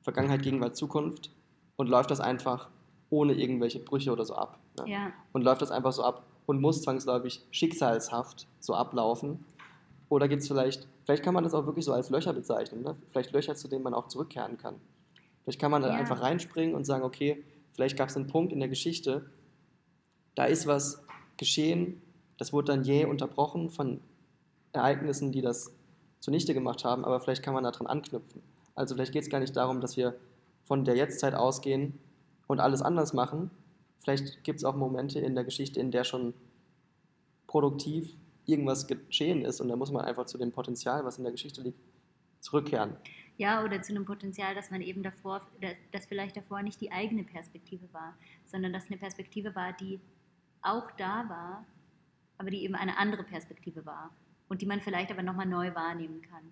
Vergangenheit, 0.02 0.42
Gegenwart, 0.42 0.76
Zukunft 0.76 1.30
und 1.76 1.88
läuft 1.88 2.12
das 2.12 2.20
einfach 2.20 2.70
ohne 3.10 3.34
irgendwelche 3.34 3.80
Brüche 3.80 4.12
oder 4.12 4.26
so 4.26 4.36
ab. 4.36 4.60
Ne? 4.80 4.90
Ja, 4.90 5.14
Und 5.34 5.44
läuft 5.44 5.62
das 5.62 5.72
einfach 5.72 5.94
so 5.94 6.04
ab 6.04 6.26
und 6.46 6.60
muss 6.60 6.82
zwangsläufig 6.82 7.42
schicksalshaft 7.52 8.48
so 8.60 8.74
ablaufen. 8.74 9.46
Oder 10.10 10.28
gibt 10.28 10.42
es 10.42 10.48
vielleicht, 10.48 10.88
vielleicht 11.06 11.24
kann 11.24 11.34
man 11.34 11.44
das 11.44 11.54
auch 11.54 11.66
wirklich 11.66 11.86
so 11.86 11.94
als 11.94 12.10
Löcher 12.10 12.34
bezeichnen, 12.34 12.84
ne? 12.84 12.96
vielleicht 13.12 13.32
Löcher, 13.32 13.56
zu 13.56 13.68
denen 13.68 13.84
man 13.84 13.94
auch 13.94 14.08
zurückkehren 14.08 14.58
kann. 14.58 14.76
Vielleicht 15.44 15.60
kann 15.60 15.72
man 15.72 15.82
da 15.82 15.90
Ja. 15.90 15.96
einfach 15.96 16.22
reinspringen 16.22 16.76
und 16.76 16.86
sagen, 16.86 17.04
okay, 17.04 17.44
vielleicht 17.74 17.98
gab 17.98 18.10
es 18.10 18.16
einen 18.16 18.28
Punkt 18.28 18.54
in 18.54 18.60
der 18.60 18.70
Geschichte, 18.70 19.30
da 20.36 20.46
ist 20.46 20.68
was 20.68 21.04
geschehen, 21.38 22.02
das 22.38 22.54
wurde 22.54 22.74
dann 22.74 22.84
jäh 22.84 23.06
unterbrochen 23.06 23.70
von 23.70 24.00
Ereignissen, 24.72 25.32
die 25.32 25.42
das 25.42 25.72
zunichte 26.20 26.54
gemacht 26.54 26.86
haben, 26.86 27.06
aber 27.06 27.20
vielleicht 27.20 27.44
kann 27.44 27.54
man 27.54 27.64
daran 27.64 27.88
anknüpfen. 27.88 28.42
Also 28.76 28.96
vielleicht 28.96 29.12
geht 29.12 29.24
es 29.24 29.30
gar 29.30 29.40
nicht 29.40 29.56
darum, 29.56 29.82
dass 29.82 29.98
wir 29.98 30.16
von 30.64 30.86
der 30.86 30.96
Jetztzeit 30.96 31.36
ausgehen 31.36 32.00
und 32.48 32.60
alles 32.60 32.82
anders 32.82 33.14
machen. 33.14 33.52
Vielleicht 34.00 34.44
gibt 34.44 34.60
es 34.60 34.66
auch 34.66 34.76
Momente 34.76 35.20
in 35.20 35.36
der 35.36 35.44
Geschichte, 35.44 35.80
in 35.80 35.92
der 35.92 36.04
schon 36.04 36.34
produktiv 37.48 38.16
irgendwas 38.46 38.88
geschehen 38.88 39.46
ist 39.46 39.62
und 39.62 39.68
da 39.68 39.76
muss 39.76 39.92
man 39.92 40.04
einfach 40.06 40.26
zu 40.26 40.38
dem 40.38 40.52
Potenzial, 40.52 41.06
was 41.06 41.18
in 41.18 41.24
der 41.24 41.32
Geschichte 41.32 41.62
liegt, 41.62 41.80
zurückkehren. 42.40 42.96
Ja, 43.38 43.64
oder 43.64 43.82
zu 43.82 43.94
einem 43.94 44.06
Potenzial, 44.06 44.54
dass 44.54 44.70
man 44.70 44.82
eben 44.82 45.02
davor, 45.04 45.46
dass- 45.92 46.06
vielleicht 46.06 46.38
davor 46.38 46.62
nicht 46.62 46.80
die 46.82 46.92
eigene 46.92 47.24
Perspektive 47.24 47.92
war, 47.92 48.16
sondern 48.46 48.74
dass 48.74 48.88
eine 48.88 48.98
Perspektive 48.98 49.56
war, 49.56 49.74
die 49.74 50.00
auch 50.62 50.92
da 50.92 51.28
war, 51.30 51.66
aber 52.38 52.52
die 52.52 52.64
eben 52.64 52.76
eine 52.76 52.98
andere 52.98 53.24
Perspektive 53.24 53.86
war 53.86 54.12
und 54.50 54.62
die 54.62 54.66
man 54.66 54.82
vielleicht 54.82 55.12
aber 55.12 55.24
nochmal 55.24 55.46
neu 55.48 55.74
wahrnehmen 55.74 56.22
kann. 56.22 56.44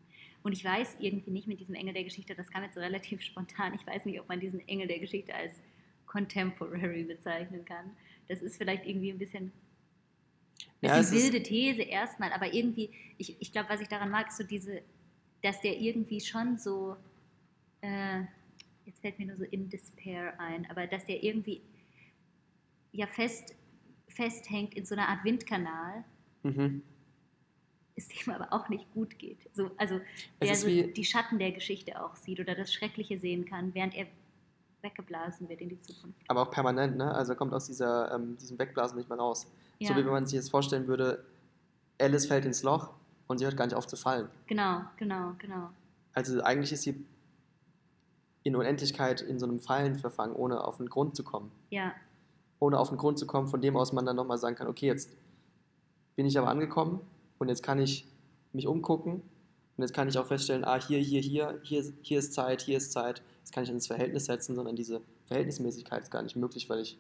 Und 0.44 0.54
ich 0.54 0.66
weiß 0.66 0.98
irgendwie 1.00 1.30
nicht 1.32 1.48
mit 1.48 1.60
diesem 1.60 1.76
Engel 1.76 1.94
der 1.94 2.04
Geschichte, 2.04 2.34
das 2.34 2.50
kam 2.50 2.64
jetzt 2.64 2.74
so 2.74 2.80
relativ 2.80 3.22
spontan, 3.30 3.74
ich 3.76 3.86
weiß 3.86 4.06
nicht, 4.06 4.20
ob 4.20 4.28
man 4.28 4.40
diesen 4.40 4.68
Engel 4.68 4.88
der 4.88 5.00
Geschichte 5.00 5.34
als 5.36 5.62
Contemporary 6.08 7.04
bezeichnen 7.04 7.64
kann. 7.64 7.92
Das 8.28 8.42
ist 8.42 8.58
vielleicht 8.58 8.86
irgendwie 8.86 9.12
ein 9.12 9.20
bisschen 9.20 9.52
Ja, 10.82 10.94
eine 10.94 11.00
wilde 11.12 11.44
These 11.44 11.84
erstmal, 11.84 12.34
aber 12.34 12.54
irgendwie, 12.54 12.90
ich, 13.18 13.40
ich 13.40 13.52
glaube, 13.52 13.70
was 13.70 13.82
ich 13.82 13.88
daran 13.88 14.10
mag, 14.10 14.28
ist 14.30 14.38
so 14.38 14.44
diese, 14.44 14.82
dass 15.44 15.60
der 15.62 15.80
irgendwie 15.80 16.22
schon 16.22 16.58
so, 16.58 16.96
äh, 17.82 18.22
jetzt 18.86 19.00
fällt 19.02 19.18
mir 19.20 19.28
nur 19.28 19.38
so 19.38 19.44
in 19.44 19.70
Despair 19.70 20.40
ein, 20.40 20.70
aber 20.70 20.88
dass 20.88 21.06
der 21.06 21.24
irgendwie 21.24 21.62
ja 22.92 23.08
fest, 23.08 23.56
festhängt 24.10 24.74
in 24.76 24.86
so 24.86 24.96
einer 24.96 25.08
Art 25.08 25.24
Windkanal, 25.24 26.04
Mhm. 26.44 26.82
es 27.96 28.08
dem 28.08 28.34
aber 28.34 28.52
auch 28.52 28.68
nicht 28.70 28.92
gut 28.94 29.18
geht. 29.20 29.48
So, 29.54 29.70
also 29.78 30.00
der 30.42 30.56
so 30.56 30.68
die 30.68 31.06
Schatten 31.06 31.38
der 31.40 31.52
Geschichte 31.52 32.04
auch 32.04 32.16
sieht 32.16 32.40
oder 32.40 32.56
das 32.56 32.74
Schreckliche 32.74 33.18
sehen 33.18 33.46
kann, 33.46 33.74
während 33.74 33.96
er 33.96 34.08
weggeblasen 34.82 35.48
wird 35.50 35.62
in 35.62 35.70
die 35.70 35.80
Zukunft. 35.80 36.20
Aber 36.28 36.42
auch 36.42 36.52
permanent, 36.52 36.98
ne? 36.98 37.14
Also 37.14 37.34
er 37.34 37.36
kommt 37.36 37.54
aus 37.54 37.68
dieser, 37.68 38.14
ähm, 38.16 38.36
diesem 38.38 38.58
Wegblasen 38.58 38.98
nicht 38.98 39.08
mehr 39.10 39.20
raus. 39.20 39.44
So 39.80 39.86
Ja. 39.86 39.92
wie 39.98 40.04
wenn 40.04 40.12
man 40.12 40.26
sich 40.26 40.36
jetzt 40.36 40.50
vorstellen 40.50 40.88
würde, 40.88 41.24
Alice 42.00 42.26
fällt 42.26 42.46
ins 42.46 42.64
Loch 42.64 42.92
und 43.32 43.38
sie 43.40 43.46
hört 43.46 43.58
gar 43.58 43.66
nicht 43.66 43.76
auf 43.76 43.88
zu 43.88 43.96
fallen. 43.96 44.28
Genau, 44.48 44.82
genau, 44.98 45.34
genau. 45.40 45.70
Also 46.14 46.42
eigentlich 46.44 46.72
ist 46.72 46.84
sie 46.84 47.06
in 48.44 48.56
Unendlichkeit 48.56 49.22
in 49.22 49.40
so 49.40 49.46
einem 49.46 49.60
Fallen 49.60 49.96
verfangen, 50.00 50.36
ohne 50.36 50.64
auf 50.66 50.78
den 50.78 50.90
Grund 50.90 51.16
zu 51.16 51.24
kommen. 51.24 51.52
Ja, 51.70 51.94
Ohne 52.60 52.80
auf 52.80 52.90
den 52.90 52.98
Grund 52.98 53.18
zu 53.20 53.26
kommen, 53.28 53.48
von 53.48 53.62
dem 53.62 53.76
aus 53.78 53.94
man 53.94 54.06
dann 54.06 54.16
nochmal 54.16 54.38
sagen 54.38 54.56
kann, 54.56 54.68
okay, 54.68 54.88
jetzt 54.88 55.16
bin 56.16 56.26
ich 56.26 56.38
aber 56.38 56.50
angekommen 56.50 57.02
und 57.40 57.50
jetzt 57.50 57.64
kann 57.64 57.80
ich 57.80 58.08
mich 58.54 58.68
umgucken 58.68 59.22
und 59.78 59.84
jetzt 59.84 59.94
kann 59.94 60.08
ich 60.08 60.18
auch 60.18 60.26
feststellen, 60.28 60.64
ah, 60.66 60.80
hier, 60.80 61.00
hier, 61.00 61.22
hier, 61.22 61.60
hier, 61.64 61.84
hier 62.02 62.20
ist 62.20 62.34
Zeit, 62.34 62.62
hier 62.62 62.78
ist 62.78 62.92
Zeit. 62.92 63.22
Das 63.42 63.52
kann 63.52 63.64
ich 63.64 63.70
ins 63.70 63.88
Verhältnis 63.88 64.26
setzen, 64.26 64.56
sondern 64.56 64.76
diese 64.76 65.02
Verhältnismäßigkeit 65.26 66.04
ist 66.04 66.12
gar 66.12 66.22
nicht 66.22 66.36
möglich, 66.36 66.70
weil 66.70 66.80
ich 66.82 67.00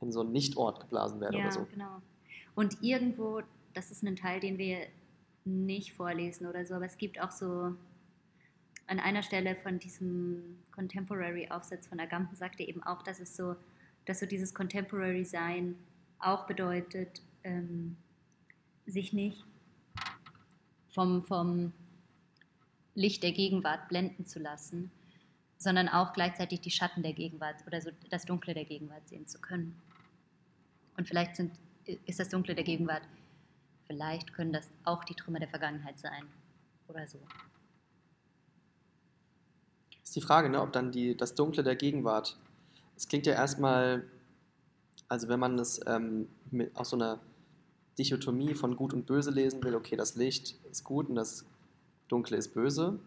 in 0.00 0.12
so 0.12 0.20
einen 0.20 0.32
Nichtort 0.32 0.80
geblasen 0.80 1.20
werde 1.20 1.36
Ja, 1.38 1.44
oder 1.44 1.52
so. 1.52 1.66
genau. 1.70 2.00
Und 2.54 2.82
irgendwo, 2.82 3.40
das 3.74 3.90
ist 3.90 4.02
ein 4.04 4.16
Teil, 4.16 4.40
den 4.40 4.58
wir 4.58 4.78
nicht 5.44 5.92
vorlesen 5.92 6.46
oder 6.46 6.64
so, 6.64 6.74
aber 6.74 6.86
es 6.86 6.96
gibt 6.96 7.20
auch 7.20 7.30
so 7.30 7.74
an 8.86 9.00
einer 9.00 9.22
Stelle 9.22 9.56
von 9.56 9.78
diesem 9.78 10.58
Contemporary-Aufsatz 10.72 11.86
von 11.86 12.00
Agamben 12.00 12.34
sagt 12.34 12.60
er 12.60 12.68
eben 12.68 12.82
auch, 12.82 13.02
dass 13.02 13.20
es 13.20 13.36
so, 13.36 13.56
dass 14.04 14.20
so 14.20 14.26
dieses 14.26 14.52
Contemporary-Sein 14.54 15.76
auch 16.18 16.46
bedeutet, 16.46 17.22
ähm, 17.44 17.96
sich 18.86 19.12
nicht 19.12 19.44
vom, 20.90 21.24
vom 21.24 21.72
Licht 22.94 23.22
der 23.22 23.32
Gegenwart 23.32 23.88
blenden 23.88 24.26
zu 24.26 24.38
lassen, 24.38 24.90
sondern 25.56 25.88
auch 25.88 26.12
gleichzeitig 26.12 26.60
die 26.60 26.70
Schatten 26.70 27.02
der 27.02 27.14
Gegenwart 27.14 27.66
oder 27.66 27.80
so 27.80 27.90
das 28.10 28.26
Dunkle 28.26 28.54
der 28.54 28.64
Gegenwart 28.64 29.08
sehen 29.08 29.26
zu 29.26 29.40
können. 29.40 29.80
Und 30.96 31.08
vielleicht 31.08 31.36
sind, 31.36 31.52
ist 32.06 32.20
das 32.20 32.28
Dunkle 32.28 32.54
der 32.54 32.64
Gegenwart, 32.64 33.02
vielleicht 33.86 34.32
können 34.32 34.52
das 34.52 34.68
auch 34.84 35.04
die 35.04 35.14
Trümmer 35.14 35.38
der 35.38 35.48
Vergangenheit 35.48 35.98
sein 35.98 36.24
oder 36.88 37.06
so. 37.06 37.18
Ist 40.02 40.16
die 40.16 40.20
Frage, 40.20 40.48
ne, 40.48 40.60
ob 40.60 40.72
dann 40.72 40.92
die, 40.92 41.16
das 41.16 41.34
Dunkle 41.34 41.62
der 41.62 41.76
Gegenwart, 41.76 42.36
es 42.96 43.08
klingt 43.08 43.26
ja 43.26 43.34
erstmal, 43.34 44.04
also 45.08 45.28
wenn 45.28 45.40
man 45.40 45.58
es 45.58 45.80
ähm, 45.86 46.28
mit, 46.50 46.74
aus 46.76 46.90
so 46.90 46.96
einer 46.96 47.20
Dichotomie 47.98 48.54
von 48.54 48.76
Gut 48.76 48.92
und 48.92 49.06
Böse 49.06 49.30
lesen 49.30 49.62
will, 49.64 49.74
okay, 49.74 49.96
das 49.96 50.16
Licht 50.16 50.56
ist 50.70 50.84
gut 50.84 51.08
und 51.08 51.14
das 51.14 51.44
Dunkle 52.08 52.36
ist 52.36 52.54
böse, 52.54 52.98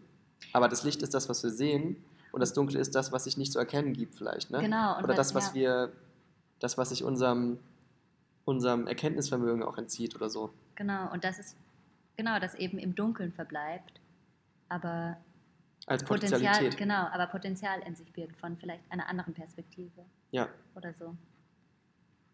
aber 0.52 0.68
das 0.68 0.82
Licht 0.84 1.02
ist 1.02 1.14
das, 1.14 1.28
was 1.28 1.42
wir 1.42 1.50
sehen 1.50 2.02
und 2.32 2.40
das 2.40 2.52
Dunkle 2.52 2.78
ist 2.78 2.94
das, 2.94 3.12
was 3.12 3.24
sich 3.24 3.36
nicht 3.36 3.52
zu 3.52 3.58
erkennen 3.58 3.92
gibt 3.92 4.14
vielleicht, 4.14 4.50
ne? 4.50 4.60
Genau, 4.60 4.96
und 4.96 5.04
Oder 5.04 5.14
das, 5.14 5.34
was 5.34 5.48
ja. 5.48 5.54
wir, 5.54 5.92
das, 6.58 6.78
was 6.78 6.90
sich 6.90 7.04
unserem, 7.04 7.58
unserem 8.44 8.86
Erkenntnisvermögen 8.86 9.62
auch 9.62 9.78
entzieht 9.78 10.14
oder 10.14 10.28
so. 10.28 10.50
Genau, 10.78 11.12
und 11.12 11.24
das 11.24 11.40
ist, 11.40 11.56
genau, 12.16 12.38
das 12.38 12.54
eben 12.54 12.78
im 12.78 12.94
Dunkeln 12.94 13.32
verbleibt, 13.32 14.00
aber 14.68 15.16
Als 15.86 16.04
Potenzial, 16.04 16.70
genau, 16.70 17.08
aber 17.08 17.26
Potenzial 17.26 17.80
in 17.80 17.96
sich 17.96 18.12
birgt 18.12 18.36
von 18.36 18.56
vielleicht 18.56 18.88
einer 18.92 19.08
anderen 19.08 19.34
Perspektive 19.34 20.04
Ja, 20.30 20.48
oder 20.76 20.94
so. 20.94 21.16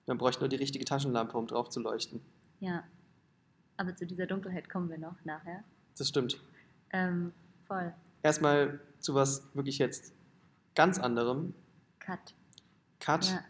man 0.07 0.19
bräuchte 0.19 0.43
nur 0.43 0.51
die 0.51 0.57
richtige 0.57 0.85
Taschenlampe, 0.85 1.39
um 1.39 1.47
drauf 1.47 1.71
zu 1.71 1.81
leuchten. 1.81 2.21
Ja. 2.61 2.85
Aber 3.79 3.97
zu 3.97 4.05
dieser 4.05 4.27
Dunkelheit 4.27 4.69
kommen 4.69 4.91
wir 4.91 4.99
noch 4.99 5.25
nachher. 5.25 5.65
Das 5.97 6.11
stimmt. 6.11 6.39
Ähm, 6.91 7.33
voll. 7.66 7.95
Erstmal 8.23 8.79
zu 8.99 9.15
was 9.15 9.55
wirklich 9.55 9.79
jetzt 9.79 10.12
ganz 10.75 10.99
anderem. 10.99 11.55
Cut. 11.99 12.35
Cut. 13.01 13.25
Ja. 13.25 13.45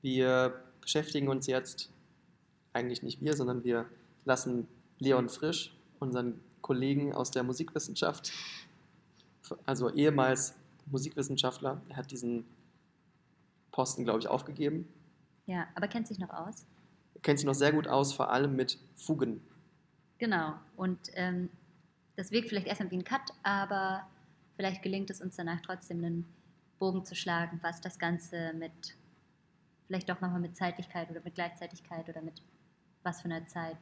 Wir 0.00 0.64
beschäftigen 0.80 1.28
uns 1.28 1.46
jetzt, 1.46 1.92
eigentlich 2.72 3.02
nicht 3.02 3.20
wir, 3.20 3.36
sondern 3.36 3.62
wir 3.62 3.84
lassen 4.28 4.68
Leon 4.98 5.28
Frisch, 5.28 5.74
unseren 5.98 6.40
Kollegen 6.60 7.12
aus 7.12 7.32
der 7.32 7.42
Musikwissenschaft, 7.42 8.32
also 9.64 9.90
ehemals 9.90 10.54
Musikwissenschaftler, 10.86 11.80
er 11.88 11.96
hat 11.96 12.10
diesen 12.10 12.44
Posten, 13.72 14.04
glaube 14.04 14.20
ich, 14.20 14.28
aufgegeben. 14.28 14.86
Ja, 15.46 15.66
aber 15.74 15.88
kennt 15.88 16.06
sich 16.06 16.18
noch 16.18 16.30
aus? 16.30 16.66
Er 17.14 17.20
kennt 17.22 17.38
sich 17.38 17.46
noch 17.46 17.54
sehr 17.54 17.72
gut 17.72 17.88
aus, 17.88 18.12
vor 18.12 18.30
allem 18.30 18.54
mit 18.54 18.78
Fugen. 18.96 19.40
Genau. 20.18 20.54
Und 20.76 20.98
ähm, 21.14 21.48
das 22.16 22.30
wirkt 22.30 22.48
vielleicht 22.48 22.66
erstmal 22.66 22.90
wie 22.90 22.96
ein 22.96 23.04
Cut, 23.04 23.32
aber 23.42 24.06
vielleicht 24.56 24.82
gelingt 24.82 25.10
es 25.10 25.20
uns 25.22 25.36
danach 25.36 25.60
trotzdem 25.62 26.04
einen 26.04 26.26
Bogen 26.78 27.04
zu 27.04 27.14
schlagen, 27.14 27.60
was 27.62 27.80
das 27.80 27.98
Ganze 27.98 28.52
mit, 28.54 28.96
vielleicht 29.86 30.08
doch 30.10 30.20
nochmal 30.20 30.40
mit 30.40 30.56
Zeitlichkeit 30.56 31.10
oder 31.10 31.20
mit 31.24 31.34
Gleichzeitigkeit 31.34 32.08
oder 32.08 32.20
mit 32.20 32.42
was 33.02 33.22
für 33.22 33.26
einer 33.26 33.46
Zeit 33.46 33.78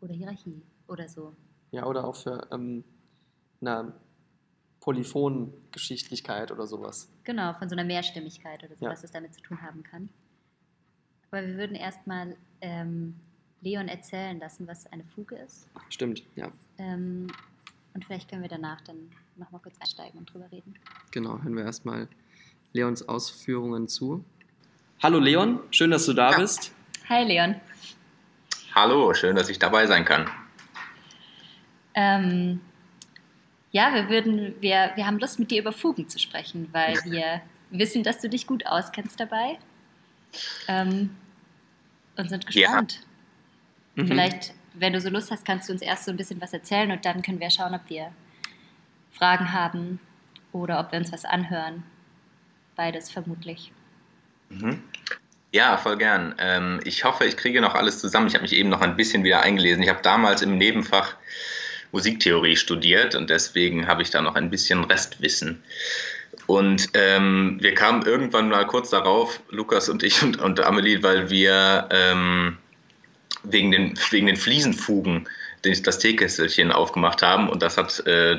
oder 0.00 0.14
Hierarchie 0.14 0.62
oder 0.88 1.08
so. 1.08 1.34
Ja, 1.70 1.86
oder 1.86 2.04
auch 2.04 2.16
für 2.16 2.46
ähm, 2.52 2.84
eine 3.60 3.92
Polyphongeschichtlichkeit 4.80 6.50
oder 6.50 6.66
sowas. 6.66 7.08
Genau, 7.24 7.52
von 7.54 7.68
so 7.68 7.74
einer 7.74 7.84
Mehrstimmigkeit 7.84 8.64
oder 8.64 8.76
so, 8.76 8.84
Ja. 8.84 8.90
was 8.90 9.04
es 9.04 9.10
damit 9.10 9.34
zu 9.34 9.40
tun 9.42 9.60
haben 9.62 9.82
kann. 9.82 10.08
Aber 11.30 11.46
wir 11.46 11.56
würden 11.56 11.76
erstmal 11.76 12.36
ähm, 12.60 13.14
Leon 13.60 13.88
erzählen 13.88 14.38
lassen, 14.40 14.66
was 14.66 14.86
eine 14.92 15.04
Fuge 15.04 15.36
ist. 15.36 15.68
Stimmt, 15.90 16.24
ja. 16.34 16.50
Ähm, 16.78 17.28
und 17.94 18.04
vielleicht 18.04 18.28
können 18.28 18.42
wir 18.42 18.48
danach 18.48 18.80
dann 18.80 18.96
nochmal 19.36 19.60
kurz 19.60 19.76
einsteigen 19.80 20.18
und 20.18 20.32
drüber 20.32 20.50
reden. 20.50 20.74
Genau, 21.12 21.40
hören 21.42 21.54
wir 21.56 21.64
erstmal 21.64 22.08
Leons 22.72 23.06
Ausführungen 23.08 23.86
zu. 23.88 24.24
Hallo 25.02 25.18
Leon, 25.18 25.60
schön, 25.70 25.90
dass 25.90 26.06
du 26.06 26.12
da 26.14 26.36
bist. 26.36 26.72
Hi 27.08 27.24
Leon. 27.24 27.56
Hallo, 28.80 29.12
schön, 29.12 29.36
dass 29.36 29.50
ich 29.50 29.58
dabei 29.58 29.86
sein 29.86 30.06
kann. 30.06 30.30
Ähm, 31.92 32.62
ja, 33.72 33.92
wir 33.92 34.08
würden, 34.08 34.54
wir, 34.60 34.92
wir 34.94 35.06
haben 35.06 35.18
Lust 35.18 35.38
mit 35.38 35.50
dir 35.50 35.60
über 35.60 35.70
Fugen 35.70 36.08
zu 36.08 36.18
sprechen, 36.18 36.66
weil 36.72 36.94
wir 37.04 37.42
wissen, 37.68 38.02
dass 38.02 38.22
du 38.22 38.30
dich 38.30 38.46
gut 38.46 38.64
auskennst 38.66 39.20
dabei. 39.20 39.58
Ähm, 40.66 41.14
und 42.16 42.30
sind 42.30 42.46
Ja. 42.54 42.68
gespannt. 42.68 43.00
Mhm. 43.96 44.06
Vielleicht, 44.06 44.54
wenn 44.72 44.94
du 44.94 45.00
so 45.02 45.10
Lust 45.10 45.30
hast, 45.30 45.44
kannst 45.44 45.68
du 45.68 45.74
uns 45.74 45.82
erst 45.82 46.06
so 46.06 46.10
ein 46.10 46.16
bisschen 46.16 46.40
was 46.40 46.54
erzählen 46.54 46.90
und 46.90 47.04
dann 47.04 47.20
können 47.20 47.38
wir 47.38 47.50
schauen, 47.50 47.74
ob 47.74 47.82
wir 47.90 48.10
Fragen 49.12 49.52
haben 49.52 50.00
oder 50.52 50.80
ob 50.80 50.90
wir 50.90 51.00
uns 51.00 51.12
was 51.12 51.26
anhören. 51.26 51.82
Beides 52.76 53.10
vermutlich. 53.10 53.72
Mhm. 54.48 54.82
Ja, 55.52 55.76
voll 55.76 55.96
gern. 55.96 56.34
Ähm, 56.38 56.80
ich 56.84 57.04
hoffe, 57.04 57.24
ich 57.24 57.36
kriege 57.36 57.60
noch 57.60 57.74
alles 57.74 57.98
zusammen. 57.98 58.28
Ich 58.28 58.34
habe 58.34 58.42
mich 58.42 58.52
eben 58.52 58.68
noch 58.68 58.80
ein 58.80 58.96
bisschen 58.96 59.24
wieder 59.24 59.40
eingelesen. 59.40 59.82
Ich 59.82 59.88
habe 59.88 60.02
damals 60.02 60.42
im 60.42 60.58
Nebenfach 60.58 61.14
Musiktheorie 61.92 62.56
studiert 62.56 63.16
und 63.16 63.30
deswegen 63.30 63.88
habe 63.88 64.02
ich 64.02 64.10
da 64.10 64.22
noch 64.22 64.36
ein 64.36 64.50
bisschen 64.50 64.84
Restwissen. 64.84 65.62
Und 66.46 66.88
ähm, 66.94 67.58
wir 67.60 67.74
kamen 67.74 68.02
irgendwann 68.02 68.48
mal 68.48 68.66
kurz 68.66 68.90
darauf, 68.90 69.40
Lukas 69.50 69.88
und 69.88 70.02
ich 70.04 70.22
und, 70.22 70.40
und 70.40 70.60
Amelie, 70.60 71.02
weil 71.02 71.30
wir 71.30 71.88
ähm, 71.90 72.56
wegen, 73.42 73.72
den, 73.72 73.94
wegen 74.10 74.26
den 74.26 74.36
Fliesenfugen 74.36 75.28
das 75.62 75.98
Teekesselchen 75.98 76.72
aufgemacht 76.72 77.22
haben 77.22 77.48
und 77.48 77.62
das 77.62 77.76
hat 77.76 78.06
äh, 78.06 78.38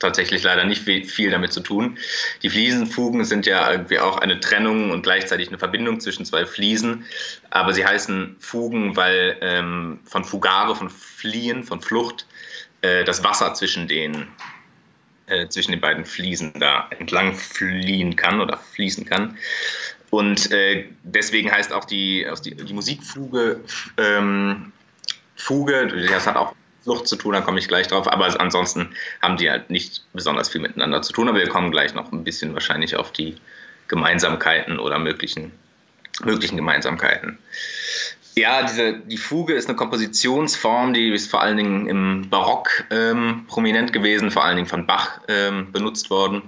tatsächlich 0.00 0.42
leider 0.42 0.64
nicht 0.64 0.82
viel 0.82 1.30
damit 1.30 1.52
zu 1.52 1.60
tun. 1.60 1.98
Die 2.42 2.50
Fliesenfugen 2.50 3.24
sind 3.24 3.46
ja 3.46 3.70
irgendwie 3.70 4.00
auch 4.00 4.18
eine 4.18 4.40
Trennung 4.40 4.90
und 4.90 5.02
gleichzeitig 5.02 5.48
eine 5.48 5.58
Verbindung 5.58 6.00
zwischen 6.00 6.24
zwei 6.24 6.44
Fliesen, 6.44 7.04
aber 7.50 7.72
sie 7.72 7.86
heißen 7.86 8.36
Fugen, 8.40 8.96
weil 8.96 9.36
ähm, 9.40 10.00
von 10.04 10.24
Fugare, 10.24 10.74
von 10.74 10.90
Fliehen, 10.90 11.62
von 11.62 11.80
Flucht, 11.80 12.26
äh, 12.80 13.04
das 13.04 13.22
Wasser 13.22 13.54
zwischen 13.54 13.86
den, 13.86 14.26
äh, 15.26 15.46
zwischen 15.48 15.70
den 15.70 15.80
beiden 15.80 16.04
Fliesen 16.04 16.52
da 16.58 16.88
entlang 16.98 17.34
fliehen 17.34 18.16
kann 18.16 18.40
oder 18.40 18.56
fließen 18.56 19.04
kann. 19.04 19.36
Und 20.08 20.50
äh, 20.50 20.86
deswegen 21.04 21.52
heißt 21.52 21.72
auch 21.72 21.84
die, 21.84 22.26
die, 22.44 22.56
die 22.56 22.72
Musikfuge 22.72 23.60
ähm, 23.96 24.72
Fuge, 25.36 26.06
das 26.10 26.26
hat 26.26 26.36
auch 26.36 26.54
Flucht 26.82 27.06
zu 27.06 27.16
tun, 27.16 27.32
da 27.32 27.40
komme 27.40 27.58
ich 27.58 27.68
gleich 27.68 27.88
drauf, 27.88 28.10
aber 28.10 28.40
ansonsten 28.40 28.94
haben 29.20 29.36
die 29.36 29.50
halt 29.50 29.70
nicht 29.70 30.02
besonders 30.12 30.48
viel 30.48 30.60
miteinander 30.60 31.02
zu 31.02 31.12
tun, 31.12 31.28
aber 31.28 31.38
wir 31.38 31.48
kommen 31.48 31.70
gleich 31.70 31.94
noch 31.94 32.10
ein 32.12 32.24
bisschen 32.24 32.54
wahrscheinlich 32.54 32.96
auf 32.96 33.12
die 33.12 33.36
Gemeinsamkeiten 33.88 34.78
oder 34.78 34.98
möglichen, 34.98 35.52
möglichen 36.24 36.56
Gemeinsamkeiten. 36.56 37.38
Ja, 38.36 38.62
diese, 38.62 38.94
die 38.94 39.18
Fuge 39.18 39.54
ist 39.54 39.68
eine 39.68 39.76
Kompositionsform, 39.76 40.94
die 40.94 41.12
ist 41.12 41.30
vor 41.30 41.42
allen 41.42 41.56
Dingen 41.56 41.88
im 41.88 42.30
Barock 42.30 42.84
ähm, 42.90 43.44
prominent 43.48 43.92
gewesen, 43.92 44.30
vor 44.30 44.44
allen 44.44 44.56
Dingen 44.56 44.68
von 44.68 44.86
Bach 44.86 45.20
ähm, 45.28 45.72
benutzt 45.72 46.10
worden. 46.10 46.42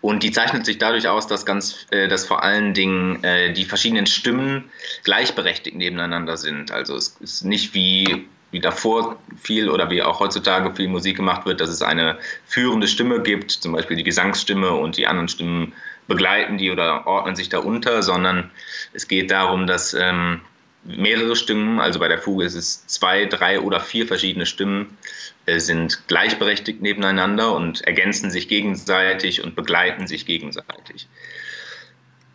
Und 0.00 0.24
die 0.24 0.32
zeichnet 0.32 0.66
sich 0.66 0.78
dadurch 0.78 1.08
aus, 1.08 1.26
dass, 1.26 1.46
ganz, 1.46 1.86
äh, 1.90 2.08
dass 2.08 2.26
vor 2.26 2.42
allen 2.42 2.74
Dingen 2.74 3.22
äh, 3.22 3.52
die 3.52 3.64
verschiedenen 3.64 4.06
Stimmen 4.06 4.64
gleichberechtigt 5.04 5.76
nebeneinander 5.76 6.36
sind. 6.36 6.72
Also 6.72 6.96
es 6.96 7.16
ist 7.20 7.44
nicht 7.44 7.74
wie, 7.74 8.26
wie 8.52 8.60
davor 8.60 9.18
viel 9.42 9.68
oder 9.68 9.90
wie 9.90 10.02
auch 10.02 10.20
heutzutage 10.20 10.74
viel 10.74 10.88
Musik 10.88 11.16
gemacht 11.16 11.46
wird, 11.46 11.60
dass 11.60 11.70
es 11.70 11.82
eine 11.82 12.18
führende 12.46 12.86
Stimme 12.86 13.20
gibt, 13.20 13.50
zum 13.50 13.72
Beispiel 13.72 13.96
die 13.96 14.04
Gesangsstimme 14.04 14.70
und 14.70 14.96
die 14.96 15.06
anderen 15.06 15.28
Stimmen 15.28 15.72
begleiten 16.06 16.58
die 16.58 16.70
oder 16.70 17.06
ordnen 17.06 17.34
sich 17.34 17.48
darunter, 17.48 18.02
sondern 18.02 18.50
es 18.92 19.08
geht 19.08 19.30
darum, 19.30 19.66
dass 19.66 19.94
ähm, 19.94 20.42
mehrere 20.84 21.36
Stimmen, 21.36 21.80
also 21.80 21.98
bei 21.98 22.08
der 22.08 22.18
Fuge 22.18 22.44
ist 22.44 22.54
es 22.54 22.86
zwei, 22.86 23.24
drei 23.24 23.60
oder 23.60 23.80
vier 23.80 24.06
verschiedene 24.06 24.46
Stimmen, 24.46 24.98
äh, 25.46 25.58
sind 25.58 26.06
gleichberechtigt 26.08 26.82
nebeneinander 26.82 27.54
und 27.54 27.82
ergänzen 27.82 28.30
sich 28.30 28.48
gegenseitig 28.48 29.42
und 29.42 29.54
begleiten 29.54 30.06
sich 30.06 30.26
gegenseitig. 30.26 31.08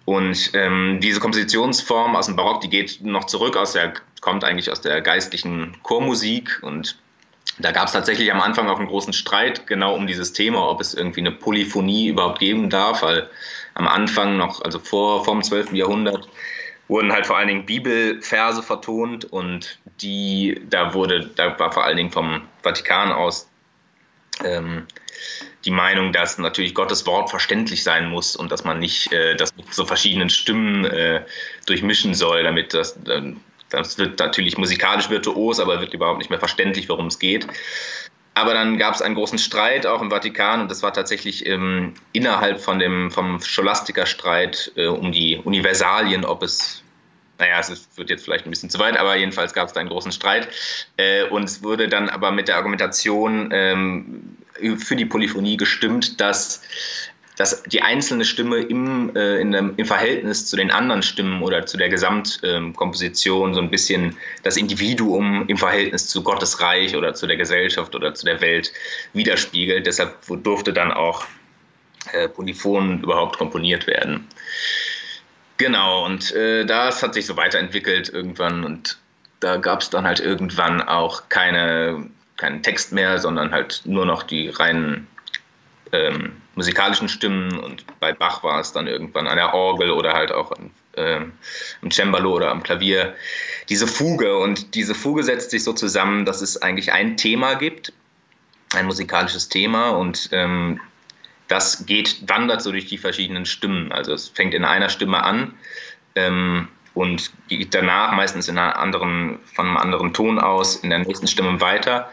Und 0.07 0.51
ähm, 0.53 0.99
diese 1.03 1.19
Kompositionsform 1.19 2.15
aus 2.15 2.27
dem 2.27 2.37
Barock, 2.37 2.61
die 2.61 2.69
geht 2.69 3.03
noch 3.03 3.25
zurück 3.25 3.57
aus 3.57 3.73
der, 3.73 3.91
kommt 4.21 4.45
eigentlich 4.45 4.71
aus 4.71 4.79
der 4.79 5.01
geistlichen 5.01 5.75
Chormusik 5.83 6.59
und 6.61 6.97
da 7.59 7.73
gab 7.73 7.87
es 7.87 7.91
tatsächlich 7.91 8.31
am 8.31 8.39
Anfang 8.39 8.69
auch 8.69 8.79
einen 8.79 8.87
großen 8.87 9.11
Streit 9.11 9.67
genau 9.67 9.95
um 9.95 10.07
dieses 10.07 10.31
Thema, 10.31 10.69
ob 10.69 10.79
es 10.79 10.93
irgendwie 10.93 11.19
eine 11.19 11.33
Polyphonie 11.33 12.07
überhaupt 12.07 12.39
geben 12.39 12.69
darf, 12.69 13.01
weil 13.01 13.29
am 13.73 13.85
Anfang 13.85 14.37
noch, 14.37 14.61
also 14.61 14.79
vor, 14.79 15.25
vor 15.25 15.33
dem 15.33 15.43
12. 15.43 15.73
Jahrhundert, 15.73 16.29
wurden 16.87 17.11
halt 17.11 17.25
vor 17.25 17.35
allen 17.35 17.49
Dingen 17.49 17.65
Bibelverse 17.65 18.63
vertont 18.63 19.25
und 19.25 19.77
die, 19.99 20.61
da 20.69 20.93
wurde, 20.93 21.29
da 21.35 21.59
war 21.59 21.73
vor 21.73 21.83
allen 21.83 21.97
Dingen 21.97 22.11
vom 22.11 22.43
Vatikan 22.63 23.11
aus 23.11 23.49
ähm, 24.45 24.87
die 25.67 25.71
Meinung, 25.71 26.13
dass 26.13 26.37
natürlich 26.37 26.73
Gottes 26.73 27.05
Wort 27.05 27.29
verständlich 27.29 27.83
sein 27.83 28.09
muss 28.09 28.35
und 28.37 28.51
dass 28.51 28.63
man 28.63 28.79
nicht 28.79 29.11
äh, 29.11 29.35
das 29.35 29.55
mit 29.57 29.73
so 29.73 29.85
verschiedenen 29.85 30.29
Stimmen 30.29 30.85
äh, 30.85 31.25
durchmischen 31.65 32.15
soll, 32.15 32.43
damit 32.43 32.73
das, 32.73 32.97
äh, 33.05 33.33
das 33.69 33.97
wird 33.97 34.17
natürlich 34.17 34.57
musikalisch 34.57 35.09
virtuos, 35.09 35.59
aber 35.59 35.81
wird 35.81 35.93
überhaupt 35.93 36.19
nicht 36.19 36.29
mehr 36.29 36.39
verständlich, 36.39 36.87
worum 36.87 37.07
es 37.07 37.19
geht. 37.19 37.47
Aber 38.33 38.53
dann 38.53 38.77
gab 38.77 38.95
es 38.95 39.01
einen 39.01 39.15
großen 39.15 39.39
Streit 39.39 39.85
auch 39.85 40.01
im 40.01 40.09
Vatikan 40.09 40.61
und 40.61 40.71
das 40.71 40.83
war 40.83 40.93
tatsächlich 40.93 41.45
ähm, 41.45 41.95
innerhalb 42.13 42.61
von 42.61 42.79
dem, 42.79 43.11
vom 43.11 43.41
Scholastikerstreit 43.41 44.71
äh, 44.75 44.85
um 44.85 45.11
die 45.11 45.37
Universalien, 45.43 46.23
ob 46.23 46.43
es, 46.43 46.81
naja, 47.39 47.59
es 47.59 47.89
wird 47.97 48.09
jetzt 48.09 48.23
vielleicht 48.23 48.45
ein 48.45 48.51
bisschen 48.51 48.69
zu 48.69 48.79
weit, 48.79 48.95
aber 48.95 49.17
jedenfalls 49.17 49.53
gab 49.53 49.67
es 49.67 49.73
da 49.73 49.81
einen 49.81 49.89
großen 49.89 50.13
Streit. 50.13 50.47
Äh, 50.95 51.23
und 51.23 51.43
es 51.43 51.61
wurde 51.61 51.89
dann 51.89 52.09
aber 52.09 52.31
mit 52.31 52.47
der 52.47 52.55
Argumentation 52.55 53.49
ähm, 53.51 54.37
für 54.77 54.95
die 54.95 55.05
Polyphonie 55.05 55.57
gestimmt, 55.57 56.19
dass 56.19 56.61
dass 57.37 57.61
die 57.63 57.83
einzelne 57.83 58.25
Stimme 58.25 58.57
im, 58.57 59.15
äh, 59.15 59.39
in 59.39 59.51
dem, 59.51 59.73
im 59.77 59.85
Verhältnis 59.85 60.47
zu 60.47 60.55
den 60.55 60.71
anderen 60.71 61.03
Stimmen 61.03 61.43
oder 61.43 61.65
zu 61.67 61.77
der 61.77 61.87
Gesamtkomposition 61.87 63.49
ähm, 63.49 63.53
so 63.53 63.61
ein 63.61 63.69
bisschen 63.69 64.17
das 64.41 64.57
Individuum 64.57 65.45
im 65.47 65.57
Verhältnis 65.57 66.07
zu 66.07 66.23
Gottes 66.23 66.59
Reich 66.59 66.95
oder 66.95 67.13
zu 67.13 67.27
der 67.27 67.37
Gesellschaft 67.37 67.95
oder 67.95 68.15
zu 68.15 68.25
der 68.25 68.41
Welt 68.41 68.73
widerspiegelt. 69.13 69.85
Deshalb 69.85 70.15
durfte 70.43 70.73
dann 70.73 70.91
auch 70.91 71.25
äh, 72.11 72.27
Polyphon 72.27 73.03
überhaupt 73.03 73.37
komponiert 73.37 73.85
werden. 73.85 74.27
Genau, 75.57 76.05
und 76.05 76.31
äh, 76.33 76.65
das 76.65 77.03
hat 77.03 77.13
sich 77.13 77.27
so 77.27 77.37
weiterentwickelt 77.37 78.09
irgendwann 78.09 78.63
und 78.63 78.97
da 79.39 79.57
gab 79.57 79.81
es 79.81 79.91
dann 79.91 80.05
halt 80.05 80.19
irgendwann 80.19 80.81
auch 80.81 81.29
keine, 81.29 82.09
keinen 82.37 82.63
Text 82.63 82.93
mehr, 82.93 83.19
sondern 83.19 83.51
halt 83.51 83.81
nur 83.85 84.05
noch 84.05 84.23
die 84.23 84.49
reinen 84.49 85.07
ähm, 85.91 86.33
musikalischen 86.55 87.09
Stimmen 87.09 87.59
und 87.59 87.85
bei 87.99 88.13
Bach 88.13 88.43
war 88.43 88.59
es 88.59 88.71
dann 88.71 88.87
irgendwann 88.87 89.27
an 89.27 89.37
der 89.37 89.53
Orgel 89.53 89.91
oder 89.91 90.13
halt 90.13 90.31
auch 90.31 90.51
an, 90.51 90.71
äh, 90.93 91.21
am 91.81 91.91
Cembalo 91.91 92.33
oder 92.35 92.51
am 92.51 92.63
Klavier. 92.63 93.15
Diese 93.69 93.87
Fuge 93.87 94.37
und 94.37 94.75
diese 94.75 94.95
Fuge 94.95 95.23
setzt 95.23 95.51
sich 95.51 95.63
so 95.63 95.73
zusammen, 95.73 96.25
dass 96.25 96.41
es 96.41 96.61
eigentlich 96.61 96.91
ein 96.91 97.17
Thema 97.17 97.55
gibt, 97.55 97.93
ein 98.73 98.85
musikalisches 98.85 99.49
Thema 99.49 99.89
und 99.89 100.29
ähm, 100.31 100.81
das 101.47 101.85
geht, 101.85 102.27
wandert 102.27 102.61
so 102.61 102.71
durch 102.71 102.87
die 102.87 102.97
verschiedenen 102.97 103.45
Stimmen. 103.45 103.91
Also 103.91 104.13
es 104.13 104.27
fängt 104.27 104.53
in 104.53 104.65
einer 104.65 104.89
Stimme 104.89 105.23
an 105.23 105.53
ähm, 106.15 106.67
und 106.97 107.31
geht 107.47 107.75
danach 107.75 108.11
meistens 108.13 108.47
in 108.47 108.57
einer 108.57 108.75
anderen, 108.75 109.37
von 109.53 109.67
einem 109.67 109.77
anderen 109.77 110.13
Ton 110.13 110.39
aus 110.39 110.77
in 110.77 110.89
der 110.89 110.99
nächsten 110.99 111.27
Stimme 111.27 111.61
weiter. 111.61 112.09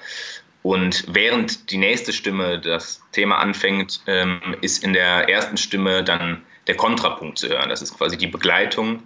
Und 0.62 1.06
während 1.09 1.70
die 1.70 1.78
nächste 1.78 2.12
Stimme 2.12 2.61
das 2.61 3.02
Thema 3.12 3.39
anfängt, 3.39 4.02
ähm, 4.06 4.40
ist 4.61 4.85
in 4.85 4.93
der 4.93 5.31
ersten 5.31 5.56
Stimme 5.56 6.05
dann 6.05 6.43
der 6.66 6.77
Kontrapunkt 6.77 7.39
zu 7.39 7.48
hören. 7.48 7.70
Das 7.70 7.81
ist 7.81 7.97
quasi 7.97 8.19
die 8.19 8.27
Begleitung. 8.27 9.02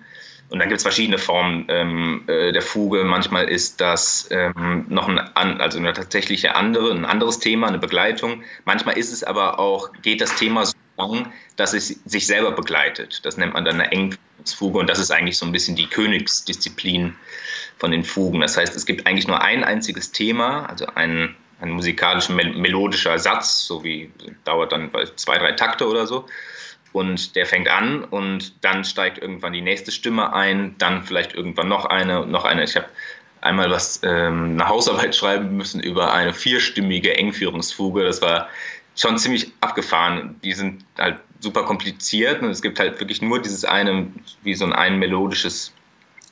Und 0.51 0.59
dann 0.59 0.69
gibt 0.69 0.79
es 0.79 0.83
verschiedene 0.83 1.19
Formen 1.19 1.67
ähm, 1.69 2.25
äh, 2.27 2.51
der 2.51 2.63
Fuge. 2.63 3.05
Manchmal 3.05 3.49
ist 3.49 3.81
das 3.81 4.29
ähm, 4.33 4.87
noch 4.89 5.07
ein, 5.07 5.61
also 5.61 5.79
eine 5.79 5.93
tatsächliche 5.93 6.57
andere, 6.57 6.91
ein 6.91 7.05
anderes 7.05 7.39
Thema, 7.39 7.69
eine 7.69 7.79
Begleitung. 7.79 8.43
Manchmal 8.65 8.99
ist 8.99 9.13
es 9.13 9.23
aber 9.23 9.61
auch, 9.61 9.93
geht 10.03 10.21
das 10.21 10.35
Thema 10.35 10.67
so 10.67 10.73
lang, 10.99 11.33
dass 11.57 11.73
es 11.73 11.89
sich 12.05 12.27
selber 12.27 12.53
begleitet. 12.53 13.25
Das 13.25 13.37
nennt 13.37 13.55
man 13.55 13.65
dann 13.65 13.81
eine 13.81 13.91
Engfuge 13.91 14.79
und 14.79 14.91
das 14.91 14.99
ist 14.99 15.11
eigentlich 15.11 15.39
so 15.39 15.47
ein 15.47 15.53
bisschen 15.53 15.77
die 15.77 15.87
Königsdisziplin 15.87 17.15
von 17.79 17.91
den 17.91 18.05
Fugen. 18.05 18.41
Das 18.41 18.57
heißt, 18.57 18.77
es 18.77 18.85
gibt 18.85 19.07
eigentlich 19.07 19.29
nur 19.29 19.41
ein 19.41 19.65
einziges 19.65 20.13
Thema, 20.13 20.67
also 20.67 20.87
ein 20.95 21.35
ein 21.61 21.71
musikalischer, 21.71 22.35
melodischer 22.35 23.19
Satz, 23.19 23.67
so 23.67 23.83
wie 23.83 24.13
dauert 24.45 24.73
dann 24.73 24.91
zwei, 25.17 25.39
drei 25.39 25.53
Takte 25.53 25.89
oder 25.89 26.07
so. 26.07 26.27
Und 26.93 27.37
der 27.37 27.47
fängt 27.47 27.69
an 27.69 28.05
und 28.05 28.65
dann 28.65 28.85
steigt 28.85 29.19
irgendwann 29.19 29.53
die 29.53 29.61
nächste 29.61 29.93
Stimme 29.93 30.33
ein, 30.33 30.77
dann 30.79 31.03
vielleicht 31.03 31.35
irgendwann 31.35 31.69
noch 31.69 31.85
eine 31.85 32.23
und 32.23 32.31
noch 32.31 32.45
eine. 32.45 32.65
Ich 32.65 32.77
habe 32.77 32.87
einmal 33.41 33.71
was 33.71 34.01
ähm, 34.05 34.53
eine 34.53 34.69
Hausarbeit 34.69 35.15
schreiben 35.15 35.57
müssen 35.57 35.81
über 35.81 36.13
eine 36.15 36.33
vierstimmige 36.33 37.17
Engführungsfuge. 37.17 38.05
Das 38.05 38.23
war 38.23 38.49
schon 38.99 39.19
ziemlich 39.19 39.53
abgefahren. 39.61 40.39
Die 40.43 40.53
sind 40.53 40.85
halt 40.99 41.21
super 41.41 41.65
kompliziert 41.65 42.43
und 42.43 42.51
es 42.51 42.63
gibt 42.63 42.81
halt 42.81 42.99
wirklich 43.01 43.23
nur 43.23 43.41
dieses 43.41 43.65
eine, 43.65 44.09
wie 44.43 44.55
so 44.55 44.65
ein, 44.65 44.73
ein 44.73 44.99
melodisches 44.99 45.73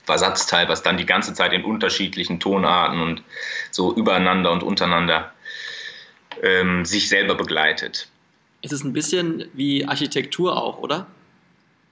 Versatzteil, 0.05 0.68
was 0.68 0.82
dann 0.82 0.97
die 0.97 1.06
ganze 1.06 1.34
Zeit 1.34 1.52
in 1.52 1.64
unterschiedlichen 1.64 2.40
Tonarten 2.40 3.01
und 3.01 3.22
so 3.70 3.94
übereinander 3.94 4.52
und 4.52 4.62
untereinander 4.62 5.32
ähm, 6.43 6.84
sich 6.84 7.09
selber 7.09 7.34
begleitet. 7.34 8.09
Es 8.62 8.72
ist 8.72 8.84
ein 8.84 8.93
bisschen 8.93 9.48
wie 9.52 9.86
Architektur 9.86 10.60
auch, 10.60 10.78
oder? 10.78 11.06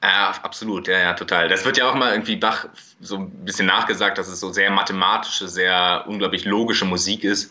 Ja, 0.03 0.35
absolut, 0.43 0.87
ja, 0.87 0.99
ja, 0.99 1.13
total. 1.15 1.49
Das 1.49 1.65
wird 1.65 1.79
ja 1.79 1.89
auch 1.89 1.95
mal 1.95 2.13
irgendwie 2.13 2.37
Bach 2.37 2.67
so 3.01 3.17
ein 3.17 3.31
bisschen 3.45 3.67
nachgesagt, 3.67 4.19
dass 4.19 4.29
es 4.29 4.39
so 4.39 4.53
sehr 4.53 4.71
mathematische, 4.71 5.49
sehr 5.49 6.05
unglaublich 6.07 6.45
logische 6.45 6.85
Musik 6.85 7.25
ist. 7.25 7.51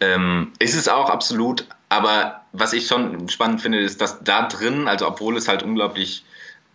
Ähm, 0.00 0.52
ist 0.58 0.74
es 0.74 0.88
auch 0.88 1.08
absolut, 1.08 1.66
aber 1.88 2.42
was 2.52 2.72
ich 2.72 2.86
schon 2.86 3.28
spannend 3.28 3.60
finde, 3.60 3.78
ist, 3.78 4.00
dass 4.00 4.22
da 4.24 4.48
drin, 4.48 4.88
also 4.88 5.06
obwohl 5.06 5.36
es 5.36 5.48
halt 5.48 5.62
unglaublich 5.62 6.24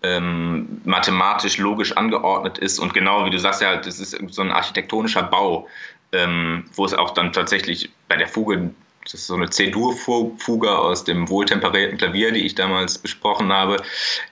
ähm, 0.03 0.81
mathematisch 0.83 1.57
logisch 1.57 1.95
angeordnet 1.95 2.57
ist 2.57 2.79
und 2.79 2.93
genau 2.93 3.25
wie 3.25 3.29
du 3.29 3.39
sagst 3.39 3.61
ja 3.61 3.69
halt, 3.69 3.85
das 3.85 3.99
ist 3.99 4.17
so 4.29 4.41
ein 4.41 4.51
architektonischer 4.51 5.23
Bau, 5.23 5.67
ähm, 6.11 6.65
wo 6.73 6.85
es 6.85 6.93
auch 6.93 7.11
dann 7.11 7.33
tatsächlich 7.33 7.91
bei 8.07 8.17
der 8.17 8.27
Fuge 8.27 8.71
das 9.03 9.15
ist 9.15 9.27
so 9.27 9.35
eine 9.35 9.49
C-Dur-Fuge 9.49 10.77
aus 10.77 11.03
dem 11.03 11.27
wohltemperierten 11.27 11.97
Klavier, 11.97 12.31
die 12.31 12.45
ich 12.45 12.55
damals 12.55 12.99
besprochen 12.99 13.51
habe. 13.51 13.77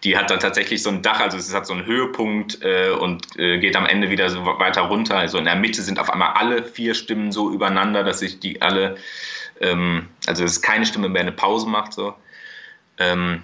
Die 0.04 0.16
hat 0.16 0.30
dann 0.30 0.40
tatsächlich 0.40 0.84
so 0.84 0.92
ein 0.92 1.02
Dach, 1.02 1.20
also 1.20 1.38
es 1.38 1.54
hat 1.54 1.66
so 1.66 1.74
einen 1.74 1.86
Höhepunkt 1.86 2.60
äh, 2.62 2.92
und 2.92 3.38
äh, 3.38 3.58
geht 3.58 3.76
am 3.76 3.88
Ende 3.88 4.12
wieder 4.12 4.30
so 4.30 4.46
weiter 4.46 4.82
runter. 4.82 5.18
Also 5.18 5.40
in 5.40 5.46
der 5.46 5.56
Mitte 5.56 5.82
sind 5.82 6.00
auf 6.00 6.12
einmal 6.12 6.34
alle 6.34 6.64
vier 6.64 6.94
Stimmen 6.94 7.32
so 7.32 7.52
übereinander, 7.52 8.04
dass 8.04 8.20
sich 8.20 8.40
die 8.40 8.62
alle, 8.62 8.98
ähm, 9.60 10.08
also 10.28 10.44
dass 10.44 10.62
keine 10.62 10.86
Stimme 10.86 11.10
mehr 11.10 11.22
eine 11.22 11.32
Pause 11.32 11.68
macht. 11.68 11.94
So. 11.94 12.14
Ähm, 12.98 13.44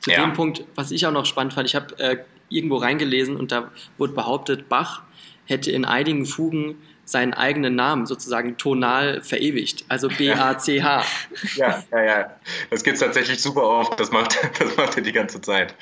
Zu 0.00 0.10
ja. 0.10 0.22
dem 0.22 0.32
Punkt, 0.32 0.64
was 0.74 0.90
ich 0.90 1.06
auch 1.06 1.12
noch 1.12 1.26
spannend 1.26 1.54
fand, 1.54 1.68
ich 1.68 1.74
habe 1.74 1.98
äh, 1.98 2.18
irgendwo 2.48 2.76
reingelesen 2.76 3.36
und 3.36 3.52
da 3.52 3.70
wurde 3.98 4.12
behauptet, 4.12 4.68
Bach 4.68 5.02
hätte 5.46 5.70
in 5.70 5.84
einigen 5.84 6.26
Fugen 6.26 6.76
seinen 7.04 7.34
eigenen 7.34 7.76
Namen 7.76 8.04
sozusagen 8.06 8.56
tonal 8.56 9.22
verewigt, 9.22 9.84
also 9.88 10.08
B-A-C-H. 10.08 11.04
Ja, 11.54 11.82
ja, 11.92 12.02
ja. 12.02 12.36
Das 12.70 12.82
gibt 12.82 12.94
es 12.94 13.00
tatsächlich 13.00 13.40
super 13.40 13.62
oft. 13.62 13.98
Das 14.00 14.10
macht, 14.10 14.36
das 14.58 14.76
macht 14.76 14.96
er 14.96 15.02
die 15.02 15.12
ganze 15.12 15.40
Zeit. 15.40 15.74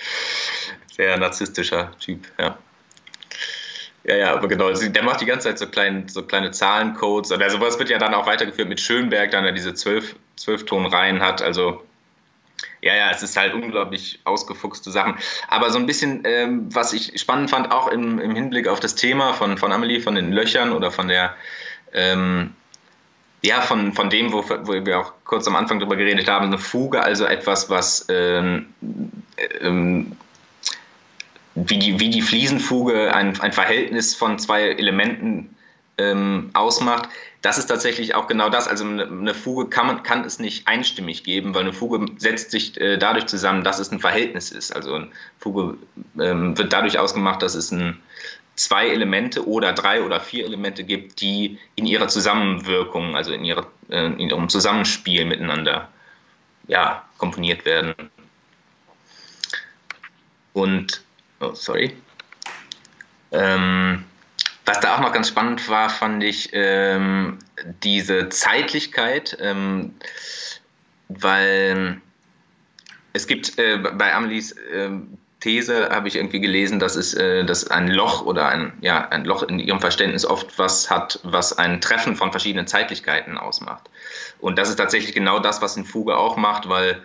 Sehr 0.93 1.17
narzisstischer 1.17 1.93
Typ, 1.99 2.27
ja. 2.39 2.59
Ja, 4.07 4.17
ja, 4.17 4.35
aber 4.35 4.49
genau, 4.49 4.71
der 4.71 5.03
macht 5.03 5.23
die 5.23 5.27
ganze 5.27 5.49
Zeit 5.49 5.59
so, 5.59 5.67
klein, 5.67 6.09
so 6.09 6.23
kleine 6.23 6.51
Zahlencodes. 6.51 7.33
Also 7.33 7.57
sowas 7.57 7.79
wird 7.79 7.89
ja 7.89 7.99
dann 7.99 8.13
auch 8.13 8.27
weitergeführt 8.27 8.69
mit 8.69 8.81
Schönberg, 8.81 9.31
dann 9.31 9.47
er 9.47 9.53
diese 9.53 9.73
zwölf, 9.73 10.15
zwölf 10.37 10.67
Tonreihen 10.67 11.23
hat. 11.23 11.41
Also 11.41 11.83
ja, 12.83 12.95
ja, 12.95 13.11
es 13.11 13.23
ist 13.23 13.37
halt 13.39 13.55
unglaublich 13.55 14.21
ausgefuchste 14.25 14.91
Sachen. 14.91 15.17
Aber 15.49 15.71
so 15.71 15.79
ein 15.79 15.87
bisschen, 15.87 16.23
ähm, 16.25 16.69
was 16.75 16.93
ich 16.93 17.19
spannend 17.19 17.49
fand, 17.49 17.73
auch 17.73 17.89
im, 17.89 18.19
im 18.19 18.35
Hinblick 18.35 18.69
auf 18.69 18.79
das 18.79 18.95
Thema 18.95 19.33
von, 19.33 19.57
von 19.57 19.73
Amelie, 19.73 20.01
von 20.01 20.15
den 20.15 20.33
Löchern 20.33 20.73
oder 20.73 20.91
von 20.91 21.09
der, 21.09 21.35
ähm, 21.95 22.53
ja, 23.43 23.63
von, 23.63 23.95
von 23.95 24.11
dem, 24.11 24.35
wo, 24.35 24.45
wo 24.45 24.85
wir 24.85 24.99
auch 24.99 25.15
kurz 25.25 25.49
am 25.49 25.57
Anfang 25.57 25.79
drüber 25.79 25.97
geredet 25.97 26.29
haben, 26.29 26.47
eine 26.47 26.59
Fuge, 26.59 27.03
also 27.03 27.25
etwas, 27.25 27.71
was 27.71 28.05
ähm, 28.11 28.75
ähm, 29.61 30.13
wie, 31.55 31.79
die, 31.79 32.01
wie 32.01 32.11
die 32.11 32.23
Fliesenfuge 32.23 33.15
ein, 33.15 33.39
ein 33.41 33.53
Verhältnis 33.53 34.15
von 34.15 34.39
zwei 34.39 34.63
Elementen 34.71 35.57
ähm, 35.99 36.51
ausmacht, 36.55 37.09
das 37.43 37.59
ist 37.59 37.67
tatsächlich 37.67 38.15
auch 38.15 38.27
genau 38.27 38.49
das. 38.49 38.67
Also 38.67 38.85
eine 38.85 39.35
Fuge 39.35 39.69
kann, 39.69 39.87
man, 39.87 40.03
kann 40.03 40.25
es 40.25 40.39
nicht 40.39 40.67
einstimmig 40.67 41.25
geben, 41.25 41.55
weil 41.55 41.63
eine 41.63 41.73
Fuge 41.73 42.07
setzt 42.17 42.51
sich 42.51 42.81
äh, 42.81 42.97
dadurch 42.97 43.27
zusammen, 43.27 43.65
dass 43.65 43.79
es 43.79 43.93
ein 43.93 44.01
Verhältnis 44.01 44.51
ist. 44.51 44.75
Also 44.75 44.95
eine 44.95 45.09
Fuge 45.39 45.77
ähm, 46.19 46.57
wird 46.57 46.73
dadurch 46.73 46.99
ausgemacht, 46.99 47.43
dass 47.43 47.55
es 47.55 47.71
ein, 47.71 48.01
zwei 48.57 48.89
Elemente 48.89 49.47
oder 49.47 49.73
drei 49.73 50.03
oder 50.03 50.21
vier 50.21 50.47
Elemente 50.47 50.85
gibt, 50.85 51.21
die 51.21 51.59
in 51.75 51.87
ihrer 51.87 52.09
Zusammenwirkung, 52.09 53.15
also 53.15 53.33
in, 53.33 53.45
ihrer, 53.45 53.67
äh, 53.91 54.07
in 54.07 54.31
ihrem 54.31 54.49
Zusammenspiel 54.49 55.25
miteinander 55.27 55.89
ja, 56.67 57.05
komponiert 57.19 57.67
werden. 57.67 57.95
Und, 60.55 61.04
oh, 61.45 61.55
sorry. 61.55 61.97
Ähm, 63.33 64.05
was 64.65 64.81
da 64.81 64.95
auch 64.95 65.01
noch 65.01 65.13
ganz 65.13 65.29
spannend 65.29 65.69
war, 65.69 65.91
fand 65.91 66.23
ich 66.25 66.51
ähm, 66.53 67.39
diese 67.83 68.29
Zeitlichkeit, 68.31 69.37
ähm, 69.41 69.95
weil 71.09 72.01
es 73.13 73.27
gibt 73.27 73.59
äh, 73.59 73.79
bei 73.79 74.15
Amelies 74.15 74.53
äh, 74.53 74.91
These, 75.41 75.91
habe 75.91 76.09
ich 76.09 76.17
irgendwie 76.17 76.41
gelesen, 76.41 76.79
dass 76.79 76.97
es 76.97 77.13
äh, 77.13 77.45
dass 77.45 77.71
ein 77.71 77.89
Loch 77.89 78.25
oder 78.25 78.49
ein, 78.49 78.73
ja, 78.81 79.07
ein 79.09 79.27
Loch 79.27 79.43
in 79.43 79.59
ihrem 79.59 79.81
Verständnis 79.81 80.25
oft 80.25 80.59
was 80.59 80.91
hat, 80.91 81.21
was 81.23 81.59
ein 81.59 81.83
Treffen 81.83 82.17
von 82.17 82.31
verschiedenen 82.31 82.67
Zeitlichkeiten 82.67 83.37
ausmacht. 83.37 83.91
Und 84.41 84.59
das 84.59 84.71
ist 84.71 84.77
tatsächlich 84.77 85.15
genau 85.15 85.41
das, 85.41 85.61
was 85.61 85.77
ein 85.77 85.85
Fuge 85.85 86.17
auch 86.17 86.39
macht, 86.39 86.71
weil 86.71 87.03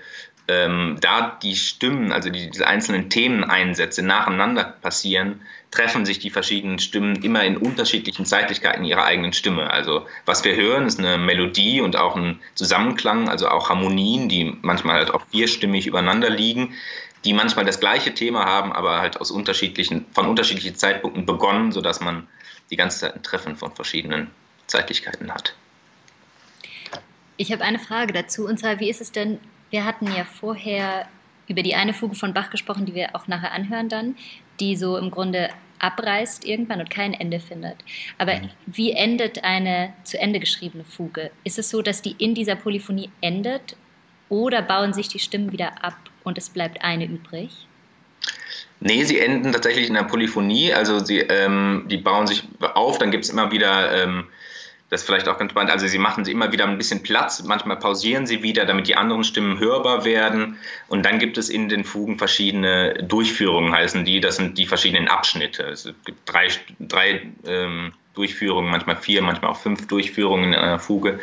ähm, 0.49 0.97
da 0.99 1.37
die 1.43 1.55
Stimmen, 1.55 2.11
also 2.11 2.29
die, 2.29 2.49
diese 2.49 2.65
einzelnen 2.65 3.09
Themeneinsätze 3.09 4.01
nacheinander 4.01 4.63
passieren, 4.63 5.41
treffen 5.69 6.07
sich 6.07 6.17
die 6.17 6.31
verschiedenen 6.31 6.79
Stimmen 6.79 7.17
immer 7.17 7.43
in 7.43 7.55
unterschiedlichen 7.55 8.25
Zeitlichkeiten 8.25 8.83
ihrer 8.83 9.05
eigenen 9.05 9.31
Stimme. 9.31 9.69
Also 9.69 10.07
was 10.25 10.43
wir 10.43 10.55
hören, 10.55 10.87
ist 10.87 10.97
eine 10.97 11.19
Melodie 11.19 11.81
und 11.81 11.95
auch 11.95 12.15
ein 12.15 12.39
Zusammenklang, 12.55 13.29
also 13.29 13.47
auch 13.47 13.69
Harmonien, 13.69 14.27
die 14.27 14.57
manchmal 14.63 14.95
halt 14.95 15.11
auch 15.11 15.23
vierstimmig 15.27 15.85
übereinander 15.85 16.31
liegen, 16.31 16.73
die 17.25 17.33
manchmal 17.33 17.65
das 17.65 17.79
gleiche 17.79 18.15
Thema 18.15 18.45
haben, 18.45 18.73
aber 18.73 18.99
halt 18.99 19.21
aus 19.21 19.29
unterschiedlichen, 19.29 20.07
von 20.13 20.25
unterschiedlichen 20.25 20.75
Zeitpunkten 20.75 21.27
begonnen, 21.27 21.71
sodass 21.71 21.99
man 21.99 22.27
die 22.71 22.75
ganze 22.75 23.01
Zeit 23.01 23.15
ein 23.15 23.23
Treffen 23.23 23.55
von 23.55 23.75
verschiedenen 23.75 24.31
Zeitlichkeiten 24.65 25.31
hat. 25.31 25.53
Ich 27.37 27.51
habe 27.51 27.63
eine 27.63 27.79
Frage 27.79 28.13
dazu, 28.13 28.47
und 28.47 28.57
zwar, 28.57 28.79
wie 28.79 28.89
ist 28.89 29.01
es 29.01 29.11
denn 29.11 29.39
wir 29.69 29.85
hatten 29.85 30.07
ja 30.07 30.23
vorher 30.23 31.07
über 31.47 31.63
die 31.63 31.75
eine 31.75 31.93
Fuge 31.93 32.15
von 32.15 32.33
Bach 32.33 32.49
gesprochen, 32.49 32.85
die 32.85 32.95
wir 32.95 33.15
auch 33.15 33.27
nachher 33.27 33.51
anhören 33.51 33.89
dann, 33.89 34.15
die 34.59 34.75
so 34.75 34.97
im 34.97 35.11
Grunde 35.11 35.49
abreißt 35.79 36.45
irgendwann 36.45 36.81
und 36.81 36.89
kein 36.89 37.13
Ende 37.13 37.39
findet. 37.39 37.77
Aber 38.17 38.35
mhm. 38.35 38.49
wie 38.65 38.91
endet 38.91 39.43
eine 39.43 39.93
zu 40.03 40.19
Ende 40.19 40.39
geschriebene 40.39 40.83
Fuge? 40.83 41.31
Ist 41.43 41.57
es 41.57 41.69
so, 41.69 41.81
dass 41.81 42.01
die 42.01 42.15
in 42.17 42.35
dieser 42.35 42.55
Polyphonie 42.55 43.09
endet 43.21 43.75
oder 44.27 44.61
bauen 44.61 44.93
sich 44.93 45.07
die 45.07 45.19
Stimmen 45.19 45.51
wieder 45.51 45.83
ab 45.83 45.97
und 46.23 46.37
es 46.37 46.49
bleibt 46.49 46.83
eine 46.83 47.05
übrig? 47.05 47.67
Nee, 48.81 49.03
sie 49.03 49.19
enden 49.19 49.51
tatsächlich 49.51 49.87
in 49.87 49.95
der 49.95 50.03
Polyphonie, 50.03 50.73
also 50.73 50.99
sie, 50.99 51.19
ähm, 51.19 51.85
die 51.89 51.97
bauen 51.97 52.27
sich 52.27 52.43
auf, 52.75 52.97
dann 52.97 53.11
gibt 53.11 53.25
es 53.25 53.29
immer 53.29 53.51
wieder 53.51 54.03
ähm, 54.03 54.25
das 54.89 55.01
ist 55.01 55.05
vielleicht 55.05 55.27
auch 55.27 55.37
ganz 55.37 55.51
spannend. 55.51 55.71
Also 55.71 55.87
sie 55.87 55.99
machen 55.99 56.25
sie 56.25 56.31
immer 56.31 56.51
wieder 56.51 56.65
ein 56.65 56.77
bisschen 56.77 57.03
Platz, 57.03 57.43
manchmal 57.43 57.77
pausieren 57.77 58.25
sie 58.25 58.41
wieder, 58.41 58.65
damit 58.65 58.87
die 58.87 58.95
anderen 58.95 59.23
Stimmen 59.23 59.59
hörbar 59.59 60.03
werden. 60.03 60.57
Und 60.87 61.05
dann 61.05 61.19
gibt 61.19 61.37
es 61.37 61.49
in 61.49 61.69
den 61.69 61.83
Fugen 61.83 62.17
verschiedene 62.17 62.95
Durchführungen, 63.03 63.71
heißen 63.71 64.03
die. 64.03 64.19
Das 64.19 64.37
sind 64.37 64.57
die 64.57 64.65
verschiedenen 64.65 65.07
Abschnitte. 65.07 65.63
Es 65.63 65.87
gibt 66.05 66.17
drei, 66.25 66.47
drei 66.79 67.21
ähm, 67.45 67.93
Durchführungen, 68.15 68.71
manchmal 68.71 68.95
vier, 68.95 69.21
manchmal 69.21 69.51
auch 69.51 69.57
fünf 69.57 69.87
Durchführungen 69.87 70.53
in 70.53 70.59
einer 70.59 70.79
Fuge. 70.79 71.19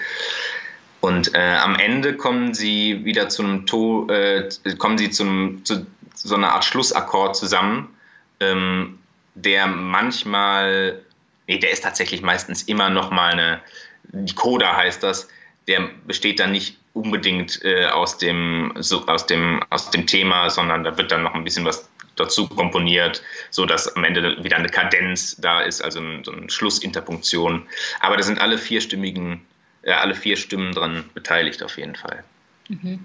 Und 1.00 1.34
äh, 1.34 1.56
am 1.56 1.76
Ende 1.76 2.14
kommen 2.14 2.54
sie 2.54 3.04
wieder 3.04 3.28
zu 3.28 3.42
einem 3.42 3.66
to 3.66 4.08
äh, 4.08 4.48
kommen 4.78 4.96
sie 4.96 5.10
zum, 5.10 5.64
zu 5.64 5.86
so 6.14 6.34
einer 6.34 6.52
Art 6.52 6.64
Schlussakkord 6.64 7.36
zusammen, 7.36 7.88
ähm, 8.40 8.98
der 9.34 9.66
manchmal 9.66 11.02
Nee, 11.46 11.58
der 11.58 11.70
ist 11.70 11.82
tatsächlich 11.82 12.22
meistens 12.22 12.62
immer 12.64 12.90
noch 12.90 13.10
mal 13.10 13.32
eine, 13.32 13.60
die 14.04 14.34
Coda 14.34 14.76
heißt 14.76 15.02
das, 15.02 15.28
der 15.68 15.88
besteht 16.06 16.40
dann 16.40 16.52
nicht 16.52 16.78
unbedingt 16.92 17.62
äh, 17.64 17.86
aus, 17.86 18.18
dem, 18.18 18.72
so, 18.76 19.06
aus, 19.06 19.26
dem, 19.26 19.62
aus 19.70 19.90
dem 19.90 20.06
Thema, 20.06 20.48
sondern 20.50 20.84
da 20.84 20.96
wird 20.96 21.12
dann 21.12 21.22
noch 21.22 21.34
ein 21.34 21.44
bisschen 21.44 21.64
was 21.64 21.88
dazu 22.16 22.48
komponiert, 22.48 23.22
sodass 23.50 23.94
am 23.94 24.04
Ende 24.04 24.42
wieder 24.42 24.56
eine 24.56 24.68
Kadenz 24.68 25.36
da 25.36 25.60
ist, 25.60 25.82
also 25.82 26.00
ein, 26.00 26.24
so 26.24 26.32
eine 26.32 26.48
Schlussinterpunktion. 26.48 27.66
Aber 28.00 28.16
da 28.16 28.22
sind 28.22 28.40
alle 28.40 28.56
vierstimmigen, 28.56 29.42
äh, 29.82 29.92
alle 29.92 30.14
vier 30.14 30.36
Stimmen 30.36 30.72
dran 30.72 31.04
beteiligt 31.12 31.62
auf 31.62 31.76
jeden 31.76 31.94
Fall. 31.94 32.24
Mhm. 32.68 33.04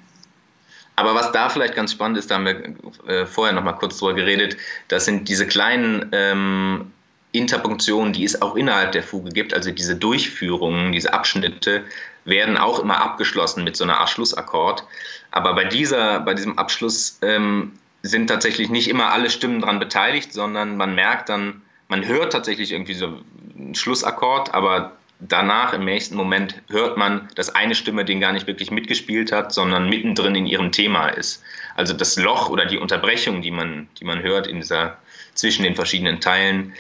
Aber 0.95 1.15
was 1.15 1.31
da 1.31 1.49
vielleicht 1.49 1.75
ganz 1.75 1.91
spannend 1.91 2.17
ist, 2.17 2.31
da 2.31 2.35
haben 2.35 2.45
wir 2.45 3.09
äh, 3.09 3.25
vorher 3.25 3.53
noch 3.53 3.63
mal 3.63 3.73
kurz 3.73 3.97
drüber 3.97 4.13
geredet, 4.13 4.57
das 4.87 5.05
sind 5.05 5.27
diese 5.27 5.47
kleinen 5.47 6.09
ähm, 6.11 6.91
Interpunktionen, 7.31 8.13
die 8.13 8.23
es 8.23 8.41
auch 8.41 8.55
innerhalb 8.55 8.91
der 8.91 9.03
Fuge 9.03 9.29
gibt, 9.29 9.53
also 9.53 9.71
diese 9.71 9.95
Durchführungen, 9.95 10.91
diese 10.91 11.13
Abschnitte, 11.13 11.85
werden 12.25 12.57
auch 12.57 12.79
immer 12.79 13.01
abgeschlossen 13.01 13.63
mit 13.63 13.75
so 13.75 13.83
einer 13.83 13.99
Art 13.99 14.09
Schlussakkord. 14.09 14.83
Aber 15.31 15.55
bei, 15.55 15.63
dieser, 15.63 16.19
bei 16.19 16.33
diesem 16.33 16.57
Abschluss 16.57 17.19
ähm, 17.21 17.73
sind 18.03 18.27
tatsächlich 18.27 18.69
nicht 18.69 18.89
immer 18.89 19.11
alle 19.11 19.29
Stimmen 19.29 19.61
daran 19.61 19.79
beteiligt, 19.79 20.33
sondern 20.33 20.77
man 20.77 20.93
merkt 20.93 21.29
dann, 21.29 21.61
man 21.87 22.05
hört 22.05 22.33
tatsächlich 22.33 22.71
irgendwie 22.71 22.93
so 22.93 23.19
einen 23.57 23.75
Schlussakkord, 23.75 24.53
aber 24.53 24.93
danach 25.19 25.73
im 25.73 25.85
nächsten 25.85 26.15
Moment 26.15 26.61
hört 26.69 26.97
man, 26.97 27.29
dass 27.35 27.53
eine 27.53 27.75
Stimme 27.75 28.05
den 28.05 28.19
gar 28.19 28.31
nicht 28.31 28.47
wirklich 28.47 28.71
mitgespielt 28.71 29.31
hat, 29.31 29.53
sondern 29.53 29.89
mittendrin 29.89 30.35
in 30.35 30.47
ihrem 30.47 30.71
Thema 30.71 31.09
ist. 31.09 31.43
Also 31.75 31.93
das 31.93 32.17
Loch 32.17 32.49
oder 32.49 32.65
die 32.65 32.77
Unterbrechung, 32.77 33.41
die 33.41 33.51
man, 33.51 33.87
die 33.99 34.05
man 34.05 34.21
hört 34.21 34.47
in 34.47 34.57
dieser, 34.57 34.97
zwischen 35.33 35.63
den 35.63 35.75
verschiedenen 35.75 36.19
Teilen, 36.19 36.73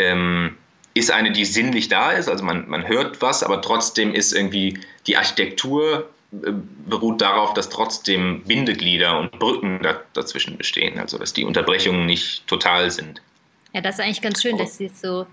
ähm, 0.00 0.56
ist 0.94 1.10
eine, 1.10 1.32
die 1.32 1.44
sinnlich 1.44 1.88
da 1.88 2.12
ist. 2.12 2.28
Also 2.28 2.44
man, 2.44 2.68
man 2.68 2.88
hört 2.88 3.22
was, 3.22 3.42
aber 3.42 3.62
trotzdem 3.62 4.12
ist 4.12 4.32
irgendwie 4.32 4.80
die 5.06 5.16
Architektur 5.16 6.10
äh, 6.32 6.52
beruht 6.86 7.20
darauf, 7.20 7.54
dass 7.54 7.68
trotzdem 7.68 8.42
Bindeglieder 8.44 9.18
und 9.18 9.38
Brücken 9.38 9.80
da, 9.82 10.00
dazwischen 10.12 10.56
bestehen. 10.56 10.98
Also 10.98 11.18
dass 11.18 11.32
die 11.32 11.44
Unterbrechungen 11.44 12.06
nicht 12.06 12.46
total 12.46 12.90
sind. 12.90 13.22
Ja, 13.72 13.80
das 13.80 13.96
ist 13.96 14.00
eigentlich 14.04 14.22
ganz 14.22 14.42
schön, 14.42 14.58
dass 14.58 14.78
sie 14.78 14.86
es 14.86 15.00
so 15.00 15.26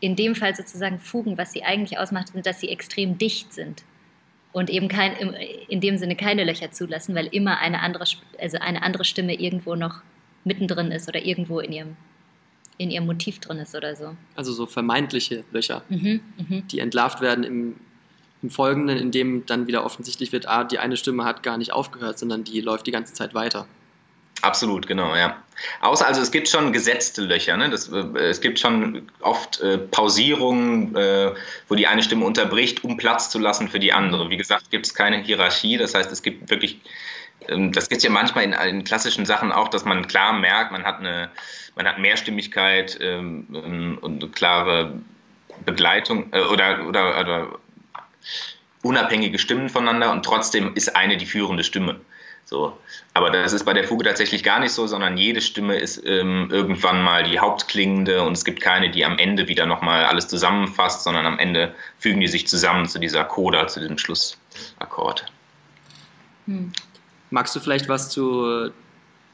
in 0.00 0.16
dem 0.16 0.34
Fall 0.34 0.54
sozusagen 0.54 0.98
Fugen, 0.98 1.38
was 1.38 1.52
sie 1.52 1.62
eigentlich 1.62 1.98
ausmacht, 1.98 2.28
sind, 2.28 2.46
dass 2.46 2.60
sie 2.60 2.68
extrem 2.68 3.18
dicht 3.18 3.52
sind 3.52 3.84
und 4.52 4.70
eben 4.70 4.88
kein, 4.88 5.14
in 5.68 5.80
dem 5.80 5.98
Sinne 5.98 6.16
keine 6.16 6.44
Löcher 6.44 6.70
zulassen, 6.70 7.14
weil 7.14 7.26
immer 7.26 7.58
eine 7.58 7.80
andere, 7.80 8.04
also 8.40 8.58
eine 8.58 8.82
andere 8.82 9.04
Stimme 9.04 9.34
irgendwo 9.34 9.74
noch 9.74 10.02
mittendrin 10.44 10.90
ist 10.90 11.08
oder 11.08 11.24
irgendwo 11.24 11.60
in 11.60 11.72
ihrem, 11.72 11.96
in 12.78 12.90
ihrem 12.90 13.06
Motiv 13.06 13.40
drin 13.40 13.58
ist 13.58 13.74
oder 13.74 13.94
so. 13.96 14.16
Also 14.36 14.52
so 14.52 14.66
vermeintliche 14.66 15.44
Löcher, 15.52 15.82
Mhm, 15.88 16.20
mhm. 16.38 16.68
die 16.68 16.78
entlarvt 16.78 17.20
werden 17.20 17.44
im, 17.44 17.76
im 18.42 18.50
Folgenden, 18.50 18.96
indem 18.96 19.44
dann 19.46 19.66
wieder 19.66 19.84
offensichtlich 19.84 20.32
wird, 20.32 20.48
ah, 20.48 20.64
die 20.64 20.78
eine 20.78 20.96
Stimme 20.96 21.24
hat 21.24 21.42
gar 21.42 21.58
nicht 21.58 21.72
aufgehört, 21.72 22.18
sondern 22.18 22.44
die 22.44 22.60
läuft 22.60 22.86
die 22.86 22.92
ganze 22.92 23.12
Zeit 23.12 23.34
weiter. 23.34 23.66
Absolut, 24.40 24.86
genau, 24.86 25.16
ja. 25.16 25.42
Außer, 25.80 26.06
also 26.06 26.20
es 26.20 26.30
gibt 26.30 26.48
schon 26.48 26.72
gesetzte 26.72 27.22
Löcher, 27.22 27.56
ne? 27.56 27.70
das, 27.70 27.88
äh, 27.88 28.18
es 28.18 28.40
gibt 28.40 28.60
schon 28.60 29.10
oft 29.20 29.60
äh, 29.60 29.78
Pausierungen, 29.78 30.94
äh, 30.94 31.34
wo 31.68 31.74
die 31.74 31.88
eine 31.88 32.04
Stimme 32.04 32.24
unterbricht, 32.24 32.84
um 32.84 32.96
Platz 32.96 33.30
zu 33.30 33.40
lassen 33.40 33.68
für 33.68 33.80
die 33.80 33.92
andere. 33.92 34.30
Wie 34.30 34.36
gesagt, 34.36 34.70
gibt 34.70 34.86
es 34.86 34.94
keine 34.94 35.18
Hierarchie, 35.18 35.76
das 35.76 35.94
heißt, 35.94 36.12
es 36.12 36.22
gibt 36.22 36.48
wirklich, 36.50 36.80
das 37.46 37.88
gibt 37.88 37.98
es 37.98 38.04
ja 38.04 38.10
manchmal 38.10 38.44
in, 38.44 38.52
in 38.52 38.84
klassischen 38.84 39.24
Sachen 39.24 39.52
auch, 39.52 39.68
dass 39.68 39.84
man 39.84 40.06
klar 40.06 40.32
merkt, 40.32 40.72
man 40.72 40.84
hat 40.84 40.98
eine, 40.98 41.30
man 41.76 41.86
hat 41.86 41.98
Mehrstimmigkeit 41.98 42.98
ähm, 43.00 43.46
ähm, 43.54 43.98
und 44.00 44.22
eine 44.22 44.30
klare 44.30 45.00
Begleitung 45.64 46.32
äh, 46.32 46.40
oder, 46.42 46.86
oder, 46.86 47.20
oder 47.20 47.48
unabhängige 48.82 49.38
Stimmen 49.38 49.68
voneinander 49.68 50.12
und 50.12 50.24
trotzdem 50.24 50.74
ist 50.74 50.94
eine 50.94 51.16
die 51.16 51.26
führende 51.26 51.64
Stimme. 51.64 52.00
So. 52.44 52.78
Aber 53.12 53.28
das 53.28 53.52
ist 53.52 53.64
bei 53.64 53.74
der 53.74 53.84
Fuge 53.84 54.04
tatsächlich 54.04 54.42
gar 54.42 54.58
nicht 54.58 54.72
so, 54.72 54.86
sondern 54.86 55.18
jede 55.18 55.42
Stimme 55.42 55.76
ist 55.76 56.02
ähm, 56.06 56.48
irgendwann 56.50 57.02
mal 57.02 57.24
die 57.24 57.38
hauptklingende 57.38 58.22
und 58.22 58.32
es 58.32 58.44
gibt 58.44 58.62
keine, 58.62 58.90
die 58.90 59.04
am 59.04 59.18
Ende 59.18 59.48
wieder 59.48 59.66
nochmal 59.66 60.04
alles 60.04 60.28
zusammenfasst, 60.28 61.04
sondern 61.04 61.26
am 61.26 61.38
Ende 61.38 61.74
fügen 61.98 62.20
die 62.20 62.26
sich 62.26 62.48
zusammen 62.48 62.88
zu 62.88 62.98
dieser 62.98 63.24
Coda, 63.24 63.68
zu 63.68 63.80
diesem 63.80 63.98
Schlussakkord. 63.98 65.26
Hm. 66.46 66.72
Magst 67.30 67.54
du 67.54 67.60
vielleicht 67.60 67.88
was 67.88 68.10
zu 68.10 68.70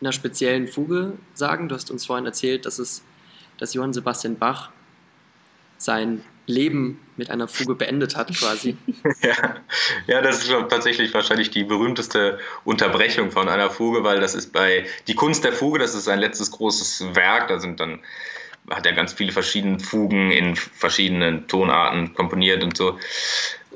einer 0.00 0.12
speziellen 0.12 0.68
Fuge 0.68 1.12
sagen? 1.34 1.68
Du 1.68 1.74
hast 1.74 1.90
uns 1.90 2.06
vorhin 2.06 2.26
erzählt, 2.26 2.66
dass 2.66 2.78
es, 2.78 3.02
dass 3.58 3.74
Johann 3.74 3.92
Sebastian 3.92 4.36
Bach 4.36 4.70
sein 5.78 6.24
Leben 6.46 7.00
mit 7.16 7.30
einer 7.30 7.48
Fuge 7.48 7.74
beendet 7.74 8.16
hat, 8.16 8.34
quasi. 8.36 8.76
ja. 9.22 9.56
ja, 10.06 10.20
das 10.20 10.44
ist 10.44 10.50
tatsächlich 10.68 11.14
wahrscheinlich 11.14 11.50
die 11.50 11.64
berühmteste 11.64 12.38
Unterbrechung 12.64 13.30
von 13.30 13.48
einer 13.48 13.70
Fuge, 13.70 14.04
weil 14.04 14.20
das 14.20 14.34
ist 14.34 14.52
bei 14.52 14.86
Die 15.06 15.14
Kunst 15.14 15.44
der 15.44 15.52
Fuge, 15.52 15.78
das 15.78 15.94
ist 15.94 16.04
sein 16.04 16.18
letztes 16.18 16.50
großes 16.50 17.14
Werk, 17.14 17.48
da 17.48 17.60
sind 17.60 17.80
dann 17.80 18.00
hat 18.70 18.86
er 18.86 18.92
ganz 18.92 19.12
viele 19.12 19.32
verschiedene 19.32 19.78
Fugen 19.78 20.30
in 20.30 20.56
verschiedenen 20.56 21.46
Tonarten 21.48 22.14
komponiert 22.14 22.62
und 22.64 22.76
so. 22.76 22.98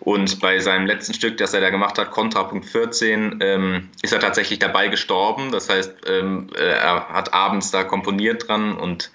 Und 0.00 0.40
bei 0.40 0.58
seinem 0.60 0.86
letzten 0.86 1.14
Stück, 1.14 1.36
das 1.38 1.54
er 1.54 1.60
da 1.60 1.70
gemacht 1.70 1.98
hat, 1.98 2.10
Kontrapunkt 2.10 2.66
14, 2.66 3.40
ähm, 3.40 3.88
ist 4.02 4.12
er 4.12 4.20
tatsächlich 4.20 4.58
dabei 4.58 4.88
gestorben. 4.88 5.50
Das 5.50 5.68
heißt, 5.68 5.92
ähm, 6.08 6.50
er 6.56 7.08
hat 7.08 7.34
abends 7.34 7.70
da 7.70 7.84
komponiert 7.84 8.48
dran 8.48 8.76
und 8.76 9.10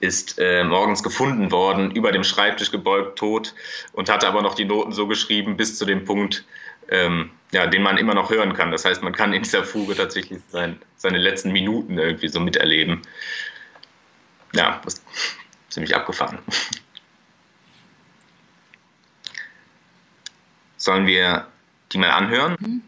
ist 0.00 0.38
äh, 0.38 0.64
morgens 0.64 1.02
gefunden 1.02 1.50
worden, 1.50 1.90
über 1.90 2.12
dem 2.12 2.24
Schreibtisch 2.24 2.70
gebeugt, 2.70 3.18
tot 3.18 3.54
und 3.92 4.10
hatte 4.10 4.28
aber 4.28 4.42
noch 4.42 4.54
die 4.54 4.64
Noten 4.64 4.92
so 4.92 5.06
geschrieben 5.06 5.56
bis 5.56 5.78
zu 5.78 5.84
dem 5.84 6.04
Punkt, 6.04 6.44
ähm, 6.88 7.30
ja, 7.52 7.66
den 7.66 7.82
man 7.82 7.96
immer 7.96 8.14
noch 8.14 8.30
hören 8.30 8.52
kann. 8.52 8.70
Das 8.70 8.84
heißt, 8.84 9.02
man 9.02 9.12
kann 9.12 9.32
in 9.32 9.42
dieser 9.42 9.64
Fuge 9.64 9.94
tatsächlich 9.94 10.40
sein, 10.48 10.80
seine 10.96 11.18
letzten 11.18 11.52
Minuten 11.52 11.98
irgendwie 11.98 12.28
so 12.28 12.40
miterleben. 12.40 13.02
Ja, 14.52 14.80
ziemlich 15.70 15.96
abgefahren. 15.96 16.38
Sollen 20.84 21.06
wir 21.06 21.46
die 21.92 21.98
mal 21.98 22.10
anhören? 22.10 22.56
Mhm. 22.60 22.82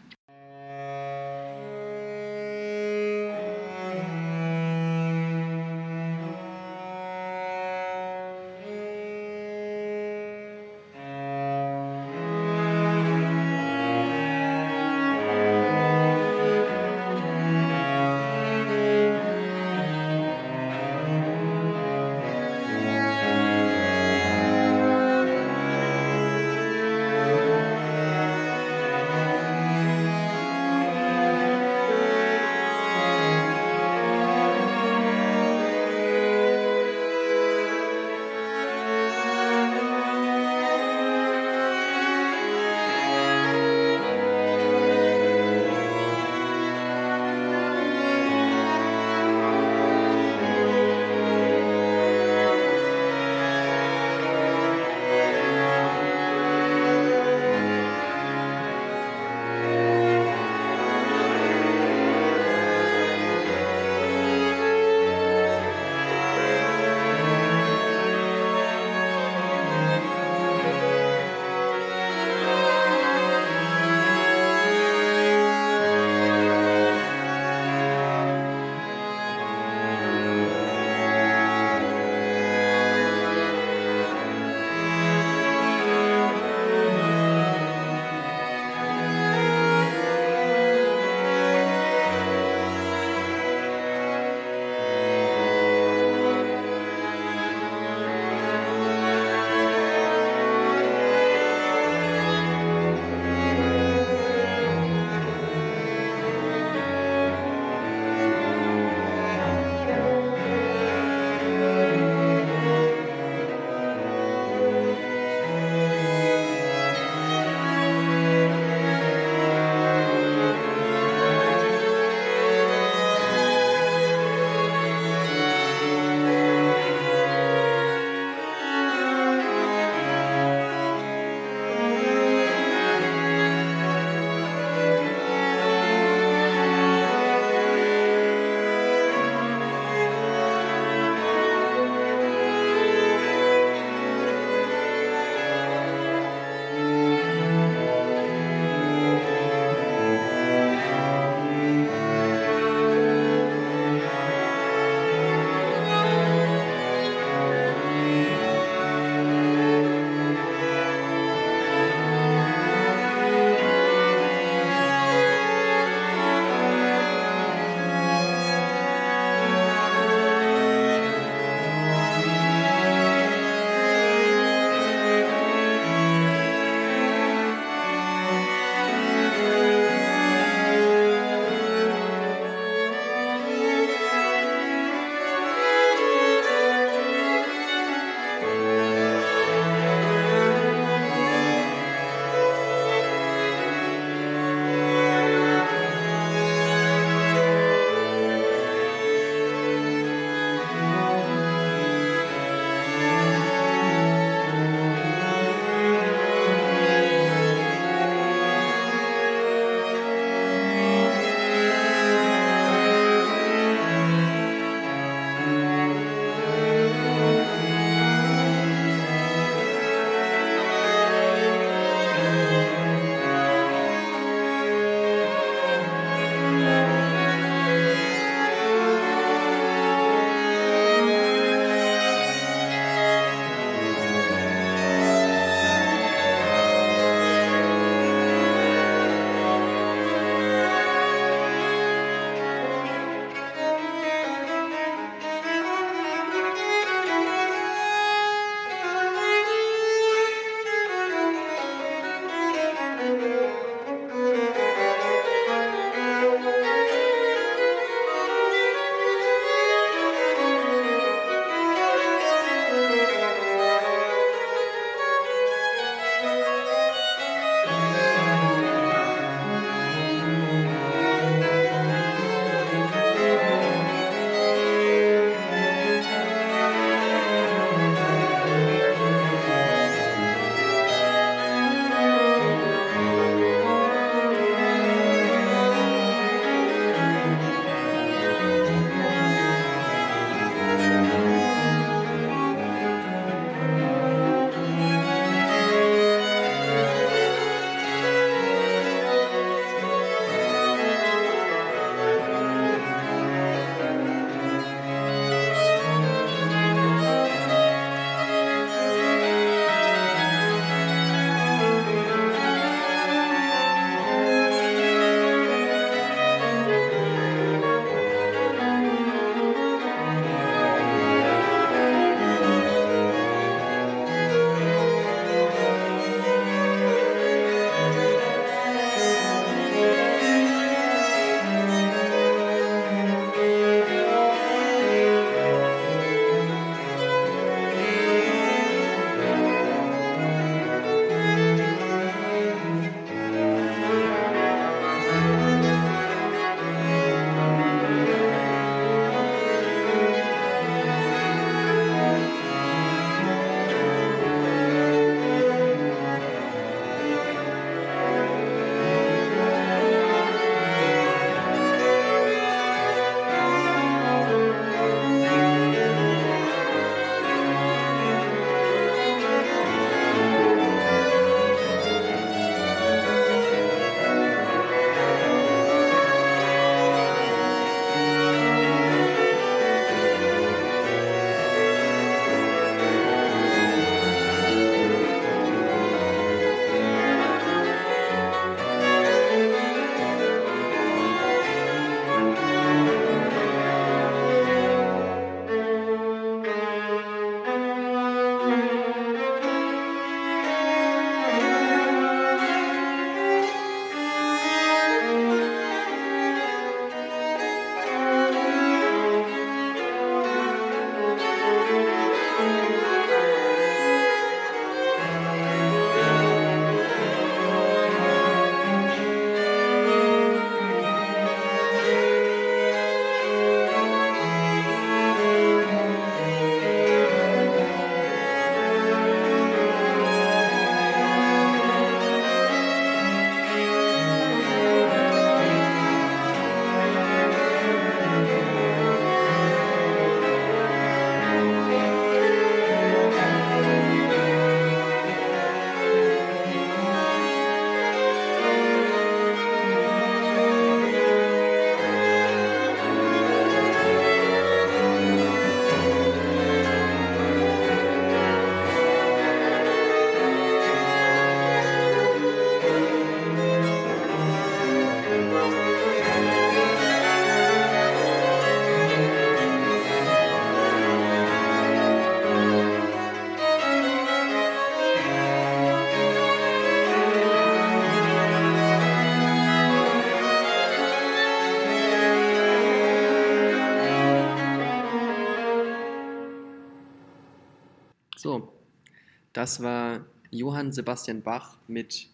Das 489.37 489.61
war 489.61 490.03
Johann 490.31 490.71
Sebastian 490.71 491.21
Bach 491.21 491.59
mit 491.67 492.07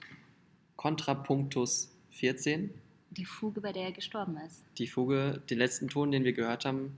Kontrapunktus 0.75 1.89
14. 2.11 2.69
Die 3.11 3.23
Fuge, 3.23 3.61
bei 3.61 3.71
der 3.71 3.83
er 3.83 3.91
gestorben 3.93 4.35
ist. 4.45 4.61
Die 4.77 4.87
Fuge, 4.87 5.41
den 5.49 5.57
letzten 5.57 5.87
Ton, 5.87 6.11
den 6.11 6.25
wir 6.25 6.33
gehört 6.33 6.65
haben, 6.65 6.97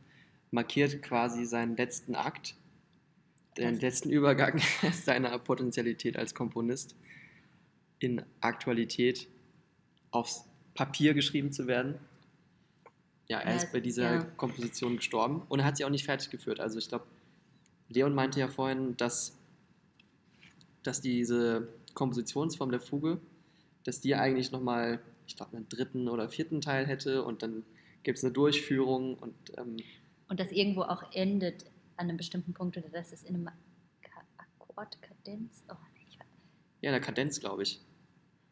markiert 0.49 1.03
quasi 1.03 1.45
seinen 1.45 1.77
letzten 1.77 2.15
Akt, 2.15 2.55
den 3.59 3.79
letzten 3.79 4.09
Übergang 4.09 4.59
seiner 4.91 5.37
Potentialität 5.37 6.17
als 6.17 6.33
Komponist 6.33 6.95
in 7.99 8.23
Aktualität 8.41 9.27
aufs 10.09 10.45
Papier 10.73 11.13
geschrieben 11.13 11.51
zu 11.51 11.67
werden. 11.67 11.99
Ja, 13.27 13.41
er 13.41 13.51
Ja, 13.51 13.57
ist 13.57 13.71
bei 13.71 13.79
dieser 13.79 14.15
ja. 14.15 14.23
Komposition 14.37 14.95
gestorben 14.95 15.43
und 15.49 15.59
er 15.59 15.65
hat 15.65 15.77
sie 15.77 15.85
auch 15.85 15.91
nicht 15.91 16.05
fertig 16.05 16.31
geführt. 16.31 16.59
Also 16.59 16.79
ich 16.79 16.89
glaube, 16.89 17.05
Leon 17.89 18.15
meinte 18.15 18.39
ja 18.39 18.47
vorhin, 18.47 18.97
dass, 18.97 19.37
dass 20.85 21.01
diese 21.01 21.67
Kompositionsform 21.93 22.71
der 22.71 22.79
Fuge, 22.79 23.19
dass 23.83 24.01
die 24.01 24.15
eigentlich 24.15 24.51
nochmal, 24.51 24.99
ich 25.27 25.35
glaube, 25.35 25.57
einen 25.57 25.67
dritten 25.69 26.07
oder 26.07 26.29
vierten 26.29 26.61
Teil 26.61 26.85
hätte 26.85 27.23
und 27.23 27.41
dann 27.43 27.63
gibt 28.03 28.17
es 28.19 28.23
eine 28.23 28.33
Durchführung 28.33 29.15
und 29.15 29.35
ähm, 29.57 29.77
Und 30.29 30.39
das 30.39 30.51
irgendwo 30.51 30.83
auch 30.83 31.03
endet 31.13 31.65
an 31.97 32.07
einem 32.07 32.17
bestimmten 32.17 32.53
Punkt 32.53 32.77
oder 32.77 32.89
dass 32.89 33.11
es 33.11 33.23
in 33.23 33.35
einem 33.35 33.49
Akkord, 34.37 35.01
Kadenz, 35.01 35.63
oh, 35.69 35.75
ich 36.07 36.19
weiß, 36.19 36.27
ja, 36.81 36.89
in 36.89 36.93
der 36.93 37.01
Kadenz, 37.01 37.39
glaube 37.39 37.63
ich. 37.63 37.81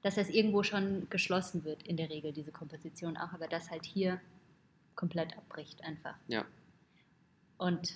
dass 0.02 0.16
das 0.16 0.30
irgendwo 0.30 0.64
schon 0.64 1.08
geschlossen 1.10 1.64
wird 1.66 1.84
in 1.84 1.98
der 1.98 2.10
Regel, 2.10 2.34
diese 2.34 2.52
Komposition 2.52 3.18
auch, 3.18 3.34
aber 3.34 3.48
das 3.48 3.70
halt 3.70 3.86
hier 3.86 4.20
komplett 4.96 5.38
abbricht 5.38 5.84
einfach. 5.84 6.16
Ja. 6.28 6.46
Und 7.58 7.94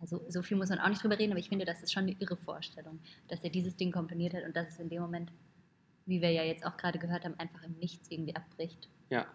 ja, 0.00 0.06
so, 0.28 0.42
viel 0.42 0.56
muss 0.56 0.68
man 0.68 0.78
auch 0.78 0.88
nicht 0.88 1.02
drüber 1.02 1.18
reden, 1.18 1.32
aber 1.32 1.40
ich 1.40 1.48
finde, 1.48 1.64
das 1.64 1.82
ist 1.82 1.92
schon 1.92 2.04
eine 2.04 2.16
irre 2.18 2.36
Vorstellung, 2.36 2.98
dass 3.28 3.42
er 3.42 3.50
dieses 3.50 3.76
Ding 3.76 3.92
komponiert 3.92 4.34
hat 4.34 4.44
und 4.44 4.54
dass 4.56 4.68
es 4.68 4.78
in 4.78 4.88
dem 4.88 5.02
Moment, 5.02 5.32
wie 6.06 6.20
wir 6.20 6.30
ja 6.30 6.42
jetzt 6.42 6.64
auch 6.66 6.76
gerade 6.76 6.98
gehört 6.98 7.24
haben, 7.24 7.34
einfach 7.38 7.62
im 7.64 7.72
Nichts 7.78 8.10
irgendwie 8.10 8.34
abbricht. 8.36 8.88
Ja. 9.10 9.26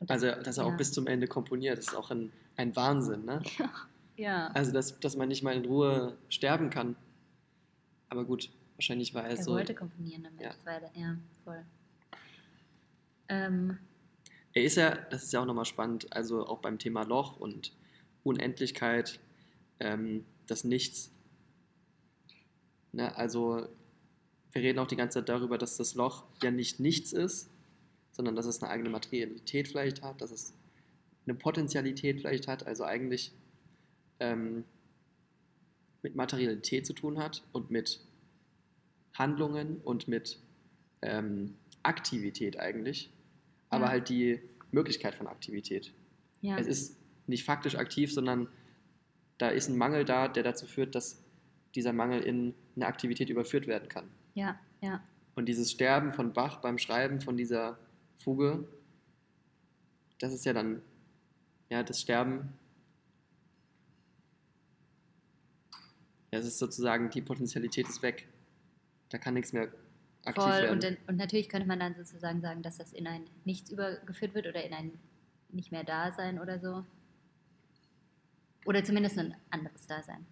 Das- 0.00 0.10
Also, 0.22 0.42
dass 0.42 0.58
er 0.58 0.66
auch 0.66 0.70
ja. 0.70 0.76
bis 0.76 0.92
zum 0.92 1.06
Ende 1.06 1.26
komponiert, 1.26 1.78
ist 1.78 1.94
auch 1.96 2.10
ein, 2.10 2.32
ein 2.56 2.74
Wahnsinn, 2.76 3.24
ne? 3.24 3.42
Ja, 4.16 4.48
Also, 4.48 4.72
dass, 4.72 4.98
dass 4.98 5.16
man 5.16 5.28
nicht 5.28 5.44
mal 5.44 5.54
in 5.54 5.64
Ruhe 5.64 6.18
sterben 6.28 6.70
kann. 6.70 6.96
Aber 8.08 8.24
gut, 8.24 8.50
wahrscheinlich 8.74 9.14
war 9.14 9.22
er, 9.22 9.36
er 9.36 9.42
so. 9.44 9.52
wollte 9.52 9.76
komponieren 9.76 10.24
damit. 10.24 10.40
Ja. 10.40 10.50
Der- 10.66 10.90
ja, 11.00 11.16
voll. 11.44 11.64
Ähm, 13.28 13.78
Er 14.54 14.62
ist 14.64 14.76
ja, 14.76 14.94
das 15.10 15.22
ist 15.22 15.32
ja 15.32 15.40
auch 15.40 15.44
nochmal 15.46 15.66
spannend, 15.66 16.12
also 16.12 16.46
auch 16.46 16.58
beim 16.58 16.78
Thema 16.80 17.04
Loch 17.04 17.36
und 17.36 17.72
Unendlichkeit, 18.24 19.20
ähm, 19.80 20.24
das 20.46 20.64
Nichts. 20.64 21.10
Ne, 22.92 23.14
also, 23.16 23.68
wir 24.52 24.62
reden 24.62 24.78
auch 24.78 24.86
die 24.86 24.96
ganze 24.96 25.18
Zeit 25.20 25.28
darüber, 25.28 25.58
dass 25.58 25.76
das 25.76 25.94
Loch 25.94 26.24
ja 26.42 26.50
nicht 26.50 26.80
nichts 26.80 27.12
ist, 27.12 27.50
sondern 28.12 28.34
dass 28.34 28.46
es 28.46 28.62
eine 28.62 28.70
eigene 28.72 28.88
Materialität 28.90 29.68
vielleicht 29.68 30.02
hat, 30.02 30.20
dass 30.20 30.30
es 30.30 30.54
eine 31.26 31.34
Potentialität 31.34 32.20
vielleicht 32.20 32.48
hat, 32.48 32.66
also 32.66 32.84
eigentlich 32.84 33.32
ähm, 34.20 34.64
mit 36.02 36.16
Materialität 36.16 36.86
zu 36.86 36.94
tun 36.94 37.18
hat 37.18 37.42
und 37.52 37.70
mit 37.70 38.00
Handlungen 39.14 39.78
und 39.84 40.08
mit 40.08 40.38
ähm, 41.02 41.54
Aktivität 41.82 42.58
eigentlich, 42.58 43.10
aber 43.68 43.84
Ja. 43.86 43.90
halt 43.90 44.08
die 44.08 44.40
Möglichkeit 44.72 45.14
von 45.14 45.26
Aktivität. 45.26 45.92
ja. 46.40 46.56
Es 46.58 46.66
ist 46.66 46.96
nicht 47.26 47.44
faktisch 47.44 47.74
aktiv, 47.76 48.12
sondern 48.12 48.48
da 49.38 49.48
ist 49.48 49.68
ein 49.68 49.76
Mangel 49.76 50.04
da, 50.04 50.28
der 50.28 50.42
dazu 50.42 50.66
führt, 50.66 50.94
dass 50.94 51.22
dieser 51.74 51.92
Mangel 51.92 52.22
in 52.22 52.54
eine 52.76 52.86
Aktivität 52.86 53.30
überführt 53.30 53.66
werden 53.66 53.88
kann. 53.88 54.10
ja, 54.34 54.58
ja, 54.80 55.02
Und 55.34 55.46
dieses 55.46 55.70
Sterben 55.70 56.12
von 56.12 56.32
Bach 56.32 56.60
beim 56.60 56.78
Schreiben 56.78 57.20
von 57.20 57.36
dieser 57.36 57.78
Fuge, 58.18 58.66
das 60.18 60.32
ist 60.32 60.44
ja 60.44 60.52
dann, 60.52 60.82
ja, 61.70 61.82
das 61.82 62.00
Sterben, 62.00 62.52
ja, 66.32 66.38
es 66.38 66.46
ist 66.46 66.58
sozusagen, 66.58 67.10
die 67.10 67.22
Potentialität 67.22 67.88
ist 67.88 68.02
weg. 68.02 68.28
Da 69.08 69.18
kann 69.18 69.34
nichts 69.34 69.52
mehr 69.52 69.72
aktiv 70.24 70.44
voll. 70.44 70.52
werden. 70.52 70.72
Und, 70.72 70.84
dann, 70.84 70.96
und 71.06 71.16
natürlich 71.16 71.48
könnte 71.48 71.66
man 71.66 71.80
dann 71.80 71.94
sozusagen 71.94 72.40
sagen, 72.40 72.62
dass 72.62 72.78
das 72.78 72.92
in 72.92 73.06
ein 73.06 73.24
Nichts 73.44 73.70
übergeführt 73.70 74.34
wird 74.34 74.46
oder 74.46 74.62
in 74.64 74.74
ein 74.74 74.92
nicht 75.50 75.72
mehr 75.72 75.84
Dasein 75.84 76.38
oder 76.38 76.58
so. 76.58 76.84
Oder 78.64 78.84
zumindest 78.84 79.18
ein 79.18 79.34
anderes 79.50 79.86
Dasein. 79.86 80.26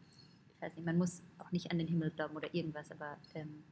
Ich 0.55 0.63
weiß 0.63 0.77
nicht, 0.77 0.85
man 0.85 0.99
muss 0.99 1.23
auch 1.39 1.53
nicht 1.53 1.71
an 1.71 1.79
den 1.79 1.87
Himmel 1.87 2.11
glauben 2.11 2.37
oder 2.37 2.53
irgendwas, 2.55 2.91
aber 2.91 3.19
ähm, 3.35 3.63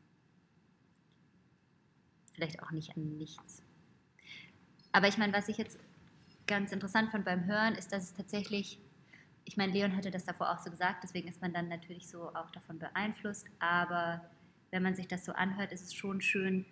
vielleicht 2.32 2.62
auch 2.62 2.70
nicht 2.70 2.97
an 2.97 3.16
nichts. 3.16 3.62
Aber 4.93 5.09
ich 5.09 5.18
meine, 5.18 5.32
was 5.32 5.48
ich 5.48 5.59
jetzt 5.59 5.78
ganz 6.47 6.72
interessant 6.72 7.10
fand 7.10 7.24
beim 7.24 7.47
Hören, 7.47 7.74
ist, 7.74 7.93
dass 7.93 8.05
es 8.05 8.14
tatsächlich, 8.14 8.81
ich 9.44 9.56
meine, 9.56 9.72
Leon 9.72 9.97
hatte 9.97 10.10
das 10.10 10.24
davor 10.24 10.52
auch 10.52 10.59
so 10.59 10.70
gesagt, 10.70 11.02
deswegen 11.02 11.28
ist 11.28 11.40
man 11.40 11.52
dann 11.52 11.68
natürlich 11.68 12.09
so 12.09 12.35
auch 12.35 12.51
davon 12.51 12.78
beeinflusst, 12.78 13.47
aber 13.59 14.31
wenn 14.70 14.82
man 14.82 14.94
sich 14.94 15.09
das 15.09 15.24
so 15.24 15.32
anhört, 15.32 15.72
ist 15.72 15.82
es 15.82 15.94
schon 15.94 16.20
schön, 16.20 16.66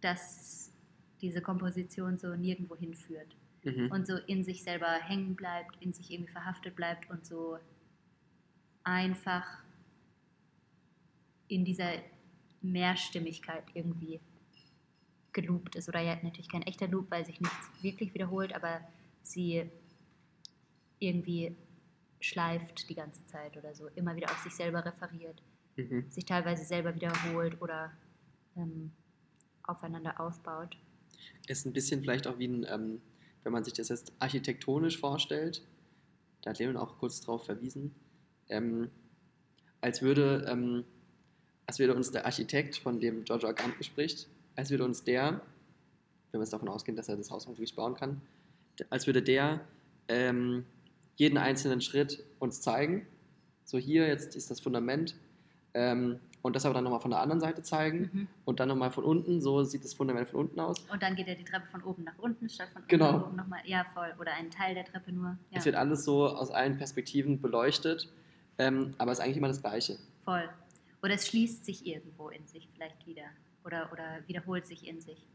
dass 0.00 0.72
diese 1.20 1.40
Komposition 1.40 2.18
so 2.18 2.34
nirgendwo 2.34 2.76
hinführt 2.76 3.34
mhm. 3.64 3.90
und 3.90 4.06
so 4.06 4.16
in 4.26 4.44
sich 4.44 4.62
selber 4.62 4.92
hängen 4.92 5.34
bleibt, 5.34 5.80
in 5.80 5.92
sich 5.92 6.10
irgendwie 6.10 6.32
verhaftet 6.32 6.76
bleibt 6.76 7.10
und 7.10 7.26
so 7.26 7.58
einfach 8.82 9.44
in 11.48 11.64
dieser 11.64 11.92
Mehrstimmigkeit 12.62 13.64
irgendwie 13.74 14.20
geloopt 15.32 15.76
ist. 15.76 15.88
Oder 15.88 16.00
ja, 16.00 16.16
natürlich 16.22 16.48
kein 16.48 16.62
echter 16.62 16.88
Loop, 16.88 17.10
weil 17.10 17.26
sich 17.26 17.40
nichts 17.40 17.70
wirklich 17.82 18.14
wiederholt, 18.14 18.54
aber 18.54 18.80
sie 19.22 19.64
irgendwie 20.98 21.56
schleift 22.20 22.88
die 22.88 22.94
ganze 22.94 23.24
Zeit 23.26 23.56
oder 23.56 23.74
so, 23.74 23.88
immer 23.96 24.16
wieder 24.16 24.30
auf 24.30 24.38
sich 24.38 24.54
selber 24.54 24.84
referiert, 24.84 25.42
Mhm. 25.76 26.08
sich 26.08 26.24
teilweise 26.24 26.64
selber 26.64 26.94
wiederholt 26.94 27.60
oder 27.60 27.92
ähm, 28.56 28.92
aufeinander 29.64 30.20
aufbaut. 30.20 30.76
ist 31.48 31.66
ein 31.66 31.72
bisschen 31.72 32.00
vielleicht 32.00 32.26
auch 32.28 32.38
wie 32.38 32.46
ein, 32.46 32.64
ähm, 32.68 33.00
wenn 33.44 33.52
man 33.52 33.64
sich 33.64 33.74
das 33.74 33.88
jetzt 33.88 34.12
architektonisch 34.18 34.98
vorstellt, 34.98 35.62
da 36.42 36.50
hat 36.50 36.58
Leon 36.58 36.76
auch 36.76 36.98
kurz 36.98 37.20
drauf 37.20 37.44
verwiesen, 37.44 37.94
ähm, 38.48 38.90
als 39.80 40.02
würde, 40.02 40.46
ähm, 40.48 40.84
als 41.66 41.78
würde 41.78 41.94
uns 41.94 42.10
der 42.10 42.26
Architekt, 42.26 42.76
von 42.76 43.00
dem 43.00 43.24
Giorgio 43.24 43.48
Agamben 43.48 43.82
spricht, 43.82 44.28
als 44.56 44.70
würde 44.70 44.84
uns 44.84 45.04
der, 45.04 45.42
wenn 46.30 46.40
wir 46.40 46.44
jetzt 46.44 46.52
davon 46.52 46.68
ausgehen, 46.68 46.96
dass 46.96 47.08
er 47.08 47.16
das 47.16 47.30
Haus 47.30 47.46
wirklich 47.46 47.74
bauen 47.74 47.94
kann, 47.94 48.20
als 48.90 49.06
würde 49.06 49.22
der 49.22 49.60
ähm, 50.08 50.64
jeden 51.16 51.38
einzelnen 51.38 51.80
Schritt 51.80 52.24
uns 52.38 52.60
zeigen. 52.60 53.06
So 53.64 53.78
hier, 53.78 54.06
jetzt 54.08 54.36
ist 54.36 54.50
das 54.50 54.60
Fundament. 54.60 55.14
Ähm, 55.74 56.18
und 56.44 56.54
das 56.54 56.66
aber 56.66 56.74
dann 56.74 56.84
nochmal 56.84 57.00
von 57.00 57.10
der 57.10 57.20
anderen 57.20 57.40
Seite 57.40 57.62
zeigen 57.62 58.10
Mhm. 58.12 58.28
und 58.44 58.60
dann 58.60 58.68
nochmal 58.68 58.90
von 58.90 59.02
unten. 59.02 59.40
So 59.40 59.64
sieht 59.64 59.82
das 59.82 59.94
Fundament 59.94 60.28
von 60.28 60.40
unten 60.40 60.60
aus. 60.60 60.78
Und 60.92 61.02
dann 61.02 61.16
geht 61.16 61.26
er 61.26 61.36
die 61.36 61.44
Treppe 61.44 61.66
von 61.68 61.82
oben 61.82 62.04
nach 62.04 62.18
unten, 62.18 62.50
statt 62.50 62.68
von 62.68 62.82
unten 62.82 62.88
Genau. 62.90 63.12
nach 63.12 63.26
oben 63.28 63.36
nochmal. 63.36 63.60
Ja, 63.64 63.84
voll. 63.94 64.14
Oder 64.20 64.34
einen 64.34 64.50
Teil 64.50 64.74
der 64.74 64.84
Treppe 64.84 65.10
nur. 65.10 65.38
Ja, 65.50 65.58
Es 65.58 65.64
wird 65.64 65.74
alles 65.74 66.04
so 66.04 66.26
aus 66.28 66.50
allen 66.50 66.76
Perspektiven 66.76 67.40
beleuchtet, 67.40 68.12
ähm, 68.58 68.92
aber 68.98 69.12
es 69.12 69.18
ist 69.18 69.24
eigentlich 69.24 69.38
immer 69.38 69.48
das 69.48 69.60
Gleiche. 69.62 69.96
voll. 70.24 70.46
Oder 71.02 71.14
es 71.14 71.26
schließt 71.28 71.64
sich 71.64 71.86
irgendwo 71.86 72.28
in 72.28 72.46
sich 72.46 72.68
vielleicht 72.74 73.06
wieder. 73.06 73.24
Oder, 73.64 73.90
oder 73.92 74.04
wiederholt 74.26 74.66
sich 74.66 74.86
in 74.86 75.00
sich. 75.00 75.26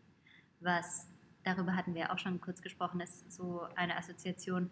Was, 0.59 1.07
darüber 1.43 1.75
hatten 1.75 1.95
wir 1.95 2.11
auch 2.13 2.19
schon 2.19 2.39
kurz 2.39 2.61
gesprochen, 2.61 2.99
ist 3.01 3.31
so 3.31 3.61
eine 3.75 3.97
Assoziation, 3.97 4.69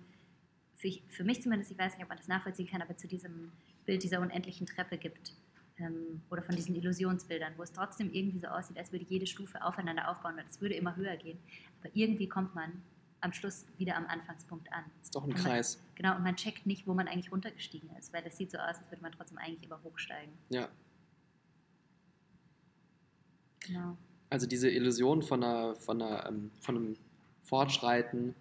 für, 0.75 0.87
ich, 0.87 1.01
für 1.09 1.23
mich 1.23 1.41
zumindest, 1.41 1.71
ich 1.71 1.77
weiß 1.79 1.93
nicht, 1.93 2.03
ob 2.03 2.09
man 2.09 2.17
das 2.19 2.27
nachvollziehen 2.27 2.67
kann, 2.67 2.83
aber 2.83 2.95
zu 2.95 3.07
diesem 3.07 3.51
Bild 3.85 4.03
dieser 4.03 4.21
unendlichen 4.21 4.67
Treppe 4.67 4.97
gibt. 4.99 5.33
Ähm, 5.79 6.21
oder 6.31 6.41
von 6.41 6.55
diesen 6.55 6.75
Illusionsbildern, 6.75 7.53
wo 7.57 7.63
es 7.63 7.71
trotzdem 7.71 8.11
irgendwie 8.11 8.39
so 8.39 8.47
aussieht, 8.47 8.77
als 8.79 8.91
würde 8.91 9.05
jede 9.07 9.27
Stufe 9.27 9.63
aufeinander 9.63 10.09
aufbauen 10.09 10.33
und 10.35 10.45
es 10.49 10.59
würde 10.59 10.73
immer 10.75 10.95
höher 10.95 11.15
gehen. 11.17 11.37
Aber 11.81 11.89
irgendwie 11.93 12.27
kommt 12.27 12.55
man 12.55 12.81
am 13.21 13.31
Schluss 13.33 13.65
wieder 13.77 13.95
am 13.95 14.05
Anfangspunkt 14.07 14.71
an. 14.73 14.83
Ist 15.01 15.15
doch 15.15 15.23
ein 15.23 15.29
man- 15.29 15.37
Kreis. 15.37 15.79
Genau, 15.95 16.15
und 16.15 16.23
man 16.23 16.35
checkt 16.35 16.65
nicht, 16.65 16.87
wo 16.87 16.93
man 16.93 17.07
eigentlich 17.07 17.31
runtergestiegen 17.31 17.89
ist, 17.97 18.11
weil 18.13 18.23
das 18.23 18.37
sieht 18.37 18.51
so 18.51 18.57
aus, 18.57 18.77
als 18.77 18.89
würde 18.91 19.01
man 19.01 19.11
trotzdem 19.11 19.37
eigentlich 19.37 19.63
immer 19.63 19.81
hochsteigen. 19.83 20.33
Ja. 20.49 20.67
Genau. 23.59 23.97
Also 24.29 24.47
diese 24.47 24.69
Illusion 24.69 25.21
von, 25.21 25.43
einer, 25.43 25.75
von, 25.75 26.01
einer, 26.01 26.25
ähm, 26.27 26.51
von 26.59 26.75
einem 26.75 26.97
Fortschreiten 27.43 28.35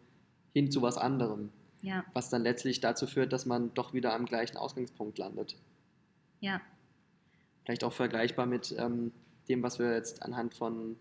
hin 0.53 0.71
zu 0.71 0.83
was 0.83 0.97
anderem, 0.97 1.51
Ja, 1.83 2.05
was 2.13 2.29
dann 2.31 2.43
letztlich 2.43 2.81
dazu 2.81 3.07
führt, 3.07 3.33
dass 3.33 3.47
man 3.47 3.73
doch 3.75 3.93
wieder 3.93 4.15
am 4.15 4.25
gleichen 4.27 4.57
Ausgangspunkt 4.57 5.19
landet. 5.19 5.57
ja, 6.41 6.61
Vielleicht 7.67 7.83
auch 7.83 7.93
vergleichbar 7.93 8.47
mit 8.47 8.75
ähm, 8.79 9.11
dem, 9.49 9.61
was 9.65 9.81
wir 9.81 9.93
jetzt 9.93 10.23
anhand 10.23 10.55
von 10.55 10.95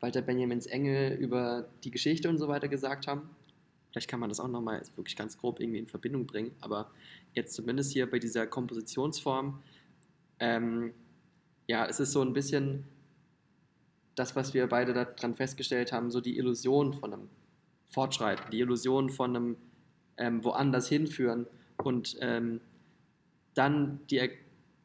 Walter 0.00 0.22
Benjamins 0.22 0.64
Engel 0.64 1.12
über 1.18 1.68
die 1.84 1.90
Geschichte 1.90 2.30
und 2.30 2.38
so 2.38 2.48
weiter 2.48 2.66
gesagt 2.66 3.06
haben. 3.06 3.28
Vielleicht 3.90 4.08
kann 4.08 4.18
man 4.18 4.30
das 4.30 4.40
auch 4.40 4.48
nochmal 4.48 4.80
wirklich 4.96 5.16
ganz 5.16 5.36
grob 5.36 5.60
irgendwie 5.60 5.78
in 5.78 5.86
Verbindung 5.86 6.26
bringen, 6.26 6.52
aber 6.62 6.90
jetzt 7.34 7.52
zumindest 7.52 7.92
hier 7.92 8.10
bei 8.10 8.18
dieser 8.18 8.46
Kompositionsform, 8.46 9.62
ähm, 10.40 10.94
ja, 11.66 11.84
es 11.84 12.00
ist 12.00 12.12
so 12.12 12.22
ein 12.22 12.32
bisschen 12.32 12.84
das, 14.14 14.34
was 14.34 14.54
wir 14.54 14.66
beide 14.66 14.94
daran 14.94 15.34
festgestellt 15.34 15.92
haben, 15.92 16.10
so 16.10 16.22
die 16.22 16.38
Illusion 16.38 16.94
von 16.94 17.12
einem 17.12 17.28
Fortschreiten, 17.88 18.50
die 18.50 18.60
Illusion 18.60 19.10
von 19.10 19.36
einem 19.36 19.56
ähm, 20.16 20.42
woanders 20.42 20.88
hinführen 20.88 21.46
und 21.76 22.16
ähm, 22.22 22.62
dann 23.52 24.00
die 24.08 24.20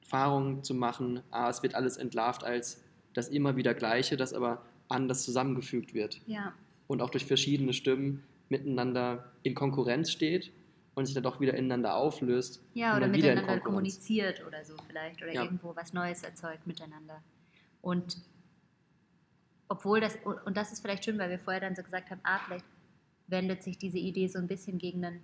Erfahrung 0.04 0.64
zu 0.64 0.74
machen, 0.76 1.22
ah, 1.32 1.50
es 1.50 1.64
wird 1.64 1.76
alles 1.76 1.98
entlarvt 1.98 2.44
als 2.44 2.84
das 3.14 3.30
immer 3.30 3.56
wieder 3.56 3.74
Gleiche, 3.74 4.18
das 4.18 4.34
aber 4.34 4.62
anders 4.90 5.24
zusammengefügt 5.24 5.94
wird 5.94 6.22
Ja, 6.28 6.54
und 6.88 7.02
auch 7.02 7.10
durch 7.10 7.26
verschiedene 7.26 7.74
Stimmen 7.74 8.24
miteinander 8.50 9.32
in 9.44 9.56
Konkurrenz 9.56 10.12
steht 10.12 10.52
und 10.96 11.06
sich 11.06 11.16
dann 11.16 11.24
doch 11.24 11.40
wieder 11.40 11.54
ineinander 11.56 11.96
auflöst. 11.96 12.62
ja 12.74 12.96
oder 12.98 13.08
miteinander 13.08 13.60
kommuniziert 13.60 14.46
oder 14.46 14.64
so 14.64 14.76
vielleicht 14.88 15.22
oder 15.24 15.34
Ja. 15.34 15.44
irgendwo 15.44 15.76
was 15.76 15.94
Neues 15.94 16.22
erzeugt 16.24 16.68
miteinander. 16.68 17.24
Und 17.82 18.18
obwohl 19.70 20.00
das, 20.02 20.18
und 20.46 20.56
das 20.56 20.72
ist 20.72 20.82
vielleicht 20.82 21.06
schön, 21.06 21.18
weil 21.18 21.30
wir 21.30 21.40
vorher 21.40 21.62
dann 21.62 21.76
so 21.76 21.82
gesagt 21.82 22.12
haben, 22.12 22.22
ah, 22.24 22.40
vielleicht 22.46 22.66
wendet 23.28 23.64
sich 23.64 23.78
diese 23.78 23.98
Idee 23.98 24.28
so 24.28 24.38
ein 24.38 24.48
bisschen 24.48 24.78
gegen 24.78 25.04
einen, 25.04 25.22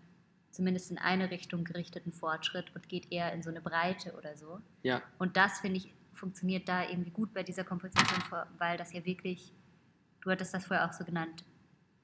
zumindest 0.52 0.92
in 0.92 0.98
eine 0.98 1.32
Richtung 1.32 1.64
gerichteten 1.64 2.12
Fortschritt 2.12 2.74
und 2.76 2.90
geht 2.90 3.12
eher 3.12 3.32
in 3.34 3.44
so 3.44 3.50
eine 3.50 3.62
Breite 3.62 4.14
oder 4.18 4.36
so. 4.36 4.60
Ja, 4.84 5.02
Und 5.18 5.38
das, 5.38 5.60
finde 5.60 5.78
ich, 5.78 5.94
funktioniert 6.14 6.68
da 6.68 6.88
irgendwie 6.90 7.12
gut 7.12 7.34
bei 7.34 7.44
dieser 7.44 7.64
Komposition, 7.64 8.24
weil 8.58 8.78
das 8.78 8.92
ja 8.94 9.06
wirklich, 9.06 9.54
du 10.22 10.32
hattest 10.32 10.54
das 10.54 10.66
vorher 10.66 10.88
auch 10.88 10.94
so 10.94 11.06
genannt, 11.06 11.46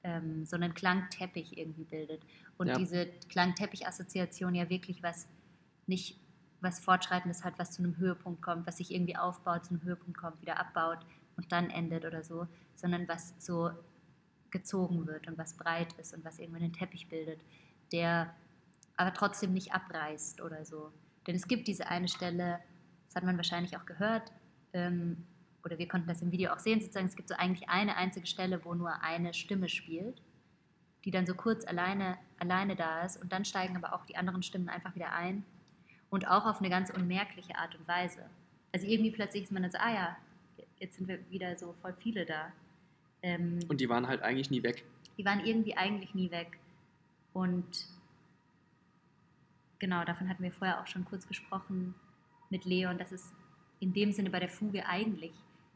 ähm, 0.04 0.46
so 0.46 0.56
einen 0.56 0.72
Klangteppich 0.74 1.58
irgendwie 1.58 1.84
bildet. 1.84 2.22
Und 2.56 2.68
Ja. 2.68 2.78
diese 2.78 3.06
Klangteppich-Assoziation 3.28 4.54
ja 4.54 4.70
wirklich 4.70 5.02
was, 5.02 5.26
nicht 5.86 6.18
was 6.60 6.80
Fortschreitendes 6.80 7.44
hat, 7.44 7.58
was 7.58 7.72
zu 7.72 7.82
einem 7.82 7.96
Höhepunkt 7.98 8.40
kommt, 8.40 8.66
was 8.66 8.78
sich 8.78 8.92
irgendwie 8.92 9.16
aufbaut, 9.16 9.66
zu 9.66 9.74
einem 9.74 9.82
Höhepunkt 9.82 10.16
kommt, 10.18 10.40
wieder 10.40 10.58
abbaut 10.58 10.98
und 11.36 11.52
dann 11.52 11.68
endet 11.70 12.04
oder 12.04 12.22
so, 12.24 12.46
sondern 12.76 13.06
was 13.08 13.34
so 13.38 13.70
gezogen 14.50 15.06
wird 15.06 15.28
und 15.28 15.36
was 15.36 15.54
breit 15.54 15.92
ist 15.98 16.14
und 16.14 16.24
was 16.24 16.38
irgendwann 16.38 16.62
einen 16.62 16.72
Teppich 16.72 17.08
bildet, 17.08 17.40
der 17.92 18.34
aber 18.96 19.12
trotzdem 19.12 19.52
nicht 19.52 19.72
abreißt 19.72 20.40
oder 20.40 20.64
so. 20.64 20.92
Denn 21.26 21.34
es 21.34 21.48
gibt 21.48 21.68
diese 21.68 21.88
eine 21.88 22.08
Stelle, 22.08 22.60
das 23.06 23.16
hat 23.16 23.24
man 23.24 23.36
wahrscheinlich 23.36 23.76
auch 23.76 23.84
gehört, 23.86 24.32
ähm, 24.72 25.26
oder 25.64 25.78
wir 25.78 25.88
konnten 25.88 26.06
das 26.06 26.22
im 26.22 26.30
Video 26.30 26.52
auch 26.52 26.60
sehen, 26.60 26.80
sozusagen, 26.80 27.06
es 27.06 27.16
gibt 27.16 27.28
so 27.28 27.34
eigentlich 27.34 27.68
eine 27.68 27.96
einzige 27.96 28.26
Stelle, 28.26 28.64
wo 28.64 28.74
nur 28.74 29.02
eine 29.02 29.34
Stimme 29.34 29.68
spielt, 29.68 30.22
die 31.04 31.10
dann 31.10 31.26
so 31.26 31.34
kurz 31.34 31.66
alleine, 31.66 32.18
alleine 32.38 32.76
da 32.76 33.04
ist 33.04 33.20
und 33.20 33.32
dann 33.32 33.44
steigen 33.44 33.76
aber 33.76 33.92
auch 33.92 34.06
die 34.06 34.16
anderen 34.16 34.42
Stimmen 34.42 34.68
einfach 34.68 34.94
wieder 34.94 35.12
ein 35.12 35.44
und 36.10 36.28
auch 36.28 36.46
auf 36.46 36.60
eine 36.60 36.70
ganz 36.70 36.90
unmerkliche 36.90 37.56
Art 37.56 37.74
und 37.74 37.86
Weise. 37.88 38.30
Also 38.72 38.86
irgendwie 38.86 39.10
plötzlich 39.10 39.44
ist 39.44 39.52
man 39.52 39.62
dann 39.62 39.72
so, 39.72 39.78
ah 39.78 39.92
ja, 39.92 40.16
jetzt 40.78 40.96
sind 40.96 41.08
wir 41.08 41.18
wieder 41.30 41.56
so 41.56 41.74
voll 41.82 41.94
viele 41.98 42.24
da. 42.26 42.52
Ähm, 43.22 43.58
und 43.68 43.80
die 43.80 43.88
waren 43.88 44.06
halt 44.06 44.22
eigentlich 44.22 44.50
nie 44.50 44.62
weg. 44.62 44.84
die 45.18 45.24
waren 45.24 45.44
irgendwie 45.44 45.76
eigentlich 45.76 46.14
nie 46.14 46.30
weg. 46.30 46.58
Und 47.36 47.86
genau, 49.78 50.06
davon 50.06 50.26
hatten 50.30 50.42
wir 50.42 50.52
vorher 50.52 50.80
auch 50.80 50.86
schon 50.86 51.04
kurz 51.04 51.28
gesprochen 51.28 51.94
mit 52.48 52.64
Leon, 52.64 52.96
dass 52.96 53.12
es 53.12 53.30
in 53.78 53.92
dem 53.92 54.10
Sinne 54.10 54.30
bei 54.30 54.40
der 54.40 54.48
Fuge 54.48 54.86
eigentlich 54.86 55.34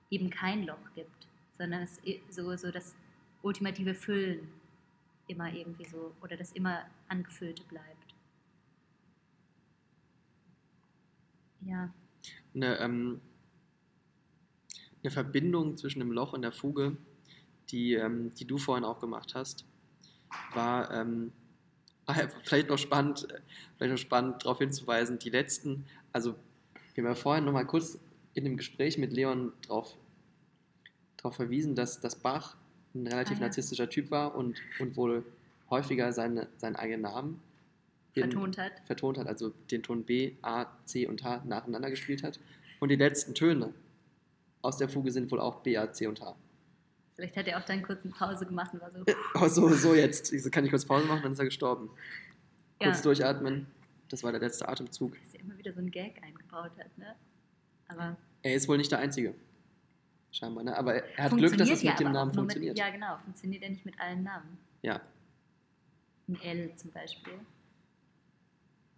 eben 0.08 0.30
kein 0.30 0.64
Loch 0.64 0.94
gibt, 0.94 1.28
sondern 1.58 1.82
es 1.82 2.00
so, 2.30 2.56
so 2.56 2.70
das 2.70 2.96
ultimative 3.42 3.92
Füllen 3.92 4.48
immer 5.26 5.52
irgendwie 5.52 5.84
so 5.84 6.14
oder 6.22 6.34
das 6.34 6.52
immer 6.52 6.86
angefüllte 7.08 7.62
bleibt. 7.64 8.14
Ja, 11.60 11.92
Eine, 12.54 12.78
ähm, 12.78 13.20
eine 15.02 15.10
Verbindung 15.10 15.76
zwischen 15.76 15.98
dem 15.98 16.12
Loch 16.12 16.32
und 16.32 16.40
der 16.40 16.52
Fuge, 16.52 16.96
die, 17.68 17.92
ähm, 17.92 18.34
die 18.36 18.46
du 18.46 18.56
vorhin 18.56 18.84
auch 18.84 18.98
gemacht 18.98 19.34
hast, 19.34 19.66
war 20.54 20.90
ähm, 20.92 21.32
vielleicht 22.44 22.68
noch 22.68 22.78
spannend, 22.78 23.28
äh, 23.30 23.40
vielleicht 23.76 23.92
noch 23.92 23.98
spannend 23.98 24.44
darauf 24.44 24.58
hinzuweisen, 24.58 25.18
die 25.18 25.30
letzten, 25.30 25.84
also 26.12 26.34
wir 26.94 27.04
haben 27.04 27.10
ja 27.10 27.14
vorhin 27.14 27.44
noch 27.44 27.52
mal 27.52 27.64
kurz 27.66 27.98
in 28.34 28.44
dem 28.44 28.56
Gespräch 28.56 28.98
mit 28.98 29.12
Leon 29.12 29.52
darauf 29.62 29.96
drauf 31.16 31.36
verwiesen, 31.36 31.74
dass, 31.74 32.00
dass 32.00 32.16
Bach 32.16 32.56
ein 32.94 33.06
relativ 33.06 33.36
Ah, 33.36 33.40
ja. 33.40 33.46
narzisstischer 33.46 33.88
Typ 33.88 34.10
war 34.10 34.34
und, 34.34 34.60
und 34.78 34.96
wohl 34.96 35.24
häufiger 35.68 36.12
seine, 36.12 36.48
seinen 36.56 36.76
eigenen 36.76 37.02
Namen 37.02 37.40
in- 38.14 38.22
vertont 38.22 38.58
hat. 38.58 38.72
vertont 38.86 39.18
hat, 39.18 39.26
also 39.26 39.50
den 39.70 39.82
Ton 39.82 40.04
B, 40.04 40.32
A, 40.42 40.66
C 40.84 41.06
und 41.06 41.22
H 41.22 41.42
nacheinander 41.46 41.90
gespielt 41.90 42.22
hat. 42.22 42.40
Und 42.80 42.88
die 42.88 42.96
letzten 42.96 43.34
Töne 43.34 43.72
aus 44.62 44.78
der 44.78 44.88
Fuge 44.88 45.10
sind 45.12 45.30
wohl 45.30 45.40
auch 45.40 45.56
B, 45.60 45.76
A, 45.76 45.92
C 45.92 46.06
und 46.06 46.20
H. 46.20 46.34
Vielleicht 47.20 47.36
hat 47.36 47.46
er 47.48 47.58
auch 47.58 47.64
dann 47.66 47.82
kurz 47.82 48.02
eine 48.02 48.14
Pause 48.14 48.46
gemacht 48.46 48.72
und 48.72 48.80
war 48.80 48.90
so, 48.90 49.04
Oh, 49.34 49.46
so, 49.48 49.68
so 49.74 49.94
jetzt. 49.94 50.32
Ich 50.32 50.42
so, 50.42 50.48
kann 50.48 50.64
ich 50.64 50.70
kurz 50.70 50.86
Pause 50.86 51.06
machen, 51.06 51.22
dann 51.22 51.32
ist 51.32 51.38
er 51.38 51.44
gestorben. 51.44 51.90
Kurz 52.82 52.96
ja, 52.96 53.02
durchatmen. 53.02 53.66
Das 54.08 54.22
war 54.24 54.32
der 54.32 54.40
letzte 54.40 54.66
Atemzug. 54.66 55.18
dass 55.22 55.34
er 55.34 55.40
immer 55.40 55.58
wieder 55.58 55.70
so 55.74 55.80
einen 55.80 55.90
Gag 55.90 56.22
eingebaut 56.22 56.70
hat, 56.78 56.96
ne? 56.96 57.14
Aber 57.88 58.16
Er 58.42 58.54
ist 58.54 58.66
wohl 58.68 58.78
nicht 58.78 58.90
der 58.90 59.00
Einzige. 59.00 59.34
Scheinbar, 60.32 60.64
ne? 60.64 60.74
Aber 60.74 60.94
er 60.94 61.24
hat 61.24 61.36
Glück, 61.36 61.58
dass 61.58 61.68
es 61.68 61.82
ja 61.82 61.90
mit 61.90 62.00
dem 62.00 62.06
aber 62.06 62.14
Namen 62.14 62.32
funktioniert. 62.32 62.72
Mit, 62.72 62.78
ja, 62.78 62.88
genau. 62.90 63.18
Funktioniert 63.22 63.62
ja 63.64 63.68
nicht 63.68 63.84
mit 63.84 64.00
allen 64.00 64.22
Namen. 64.22 64.56
ja. 64.82 65.00
Ein 66.26 66.40
L 66.40 66.72
zum 66.76 66.90
Beispiel. 66.92 67.34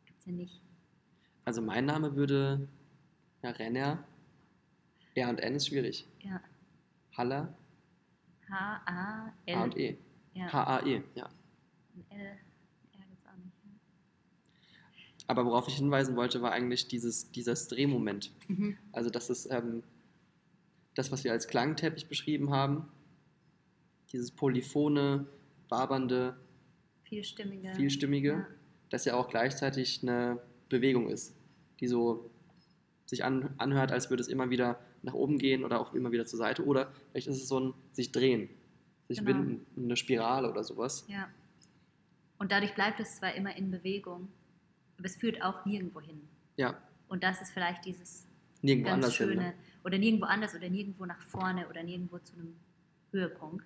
Gibt's 0.07 0.27
ja 0.27 0.33
nicht. 0.33 0.61
Also 1.45 1.61
mein 1.61 1.87
Name 1.87 2.15
würde 2.15 2.69
ja, 3.43 3.51
Renner. 3.51 4.05
R 5.15 5.29
und 5.29 5.41
N 5.41 5.55
ist 5.57 5.67
schwierig. 5.69 6.07
Ja. 6.21 6.41
Haller, 7.17 7.53
H, 8.51 8.83
A, 8.87 9.33
L. 9.47 9.57
A 9.57 9.63
und 9.65 9.77
E. 9.79 9.97
H-A-E, 10.37 11.03
ja. 11.15 11.29
Ein 11.95 12.05
L. 12.11 12.27
R 12.27 12.37
gibt's 13.09 13.27
auch 13.27 13.37
nicht. 13.37 13.55
Aber 15.27 15.45
worauf 15.47 15.69
ich 15.69 15.77
hinweisen 15.77 16.17
wollte, 16.17 16.43
war 16.43 16.53
eigentlich 16.53 16.89
dieses, 16.89 17.31
dieses 17.31 17.69
Drehmoment. 17.69 18.33
Mhm. 18.49 18.77
Also 18.93 19.11
das 19.11 19.31
ist 19.31 19.47
ähm, 19.51 19.83
das, 20.95 21.13
was 21.13 21.25
wir 21.25 21.33
als 21.33 21.49
Klangteppich 21.49 22.09
beschrieben 22.09 22.51
haben. 22.51 22.89
Dieses 24.13 24.31
polyphone, 24.31 25.27
wabernde, 25.69 26.37
Vielstimmige. 27.05 27.75
vielstimmige, 27.75 28.29
Ja. 28.33 28.47
das 28.91 29.05
ja 29.07 29.15
auch 29.15 29.29
gleichzeitig 29.29 30.01
eine 30.03 30.39
Bewegung 30.69 31.09
ist, 31.09 31.35
die 31.81 31.87
so 31.89 32.31
sich 33.07 33.25
an, 33.25 33.55
anhört, 33.59 33.93
als 33.93 34.11
würde 34.11 34.23
es 34.23 34.29
immer 34.29 34.51
wieder 34.51 34.79
nach 35.03 35.15
oben 35.15 35.39
gehen 35.39 35.65
oder 35.65 35.81
auch 35.81 35.95
immer 35.95 36.13
wieder 36.13 36.27
zur 36.27 36.39
Seite. 36.39 36.65
Oder 36.65 36.93
vielleicht 37.11 37.27
ist 37.27 37.37
es 37.43 37.49
so 37.49 37.59
ein 37.61 37.75
sich 37.93 38.13
drehen, 38.13 38.49
sich 39.09 39.19
Genau. 39.19 39.31
winden, 39.31 39.67
eine 39.77 39.97
Spirale 39.97 40.49
oder 40.51 40.63
sowas. 40.65 41.05
ja. 41.09 41.29
Und 42.39 42.51
dadurch 42.51 42.75
bleibt 42.75 42.99
es 42.99 43.17
zwar 43.17 43.35
immer 43.35 43.57
in 43.57 43.71
Bewegung, 43.71 44.27
aber 44.99 45.07
es 45.07 45.15
führt 45.15 45.41
auch 45.43 45.65
nirgendwo 45.65 46.01
hin. 46.01 46.21
Ja, 46.57 46.77
Und 47.09 47.23
das 47.23 47.41
ist 47.41 47.53
vielleicht 47.53 47.85
dieses 47.85 48.27
nirgendwo 48.63 48.91
ganz 48.91 49.05
anders 49.05 49.17
hin. 49.17 49.29
schöne. 49.29 49.43
Ne? 49.43 49.55
Oder 49.85 49.99
nirgendwo 49.99 50.27
anders 50.27 50.53
oder 50.55 50.69
nirgendwo 50.69 51.05
nach 51.07 51.21
vorne 51.23 51.69
oder 51.69 51.83
nirgendwo 51.85 52.19
zu 52.19 52.35
einem 52.35 52.57
Höhepunkt. 53.13 53.65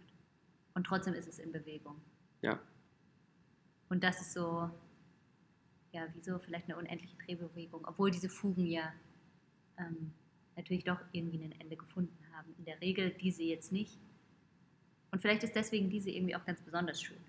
Und 0.74 0.84
trotzdem 0.86 1.14
ist 1.14 1.26
es 1.26 1.38
in 1.38 1.52
Bewegung. 1.52 1.96
Ja. 2.42 2.60
Und 3.88 4.04
das 4.04 4.20
ist 4.20 4.34
so, 4.34 4.68
ja, 5.92 6.06
wie 6.14 6.20
so 6.20 6.38
vielleicht 6.38 6.66
eine 6.68 6.76
unendliche 6.76 7.16
Drehbewegung, 7.24 7.82
obwohl 7.86 8.10
diese 8.10 8.28
Fugen 8.28 8.66
ja 8.66 8.92
ähm, 9.78 10.12
natürlich 10.56 10.84
doch 10.84 11.00
irgendwie 11.12 11.44
ein 11.44 11.52
Ende 11.60 11.76
gefunden 11.76 12.18
haben. 12.32 12.54
In 12.58 12.64
der 12.64 12.80
Regel 12.80 13.10
diese 13.10 13.42
jetzt 13.42 13.72
nicht. 13.72 13.98
Und 15.10 15.20
vielleicht 15.20 15.44
ist 15.44 15.54
deswegen 15.54 15.90
diese 15.90 16.10
irgendwie 16.10 16.34
auch 16.34 16.44
ganz 16.44 16.60
besonders 16.62 17.00
schön. 17.00 17.20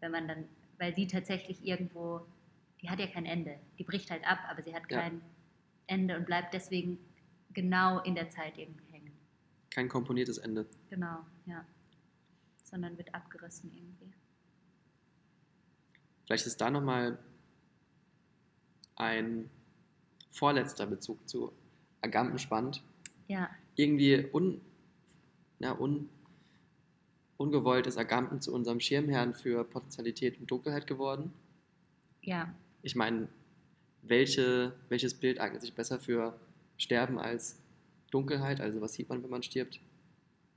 Wenn 0.00 0.12
man 0.12 0.28
dann, 0.28 0.44
weil 0.78 0.94
sie 0.94 1.06
tatsächlich 1.06 1.64
irgendwo, 1.64 2.20
die 2.80 2.88
hat 2.88 2.98
ja 2.98 3.06
kein 3.06 3.26
Ende. 3.26 3.58
Die 3.78 3.84
bricht 3.84 4.10
halt 4.10 4.24
ab, 4.26 4.38
aber 4.48 4.62
sie 4.62 4.74
hat 4.74 4.90
Ja. 4.90 5.00
kein 5.00 5.20
Ende 5.86 6.16
und 6.16 6.26
bleibt 6.26 6.54
deswegen 6.54 6.98
genau 7.52 8.00
in 8.02 8.14
der 8.14 8.30
Zeit 8.30 8.56
irgendwie 8.58 8.92
hängen. 8.92 9.12
Kein 9.70 9.88
komponiertes 9.88 10.38
Ende. 10.38 10.66
Genau, 10.88 11.18
ja. 11.46 11.64
Sondern 12.62 12.96
wird 12.96 13.14
abgerissen 13.14 13.72
irgendwie. 13.74 14.12
Vielleicht 16.24 16.46
ist 16.46 16.60
da 16.60 16.70
nochmal 16.70 17.18
ein 18.94 19.50
vorletzter 20.30 20.86
Bezug 20.86 21.28
zu 21.28 21.52
Agamben 22.02 22.38
spannend. 22.38 22.82
Ja, 23.28 23.48
Irgendwie 23.76 24.26
un, 24.32 24.60
ja, 25.58 25.72
un, 25.72 26.08
ungewollt 27.36 27.86
ist 27.86 27.98
Agamben 27.98 28.40
zu 28.40 28.52
unserem 28.52 28.80
Schirmherrn 28.80 29.34
für 29.34 29.64
Potentialität 29.64 30.38
und 30.40 30.50
Dunkelheit 30.50 30.86
geworden. 30.86 31.32
ja, 32.22 32.52
Ich 32.82 32.96
meine, 32.96 33.28
welche, 34.02 34.72
welches 34.88 35.14
Bild 35.14 35.40
eignet 35.40 35.60
sich 35.62 35.74
besser 35.74 36.00
für 36.00 36.38
Sterben 36.78 37.18
als 37.18 37.60
Dunkelheit? 38.10 38.60
Also 38.60 38.80
was 38.80 38.94
sieht 38.94 39.08
man, 39.08 39.22
wenn 39.22 39.30
man 39.30 39.42
stirbt? 39.42 39.80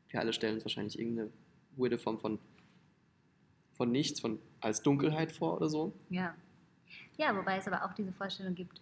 Wir 0.10 0.20
alle 0.20 0.34
stellen 0.34 0.56
uns 0.56 0.66
wahrscheinlich 0.66 0.98
irgendeine 0.98 1.30
weirde 1.76 1.98
Form 1.98 2.20
von 2.20 2.40
von 3.76 3.92
nichts, 3.92 4.20
von, 4.20 4.40
als 4.62 4.84
Dunkelheit 4.84 5.32
vor 5.32 5.58
oder 5.58 5.68
so. 5.68 5.94
Ja. 6.10 6.36
Ja, 7.18 7.36
wobei 7.36 7.58
es 7.58 7.68
aber 7.68 7.84
auch 7.84 7.94
diese 7.94 8.12
Vorstellung 8.14 8.54
gibt, 8.54 8.80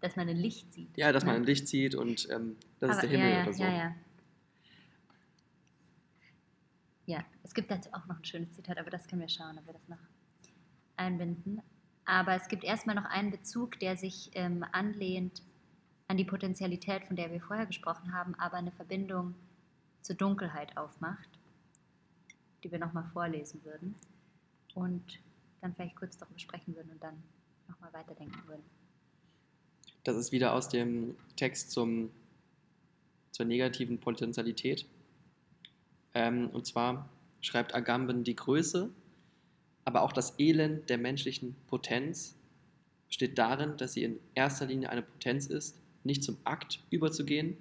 dass 0.00 0.16
man 0.16 0.28
ein 0.28 0.36
Licht 0.36 0.72
sieht. 0.72 0.96
Ja, 0.96 1.12
dass 1.12 1.24
man 1.24 1.34
ne? 1.34 1.40
ein 1.40 1.46
Licht 1.46 1.68
sieht 1.68 1.94
und 1.94 2.28
ähm, 2.30 2.56
das 2.78 2.90
aber, 2.90 2.92
ist 2.92 3.02
der 3.02 3.10
Himmel 3.10 3.30
ja, 3.30 3.36
ja, 3.36 3.42
oder 3.42 3.52
so. 3.52 3.62
Ja, 3.62 3.72
ja. 3.72 3.94
Ja, 7.06 7.24
es 7.42 7.54
gibt 7.54 7.70
dazu 7.70 7.90
auch 7.92 8.06
noch 8.06 8.18
ein 8.18 8.24
schönes 8.24 8.54
Zitat, 8.54 8.78
aber 8.78 8.90
das 8.90 9.08
können 9.08 9.22
wir 9.22 9.28
schauen, 9.28 9.58
ob 9.58 9.66
wir 9.66 9.72
das 9.72 9.88
noch 9.88 9.98
einbinden. 10.96 11.60
Aber 12.04 12.34
es 12.34 12.48
gibt 12.48 12.62
erstmal 12.62 12.94
noch 12.94 13.04
einen 13.04 13.30
Bezug, 13.30 13.78
der 13.80 13.96
sich 13.96 14.30
ähm, 14.34 14.64
anlehnt 14.72 15.42
an 16.06 16.16
die 16.16 16.24
Potentialität, 16.24 17.04
von 17.04 17.16
der 17.16 17.30
wir 17.30 17.40
vorher 17.40 17.66
gesprochen 17.66 18.12
haben, 18.12 18.34
aber 18.36 18.56
eine 18.56 18.72
Verbindung 18.72 19.34
zur 20.02 20.16
Dunkelheit 20.16 20.76
aufmacht, 20.76 21.28
die 22.62 22.70
wir 22.72 22.78
nochmal 22.78 23.04
vorlesen 23.12 23.64
würden 23.64 23.94
und 24.74 25.20
dann 25.60 25.74
vielleicht 25.74 25.96
kurz 25.96 26.16
darüber 26.16 26.38
sprechen 26.38 26.74
würden 26.74 26.90
und 26.90 27.02
dann 27.02 27.22
nochmal 27.68 27.92
weiterdenken 27.92 28.46
würden. 28.46 28.64
Das 30.04 30.16
ist 30.16 30.32
wieder 30.32 30.54
aus 30.54 30.68
dem 30.68 31.16
Text 31.36 31.70
zum, 31.70 32.10
zur 33.32 33.46
negativen 33.46 33.98
Potentialität. 33.98 34.86
Ähm, 36.14 36.50
und 36.50 36.66
zwar 36.66 37.08
schreibt 37.40 37.74
Agamben 37.74 38.24
die 38.24 38.36
Größe, 38.36 38.90
aber 39.84 40.02
auch 40.02 40.12
das 40.12 40.38
Elend 40.38 40.88
der 40.90 40.98
menschlichen 40.98 41.56
Potenz 41.66 42.36
besteht 43.06 43.38
darin, 43.38 43.76
dass 43.76 43.94
sie 43.94 44.04
in 44.04 44.20
erster 44.34 44.66
Linie 44.66 44.90
eine 44.90 45.02
Potenz 45.02 45.46
ist, 45.46 45.76
nicht 46.04 46.22
zum 46.22 46.36
Akt 46.44 46.80
überzugehen, 46.90 47.56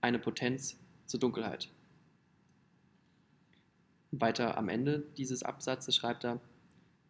eine 0.00 0.18
Potenz 0.18 0.78
zur 1.06 1.20
Dunkelheit. 1.20 1.68
Weiter 4.12 4.58
am 4.58 4.68
Ende 4.68 5.04
dieses 5.16 5.42
Absatzes 5.42 5.96
schreibt 5.96 6.24
er, 6.24 6.40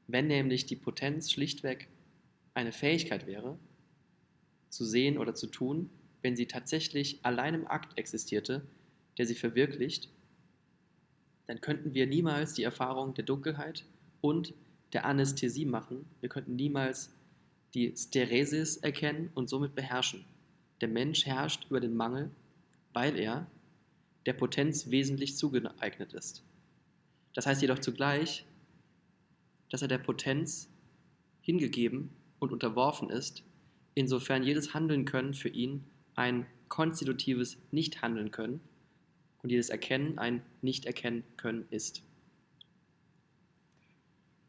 wenn 0.06 0.28
nämlich 0.28 0.66
die 0.66 0.76
Potenz 0.76 1.30
schlichtweg 1.30 1.88
eine 2.54 2.72
Fähigkeit 2.72 3.26
wäre, 3.26 3.58
zu 4.72 4.84
sehen 4.84 5.18
oder 5.18 5.34
zu 5.34 5.46
tun, 5.46 5.90
wenn 6.22 6.34
sie 6.34 6.46
tatsächlich 6.46 7.20
allein 7.24 7.54
im 7.54 7.66
Akt 7.66 7.98
existierte, 7.98 8.62
der 9.18 9.26
sie 9.26 9.34
verwirklicht, 9.34 10.08
dann 11.46 11.60
könnten 11.60 11.94
wir 11.94 12.06
niemals 12.06 12.54
die 12.54 12.62
Erfahrung 12.62 13.14
der 13.14 13.24
Dunkelheit 13.24 13.84
und 14.20 14.54
der 14.94 15.04
Anästhesie 15.04 15.66
machen. 15.66 16.06
Wir 16.20 16.28
könnten 16.28 16.56
niemals 16.56 17.12
die 17.74 17.94
Steresis 17.96 18.78
erkennen 18.78 19.30
und 19.34 19.48
somit 19.48 19.74
beherrschen. 19.74 20.24
Der 20.80 20.88
Mensch 20.88 21.26
herrscht 21.26 21.66
über 21.68 21.80
den 21.80 21.94
Mangel, 21.94 22.30
weil 22.92 23.18
er 23.18 23.46
der 24.24 24.32
Potenz 24.34 24.90
wesentlich 24.90 25.36
zugeeignet 25.36 26.12
ist. 26.12 26.44
Das 27.34 27.46
heißt 27.46 27.60
jedoch 27.60 27.80
zugleich, 27.80 28.46
dass 29.70 29.82
er 29.82 29.88
der 29.88 29.98
Potenz 29.98 30.70
hingegeben 31.40 32.10
und 32.38 32.52
unterworfen 32.52 33.10
ist, 33.10 33.42
insofern 33.94 34.42
jedes 34.42 34.74
Handeln 34.74 35.04
können 35.04 35.34
für 35.34 35.48
ihn 35.48 35.84
ein 36.14 36.46
konstitutives 36.68 37.58
Nicht-Handeln 37.70 38.30
können 38.30 38.60
und 39.42 39.50
jedes 39.50 39.68
Erkennen 39.68 40.18
ein 40.18 40.42
Nicht-Erkennen 40.62 41.24
können 41.36 41.66
ist. 41.70 42.02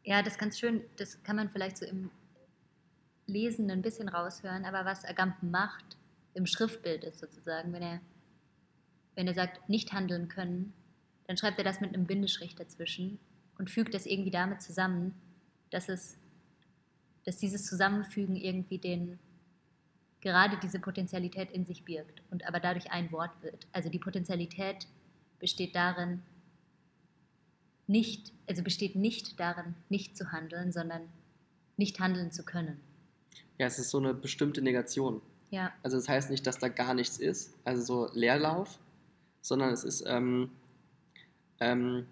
Ja, 0.04 0.22
das 0.22 0.34
ist 0.34 0.38
ganz 0.38 0.58
schön, 0.58 0.82
das 0.96 1.22
kann 1.22 1.36
man 1.36 1.50
vielleicht 1.50 1.78
so 1.78 1.86
im 1.86 2.10
Lesen 3.26 3.70
ein 3.70 3.82
bisschen 3.82 4.08
raushören, 4.08 4.64
aber 4.64 4.84
was 4.84 5.04
Agamben 5.04 5.50
macht 5.50 5.96
im 6.34 6.46
Schriftbild 6.46 7.04
ist 7.04 7.20
sozusagen, 7.20 7.72
wenn 7.72 7.82
er, 7.82 8.00
wenn 9.14 9.26
er 9.26 9.34
sagt, 9.34 9.68
nicht 9.68 9.92
handeln 9.92 10.28
können, 10.28 10.74
dann 11.26 11.36
schreibt 11.36 11.58
er 11.58 11.64
das 11.64 11.80
mit 11.80 11.94
einem 11.94 12.06
Bindestrich 12.06 12.54
dazwischen 12.54 13.18
und 13.58 13.70
fügt 13.70 13.94
das 13.94 14.04
irgendwie 14.04 14.30
damit 14.30 14.60
zusammen, 14.60 15.14
dass 15.70 15.88
es, 15.88 16.18
dass 17.24 17.38
dieses 17.38 17.64
Zusammenfügen 17.64 18.36
irgendwie 18.36 18.78
den, 18.78 19.18
gerade 20.24 20.56
diese 20.56 20.80
Potenzialität 20.80 21.52
in 21.52 21.66
sich 21.66 21.84
birgt 21.84 22.22
und 22.30 22.48
aber 22.48 22.58
dadurch 22.58 22.90
ein 22.90 23.12
Wort 23.12 23.30
wird. 23.42 23.66
Also 23.72 23.90
die 23.90 23.98
Potenzialität 23.98 24.88
besteht 25.38 25.76
darin, 25.76 26.22
nicht, 27.86 28.32
also 28.48 28.62
besteht 28.62 28.96
nicht 28.96 29.38
darin, 29.38 29.74
nicht 29.90 30.16
zu 30.16 30.32
handeln, 30.32 30.72
sondern 30.72 31.02
nicht 31.76 32.00
handeln 32.00 32.32
zu 32.32 32.42
können. 32.42 32.80
Ja, 33.58 33.66
es 33.66 33.78
ist 33.78 33.90
so 33.90 33.98
eine 33.98 34.14
bestimmte 34.14 34.62
Negation. 34.62 35.20
Ja, 35.50 35.72
Also 35.82 35.98
das 35.98 36.08
heißt 36.08 36.30
nicht, 36.30 36.46
dass 36.46 36.58
da 36.58 36.68
gar 36.68 36.94
nichts 36.94 37.18
ist, 37.18 37.54
also 37.64 37.82
so 37.82 38.14
Leerlauf, 38.14 38.78
sondern 39.42 39.74
es 39.74 39.84
ist 39.84 40.04
ähm, 40.06 40.50
ähm, 41.60 42.06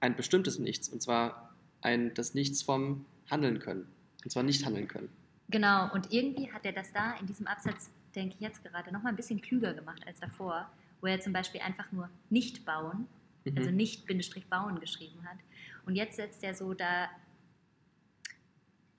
ein 0.00 0.16
bestimmtes 0.16 0.58
Nichts, 0.58 0.88
und 0.88 1.02
zwar 1.02 1.54
ein, 1.82 2.14
das 2.14 2.32
Nichts 2.32 2.62
vom 2.62 3.04
Handeln 3.30 3.58
können. 3.58 3.86
Und 4.24 4.30
zwar 4.30 4.42
nicht 4.42 4.64
handeln 4.64 4.88
können. 4.88 5.10
Genau. 5.48 5.92
Und 5.92 6.12
irgendwie 6.12 6.50
hat 6.52 6.64
er 6.64 6.72
das 6.72 6.92
da 6.92 7.14
in 7.18 7.26
diesem 7.26 7.46
Absatz, 7.46 7.90
denke 8.14 8.34
ich 8.34 8.40
jetzt 8.40 8.62
gerade, 8.64 8.92
nochmal 8.92 9.12
ein 9.12 9.16
bisschen 9.16 9.40
klüger 9.40 9.74
gemacht 9.74 10.06
als 10.06 10.20
davor, 10.20 10.70
wo 11.00 11.06
er 11.06 11.20
zum 11.20 11.32
Beispiel 11.32 11.60
einfach 11.60 11.90
nur 11.92 12.08
nicht 12.30 12.64
bauen, 12.64 13.06
Mhm. 13.44 13.58
also 13.58 13.70
nicht 13.70 14.06
Bindestrich 14.06 14.46
bauen 14.46 14.80
geschrieben 14.80 15.24
hat. 15.28 15.38
Und 15.86 15.94
jetzt 15.94 16.16
setzt 16.16 16.42
er 16.42 16.54
so 16.54 16.74
da 16.74 17.08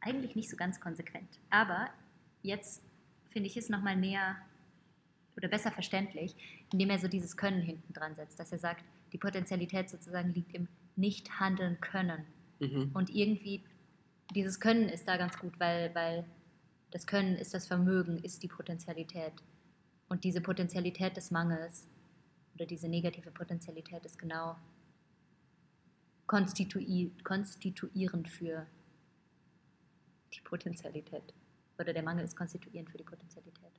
eigentlich 0.02 0.36
nicht 0.36 0.50
so 0.50 0.56
ganz 0.56 0.80
konsequent. 0.80 1.28
Aber 1.50 1.90
jetzt 2.42 2.84
finde 3.30 3.48
ich 3.48 3.58
es 3.58 3.70
nochmal 3.70 3.96
näher 3.96 4.38
oder 5.36 5.48
besser 5.48 5.72
verständlich, 5.72 6.36
indem 6.72 6.90
er 6.90 7.00
so 7.00 7.08
dieses 7.08 7.38
Können 7.38 7.62
hinten 7.62 7.94
dran 7.94 8.16
setzt, 8.16 8.40
dass 8.40 8.52
er 8.52 8.60
sagt, 8.60 8.84
die 9.14 9.18
Potenzialität 9.18 9.90
sozusagen 9.90 10.34
liegt 10.34 10.54
im 10.54 10.68
nicht 10.96 11.40
handeln 11.40 11.80
können. 11.80 12.26
Mhm. 12.60 12.92
Und 12.94 13.10
irgendwie 13.10 13.64
dieses 14.36 14.60
Können 14.60 14.90
ist 14.90 15.08
da 15.08 15.18
ganz 15.18 15.38
gut, 15.40 15.58
weil, 15.60 15.94
weil 15.96 16.26
das 16.92 17.06
Können 17.06 17.36
ist 17.36 17.54
das 17.54 17.68
Vermögen, 17.68 18.18
ist 18.20 18.44
die 18.44 18.48
Potentialität. 18.48 19.34
Und 20.08 20.24
diese 20.24 20.42
Potentialität 20.42 21.16
des 21.18 21.32
Mangels 21.32 21.88
oder 22.56 22.66
diese 22.66 22.88
negative 22.88 23.32
Potentialität 23.32 24.04
ist 24.06 24.18
genau 24.18 24.56
konstitui 26.26 27.12
konstituierend 27.24 28.30
für 28.30 28.66
die 30.34 30.42
Potentialität. 30.42 31.34
Oder 31.78 31.94
der 31.94 32.04
Mangel 32.04 32.26
ist 32.26 32.36
konstituierend 32.36 32.90
für 32.90 32.98
die 32.98 33.04
Potentialität. 33.04 33.72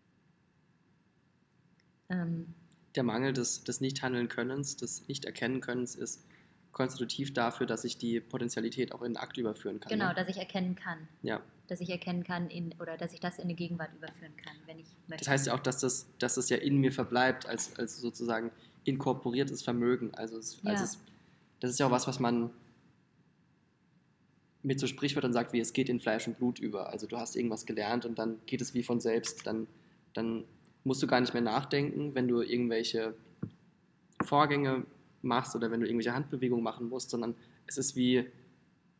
Ähm, 2.08 2.54
Der 2.96 3.02
Mangel 3.02 3.32
des, 3.32 3.62
des 3.62 3.80
Nicht-Handeln-Könnens, 3.80 4.76
des 4.76 5.06
Nicht-Erkennen-Könnens 5.06 5.94
ist 5.94 6.26
konstitutiv 6.72 7.34
dafür, 7.34 7.66
dass 7.66 7.84
ich 7.84 7.98
die 7.98 8.20
Potentialität 8.20 8.92
auch 8.92 9.02
in 9.02 9.12
den 9.12 9.16
Akt 9.16 9.36
überführen 9.36 9.80
kann. 9.80 9.90
genau, 9.90 10.08
ne? 10.08 10.14
dass 10.14 10.28
ich 10.28 10.38
erkennen 10.38 10.74
kann. 10.74 11.08
Ja. 11.22 11.40
Dass 11.70 11.80
ich 11.80 11.90
erkennen 11.90 12.24
kann 12.24 12.50
in, 12.50 12.74
oder 12.80 12.96
dass 12.96 13.12
ich 13.12 13.20
das 13.20 13.38
in 13.38 13.44
eine 13.44 13.54
Gegenwart 13.54 13.90
überführen 13.96 14.36
kann, 14.36 14.54
wenn 14.66 14.80
ich 14.80 14.88
möchte. 15.06 15.24
Das 15.24 15.28
heißt 15.28 15.46
ja 15.46 15.54
auch, 15.54 15.60
dass 15.60 15.78
das, 15.78 16.06
dass 16.18 16.34
das 16.34 16.50
ja 16.50 16.56
in 16.56 16.78
mir 16.78 16.90
verbleibt, 16.90 17.46
als, 17.46 17.78
als 17.78 18.00
sozusagen 18.00 18.50
inkorporiertes 18.84 19.62
Vermögen. 19.62 20.12
Also, 20.14 20.36
es, 20.36 20.60
Ja. 20.62 20.72
also 20.72 20.84
es, 20.84 20.98
das 21.60 21.70
ist 21.70 21.78
ja 21.78 21.86
auch 21.86 21.92
was, 21.92 22.08
was 22.08 22.18
man 22.18 22.50
mit 24.62 24.80
so 24.80 24.86
Sprichwörtern 24.86 25.32
sagt, 25.32 25.52
wie 25.52 25.60
es 25.60 25.72
geht 25.72 25.88
in 25.88 26.00
Fleisch 26.00 26.26
und 26.26 26.38
Blut 26.38 26.58
über. 26.58 26.90
Also 26.90 27.06
du 27.06 27.16
hast 27.16 27.36
irgendwas 27.36 27.66
gelernt 27.66 28.04
und 28.04 28.18
dann 28.18 28.40
geht 28.46 28.60
es 28.60 28.74
wie 28.74 28.82
von 28.82 29.00
selbst. 29.00 29.46
Dann, 29.46 29.66
dann 30.12 30.44
musst 30.84 31.02
du 31.02 31.06
gar 31.06 31.20
nicht 31.20 31.32
mehr 31.32 31.42
nachdenken, 31.42 32.14
wenn 32.14 32.28
du 32.28 32.42
irgendwelche 32.42 33.14
Vorgänge 34.24 34.84
machst 35.22 35.54
oder 35.54 35.70
wenn 35.70 35.80
du 35.80 35.86
irgendwelche 35.86 36.14
Handbewegungen 36.14 36.64
machen 36.64 36.88
musst, 36.88 37.10
sondern 37.10 37.34
es 37.66 37.78
ist 37.78 37.96
wie 37.96 38.26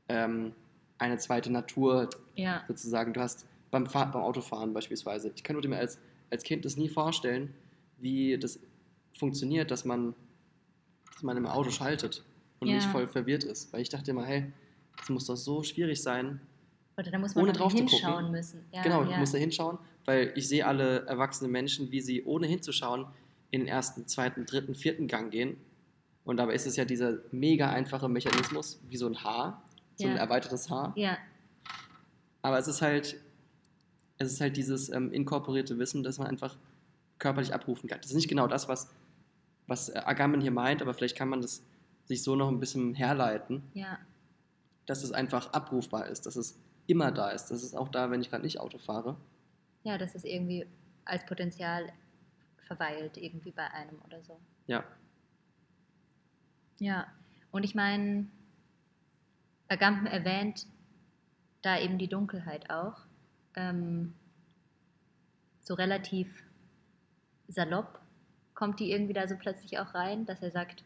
ähm, 0.09 0.53
eine 1.01 1.19
zweite 1.19 1.51
Natur 1.51 2.09
ja, 2.37 2.63
sozusagen. 2.69 3.13
Du 3.13 3.21
hast 3.21 3.47
beim, 3.71 3.87
Fahr 3.87 4.11
beim 4.11 4.23
Autofahren 4.23 4.73
beispielsweise. 4.75 5.33
Ich 5.35 5.43
könnte 5.43 5.67
mir 5.69 5.79
als, 5.79 5.99
als 6.31 6.43
Kind 6.43 6.65
das 6.65 6.77
nie 6.77 6.89
vorstellen, 6.89 7.55
wie 7.99 8.39
das 8.39 8.59
funktioniert, 9.19 9.71
dass 9.71 9.85
man, 9.85 10.15
dass 11.15 11.23
man 11.23 11.37
im 11.37 11.47
Auto 11.47 11.71
schaltet 11.71 12.25
und 12.61 12.69
Ja. 12.69 12.75
nicht 12.75 12.87
voll 12.87 13.07
verwirrt 13.07 13.45
ist. 13.45 13.73
Weil 13.73 13.81
ich 13.83 13.89
dachte 13.89 14.11
immer, 14.11 14.25
hey, 14.25 14.53
das 14.99 15.09
muss 15.09 15.27
doch 15.27 15.37
so 15.37 15.63
schwierig 15.63 16.03
sein. 16.03 16.41
oder 16.97 17.11
da 17.11 17.19
muss 17.19 17.35
man 17.35 17.45
ohne 17.45 17.53
drauf 17.53 17.73
zu 17.73 17.79
hinschauen 17.79 18.15
gucken. 18.17 18.31
müssen. 18.33 18.65
Ja, 18.73 18.83
genau, 18.83 19.05
ich 19.09 19.17
muss 19.17 19.33
da 19.33 19.39
hinschauen, 19.39 19.79
weil 20.05 20.33
ich 20.37 20.49
sehe 20.49 20.67
alle 20.67 21.07
erwachsene 21.07 21.49
Menschen, 21.51 21.91
wie 21.91 22.03
sie 22.03 22.25
ohne 22.25 22.47
hinzuschauen 22.47 23.07
in 23.51 23.61
den 23.61 23.69
ersten, 23.69 24.07
zweiten, 24.07 24.45
dritten, 24.45 24.75
vierten 24.75 25.09
Gang 25.09 25.31
gehen. 25.31 25.57
Und 26.25 26.37
dabei 26.37 26.53
ist 26.55 26.67
es 26.67 26.77
ja 26.77 26.85
dieser 26.85 27.19
mega 27.33 27.71
einfache 27.71 28.09
Mechanismus, 28.09 28.81
wie 28.89 28.99
so 28.99 29.07
ein 29.07 29.25
Haar, 29.25 29.63
so 30.01 30.09
ein 30.09 30.17
erweitertes 30.17 30.71
Haar. 30.71 30.93
Ja, 30.97 31.17
Aber 32.43 32.59
es 32.59 32.69
ist 32.69 32.83
halt, 32.83 33.17
es 34.19 34.33
ist 34.33 34.41
halt 34.41 34.57
dieses 34.57 34.89
ähm, 34.91 35.13
inkorporierte 35.13 35.79
Wissen, 35.79 36.03
das 36.03 36.19
man 36.19 36.29
einfach 36.29 36.57
körperlich 37.19 37.53
abrufen 37.55 37.89
kann. 37.89 38.01
Das 38.01 38.11
ist 38.11 38.17
nicht 38.17 38.29
genau 38.29 38.47
das, 38.47 38.69
was, 38.69 38.91
was 39.67 39.89
äh, 39.91 39.99
Agamben 39.99 40.41
hier 40.41 40.51
meint, 40.51 40.81
aber 40.83 40.95
vielleicht 40.95 41.17
kann 41.17 41.29
man 41.29 41.41
das 41.43 41.63
sich 42.07 42.23
so 42.23 42.35
noch 42.37 42.49
ein 42.49 42.59
bisschen 42.61 42.95
herleiten, 42.95 43.63
ja, 43.75 43.99
dass 44.87 45.03
es 45.05 45.13
einfach 45.13 45.53
abrufbar 45.53 46.07
ist, 46.09 46.27
dass 46.27 46.35
es 46.37 46.59
immer 46.87 47.13
da 47.13 47.31
ist. 47.31 47.47
Das 47.51 47.63
ist 47.63 47.77
auch 47.77 47.89
da, 47.89 48.11
wenn 48.11 48.21
ich 48.21 48.31
gerade 48.31 48.43
nicht 48.43 48.59
Auto 48.59 48.79
fahre. 48.79 49.17
ja, 49.85 49.97
dass 49.97 50.15
es 50.15 50.25
irgendwie 50.25 50.67
als 51.05 51.25
Potenzial 51.27 51.93
verweilt, 52.67 53.17
irgendwie 53.17 53.51
bei 53.53 53.67
einem 53.71 54.01
oder 54.07 54.23
so. 54.23 54.39
Ja, 54.67 54.85
Ja, 56.79 57.07
und 57.51 57.65
ich 57.65 57.75
meine, 57.75 58.27
Agamben 59.71 60.07
erwähnt 60.07 60.67
da 61.63 61.79
eben 61.79 61.99
die 61.99 62.09
Dunkelheit 62.09 62.71
auch. 62.71 62.97
Ähm, 63.55 64.15
so 65.61 65.75
relativ 65.75 66.43
salopp 67.49 68.01
kommt 68.55 68.81
die 68.81 68.91
irgendwie 68.91 69.13
da 69.13 69.29
so 69.29 69.37
plötzlich 69.37 69.79
auch 69.79 69.95
rein, 69.95 70.27
dass 70.27 70.43
er 70.43 70.51
sagt, 70.51 70.85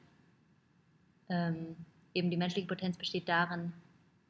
ähm, 1.29 1.77
eben 2.13 2.31
die 2.31 2.37
menschliche 2.37 2.69
Potenz 2.69 2.97
besteht 2.97 3.29
darin, 3.29 3.73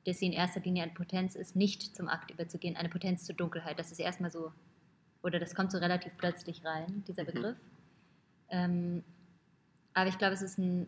dass 0.06 0.20
sie 0.20 0.26
in 0.26 0.32
erster 0.32 0.60
Linie 0.60 0.85
eine 0.85 0.93
Potenz 0.93 1.35
ist, 1.35 1.56
nicht 1.56 1.97
zum 1.97 2.09
Akt 2.09 2.31
überzugehen, 2.31 2.76
eine 2.76 2.89
Potenz 2.89 3.24
zur 3.24 3.35
Dunkelheit. 3.35 3.78
Das 3.78 3.90
ist 3.90 3.98
erstmal 3.98 4.31
so, 4.31 4.52
oder 5.22 5.40
das 5.40 5.55
kommt 5.55 5.72
so 5.72 5.78
relativ 5.78 6.16
plötzlich 6.16 6.64
rein, 6.64 7.02
dieser 7.09 7.24
Begriff. 7.24 7.59
Ähm, 8.51 9.02
aber 9.94 10.09
ich 10.09 10.18
glaube, 10.18 10.35
es 10.35 10.43
ist 10.43 10.59
ein, 10.59 10.86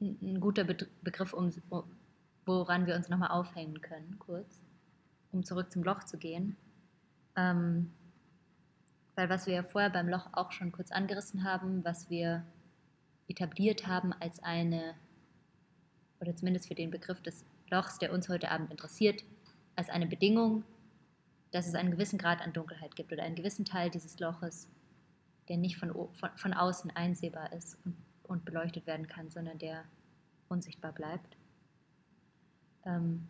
ein 0.00 0.40
guter 0.40 0.64
Be 0.64 0.88
Begriff, 1.02 1.32
um, 1.32 1.52
woran 2.44 2.86
wir 2.86 2.96
uns 2.96 3.08
nochmal 3.08 3.30
aufhängen 3.30 3.80
können, 3.80 4.18
kurz, 4.18 4.60
um 5.30 5.44
zurück 5.44 5.72
zum 5.72 5.82
Loch 5.82 6.04
zu 6.04 6.18
gehen. 6.18 6.56
Ähm, 7.36 7.92
weil 9.14 9.28
was 9.28 9.46
wir 9.46 9.54
ja 9.54 9.62
vorher 9.62 9.90
beim 9.90 10.08
Loch 10.08 10.28
auch 10.32 10.52
schon 10.52 10.72
kurz 10.72 10.90
angerissen 10.90 11.44
haben, 11.44 11.84
was 11.84 12.08
wir 12.10 12.44
etabliert 13.28 13.86
haben 13.86 14.12
als 14.12 14.42
eine, 14.42 14.94
oder 16.20 16.34
zumindest 16.34 16.68
für 16.68 16.74
den 16.74 16.90
Begriff 16.90 17.20
des 17.22 17.44
Lochs, 17.70 17.98
der 17.98 18.12
uns 18.12 18.28
heute 18.28 18.50
Abend 18.50 18.70
interessiert, 18.70 19.24
als 19.76 19.88
eine 19.88 20.06
Bedingung, 20.06 20.64
dass 21.50 21.66
es 21.66 21.74
einen 21.74 21.90
gewissen 21.90 22.18
Grad 22.18 22.40
an 22.40 22.52
Dunkelheit 22.52 22.96
gibt 22.96 23.12
oder 23.12 23.22
einen 23.22 23.36
gewissen 23.36 23.64
Teil 23.64 23.90
dieses 23.90 24.18
Loches, 24.18 24.68
der 25.48 25.56
nicht 25.56 25.76
von, 25.76 25.92
von, 26.12 26.30
von 26.36 26.54
außen 26.54 26.90
einsehbar 26.90 27.52
ist 27.52 27.78
und, 27.84 27.96
und 28.24 28.44
beleuchtet 28.44 28.86
werden 28.86 29.06
kann, 29.06 29.30
sondern 29.30 29.58
der 29.58 29.84
unsichtbar 30.48 30.92
bleibt. 30.92 31.36
Ähm, 32.84 33.28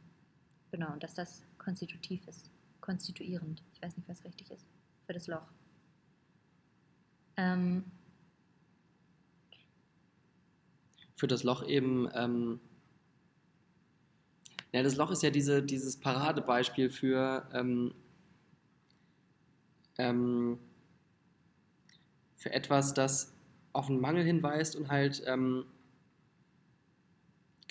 genau, 0.70 0.92
und 0.92 1.02
dass 1.02 1.14
das 1.14 1.42
konstitutiv 1.58 2.26
ist, 2.26 2.50
konstituierend. 2.80 3.62
Ich 3.74 3.82
weiß 3.82 3.96
nicht, 3.96 4.08
was 4.08 4.24
richtig 4.24 4.50
ist 4.50 4.66
für 5.06 5.12
das 5.12 5.26
Loch. 5.26 5.46
Ähm, 7.36 7.84
für 11.14 11.26
das 11.26 11.44
Loch 11.44 11.66
eben, 11.66 12.08
ähm, 12.14 12.60
ja, 14.72 14.82
das 14.82 14.96
Loch 14.96 15.10
ist 15.10 15.22
ja 15.22 15.30
diese, 15.30 15.62
dieses 15.62 15.96
Paradebeispiel 15.96 16.90
für, 16.90 17.48
ähm, 17.52 17.94
ähm, 19.98 20.58
für 22.36 22.52
etwas, 22.52 22.94
das 22.94 23.34
auf 23.72 23.88
einen 23.88 24.00
Mangel 24.00 24.24
hinweist 24.24 24.76
und 24.76 24.90
halt 24.90 25.22
ähm, 25.26 25.64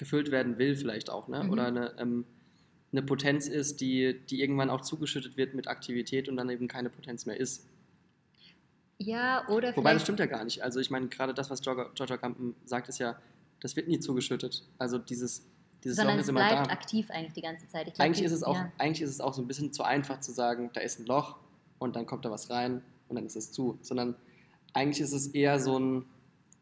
gefüllt 0.02 0.32
werden 0.32 0.58
will, 0.58 0.76
vielleicht 0.76 1.12
auch, 1.12 1.28
ne? 1.28 1.44
Mhm. 1.44 1.50
oder 1.52 1.66
eine, 1.68 1.94
ähm, 2.00 2.26
eine 2.92 3.04
Potenz 3.04 3.48
ist, 3.48 3.82
die, 3.82 4.20
die 4.32 4.42
irgendwann 4.42 4.72
auch 4.72 4.82
zugeschüttet 4.82 5.38
wird 5.38 5.54
mit 5.54 5.68
Aktivität 5.68 6.28
und 6.28 6.38
dann 6.38 6.50
eben 6.50 6.68
keine 6.68 6.90
Potenz 6.90 7.28
mehr 7.28 7.40
ist. 7.40 7.70
ja, 8.98 9.48
oder 9.48 9.78
Wobei 9.78 9.94
das 9.94 10.02
stimmt 10.02 10.20
ja 10.20 10.26
gar 10.26 10.44
nicht. 10.44 10.64
Also 10.64 10.80
ich 10.80 10.90
meine, 10.90 11.08
gerade 11.08 11.36
das, 11.36 11.52
was 11.52 11.62
Georgia 11.62 12.18
Campen 12.18 12.56
sagt, 12.66 12.90
ist 12.90 12.98
ja, 12.98 13.16
das 13.60 13.76
wird 13.76 13.88
nie 13.88 14.00
zugeschüttet. 14.00 14.64
Also 14.80 14.98
dieses, 14.98 15.46
dieses 15.84 15.98
sondern 15.98 16.16
Loch 16.16 16.22
es 16.22 16.26
ist 16.26 16.30
immer 16.30 16.48
bleibt 16.48 16.68
da. 16.68 16.74
aktiv 16.74 17.12
eigentlich 17.12 17.34
die 17.34 17.42
ganze 17.42 17.68
Zeit. 17.68 17.86
Glaub, 17.86 18.00
Eigentlich 18.00 18.26
ist, 18.26 18.32
es 18.32 18.42
auch, 18.42 18.56
ja. 18.56 18.72
eigentlich 18.80 19.04
ist 19.04 19.12
es 19.12 19.22
auch 19.22 19.36
so 19.36 19.44
ein 19.44 19.48
bisschen 19.48 19.72
zu 19.72 19.84
einfach 19.84 20.20
zu 20.20 20.32
sagen, 20.32 20.72
da 20.74 20.82
ist 20.82 21.00
ein 21.00 21.06
Loch 21.06 21.38
und 21.78 21.96
dann 21.96 22.08
kommt 22.08 22.26
da 22.26 22.32
was 22.32 22.50
rein 22.50 22.82
und 23.08 23.16
dann 23.16 23.28
ist 23.28 23.36
es 23.36 23.52
zu. 23.52 23.78
Sondern 23.84 24.16
eigentlich 24.74 25.02
ist 25.02 25.14
es 25.14 25.28
eher 25.28 25.60
so 25.60 25.80
ein, 25.80 26.06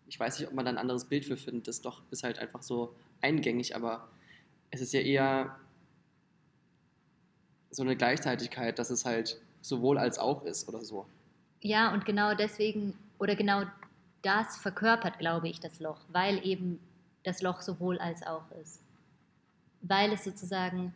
ich 0.07 0.19
weiß 0.19 0.39
nicht, 0.39 0.49
ob 0.49 0.53
man 0.53 0.65
da 0.65 0.71
ein 0.71 0.77
anderes 0.77 1.05
Bild 1.05 1.23
für 1.23 1.37
findet. 1.37 1.69
Das 1.69 1.81
Loch 1.83 2.01
ist 2.11 2.23
halt 2.23 2.37
einfach 2.39 2.61
so 2.61 2.93
eingängig, 3.21 3.75
aber 3.75 4.07
es 4.71 4.81
ist 4.81 4.93
ja 4.93 5.01
eher 5.01 5.55
so 7.71 7.83
eine 7.83 7.95
Gleichzeitigkeit, 7.95 8.79
dass 8.79 8.89
es 8.89 9.05
halt 9.05 9.39
sowohl 9.61 9.97
als 9.97 10.17
auch 10.17 10.43
ist 10.43 10.67
oder 10.67 10.81
so. 10.81 11.05
Ja, 11.61 11.93
und 11.93 12.05
genau 12.05 12.33
deswegen, 12.33 12.93
oder 13.19 13.35
genau 13.35 13.63
das 14.21 14.57
verkörpert, 14.57 15.19
glaube 15.19 15.49
ich, 15.49 15.59
das 15.59 15.79
Loch, 15.79 15.99
weil 16.09 16.45
eben 16.45 16.79
das 17.23 17.41
Loch 17.41 17.61
sowohl 17.61 17.99
als 17.99 18.25
auch 18.25 18.49
ist. 18.61 18.81
Weil 19.81 20.11
es 20.13 20.23
sozusagen, 20.23 20.93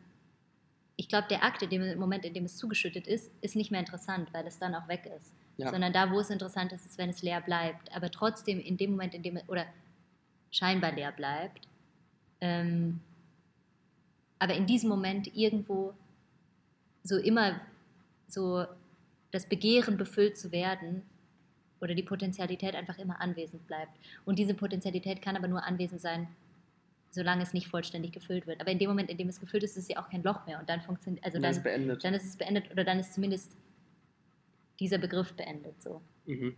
ich 0.95 1.07
glaube, 1.07 1.27
der 1.29 1.43
Akt, 1.43 1.61
in 1.61 1.69
dem, 1.69 1.81
im 1.83 1.99
Moment, 1.99 2.25
in 2.25 2.33
dem 2.33 2.45
es 2.45 2.57
zugeschüttet 2.57 3.07
ist, 3.07 3.31
ist 3.41 3.55
nicht 3.55 3.71
mehr 3.71 3.79
interessant, 3.79 4.29
weil 4.33 4.47
es 4.47 4.59
dann 4.59 4.75
auch 4.75 4.87
weg 4.87 5.09
ist. 5.17 5.31
Ja. 5.57 5.69
Sondern 5.69 5.93
da, 5.93 6.11
wo 6.11 6.19
es 6.19 6.29
interessant 6.29 6.71
ist, 6.71 6.85
ist, 6.85 6.97
wenn 6.97 7.09
es 7.09 7.21
leer 7.21 7.41
bleibt. 7.41 7.95
Aber 7.95 8.09
trotzdem, 8.09 8.59
in 8.59 8.77
dem 8.77 8.91
Moment, 8.91 9.13
in 9.13 9.21
dem 9.21 9.37
es, 9.37 9.47
oder 9.47 9.65
scheinbar 10.51 10.91
leer 10.91 11.11
bleibt, 11.11 11.67
ähm, 12.43 12.99
aber 14.37 14.53
in 14.53 14.65
diesem 14.65 14.89
Moment 14.89 15.33
irgendwo 15.33 15.93
so 17.03 17.17
immer 17.17 17.61
so 18.27 18.65
das 19.31 19.47
Begehren 19.47 19.95
befüllt 19.95 20.37
zu 20.37 20.51
werden 20.51 21.03
oder 21.79 21.95
die 21.95 22.03
Potentialität 22.03 22.75
einfach 22.75 22.97
immer 22.97 23.21
anwesend 23.21 23.65
bleibt. 23.65 23.97
Und 24.25 24.37
diese 24.39 24.53
Potentialität 24.53 25.21
kann 25.21 25.37
aber 25.37 25.47
nur 25.47 25.63
anwesend 25.63 26.01
sein, 26.01 26.27
solange 27.11 27.43
es 27.43 27.53
nicht 27.53 27.67
vollständig 27.67 28.11
gefüllt 28.11 28.45
wird. 28.45 28.59
Aber 28.59 28.71
in 28.71 28.79
dem 28.79 28.89
Moment, 28.89 29.09
in 29.09 29.17
dem 29.17 29.29
es 29.29 29.39
gefüllt 29.39 29.63
ist, 29.63 29.77
ist 29.77 29.83
es 29.83 29.87
ja 29.87 30.03
auch 30.03 30.09
kein 30.09 30.23
Loch 30.23 30.45
mehr 30.45 30.59
und 30.59 30.67
dann 30.67 30.81
funktioniert, 30.81 31.23
also 31.23 31.37
dann, 31.37 31.43
dann 31.43 31.51
ist 31.51 31.63
beendet. 31.63 32.03
dann 32.03 32.13
ist 32.13 32.25
es 32.25 32.35
beendet 32.35 32.71
oder 32.71 32.83
dann 32.83 32.99
ist 32.99 33.13
zumindest 33.13 33.55
dieser 34.81 34.97
Begriff 34.97 35.31
beendet. 35.33 35.81
So. 35.81 36.01
Mhm. 36.25 36.57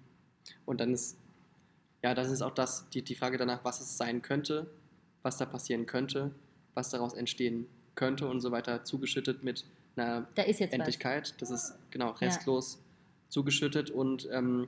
Und 0.66 0.80
dann 0.80 0.94
ist, 0.94 1.20
ja, 2.02 2.16
das 2.16 2.32
ist 2.32 2.42
auch 2.42 2.56
das, 2.56 2.90
die, 2.90 3.04
die 3.04 3.16
Frage 3.16 3.38
danach, 3.38 3.64
was 3.64 3.82
es 3.82 3.98
sein 3.98 4.24
könnte, 4.24 4.68
was 5.26 5.38
da 5.38 5.46
passieren 5.46 5.88
könnte, 5.88 6.32
was 6.76 6.92
daraus 6.92 7.14
entstehen 7.16 7.66
könnte 7.96 8.28
und 8.28 8.42
so 8.42 8.52
weiter, 8.52 8.84
zugeschüttet 8.84 9.44
mit 9.44 9.66
einer 9.96 10.28
Da 10.36 10.44
jetzt 10.44 10.72
was. 10.72 10.80
Endlichkeit. 10.80 11.42
Das 11.42 11.50
ist 11.50 11.74
genau 11.90 12.12
restlos 12.12 12.80
zugeschüttet 13.30 13.90
und 13.90 14.30
ähm, 14.32 14.68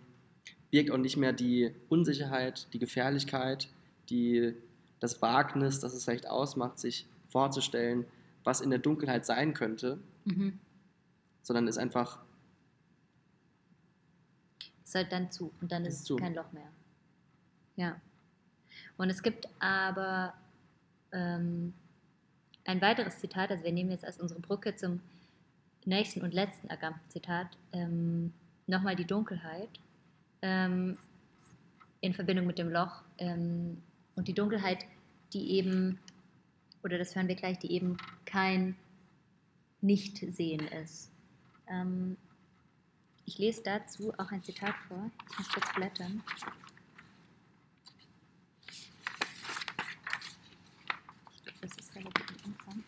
birgt 0.72 0.90
auch 0.92 0.98
nicht 0.98 1.16
mehr 1.16 1.32
die 1.34 1.74
Unsicherheit, 1.90 2.68
die 2.74 2.80
Gefährlichkeit, 2.80 3.70
die, 4.10 4.54
das 5.00 5.22
Wagnis, 5.22 5.80
das 5.80 5.94
es 5.94 6.06
vielleicht 6.06 6.28
ausmacht, 6.28 6.80
sich 6.80 7.06
vorzustellen, 7.30 8.06
was 8.44 8.62
in 8.62 8.70
der 8.72 8.80
Dunkelheit 8.80 9.26
sein 9.26 9.54
könnte, 9.54 10.00
Mhm. 10.26 10.60
sondern 11.44 11.68
ist 11.70 11.78
einfach 11.78 12.20
ist 14.84 14.96
halt 14.96 15.12
dann 15.12 15.30
zu 15.32 15.52
und 15.62 15.72
dann 15.72 15.86
ist 15.86 15.94
Ist 15.96 16.00
es 16.02 16.06
zu. 16.06 16.16
kein 16.18 16.34
Loch 16.34 16.52
mehr. 16.52 16.70
Ja. 17.76 18.02
Und 18.98 19.10
es 19.10 19.22
gibt 19.22 19.48
aber 19.60 20.34
ähm, 21.12 21.74
ein 22.66 22.82
weiteres 22.82 23.20
Zitat, 23.20 23.50
also 23.52 23.64
wir 23.64 23.72
nehmen 23.72 23.92
jetzt 23.92 24.06
als 24.06 24.20
unsere 24.20 24.40
Brücke 24.40 24.76
zum 24.76 25.02
nächsten 25.86 26.22
und 26.22 26.34
letzten 26.34 26.70
Agamben-Zitat 26.70 27.48
ähm, 27.72 28.34
nochmal 28.68 28.96
die 28.96 29.06
Dunkelheit 29.06 29.70
ähm, 30.42 30.98
in 32.02 32.14
Verbindung 32.14 32.46
mit 32.46 32.58
dem 32.58 32.70
Loch 32.70 33.02
ähm, 33.18 33.82
und 34.16 34.28
die 34.28 34.34
Dunkelheit, 34.34 34.86
die 35.34 35.52
eben, 35.52 36.00
oder 36.84 36.98
das 36.98 37.16
hören 37.16 37.28
wir 37.28 37.36
gleich, 37.36 37.58
die 37.60 37.72
eben 37.72 37.98
kein 38.26 38.76
Nichtsehen 39.82 40.68
ist. 40.68 41.10
Ähm, 41.68 42.18
ich 43.26 43.38
lese 43.38 43.62
dazu 43.64 44.14
auch 44.18 44.32
ein 44.32 44.42
Zitat 44.44 44.76
vor. 44.88 45.12
Ich 45.30 45.38
muss 45.38 45.50
kurz 45.50 45.74
blättern. 45.74 46.24
Ich 51.34 51.44
glaube, 51.44 51.60
das 51.62 51.72
ist 51.78 51.96
relativ 51.96 52.26
am 52.46 52.54
Anfang. 52.54 52.84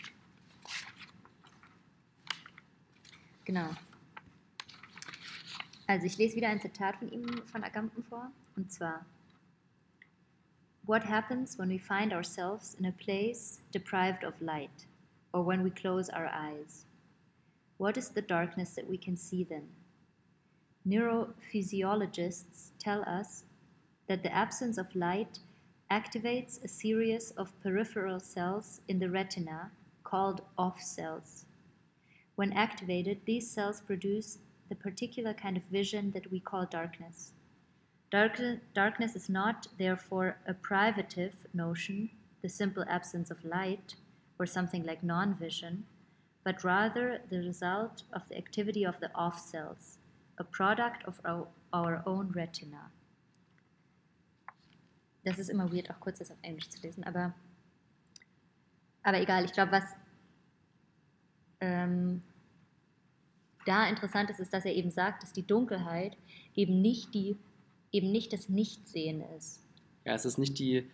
Genau. 3.49 3.71
Also 5.87 6.05
ich 6.05 6.19
lese 6.19 6.35
wieder 6.35 6.49
ein 6.49 6.61
Zitat 6.61 6.97
von 6.97 7.11
ihm, 7.11 7.25
von 7.47 7.63
Agamben 7.63 8.03
vor. 8.03 8.31
Und 8.55 8.71
zwar, 8.71 9.03
What 10.85 11.03
happens 11.03 11.57
when 11.57 11.67
we 11.67 11.79
find 11.79 12.13
ourselves 12.13 12.75
in 12.75 12.85
a 12.85 12.91
place 12.91 13.59
deprived 13.71 14.23
of 14.23 14.39
light, 14.39 14.85
or 15.33 15.43
when 15.43 15.63
we 15.63 15.71
close 15.71 16.11
our 16.11 16.27
eyes? 16.27 16.85
What 17.79 17.97
is 17.97 18.09
the 18.09 18.21
darkness 18.21 18.75
that 18.75 18.87
we 18.87 18.99
can 18.99 19.17
see 19.17 19.43
then? 19.43 19.67
Neurophysiologists 20.85 22.73
tell 22.77 23.01
us 23.09 23.45
that 24.05 24.21
the 24.21 24.31
absence 24.31 24.77
of 24.77 24.95
light 24.95 25.39
activates 25.89 26.63
a 26.63 26.67
series 26.67 27.31
of 27.31 27.59
peripheral 27.63 28.19
cells 28.19 28.81
in 28.87 28.99
the 28.99 29.09
retina 29.09 29.71
called 30.03 30.43
off 30.55 30.79
cells. 30.79 31.45
When 32.39 32.53
activated, 32.53 33.17
these 33.25 33.51
cells 33.51 33.81
produce 33.81 34.37
the 34.69 34.75
particular 34.75 35.33
kind 35.33 35.57
of 35.57 35.63
vision 35.63 36.11
that 36.11 36.31
we 36.31 36.39
call 36.39 36.65
darkness. 36.65 37.33
Dark, 38.11 38.39
darkness 38.73 39.13
is 39.17 39.27
not, 39.27 39.67
therefore, 39.77 40.37
a 40.47 40.53
privative 40.53 41.33
notion, 41.53 42.11
the 42.41 42.47
simple 42.47 42.85
absence 42.87 43.29
of 43.29 43.43
light, 43.43 43.95
or 44.39 44.45
something 44.45 44.85
like 44.85 45.03
non 45.03 45.35
vision, 45.35 45.83
but 46.45 46.63
rather 46.63 47.19
the 47.29 47.39
result 47.39 48.03
of 48.13 48.21
the 48.29 48.37
activity 48.37 48.85
of 48.85 49.01
the 49.01 49.11
off 49.13 49.37
cells, 49.37 49.97
a 50.37 50.45
product 50.45 51.03
of 51.05 51.19
our, 51.25 51.45
our 51.73 52.01
own 52.05 52.31
retina. 52.33 52.89
Das 55.25 55.39
ist 55.39 55.49
immer 55.49 55.69
weird, 55.73 55.91
auch 55.91 55.99
kurz 55.99 56.19
das 56.19 56.31
auf 56.31 56.37
Englisch 56.41 56.69
zu 56.69 56.79
lesen, 56.81 57.03
aber 57.03 57.33
Aber 59.03 59.19
egal, 59.19 59.43
ich 59.43 59.51
glaube, 59.51 59.73
was 59.73 59.83
ähm, 61.61 62.21
da 63.69 63.87
interessant 63.87 64.29
ist, 64.29 64.39
ist, 64.39 64.53
dass 64.53 64.65
er 64.65 64.73
eben 64.75 64.91
sagt, 64.91 65.23
dass 65.23 65.31
die 65.33 65.45
Dunkelheit 65.45 66.17
eben 66.55 66.81
nicht, 66.81 67.13
die, 67.13 67.37
eben 67.91 68.11
nicht 68.11 68.33
das 68.33 68.49
Nichtsehen 68.49 69.21
ist. 69.37 69.61
Ja, 70.05 70.13
es 70.13 70.25
ist 70.25 70.37
nicht 70.37 70.57
die 70.59 70.89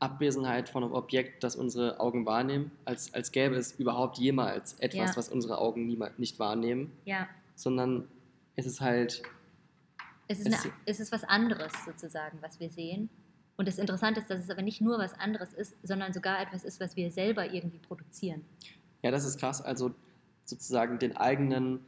Abwesenheit 0.00 0.68
von 0.68 0.84
einem 0.84 0.92
Objekt, 0.92 1.42
das 1.42 1.56
unsere 1.56 1.98
Augen 2.00 2.24
wahrnehmen, 2.26 2.70
als, 2.84 3.12
als 3.14 3.32
gäbe 3.32 3.56
es 3.56 3.72
überhaupt 3.72 4.18
jemals 4.18 4.74
etwas, 4.74 5.10
Ja. 5.10 5.16
was 5.16 5.28
unsere 5.28 5.58
Augen 5.58 5.86
niemals, 5.86 6.18
nicht 6.18 6.38
wahrnehmen, 6.38 6.92
Ja, 7.04 7.28
sondern 7.56 8.06
es 8.56 8.66
ist 8.66 8.80
halt, 8.80 9.22
es 10.28 10.40
ist, 10.40 10.46
Es- 10.48 10.64
eine, 10.64 10.72
es 10.86 11.00
ist 11.00 11.10
was 11.12 11.24
anderes 11.24 11.72
sozusagen, 11.84 12.38
was 12.42 12.60
wir 12.60 12.70
sehen. 12.70 13.08
Und 13.56 13.66
das 13.66 13.78
Interessante 13.78 14.20
ist, 14.20 14.30
dass 14.30 14.40
es 14.44 14.50
aber 14.50 14.62
nicht 14.62 14.80
nur 14.80 14.98
was 14.98 15.14
anderes 15.14 15.52
ist, 15.52 15.74
sondern 15.82 16.12
sogar 16.12 16.40
etwas 16.40 16.62
ist, 16.64 16.78
was 16.80 16.94
wir 16.96 17.10
selber 17.10 17.52
irgendwie 17.52 17.78
produzieren. 17.78 18.44
ja, 19.02 19.10
das 19.10 19.24
ist 19.24 19.38
krass, 19.40 19.60
also 19.62 19.92
sozusagen 20.44 20.98
den 21.00 21.16
eigenen, 21.16 21.80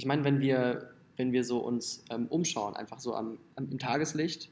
ich 0.00 0.06
meine, 0.06 0.24
wenn 0.24 0.40
wir, 0.40 0.90
wenn 1.18 1.30
wir 1.32 1.44
so 1.44 1.58
uns 1.58 2.02
ähm, 2.08 2.26
umschauen, 2.28 2.74
einfach 2.74 2.98
so 3.00 3.14
am, 3.14 3.36
am, 3.56 3.70
im 3.70 3.78
Tageslicht, 3.78 4.50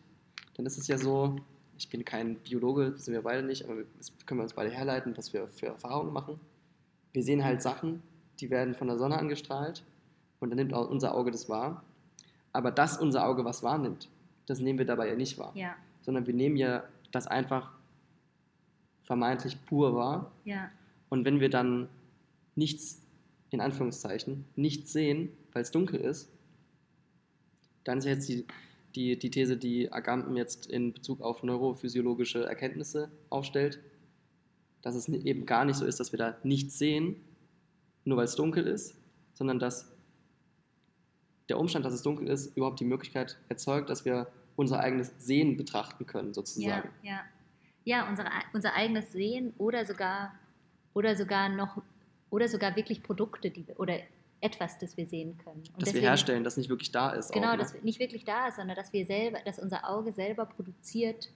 dann 0.56 0.66
ist 0.66 0.76
es 0.76 0.86
ja 0.88 0.98
so, 0.98 1.36
ich 1.78 1.88
bin 1.88 2.04
kein 2.04 2.36
Biologe, 2.36 2.90
das 2.90 3.06
sind 3.06 3.14
wir 3.14 3.22
beide 3.22 3.42
nicht, 3.46 3.64
aber 3.64 3.76
das 3.96 4.12
können 4.26 4.40
wir 4.40 4.42
uns 4.42 4.52
beide 4.52 4.70
herleiten, 4.70 5.16
was 5.16 5.32
wir 5.32 5.48
für 5.48 5.68
Erfahrungen 5.68 6.12
machen. 6.12 6.38
Wir 7.14 7.22
sehen 7.22 7.42
halt 7.42 7.62
Sachen, 7.62 8.02
die 8.40 8.50
werden 8.50 8.74
von 8.74 8.88
der 8.88 8.98
Sonne 8.98 9.16
angestrahlt 9.16 9.82
und 10.40 10.50
dann 10.50 10.58
nimmt 10.58 10.74
auch 10.74 10.90
unser 10.90 11.14
Auge 11.14 11.30
das 11.30 11.48
wahr. 11.48 11.82
Aber 12.52 12.70
dass 12.70 12.98
unser 12.98 13.26
Auge 13.26 13.42
was 13.46 13.62
wahrnimmt, 13.62 14.10
das 14.44 14.60
nehmen 14.60 14.78
wir 14.78 14.86
dabei 14.86 15.08
ja 15.08 15.14
nicht 15.16 15.38
wahr, 15.38 15.52
Ja, 15.54 15.74
sondern 16.02 16.26
wir 16.26 16.34
nehmen 16.34 16.56
ja 16.58 16.84
das 17.10 17.26
einfach 17.26 17.70
vermeintlich 19.04 19.56
pur 19.64 19.94
wahr. 19.94 20.30
ja, 20.44 20.68
Und 21.08 21.24
wenn 21.24 21.40
wir 21.40 21.48
dann 21.48 21.88
nichts, 22.54 23.00
in 23.50 23.60
Anführungszeichen, 23.60 24.44
nichts 24.56 24.92
sehen, 24.92 25.30
weil 25.52 25.62
es 25.62 25.70
dunkel 25.70 26.00
ist, 26.00 26.30
dann 27.84 27.98
ist 27.98 28.04
jetzt 28.04 28.28
die, 28.28 28.46
die, 28.94 29.18
die 29.18 29.30
These, 29.30 29.56
die 29.56 29.90
Agamben 29.92 30.36
jetzt 30.36 30.66
in 30.66 30.92
Bezug 30.92 31.20
auf 31.20 31.42
neurophysiologische 31.42 32.44
Erkenntnisse 32.44 33.10
aufstellt, 33.30 33.80
dass 34.82 34.94
es 34.94 35.08
eben 35.08 35.46
gar 35.46 35.64
nicht 35.64 35.76
so 35.76 35.84
ist, 35.84 36.00
dass 36.00 36.12
wir 36.12 36.18
da 36.18 36.36
nichts 36.42 36.78
sehen, 36.78 37.16
nur 38.04 38.18
weil 38.18 38.24
es 38.24 38.36
dunkel 38.36 38.66
ist, 38.66 38.96
sondern 39.34 39.58
dass 39.58 39.90
der 41.48 41.58
Umstand, 41.58 41.84
dass 41.84 41.94
es 41.94 42.02
dunkel 42.02 42.28
ist, 42.28 42.56
überhaupt 42.56 42.80
die 42.80 42.84
Möglichkeit 42.84 43.38
erzeugt, 43.48 43.88
dass 43.88 44.04
wir 44.04 44.28
unser 44.56 44.80
eigenes 44.80 45.12
Sehen 45.18 45.56
betrachten 45.56 46.04
können, 46.06 46.28
ja, 46.28 46.34
sozusagen. 46.34 46.90
ja. 47.02 47.20
Ja, 47.84 48.06
unsere, 48.06 48.28
unser 48.52 48.74
eigenes 48.74 49.12
Sehen 49.12 49.54
oder 49.56 49.86
sogar, 49.86 50.34
oder 50.92 51.16
sogar 51.16 51.48
noch, 51.48 51.80
oder 52.30 52.48
sogar 52.48 52.76
wirklich 52.76 53.02
Produkte, 53.02 53.50
die 53.50 53.66
wir, 53.66 53.78
oder 53.80 53.98
etwas, 54.40 54.78
das 54.78 54.96
wir 54.96 55.06
sehen 55.06 55.36
können. 55.38 55.56
Und 55.56 55.66
Dass 55.68 55.74
wir 55.76 55.84
deswegen- 55.86 56.06
herstellen, 56.06 56.44
das 56.44 56.56
nicht 56.56 56.68
wirklich 56.68 56.92
da 56.92 57.10
ist. 57.10 57.32
Genau, 57.32 57.48
auch, 57.48 57.52
ne? 57.52 57.58
dass 57.58 57.82
nicht 57.82 57.98
wirklich 57.98 58.24
da 58.24 58.48
ist, 58.48 58.56
sondern 58.56 58.76
dass 58.76 58.92
wir 58.92 59.04
selber, 59.06 59.38
dass 59.44 59.58
unser 59.58 59.88
Auge 59.88 60.12
selber 60.12 60.46
produziert 60.46 61.30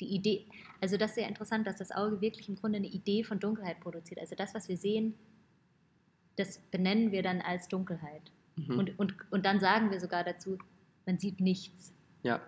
die 0.00 0.06
Idee. 0.14 0.46
Also 0.80 0.96
das 0.96 1.10
ist 1.10 1.14
sehr 1.16 1.28
interessant, 1.28 1.66
dass 1.66 1.76
das 1.76 1.92
Auge 1.92 2.20
wirklich 2.20 2.48
im 2.48 2.56
Grunde 2.56 2.78
eine 2.78 2.88
Idee 2.88 3.22
von 3.22 3.38
Dunkelheit 3.38 3.80
produziert. 3.80 4.18
Also 4.18 4.34
das, 4.34 4.54
was 4.54 4.68
wir 4.68 4.76
sehen, 4.76 5.14
das 6.36 6.58
benennen 6.70 7.12
wir 7.12 7.22
dann 7.22 7.40
als 7.42 7.68
Dunkelheit. 7.68 8.32
Mhm. 8.56 8.78
Und, 8.78 8.98
und, 8.98 9.14
und 9.30 9.44
dann 9.46 9.60
sagen 9.60 9.90
wir 9.90 10.00
sogar 10.00 10.24
dazu, 10.24 10.58
man 11.06 11.18
sieht 11.18 11.40
nichts. 11.40 11.92
ja. 12.22 12.40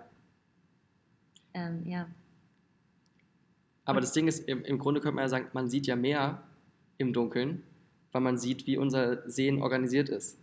Ähm, 1.55 1.87
ja. 1.87 2.09
Aber 3.85 4.01
das 4.01 4.13
Ding 4.13 4.27
ist, 4.27 4.49
im, 4.49 4.65
im 4.65 4.79
Grunde 4.79 5.01
könnte 5.03 5.17
man 5.17 5.25
ja 5.25 5.29
sagen, 5.29 5.49
man 5.53 5.69
sieht 5.69 5.87
ja 5.87 5.97
mehr 5.97 6.43
im 6.99 7.13
Dunkeln, 7.13 7.63
weil 8.13 8.21
man 8.23 8.39
sieht, 8.39 8.67
wie 8.67 8.77
unser 8.77 9.29
Sehen 9.29 9.63
organisiert 9.63 10.09
ist. 10.09 10.39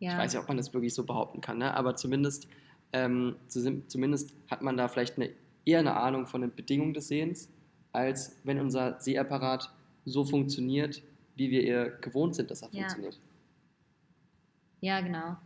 ja. 0.00 0.12
Ich 0.12 0.18
weiß 0.18 0.32
ja, 0.34 0.40
ob 0.40 0.48
man 0.48 0.56
das 0.56 0.72
wirklich 0.74 0.94
so 0.94 1.04
behaupten 1.04 1.40
kann, 1.40 1.58
ne? 1.58 1.72
aber 1.74 1.94
zumindest, 1.96 2.48
ähm, 2.92 3.36
zu- 3.48 3.86
zumindest 3.86 4.32
hat 4.50 4.62
man 4.62 4.76
da 4.76 4.88
vielleicht 4.88 5.16
eine, 5.16 5.30
eher 5.64 5.78
eine 5.80 5.94
Ahnung 5.96 6.26
von 6.26 6.40
den 6.40 6.54
Bedingungen 6.54 6.94
des 6.94 7.08
Sehens, 7.08 7.48
als 7.92 8.36
wenn 8.44 8.58
unser 8.60 8.98
Sehapparat 9.00 9.70
so 10.04 10.24
funktioniert, 10.24 11.02
wie 11.36 11.50
wir 11.50 11.62
eher 11.62 11.90
gewohnt 11.90 12.34
sind, 12.34 12.50
dass 12.50 12.62
er 12.62 12.68
Ja. 12.72 12.80
funktioniert. 12.80 13.18
Ja, 14.80 15.00
genau. 15.00 15.36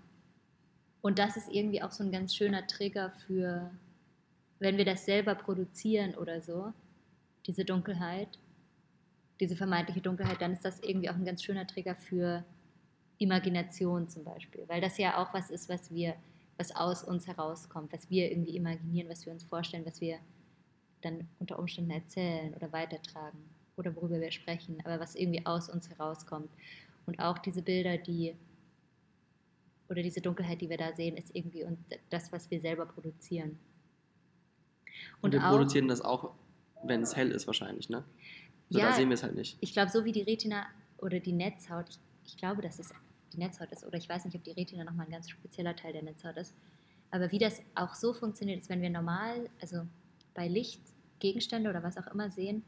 Und 1.02 1.18
das 1.18 1.36
ist 1.36 1.48
irgendwie 1.50 1.82
auch 1.82 1.90
so 1.90 2.04
ein 2.04 2.12
ganz 2.12 2.34
schöner 2.34 2.66
Trigger 2.66 3.10
für, 3.26 3.70
wenn 4.60 4.76
wir 4.78 4.84
das 4.84 5.04
selber 5.04 5.34
produzieren 5.34 6.14
oder 6.14 6.40
so, 6.40 6.72
diese 7.46 7.64
Dunkelheit, 7.64 8.28
diese 9.40 9.56
vermeintliche 9.56 10.00
Dunkelheit, 10.00 10.40
dann 10.40 10.52
ist 10.52 10.64
das 10.64 10.80
irgendwie 10.80 11.10
auch 11.10 11.14
ein 11.14 11.24
ganz 11.24 11.42
schöner 11.42 11.66
Trigger 11.66 11.94
für 11.96 12.44
Imagination 13.18 14.08
zum 14.08 14.24
Beispiel. 14.24 14.64
Weil 14.68 14.80
das 14.80 14.98
ja 14.98 15.22
auch 15.22 15.32
was 15.34 15.50
ist, 15.50 15.68
was 15.68 15.90
wir, 15.92 16.14
was 16.56 16.74
aus 16.74 17.02
uns 17.04 17.26
herauskommt, 17.26 17.92
was 17.92 18.08
wir 18.10 18.30
irgendwie 18.30 18.56
imaginieren, 18.56 19.08
was 19.08 19.24
wir 19.26 19.32
uns 19.32 19.44
vorstellen, 19.44 19.84
was 19.86 20.00
wir 20.00 20.18
dann 21.02 21.28
unter 21.38 21.58
Umständen 21.58 21.90
erzählen 21.90 22.54
oder 22.54 22.72
weitertragen 22.72 23.38
oder 23.76 23.94
worüber 23.96 24.20
wir 24.20 24.30
sprechen, 24.30 24.78
aber 24.84 25.00
was 25.00 25.14
irgendwie 25.16 25.44
aus 25.44 25.68
uns 25.68 25.90
herauskommt. 25.90 26.48
Und 27.06 27.18
auch 27.20 27.38
diese 27.38 27.60
Bilder, 27.60 27.98
die 27.98 28.34
oder 29.90 30.02
diese 30.02 30.20
Dunkelheit, 30.22 30.60
die 30.60 30.70
wir 30.70 30.78
da 30.78 30.92
sehen, 30.94 31.16
ist 31.16 31.34
irgendwie 31.34 31.66
das, 32.08 32.32
was 32.32 32.50
wir 32.50 32.60
selber 32.60 32.86
produzieren. 32.86 33.58
Und, 35.20 35.24
Und 35.24 35.32
wir 35.34 35.44
auch- 35.46 35.50
produzieren 35.50 35.88
das 35.88 36.00
auch, 36.00 36.32
wenn 36.84 37.02
es 37.02 37.16
hell 37.16 37.30
ist 37.30 37.46
wahrscheinlich, 37.46 37.88
ne? 37.90 38.04
So, 38.74 38.80
Ja, 38.80 38.88
da 38.88 38.96
sehen 38.96 39.08
wir 39.08 39.14
es 39.14 39.22
halt 39.22 39.36
nicht. 39.36 39.56
Ich 39.60 39.72
glaube, 39.72 39.90
so 39.90 40.04
wie 40.04 40.10
die 40.10 40.22
Retina 40.22 40.66
oder 40.98 41.20
die 41.20 41.32
Netzhaut, 41.32 41.88
ich, 41.88 41.98
ich 42.26 42.36
glaube, 42.36 42.60
dass 42.60 42.80
es 42.80 42.92
die 43.32 43.38
Netzhaut 43.38 43.70
ist, 43.70 43.84
oder 43.84 43.96
ich 43.96 44.08
weiß 44.08 44.24
nicht, 44.24 44.34
ob 44.36 44.42
die 44.42 44.50
Retina 44.50 44.82
nochmal 44.82 45.06
ein 45.06 45.12
ganz 45.12 45.30
spezieller 45.30 45.76
Teil 45.76 45.92
der 45.92 46.02
Netzhaut 46.02 46.36
ist, 46.36 46.54
aber 47.12 47.30
wie 47.30 47.38
das 47.38 47.62
auch 47.76 47.94
so 47.94 48.12
funktioniert, 48.12 48.60
ist, 48.60 48.68
wenn 48.68 48.82
wir 48.82 48.90
normal, 48.90 49.48
also 49.60 49.86
bei 50.34 50.48
Licht 50.48 50.80
Gegenstände 51.20 51.70
oder 51.70 51.84
was 51.84 51.96
auch 51.96 52.08
immer 52.08 52.28
sehen, 52.30 52.64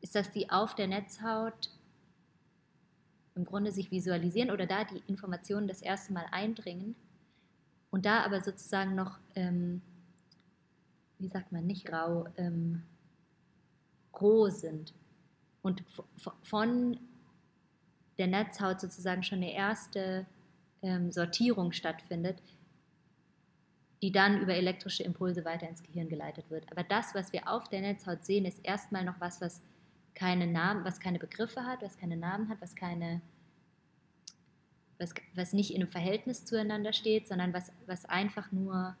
ist, 0.00 0.14
dass 0.14 0.30
die 0.30 0.48
auf 0.48 0.76
der 0.76 0.86
Netzhaut 0.86 1.70
im 3.34 3.44
Grunde 3.44 3.72
sich 3.72 3.90
visualisieren 3.90 4.52
oder 4.52 4.66
da 4.66 4.84
die 4.84 5.02
Informationen 5.08 5.66
das 5.66 5.82
erste 5.82 6.12
Mal 6.12 6.26
eindringen 6.30 6.94
und 7.90 8.06
da 8.06 8.22
aber 8.22 8.42
sozusagen 8.42 8.94
noch, 8.94 9.18
ähm, 9.34 9.82
wie 11.18 11.28
sagt 11.28 11.50
man, 11.50 11.66
nicht 11.66 11.92
rau, 11.92 12.28
ähm, 12.36 12.82
roh 14.20 14.48
sind 14.48 14.92
und 15.62 15.82
von 16.42 16.98
der 18.18 18.26
Netzhaut 18.26 18.80
sozusagen 18.80 19.22
schon 19.22 19.38
eine 19.38 19.52
erste 19.52 20.26
ähm, 20.82 21.12
Sortierung 21.12 21.72
stattfindet, 21.72 22.42
die 24.02 24.12
dann 24.12 24.40
über 24.40 24.54
elektrische 24.54 25.02
Impulse 25.02 25.44
weiter 25.44 25.68
ins 25.68 25.82
Gehirn 25.82 26.08
geleitet 26.08 26.50
wird. 26.50 26.70
Aber 26.70 26.82
das, 26.82 27.14
was 27.14 27.32
wir 27.32 27.48
auf 27.48 27.68
der 27.68 27.80
Netzhaut 27.80 28.24
sehen, 28.24 28.44
ist 28.44 28.60
erstmal 28.64 29.04
noch 29.04 29.20
was, 29.20 29.40
was 29.40 29.60
keine 30.14 30.46
Namen, 30.46 30.84
was 30.84 31.00
keine 31.00 31.18
Begriffe 31.18 31.64
hat, 31.64 31.82
was 31.82 31.96
keine 31.96 32.16
Namen 32.16 32.48
hat, 32.48 32.60
was 32.60 32.74
keine 32.74 33.20
was, 34.98 35.14
was 35.34 35.52
nicht 35.52 35.70
in 35.70 35.82
einem 35.82 35.90
Verhältnis 35.90 36.44
zueinander 36.44 36.92
steht, 36.92 37.28
sondern 37.28 37.52
was, 37.52 37.72
was 37.86 38.04
einfach 38.04 38.50
nur 38.52 38.96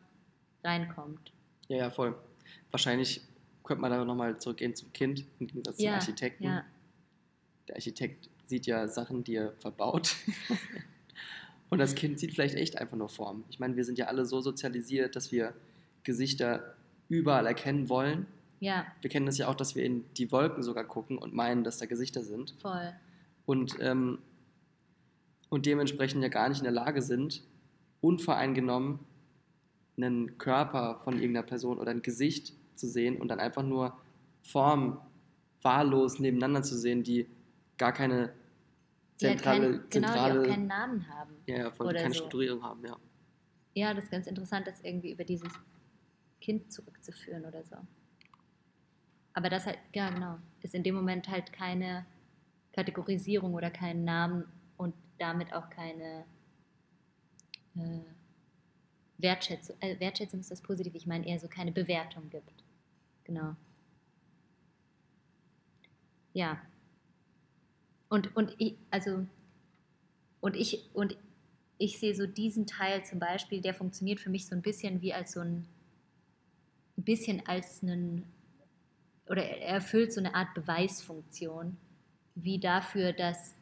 reinkommt. 0.64 1.32
Ja, 1.68 1.76
ja, 1.78 1.90
voll. 1.90 2.16
Wahrscheinlich 2.70 3.22
könnte 3.68 3.82
man 3.82 3.90
da 3.92 4.04
nochmal 4.04 4.38
zurückgehen 4.40 4.74
zum 4.74 4.92
Kind, 4.92 5.24
im 5.38 5.46
Gegensatz 5.46 5.76
zum 5.76 5.84
Ja, 5.86 5.94
Architekten. 5.94 6.44
ja. 6.44 6.64
Der 7.68 7.76
Architekt 7.76 8.28
sieht 8.46 8.66
ja 8.66 8.88
Sachen, 8.88 9.22
die 9.24 9.36
er 9.36 9.52
verbaut. 9.58 10.16
Und 11.70 11.78
das 11.78 11.94
Kind 11.94 12.18
sieht 12.18 12.32
vielleicht 12.32 12.54
echt 12.54 12.78
einfach 12.78 12.96
nur 12.96 13.10
Formen. 13.10 13.44
Ich 13.50 13.58
meine, 13.60 13.76
wir 13.76 13.84
sind 13.84 13.98
ja 13.98 14.06
alle 14.06 14.24
so 14.24 14.40
sozialisiert, 14.40 15.14
dass 15.16 15.30
wir 15.32 15.52
Gesichter 16.02 16.74
überall 17.10 17.46
erkennen 17.46 17.88
wollen. 17.90 18.26
Ja, 18.60 18.86
Wir 19.02 19.10
kennen 19.10 19.26
das 19.26 19.36
ja 19.38 19.48
auch, 19.48 19.54
dass 19.54 19.76
wir 19.76 19.84
in 19.84 20.04
die 20.16 20.32
Wolken 20.32 20.62
sogar 20.62 20.84
gucken 20.84 21.18
und 21.18 21.34
meinen, 21.34 21.62
dass 21.64 21.78
da 21.78 21.86
Gesichter 21.86 22.22
sind. 22.24 22.54
voll. 22.60 22.92
Und, 23.46 23.76
ähm, 23.80 24.18
und 25.50 25.64
dementsprechend 25.66 26.22
ja 26.22 26.28
gar 26.28 26.48
nicht 26.48 26.58
in 26.58 26.64
der 26.64 26.72
Lage 26.72 27.00
sind, 27.02 27.42
unvoreingenommen 28.00 28.98
einen 29.96 30.38
Körper 30.38 31.00
von 31.04 31.14
irgendeiner 31.14 31.46
Person 31.46 31.78
oder 31.78 31.90
ein 31.90 32.02
Gesicht 32.02 32.52
zu 32.78 32.88
sehen 32.88 33.20
und 33.20 33.28
dann 33.28 33.40
einfach 33.40 33.62
nur 33.62 33.96
Formen 34.42 34.98
wahllos 35.62 36.18
nebeneinander 36.18 36.62
zu 36.62 36.76
sehen, 36.76 37.02
die 37.02 37.28
gar 37.76 37.92
keine 37.92 38.18
halt 38.18 38.32
zentrale, 39.16 39.60
kein, 39.60 39.70
genau, 39.70 39.82
die 39.82 39.90
zentrale 39.90 40.40
auch 40.40 40.46
keinen 40.46 40.66
Namen 40.66 41.08
haben. 41.08 41.34
ja, 41.46 41.56
ja, 41.58 41.70
voll, 41.70 41.94
keine 41.94 42.08
so. 42.08 42.14
Strukturierung 42.14 42.62
haben, 42.62 42.84
ja. 42.84 42.96
Ja, 43.74 43.94
das 43.94 44.04
ist 44.04 44.10
ganz 44.10 44.26
interessant, 44.26 44.66
das 44.66 44.80
irgendwie 44.82 45.12
über 45.12 45.24
dieses 45.24 45.52
Kind 46.40 46.72
zurückzuführen 46.72 47.44
oder 47.44 47.62
so. 47.62 47.76
Aber 49.34 49.50
das 49.50 49.66
halt, 49.66 49.78
ja 49.94 50.10
genau, 50.10 50.38
ist 50.62 50.74
in 50.74 50.82
dem 50.82 50.94
Moment 50.94 51.28
halt 51.28 51.52
keine 51.52 52.06
Kategorisierung 52.72 53.54
oder 53.54 53.70
kein 53.70 54.04
Namen 54.04 54.44
und 54.76 54.94
damit 55.18 55.52
auch 55.52 55.68
keine 55.70 56.24
äh, 57.76 58.00
Wertschätzung. 59.18 59.76
Äh, 59.80 59.98
Wertschätzung 60.00 60.40
ist 60.40 60.50
das 60.50 60.60
positiv, 60.60 60.94
ich 60.94 61.06
meine 61.06 61.26
eher 61.26 61.38
so 61.38 61.48
keine 61.48 61.72
Bewertung 61.72 62.30
gibt. 62.30 62.64
Genau. 63.28 63.54
Ja. 66.32 66.60
Und, 68.08 68.34
und 68.34 68.54
ich, 68.58 68.76
also, 68.90 69.26
und 70.40 70.56
ich, 70.56 70.88
und 70.94 71.16
ich 71.76 71.98
sehe 71.98 72.14
so 72.14 72.26
diesen 72.26 72.66
Teil 72.66 73.04
zum 73.04 73.18
Beispiel, 73.18 73.60
der 73.60 73.74
funktioniert 73.74 74.18
für 74.18 74.30
mich 74.30 74.46
so 74.46 74.54
ein 74.54 74.62
bisschen 74.62 75.02
wie 75.02 75.12
als 75.12 75.32
so 75.32 75.40
ein, 75.40 75.66
ein 76.96 77.02
bisschen 77.04 77.46
als 77.46 77.82
einen, 77.82 78.24
oder 79.26 79.44
er 79.44 79.74
erfüllt 79.74 80.12
so 80.12 80.20
eine 80.20 80.34
Art 80.34 80.54
Beweisfunktion, 80.54 81.76
wie 82.34 82.58
dafür, 82.58 83.12
dass 83.12 83.54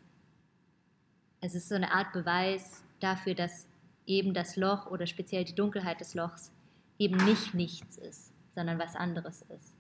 es 1.41 1.55
ist 1.57 1.69
so 1.69 1.75
eine 1.75 1.93
Art 1.93 2.13
Beweis 2.13 2.85
dafür, 3.01 3.35
dass 3.35 3.67
eben 4.07 4.33
das 4.33 4.57
Loch 4.57 4.87
oder 4.87 5.07
speziell 5.07 5.45
die 5.45 5.55
Dunkelheit 5.55 6.01
des 6.01 6.15
Lochs 6.15 6.53
eben 6.99 7.17
nicht 7.25 7.53
nichts 7.53 7.99
ist, 7.99 8.33
sondern 8.57 8.79
was 8.79 8.97
anderes 8.97 9.43
ist 9.43 9.75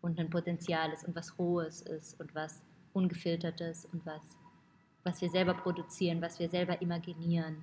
und 0.00 0.18
ein 0.18 0.30
Potenzial 0.30 0.90
ist 0.90 1.06
und 1.06 1.14
was 1.14 1.38
Rohes 1.38 1.82
ist 1.82 2.18
und 2.18 2.34
was 2.34 2.62
Ungefiltertes 2.94 3.86
und 3.92 4.04
was, 4.06 4.22
was 5.04 5.20
wir 5.20 5.28
selber 5.28 5.54
produzieren, 5.54 6.20
was 6.22 6.38
wir 6.38 6.48
selber 6.48 6.80
imaginieren. 6.80 7.62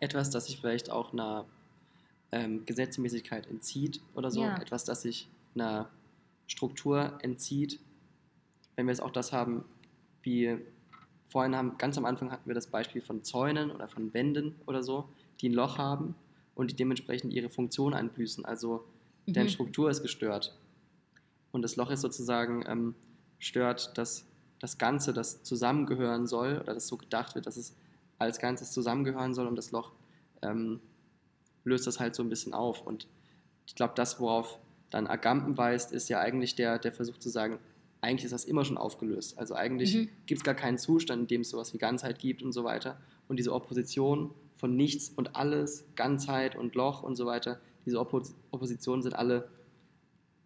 Etwas, 0.00 0.30
das 0.30 0.46
sich 0.46 0.60
vielleicht 0.60 0.90
auch 0.90 1.12
einer 1.12 1.46
ähm, 2.32 2.66
Gesetzmäßigkeit 2.66 3.46
entzieht 3.46 4.00
oder 4.14 4.30
so. 4.30 4.42
Ja. 4.42 4.60
Etwas, 4.60 4.84
das 4.84 5.02
sich 5.02 5.28
einer 5.54 5.88
Struktur 6.48 7.18
entzieht. 7.22 7.78
Wenn 8.74 8.86
wir 8.86 8.92
jetzt 8.92 9.02
auch 9.02 9.12
das 9.12 9.32
haben, 9.32 9.64
wie 10.22 10.58
vorhin 11.28 11.54
haben, 11.54 11.78
ganz 11.78 11.96
am 11.96 12.04
Anfang 12.04 12.32
hatten 12.32 12.48
wir 12.48 12.54
das 12.54 12.66
Beispiel 12.66 13.00
von 13.00 13.22
Zäunen 13.22 13.70
oder 13.70 13.86
von 13.86 14.12
Wänden 14.12 14.56
oder 14.66 14.82
so, 14.82 15.08
die 15.40 15.48
ein 15.48 15.54
Loch 15.54 15.78
haben 15.78 16.16
und 16.56 16.72
die 16.72 16.74
dementsprechend 16.76 17.32
ihre 17.32 17.48
Funktion 17.48 17.94
einbüßen. 17.94 18.44
Also 18.44 18.84
deren 19.26 19.46
Mhm. 19.46 19.50
Struktur 19.50 19.90
ist 19.90 20.02
gestört. 20.02 20.56
Und 21.52 21.62
das 21.62 21.76
Loch 21.76 21.90
ist 21.90 22.00
sozusagen 22.00 22.64
ähm, 22.66 22.94
stört, 23.38 23.96
dass 23.98 24.26
das 24.60 24.78
Ganze, 24.78 25.12
das 25.12 25.42
zusammengehören 25.42 26.26
soll, 26.26 26.58
oder 26.60 26.74
das 26.74 26.86
so 26.86 26.96
gedacht 26.96 27.34
wird, 27.34 27.46
dass 27.46 27.56
es 27.56 27.74
als 28.18 28.38
Ganzes 28.38 28.72
zusammengehören 28.72 29.34
soll 29.34 29.46
und 29.46 29.56
das 29.56 29.70
Loch 29.70 29.92
ähm, 30.42 30.80
löst 31.64 31.86
das 31.86 31.98
halt 32.00 32.14
so 32.14 32.22
ein 32.22 32.28
bisschen 32.28 32.52
auf. 32.52 32.82
Und 32.86 33.06
ich 33.66 33.74
glaube, 33.74 33.94
das, 33.96 34.20
worauf 34.20 34.58
dann 34.90 35.06
Agamben 35.06 35.56
weist, 35.56 35.92
ist 35.92 36.08
ja 36.08 36.20
eigentlich 36.20 36.54
der, 36.54 36.78
der 36.78 36.92
Versuch 36.92 37.18
zu 37.18 37.28
sagen, 37.30 37.58
eigentlich 38.02 38.24
ist 38.24 38.32
das 38.32 38.44
immer 38.44 38.64
schon 38.64 38.76
aufgelöst. 38.78 39.38
Also 39.38 39.54
eigentlich 39.54 39.94
Mhm. 39.94 40.08
gibt 40.26 40.40
es 40.40 40.44
gar 40.44 40.54
keinen 40.54 40.78
Zustand, 40.78 41.22
in 41.22 41.26
dem 41.28 41.40
es 41.42 41.50
sowas 41.50 41.72
wie 41.72 41.78
Ganzheit 41.78 42.18
gibt 42.18 42.42
und 42.42 42.52
so 42.52 42.64
weiter. 42.64 42.98
Und 43.28 43.36
diese 43.38 43.52
Opposition 43.52 44.34
von 44.56 44.76
nichts 44.76 45.10
und 45.10 45.36
alles, 45.36 45.84
Ganzheit 45.96 46.56
und 46.56 46.74
Loch 46.74 47.02
und 47.02 47.16
so 47.16 47.26
weiter, 47.26 47.60
diese 47.90 48.00
Oppo 48.00 48.22
Oppositionen 48.52 49.02
sind 49.02 49.14
alle, 49.14 49.50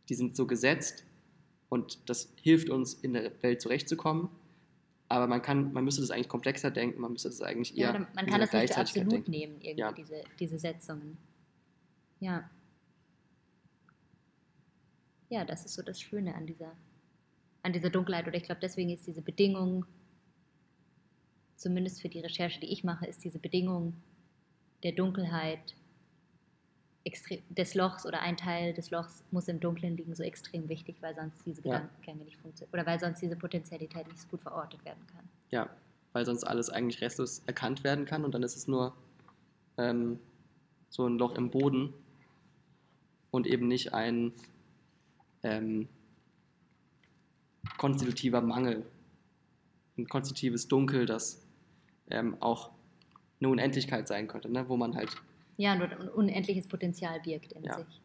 die 0.08 0.14
sind 0.14 0.34
so 0.34 0.46
gesetzt 0.46 1.04
und 1.68 2.08
das 2.08 2.32
hilft 2.40 2.70
uns 2.70 2.94
in 2.94 3.12
der 3.12 3.30
Welt 3.42 3.60
zurechtzukommen. 3.60 4.28
Aber 5.08 5.26
man 5.26 5.42
kann, 5.42 5.72
man 5.74 5.84
müsste 5.84 6.00
das 6.00 6.10
eigentlich 6.10 6.28
komplexer 6.30 6.70
denken, 6.70 7.00
man 7.00 7.12
müsste 7.12 7.28
das 7.28 7.42
eigentlich 7.42 7.76
eher 7.76 7.92
Ja, 7.92 7.98
man 8.14 8.26
kann 8.26 8.40
das 8.40 8.52
nicht 8.52 8.76
absolut 8.76 9.12
denken. 9.12 9.30
nehmen, 9.30 9.60
irgendwie, 9.60 9.80
Ja. 9.80 9.92
diese, 9.92 10.22
diese 10.40 10.58
Setzungen. 10.58 11.18
Ja. 12.20 12.48
Ja, 15.28 15.44
das 15.44 15.64
ist 15.66 15.74
so 15.74 15.82
das 15.82 16.00
Schöne 16.00 16.34
an 16.34 16.46
dieser, 16.46 16.72
an 17.62 17.72
dieser 17.74 17.90
Dunkelheit. 17.90 18.26
Oder 18.26 18.36
ich 18.36 18.44
glaube, 18.44 18.60
deswegen 18.62 18.90
ist 18.90 19.06
diese 19.06 19.20
Bedingung, 19.22 19.84
zumindest 21.56 22.00
für 22.00 22.08
die 22.08 22.20
Recherche, 22.20 22.60
die 22.60 22.72
ich 22.72 22.82
mache, 22.82 23.06
ist 23.06 23.24
diese 23.24 23.38
Bedingung 23.38 23.94
der 24.82 24.92
Dunkelheit 24.92 25.74
extrem, 27.04 27.42
des 27.50 27.74
Lochs 27.74 28.06
oder 28.06 28.20
ein 28.20 28.36
Teil 28.36 28.72
des 28.72 28.90
Lochs 28.90 29.22
muss 29.30 29.48
im 29.48 29.60
Dunkeln 29.60 29.96
liegen, 29.96 30.14
so 30.14 30.22
extrem 30.22 30.68
wichtig, 30.68 30.96
weil 31.00 31.14
sonst 31.14 31.44
diese 31.44 31.60
Ja. 31.62 31.78
Gedankengänge 31.78 32.24
nicht 32.24 32.36
funktionieren. 32.38 32.72
Oder 32.72 32.86
weil 32.86 32.98
sonst 32.98 33.20
diese 33.20 33.36
Potentialität 33.36 34.06
nicht 34.08 34.20
so 34.20 34.28
gut 34.28 34.40
verortet 34.40 34.84
werden 34.84 35.06
kann. 35.14 35.28
Ja, 35.50 35.68
weil 36.12 36.24
sonst 36.24 36.44
alles 36.44 36.70
eigentlich 36.70 37.00
restlos 37.02 37.42
erkannt 37.46 37.84
werden 37.84 38.04
kann 38.04 38.24
und 38.24 38.34
dann 38.34 38.42
ist 38.42 38.56
es 38.56 38.66
nur 38.66 38.94
ähm, 39.76 40.18
so 40.88 41.06
ein 41.06 41.18
Loch 41.18 41.34
im 41.34 41.50
Boden 41.50 41.92
und 43.30 43.46
eben 43.46 43.66
nicht 43.68 43.92
ein 43.92 44.32
ähm, 45.42 45.88
konstitutiver 47.78 48.40
Mangel, 48.40 48.86
ein 49.98 50.08
konstitutives 50.08 50.68
Dunkel, 50.68 51.06
das 51.06 51.44
ähm, 52.10 52.36
auch 52.40 52.70
eine 53.40 53.48
Unendlichkeit 53.50 54.08
sein 54.08 54.28
könnte, 54.28 54.50
ne? 54.50 54.68
wo 54.68 54.76
man 54.76 54.94
halt, 54.94 55.10
Ja, 55.56 55.74
und 55.74 55.82
ein 55.82 56.08
unendliches 56.08 56.66
Potenzial 56.66 57.20
birgt 57.20 57.52
in 57.52 57.64
Ja. 57.64 57.78
sich. 57.78 58.00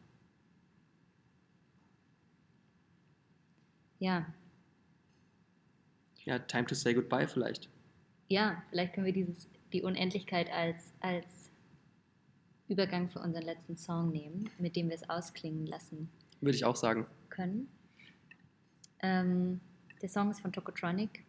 Ja, 4.00 4.26
ja, 6.26 6.40
time 6.40 6.66
to 6.66 6.76
say 6.76 6.94
goodbye 6.94 7.28
vielleicht. 7.28 7.70
ja, 8.30 8.62
vielleicht 8.70 8.94
können 8.94 9.06
wir 9.06 9.14
dieses, 9.14 9.48
die 9.74 9.82
Unendlichkeit 9.82 10.50
als, 10.52 10.94
als 11.02 11.26
Übergang 12.68 13.10
für 13.10 13.20
unseren 13.20 13.44
letzten 13.44 13.76
Song 13.78 14.12
nehmen, 14.12 14.50
mit 14.60 14.76
dem 14.76 14.90
wir 14.90 14.96
es 14.96 15.10
ausklingen 15.10 15.66
lassen 15.66 16.10
Würde 16.40 16.56
ich 16.56 16.64
auch 16.66 16.76
sagen. 16.76 17.08
können. 17.30 17.68
Ähm, 19.02 19.60
der 20.02 20.10
Song 20.10 20.30
ist 20.32 20.40
von 20.42 20.54
Tokotronic 20.54 21.26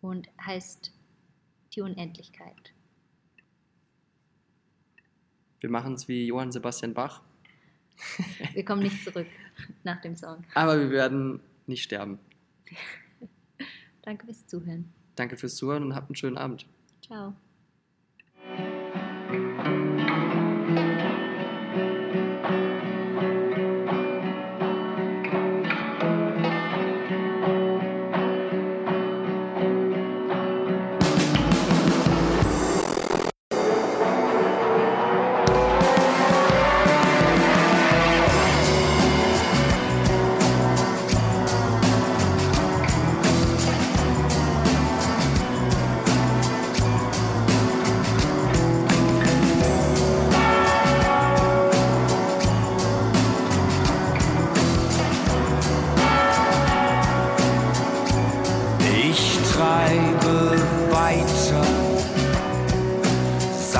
und 0.00 0.28
heißt 0.44 0.92
Die 1.74 1.80
Unendlichkeit. 1.80 2.72
Wir 5.62 5.70
machen 5.70 5.94
es 5.94 6.08
wie 6.08 6.26
Johann 6.26 6.52
Sebastian 6.52 6.92
Bach, 6.92 7.22
Wir 8.54 8.64
kommen 8.64 8.82
nicht 8.82 9.04
zurück 9.04 9.26
nach 9.84 10.00
dem 10.00 10.16
Song. 10.16 10.44
aber 10.54 10.78
wir 10.78 10.90
werden 10.90 11.40
nicht 11.66 11.84
sterben. 11.84 12.18
Danke 14.02 14.26
fürs 14.26 14.46
Zuhören. 14.46 14.92
Danke 15.14 15.36
fürs 15.36 15.54
Zuhören 15.56 15.84
und 15.84 15.94
habt 15.94 16.08
einen 16.08 16.16
schönen 16.16 16.38
Abend. 16.38 16.66
Ciao. 17.04 17.34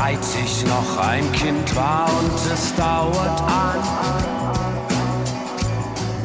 Seit 0.03 0.19
ich 0.45 0.65
noch 0.67 0.99
ein 0.99 1.31
Kind 1.31 1.77
war 1.77 2.09
und 2.09 2.53
es 2.53 2.75
dauert 2.75 3.41
an, 3.43 3.79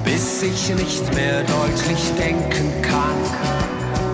bis 0.03 0.41
ich 0.41 0.69
nicht 0.69 1.13
mehr 1.13 1.43
deutlich 1.43 2.11
denken 2.17 2.81
kann, 2.81 3.19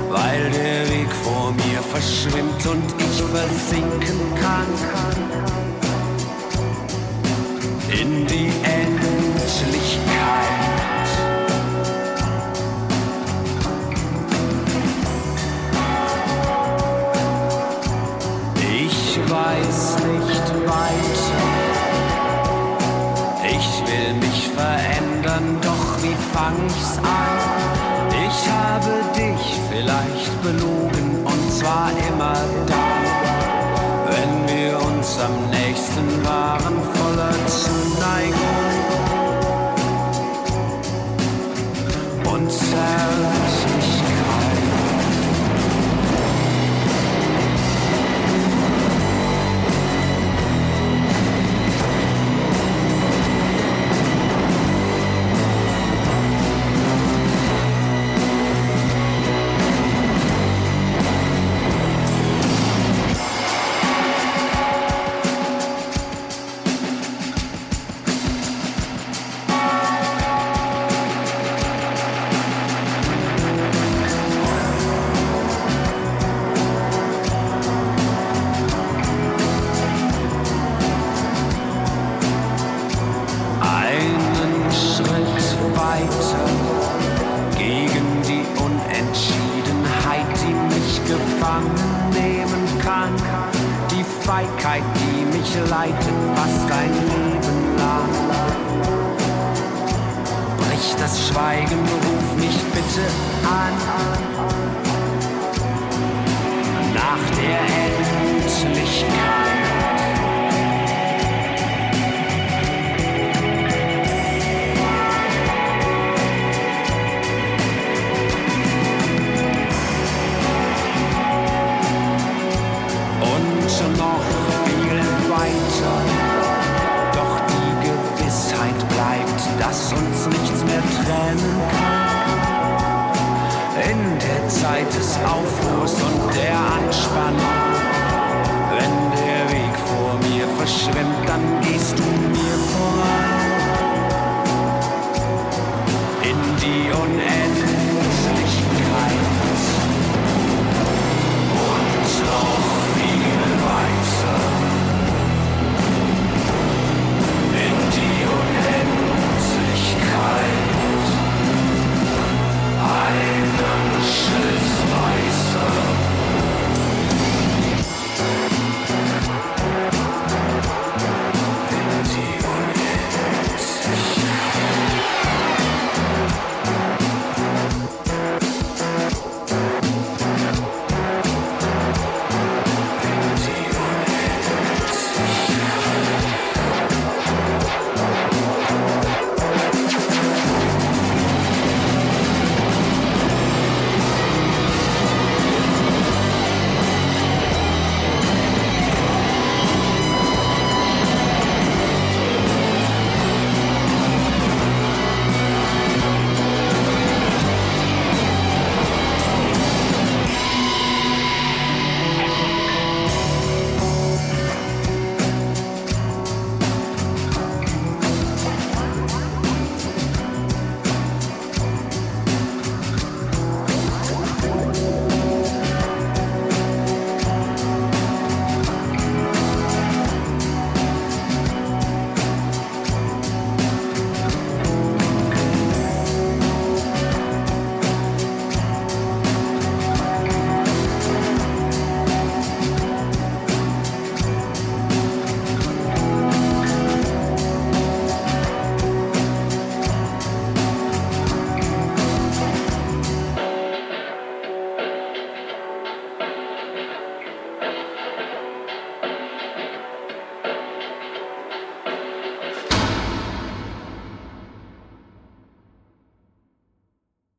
weil 0.09 0.51
der 0.51 0.89
Weg 0.89 1.09
vor 1.23 1.53
mir 1.53 1.81
verschwimmt 1.93 2.65
und 2.65 2.83
ich 2.99 3.21
versinken 3.21 4.35
kann 4.35 4.67
in 7.89 8.27
die 8.27 8.51
Endlichkeit. 8.63 10.52
Weiter. 20.67 21.43
Ich 23.57 23.69
will 23.87 24.13
mich 24.15 24.49
verändern, 24.49 25.59
doch 25.61 26.03
wie 26.03 26.15
fang 26.33 26.55
ich's 26.67 26.97
an? 26.97 27.63
Ich 28.27 28.39
habe 28.49 28.93
dich 29.15 29.43
vielleicht 29.69 30.41
belogen 30.41 31.25
und 31.25 31.53
zwar 31.53 31.91
immer 32.09 32.39
dann, 32.67 33.03
wenn 34.09 34.33
wir 34.55 34.77
uns 34.87 35.19
am 35.19 35.49
nächsten 35.49 36.25
waren, 36.25 36.62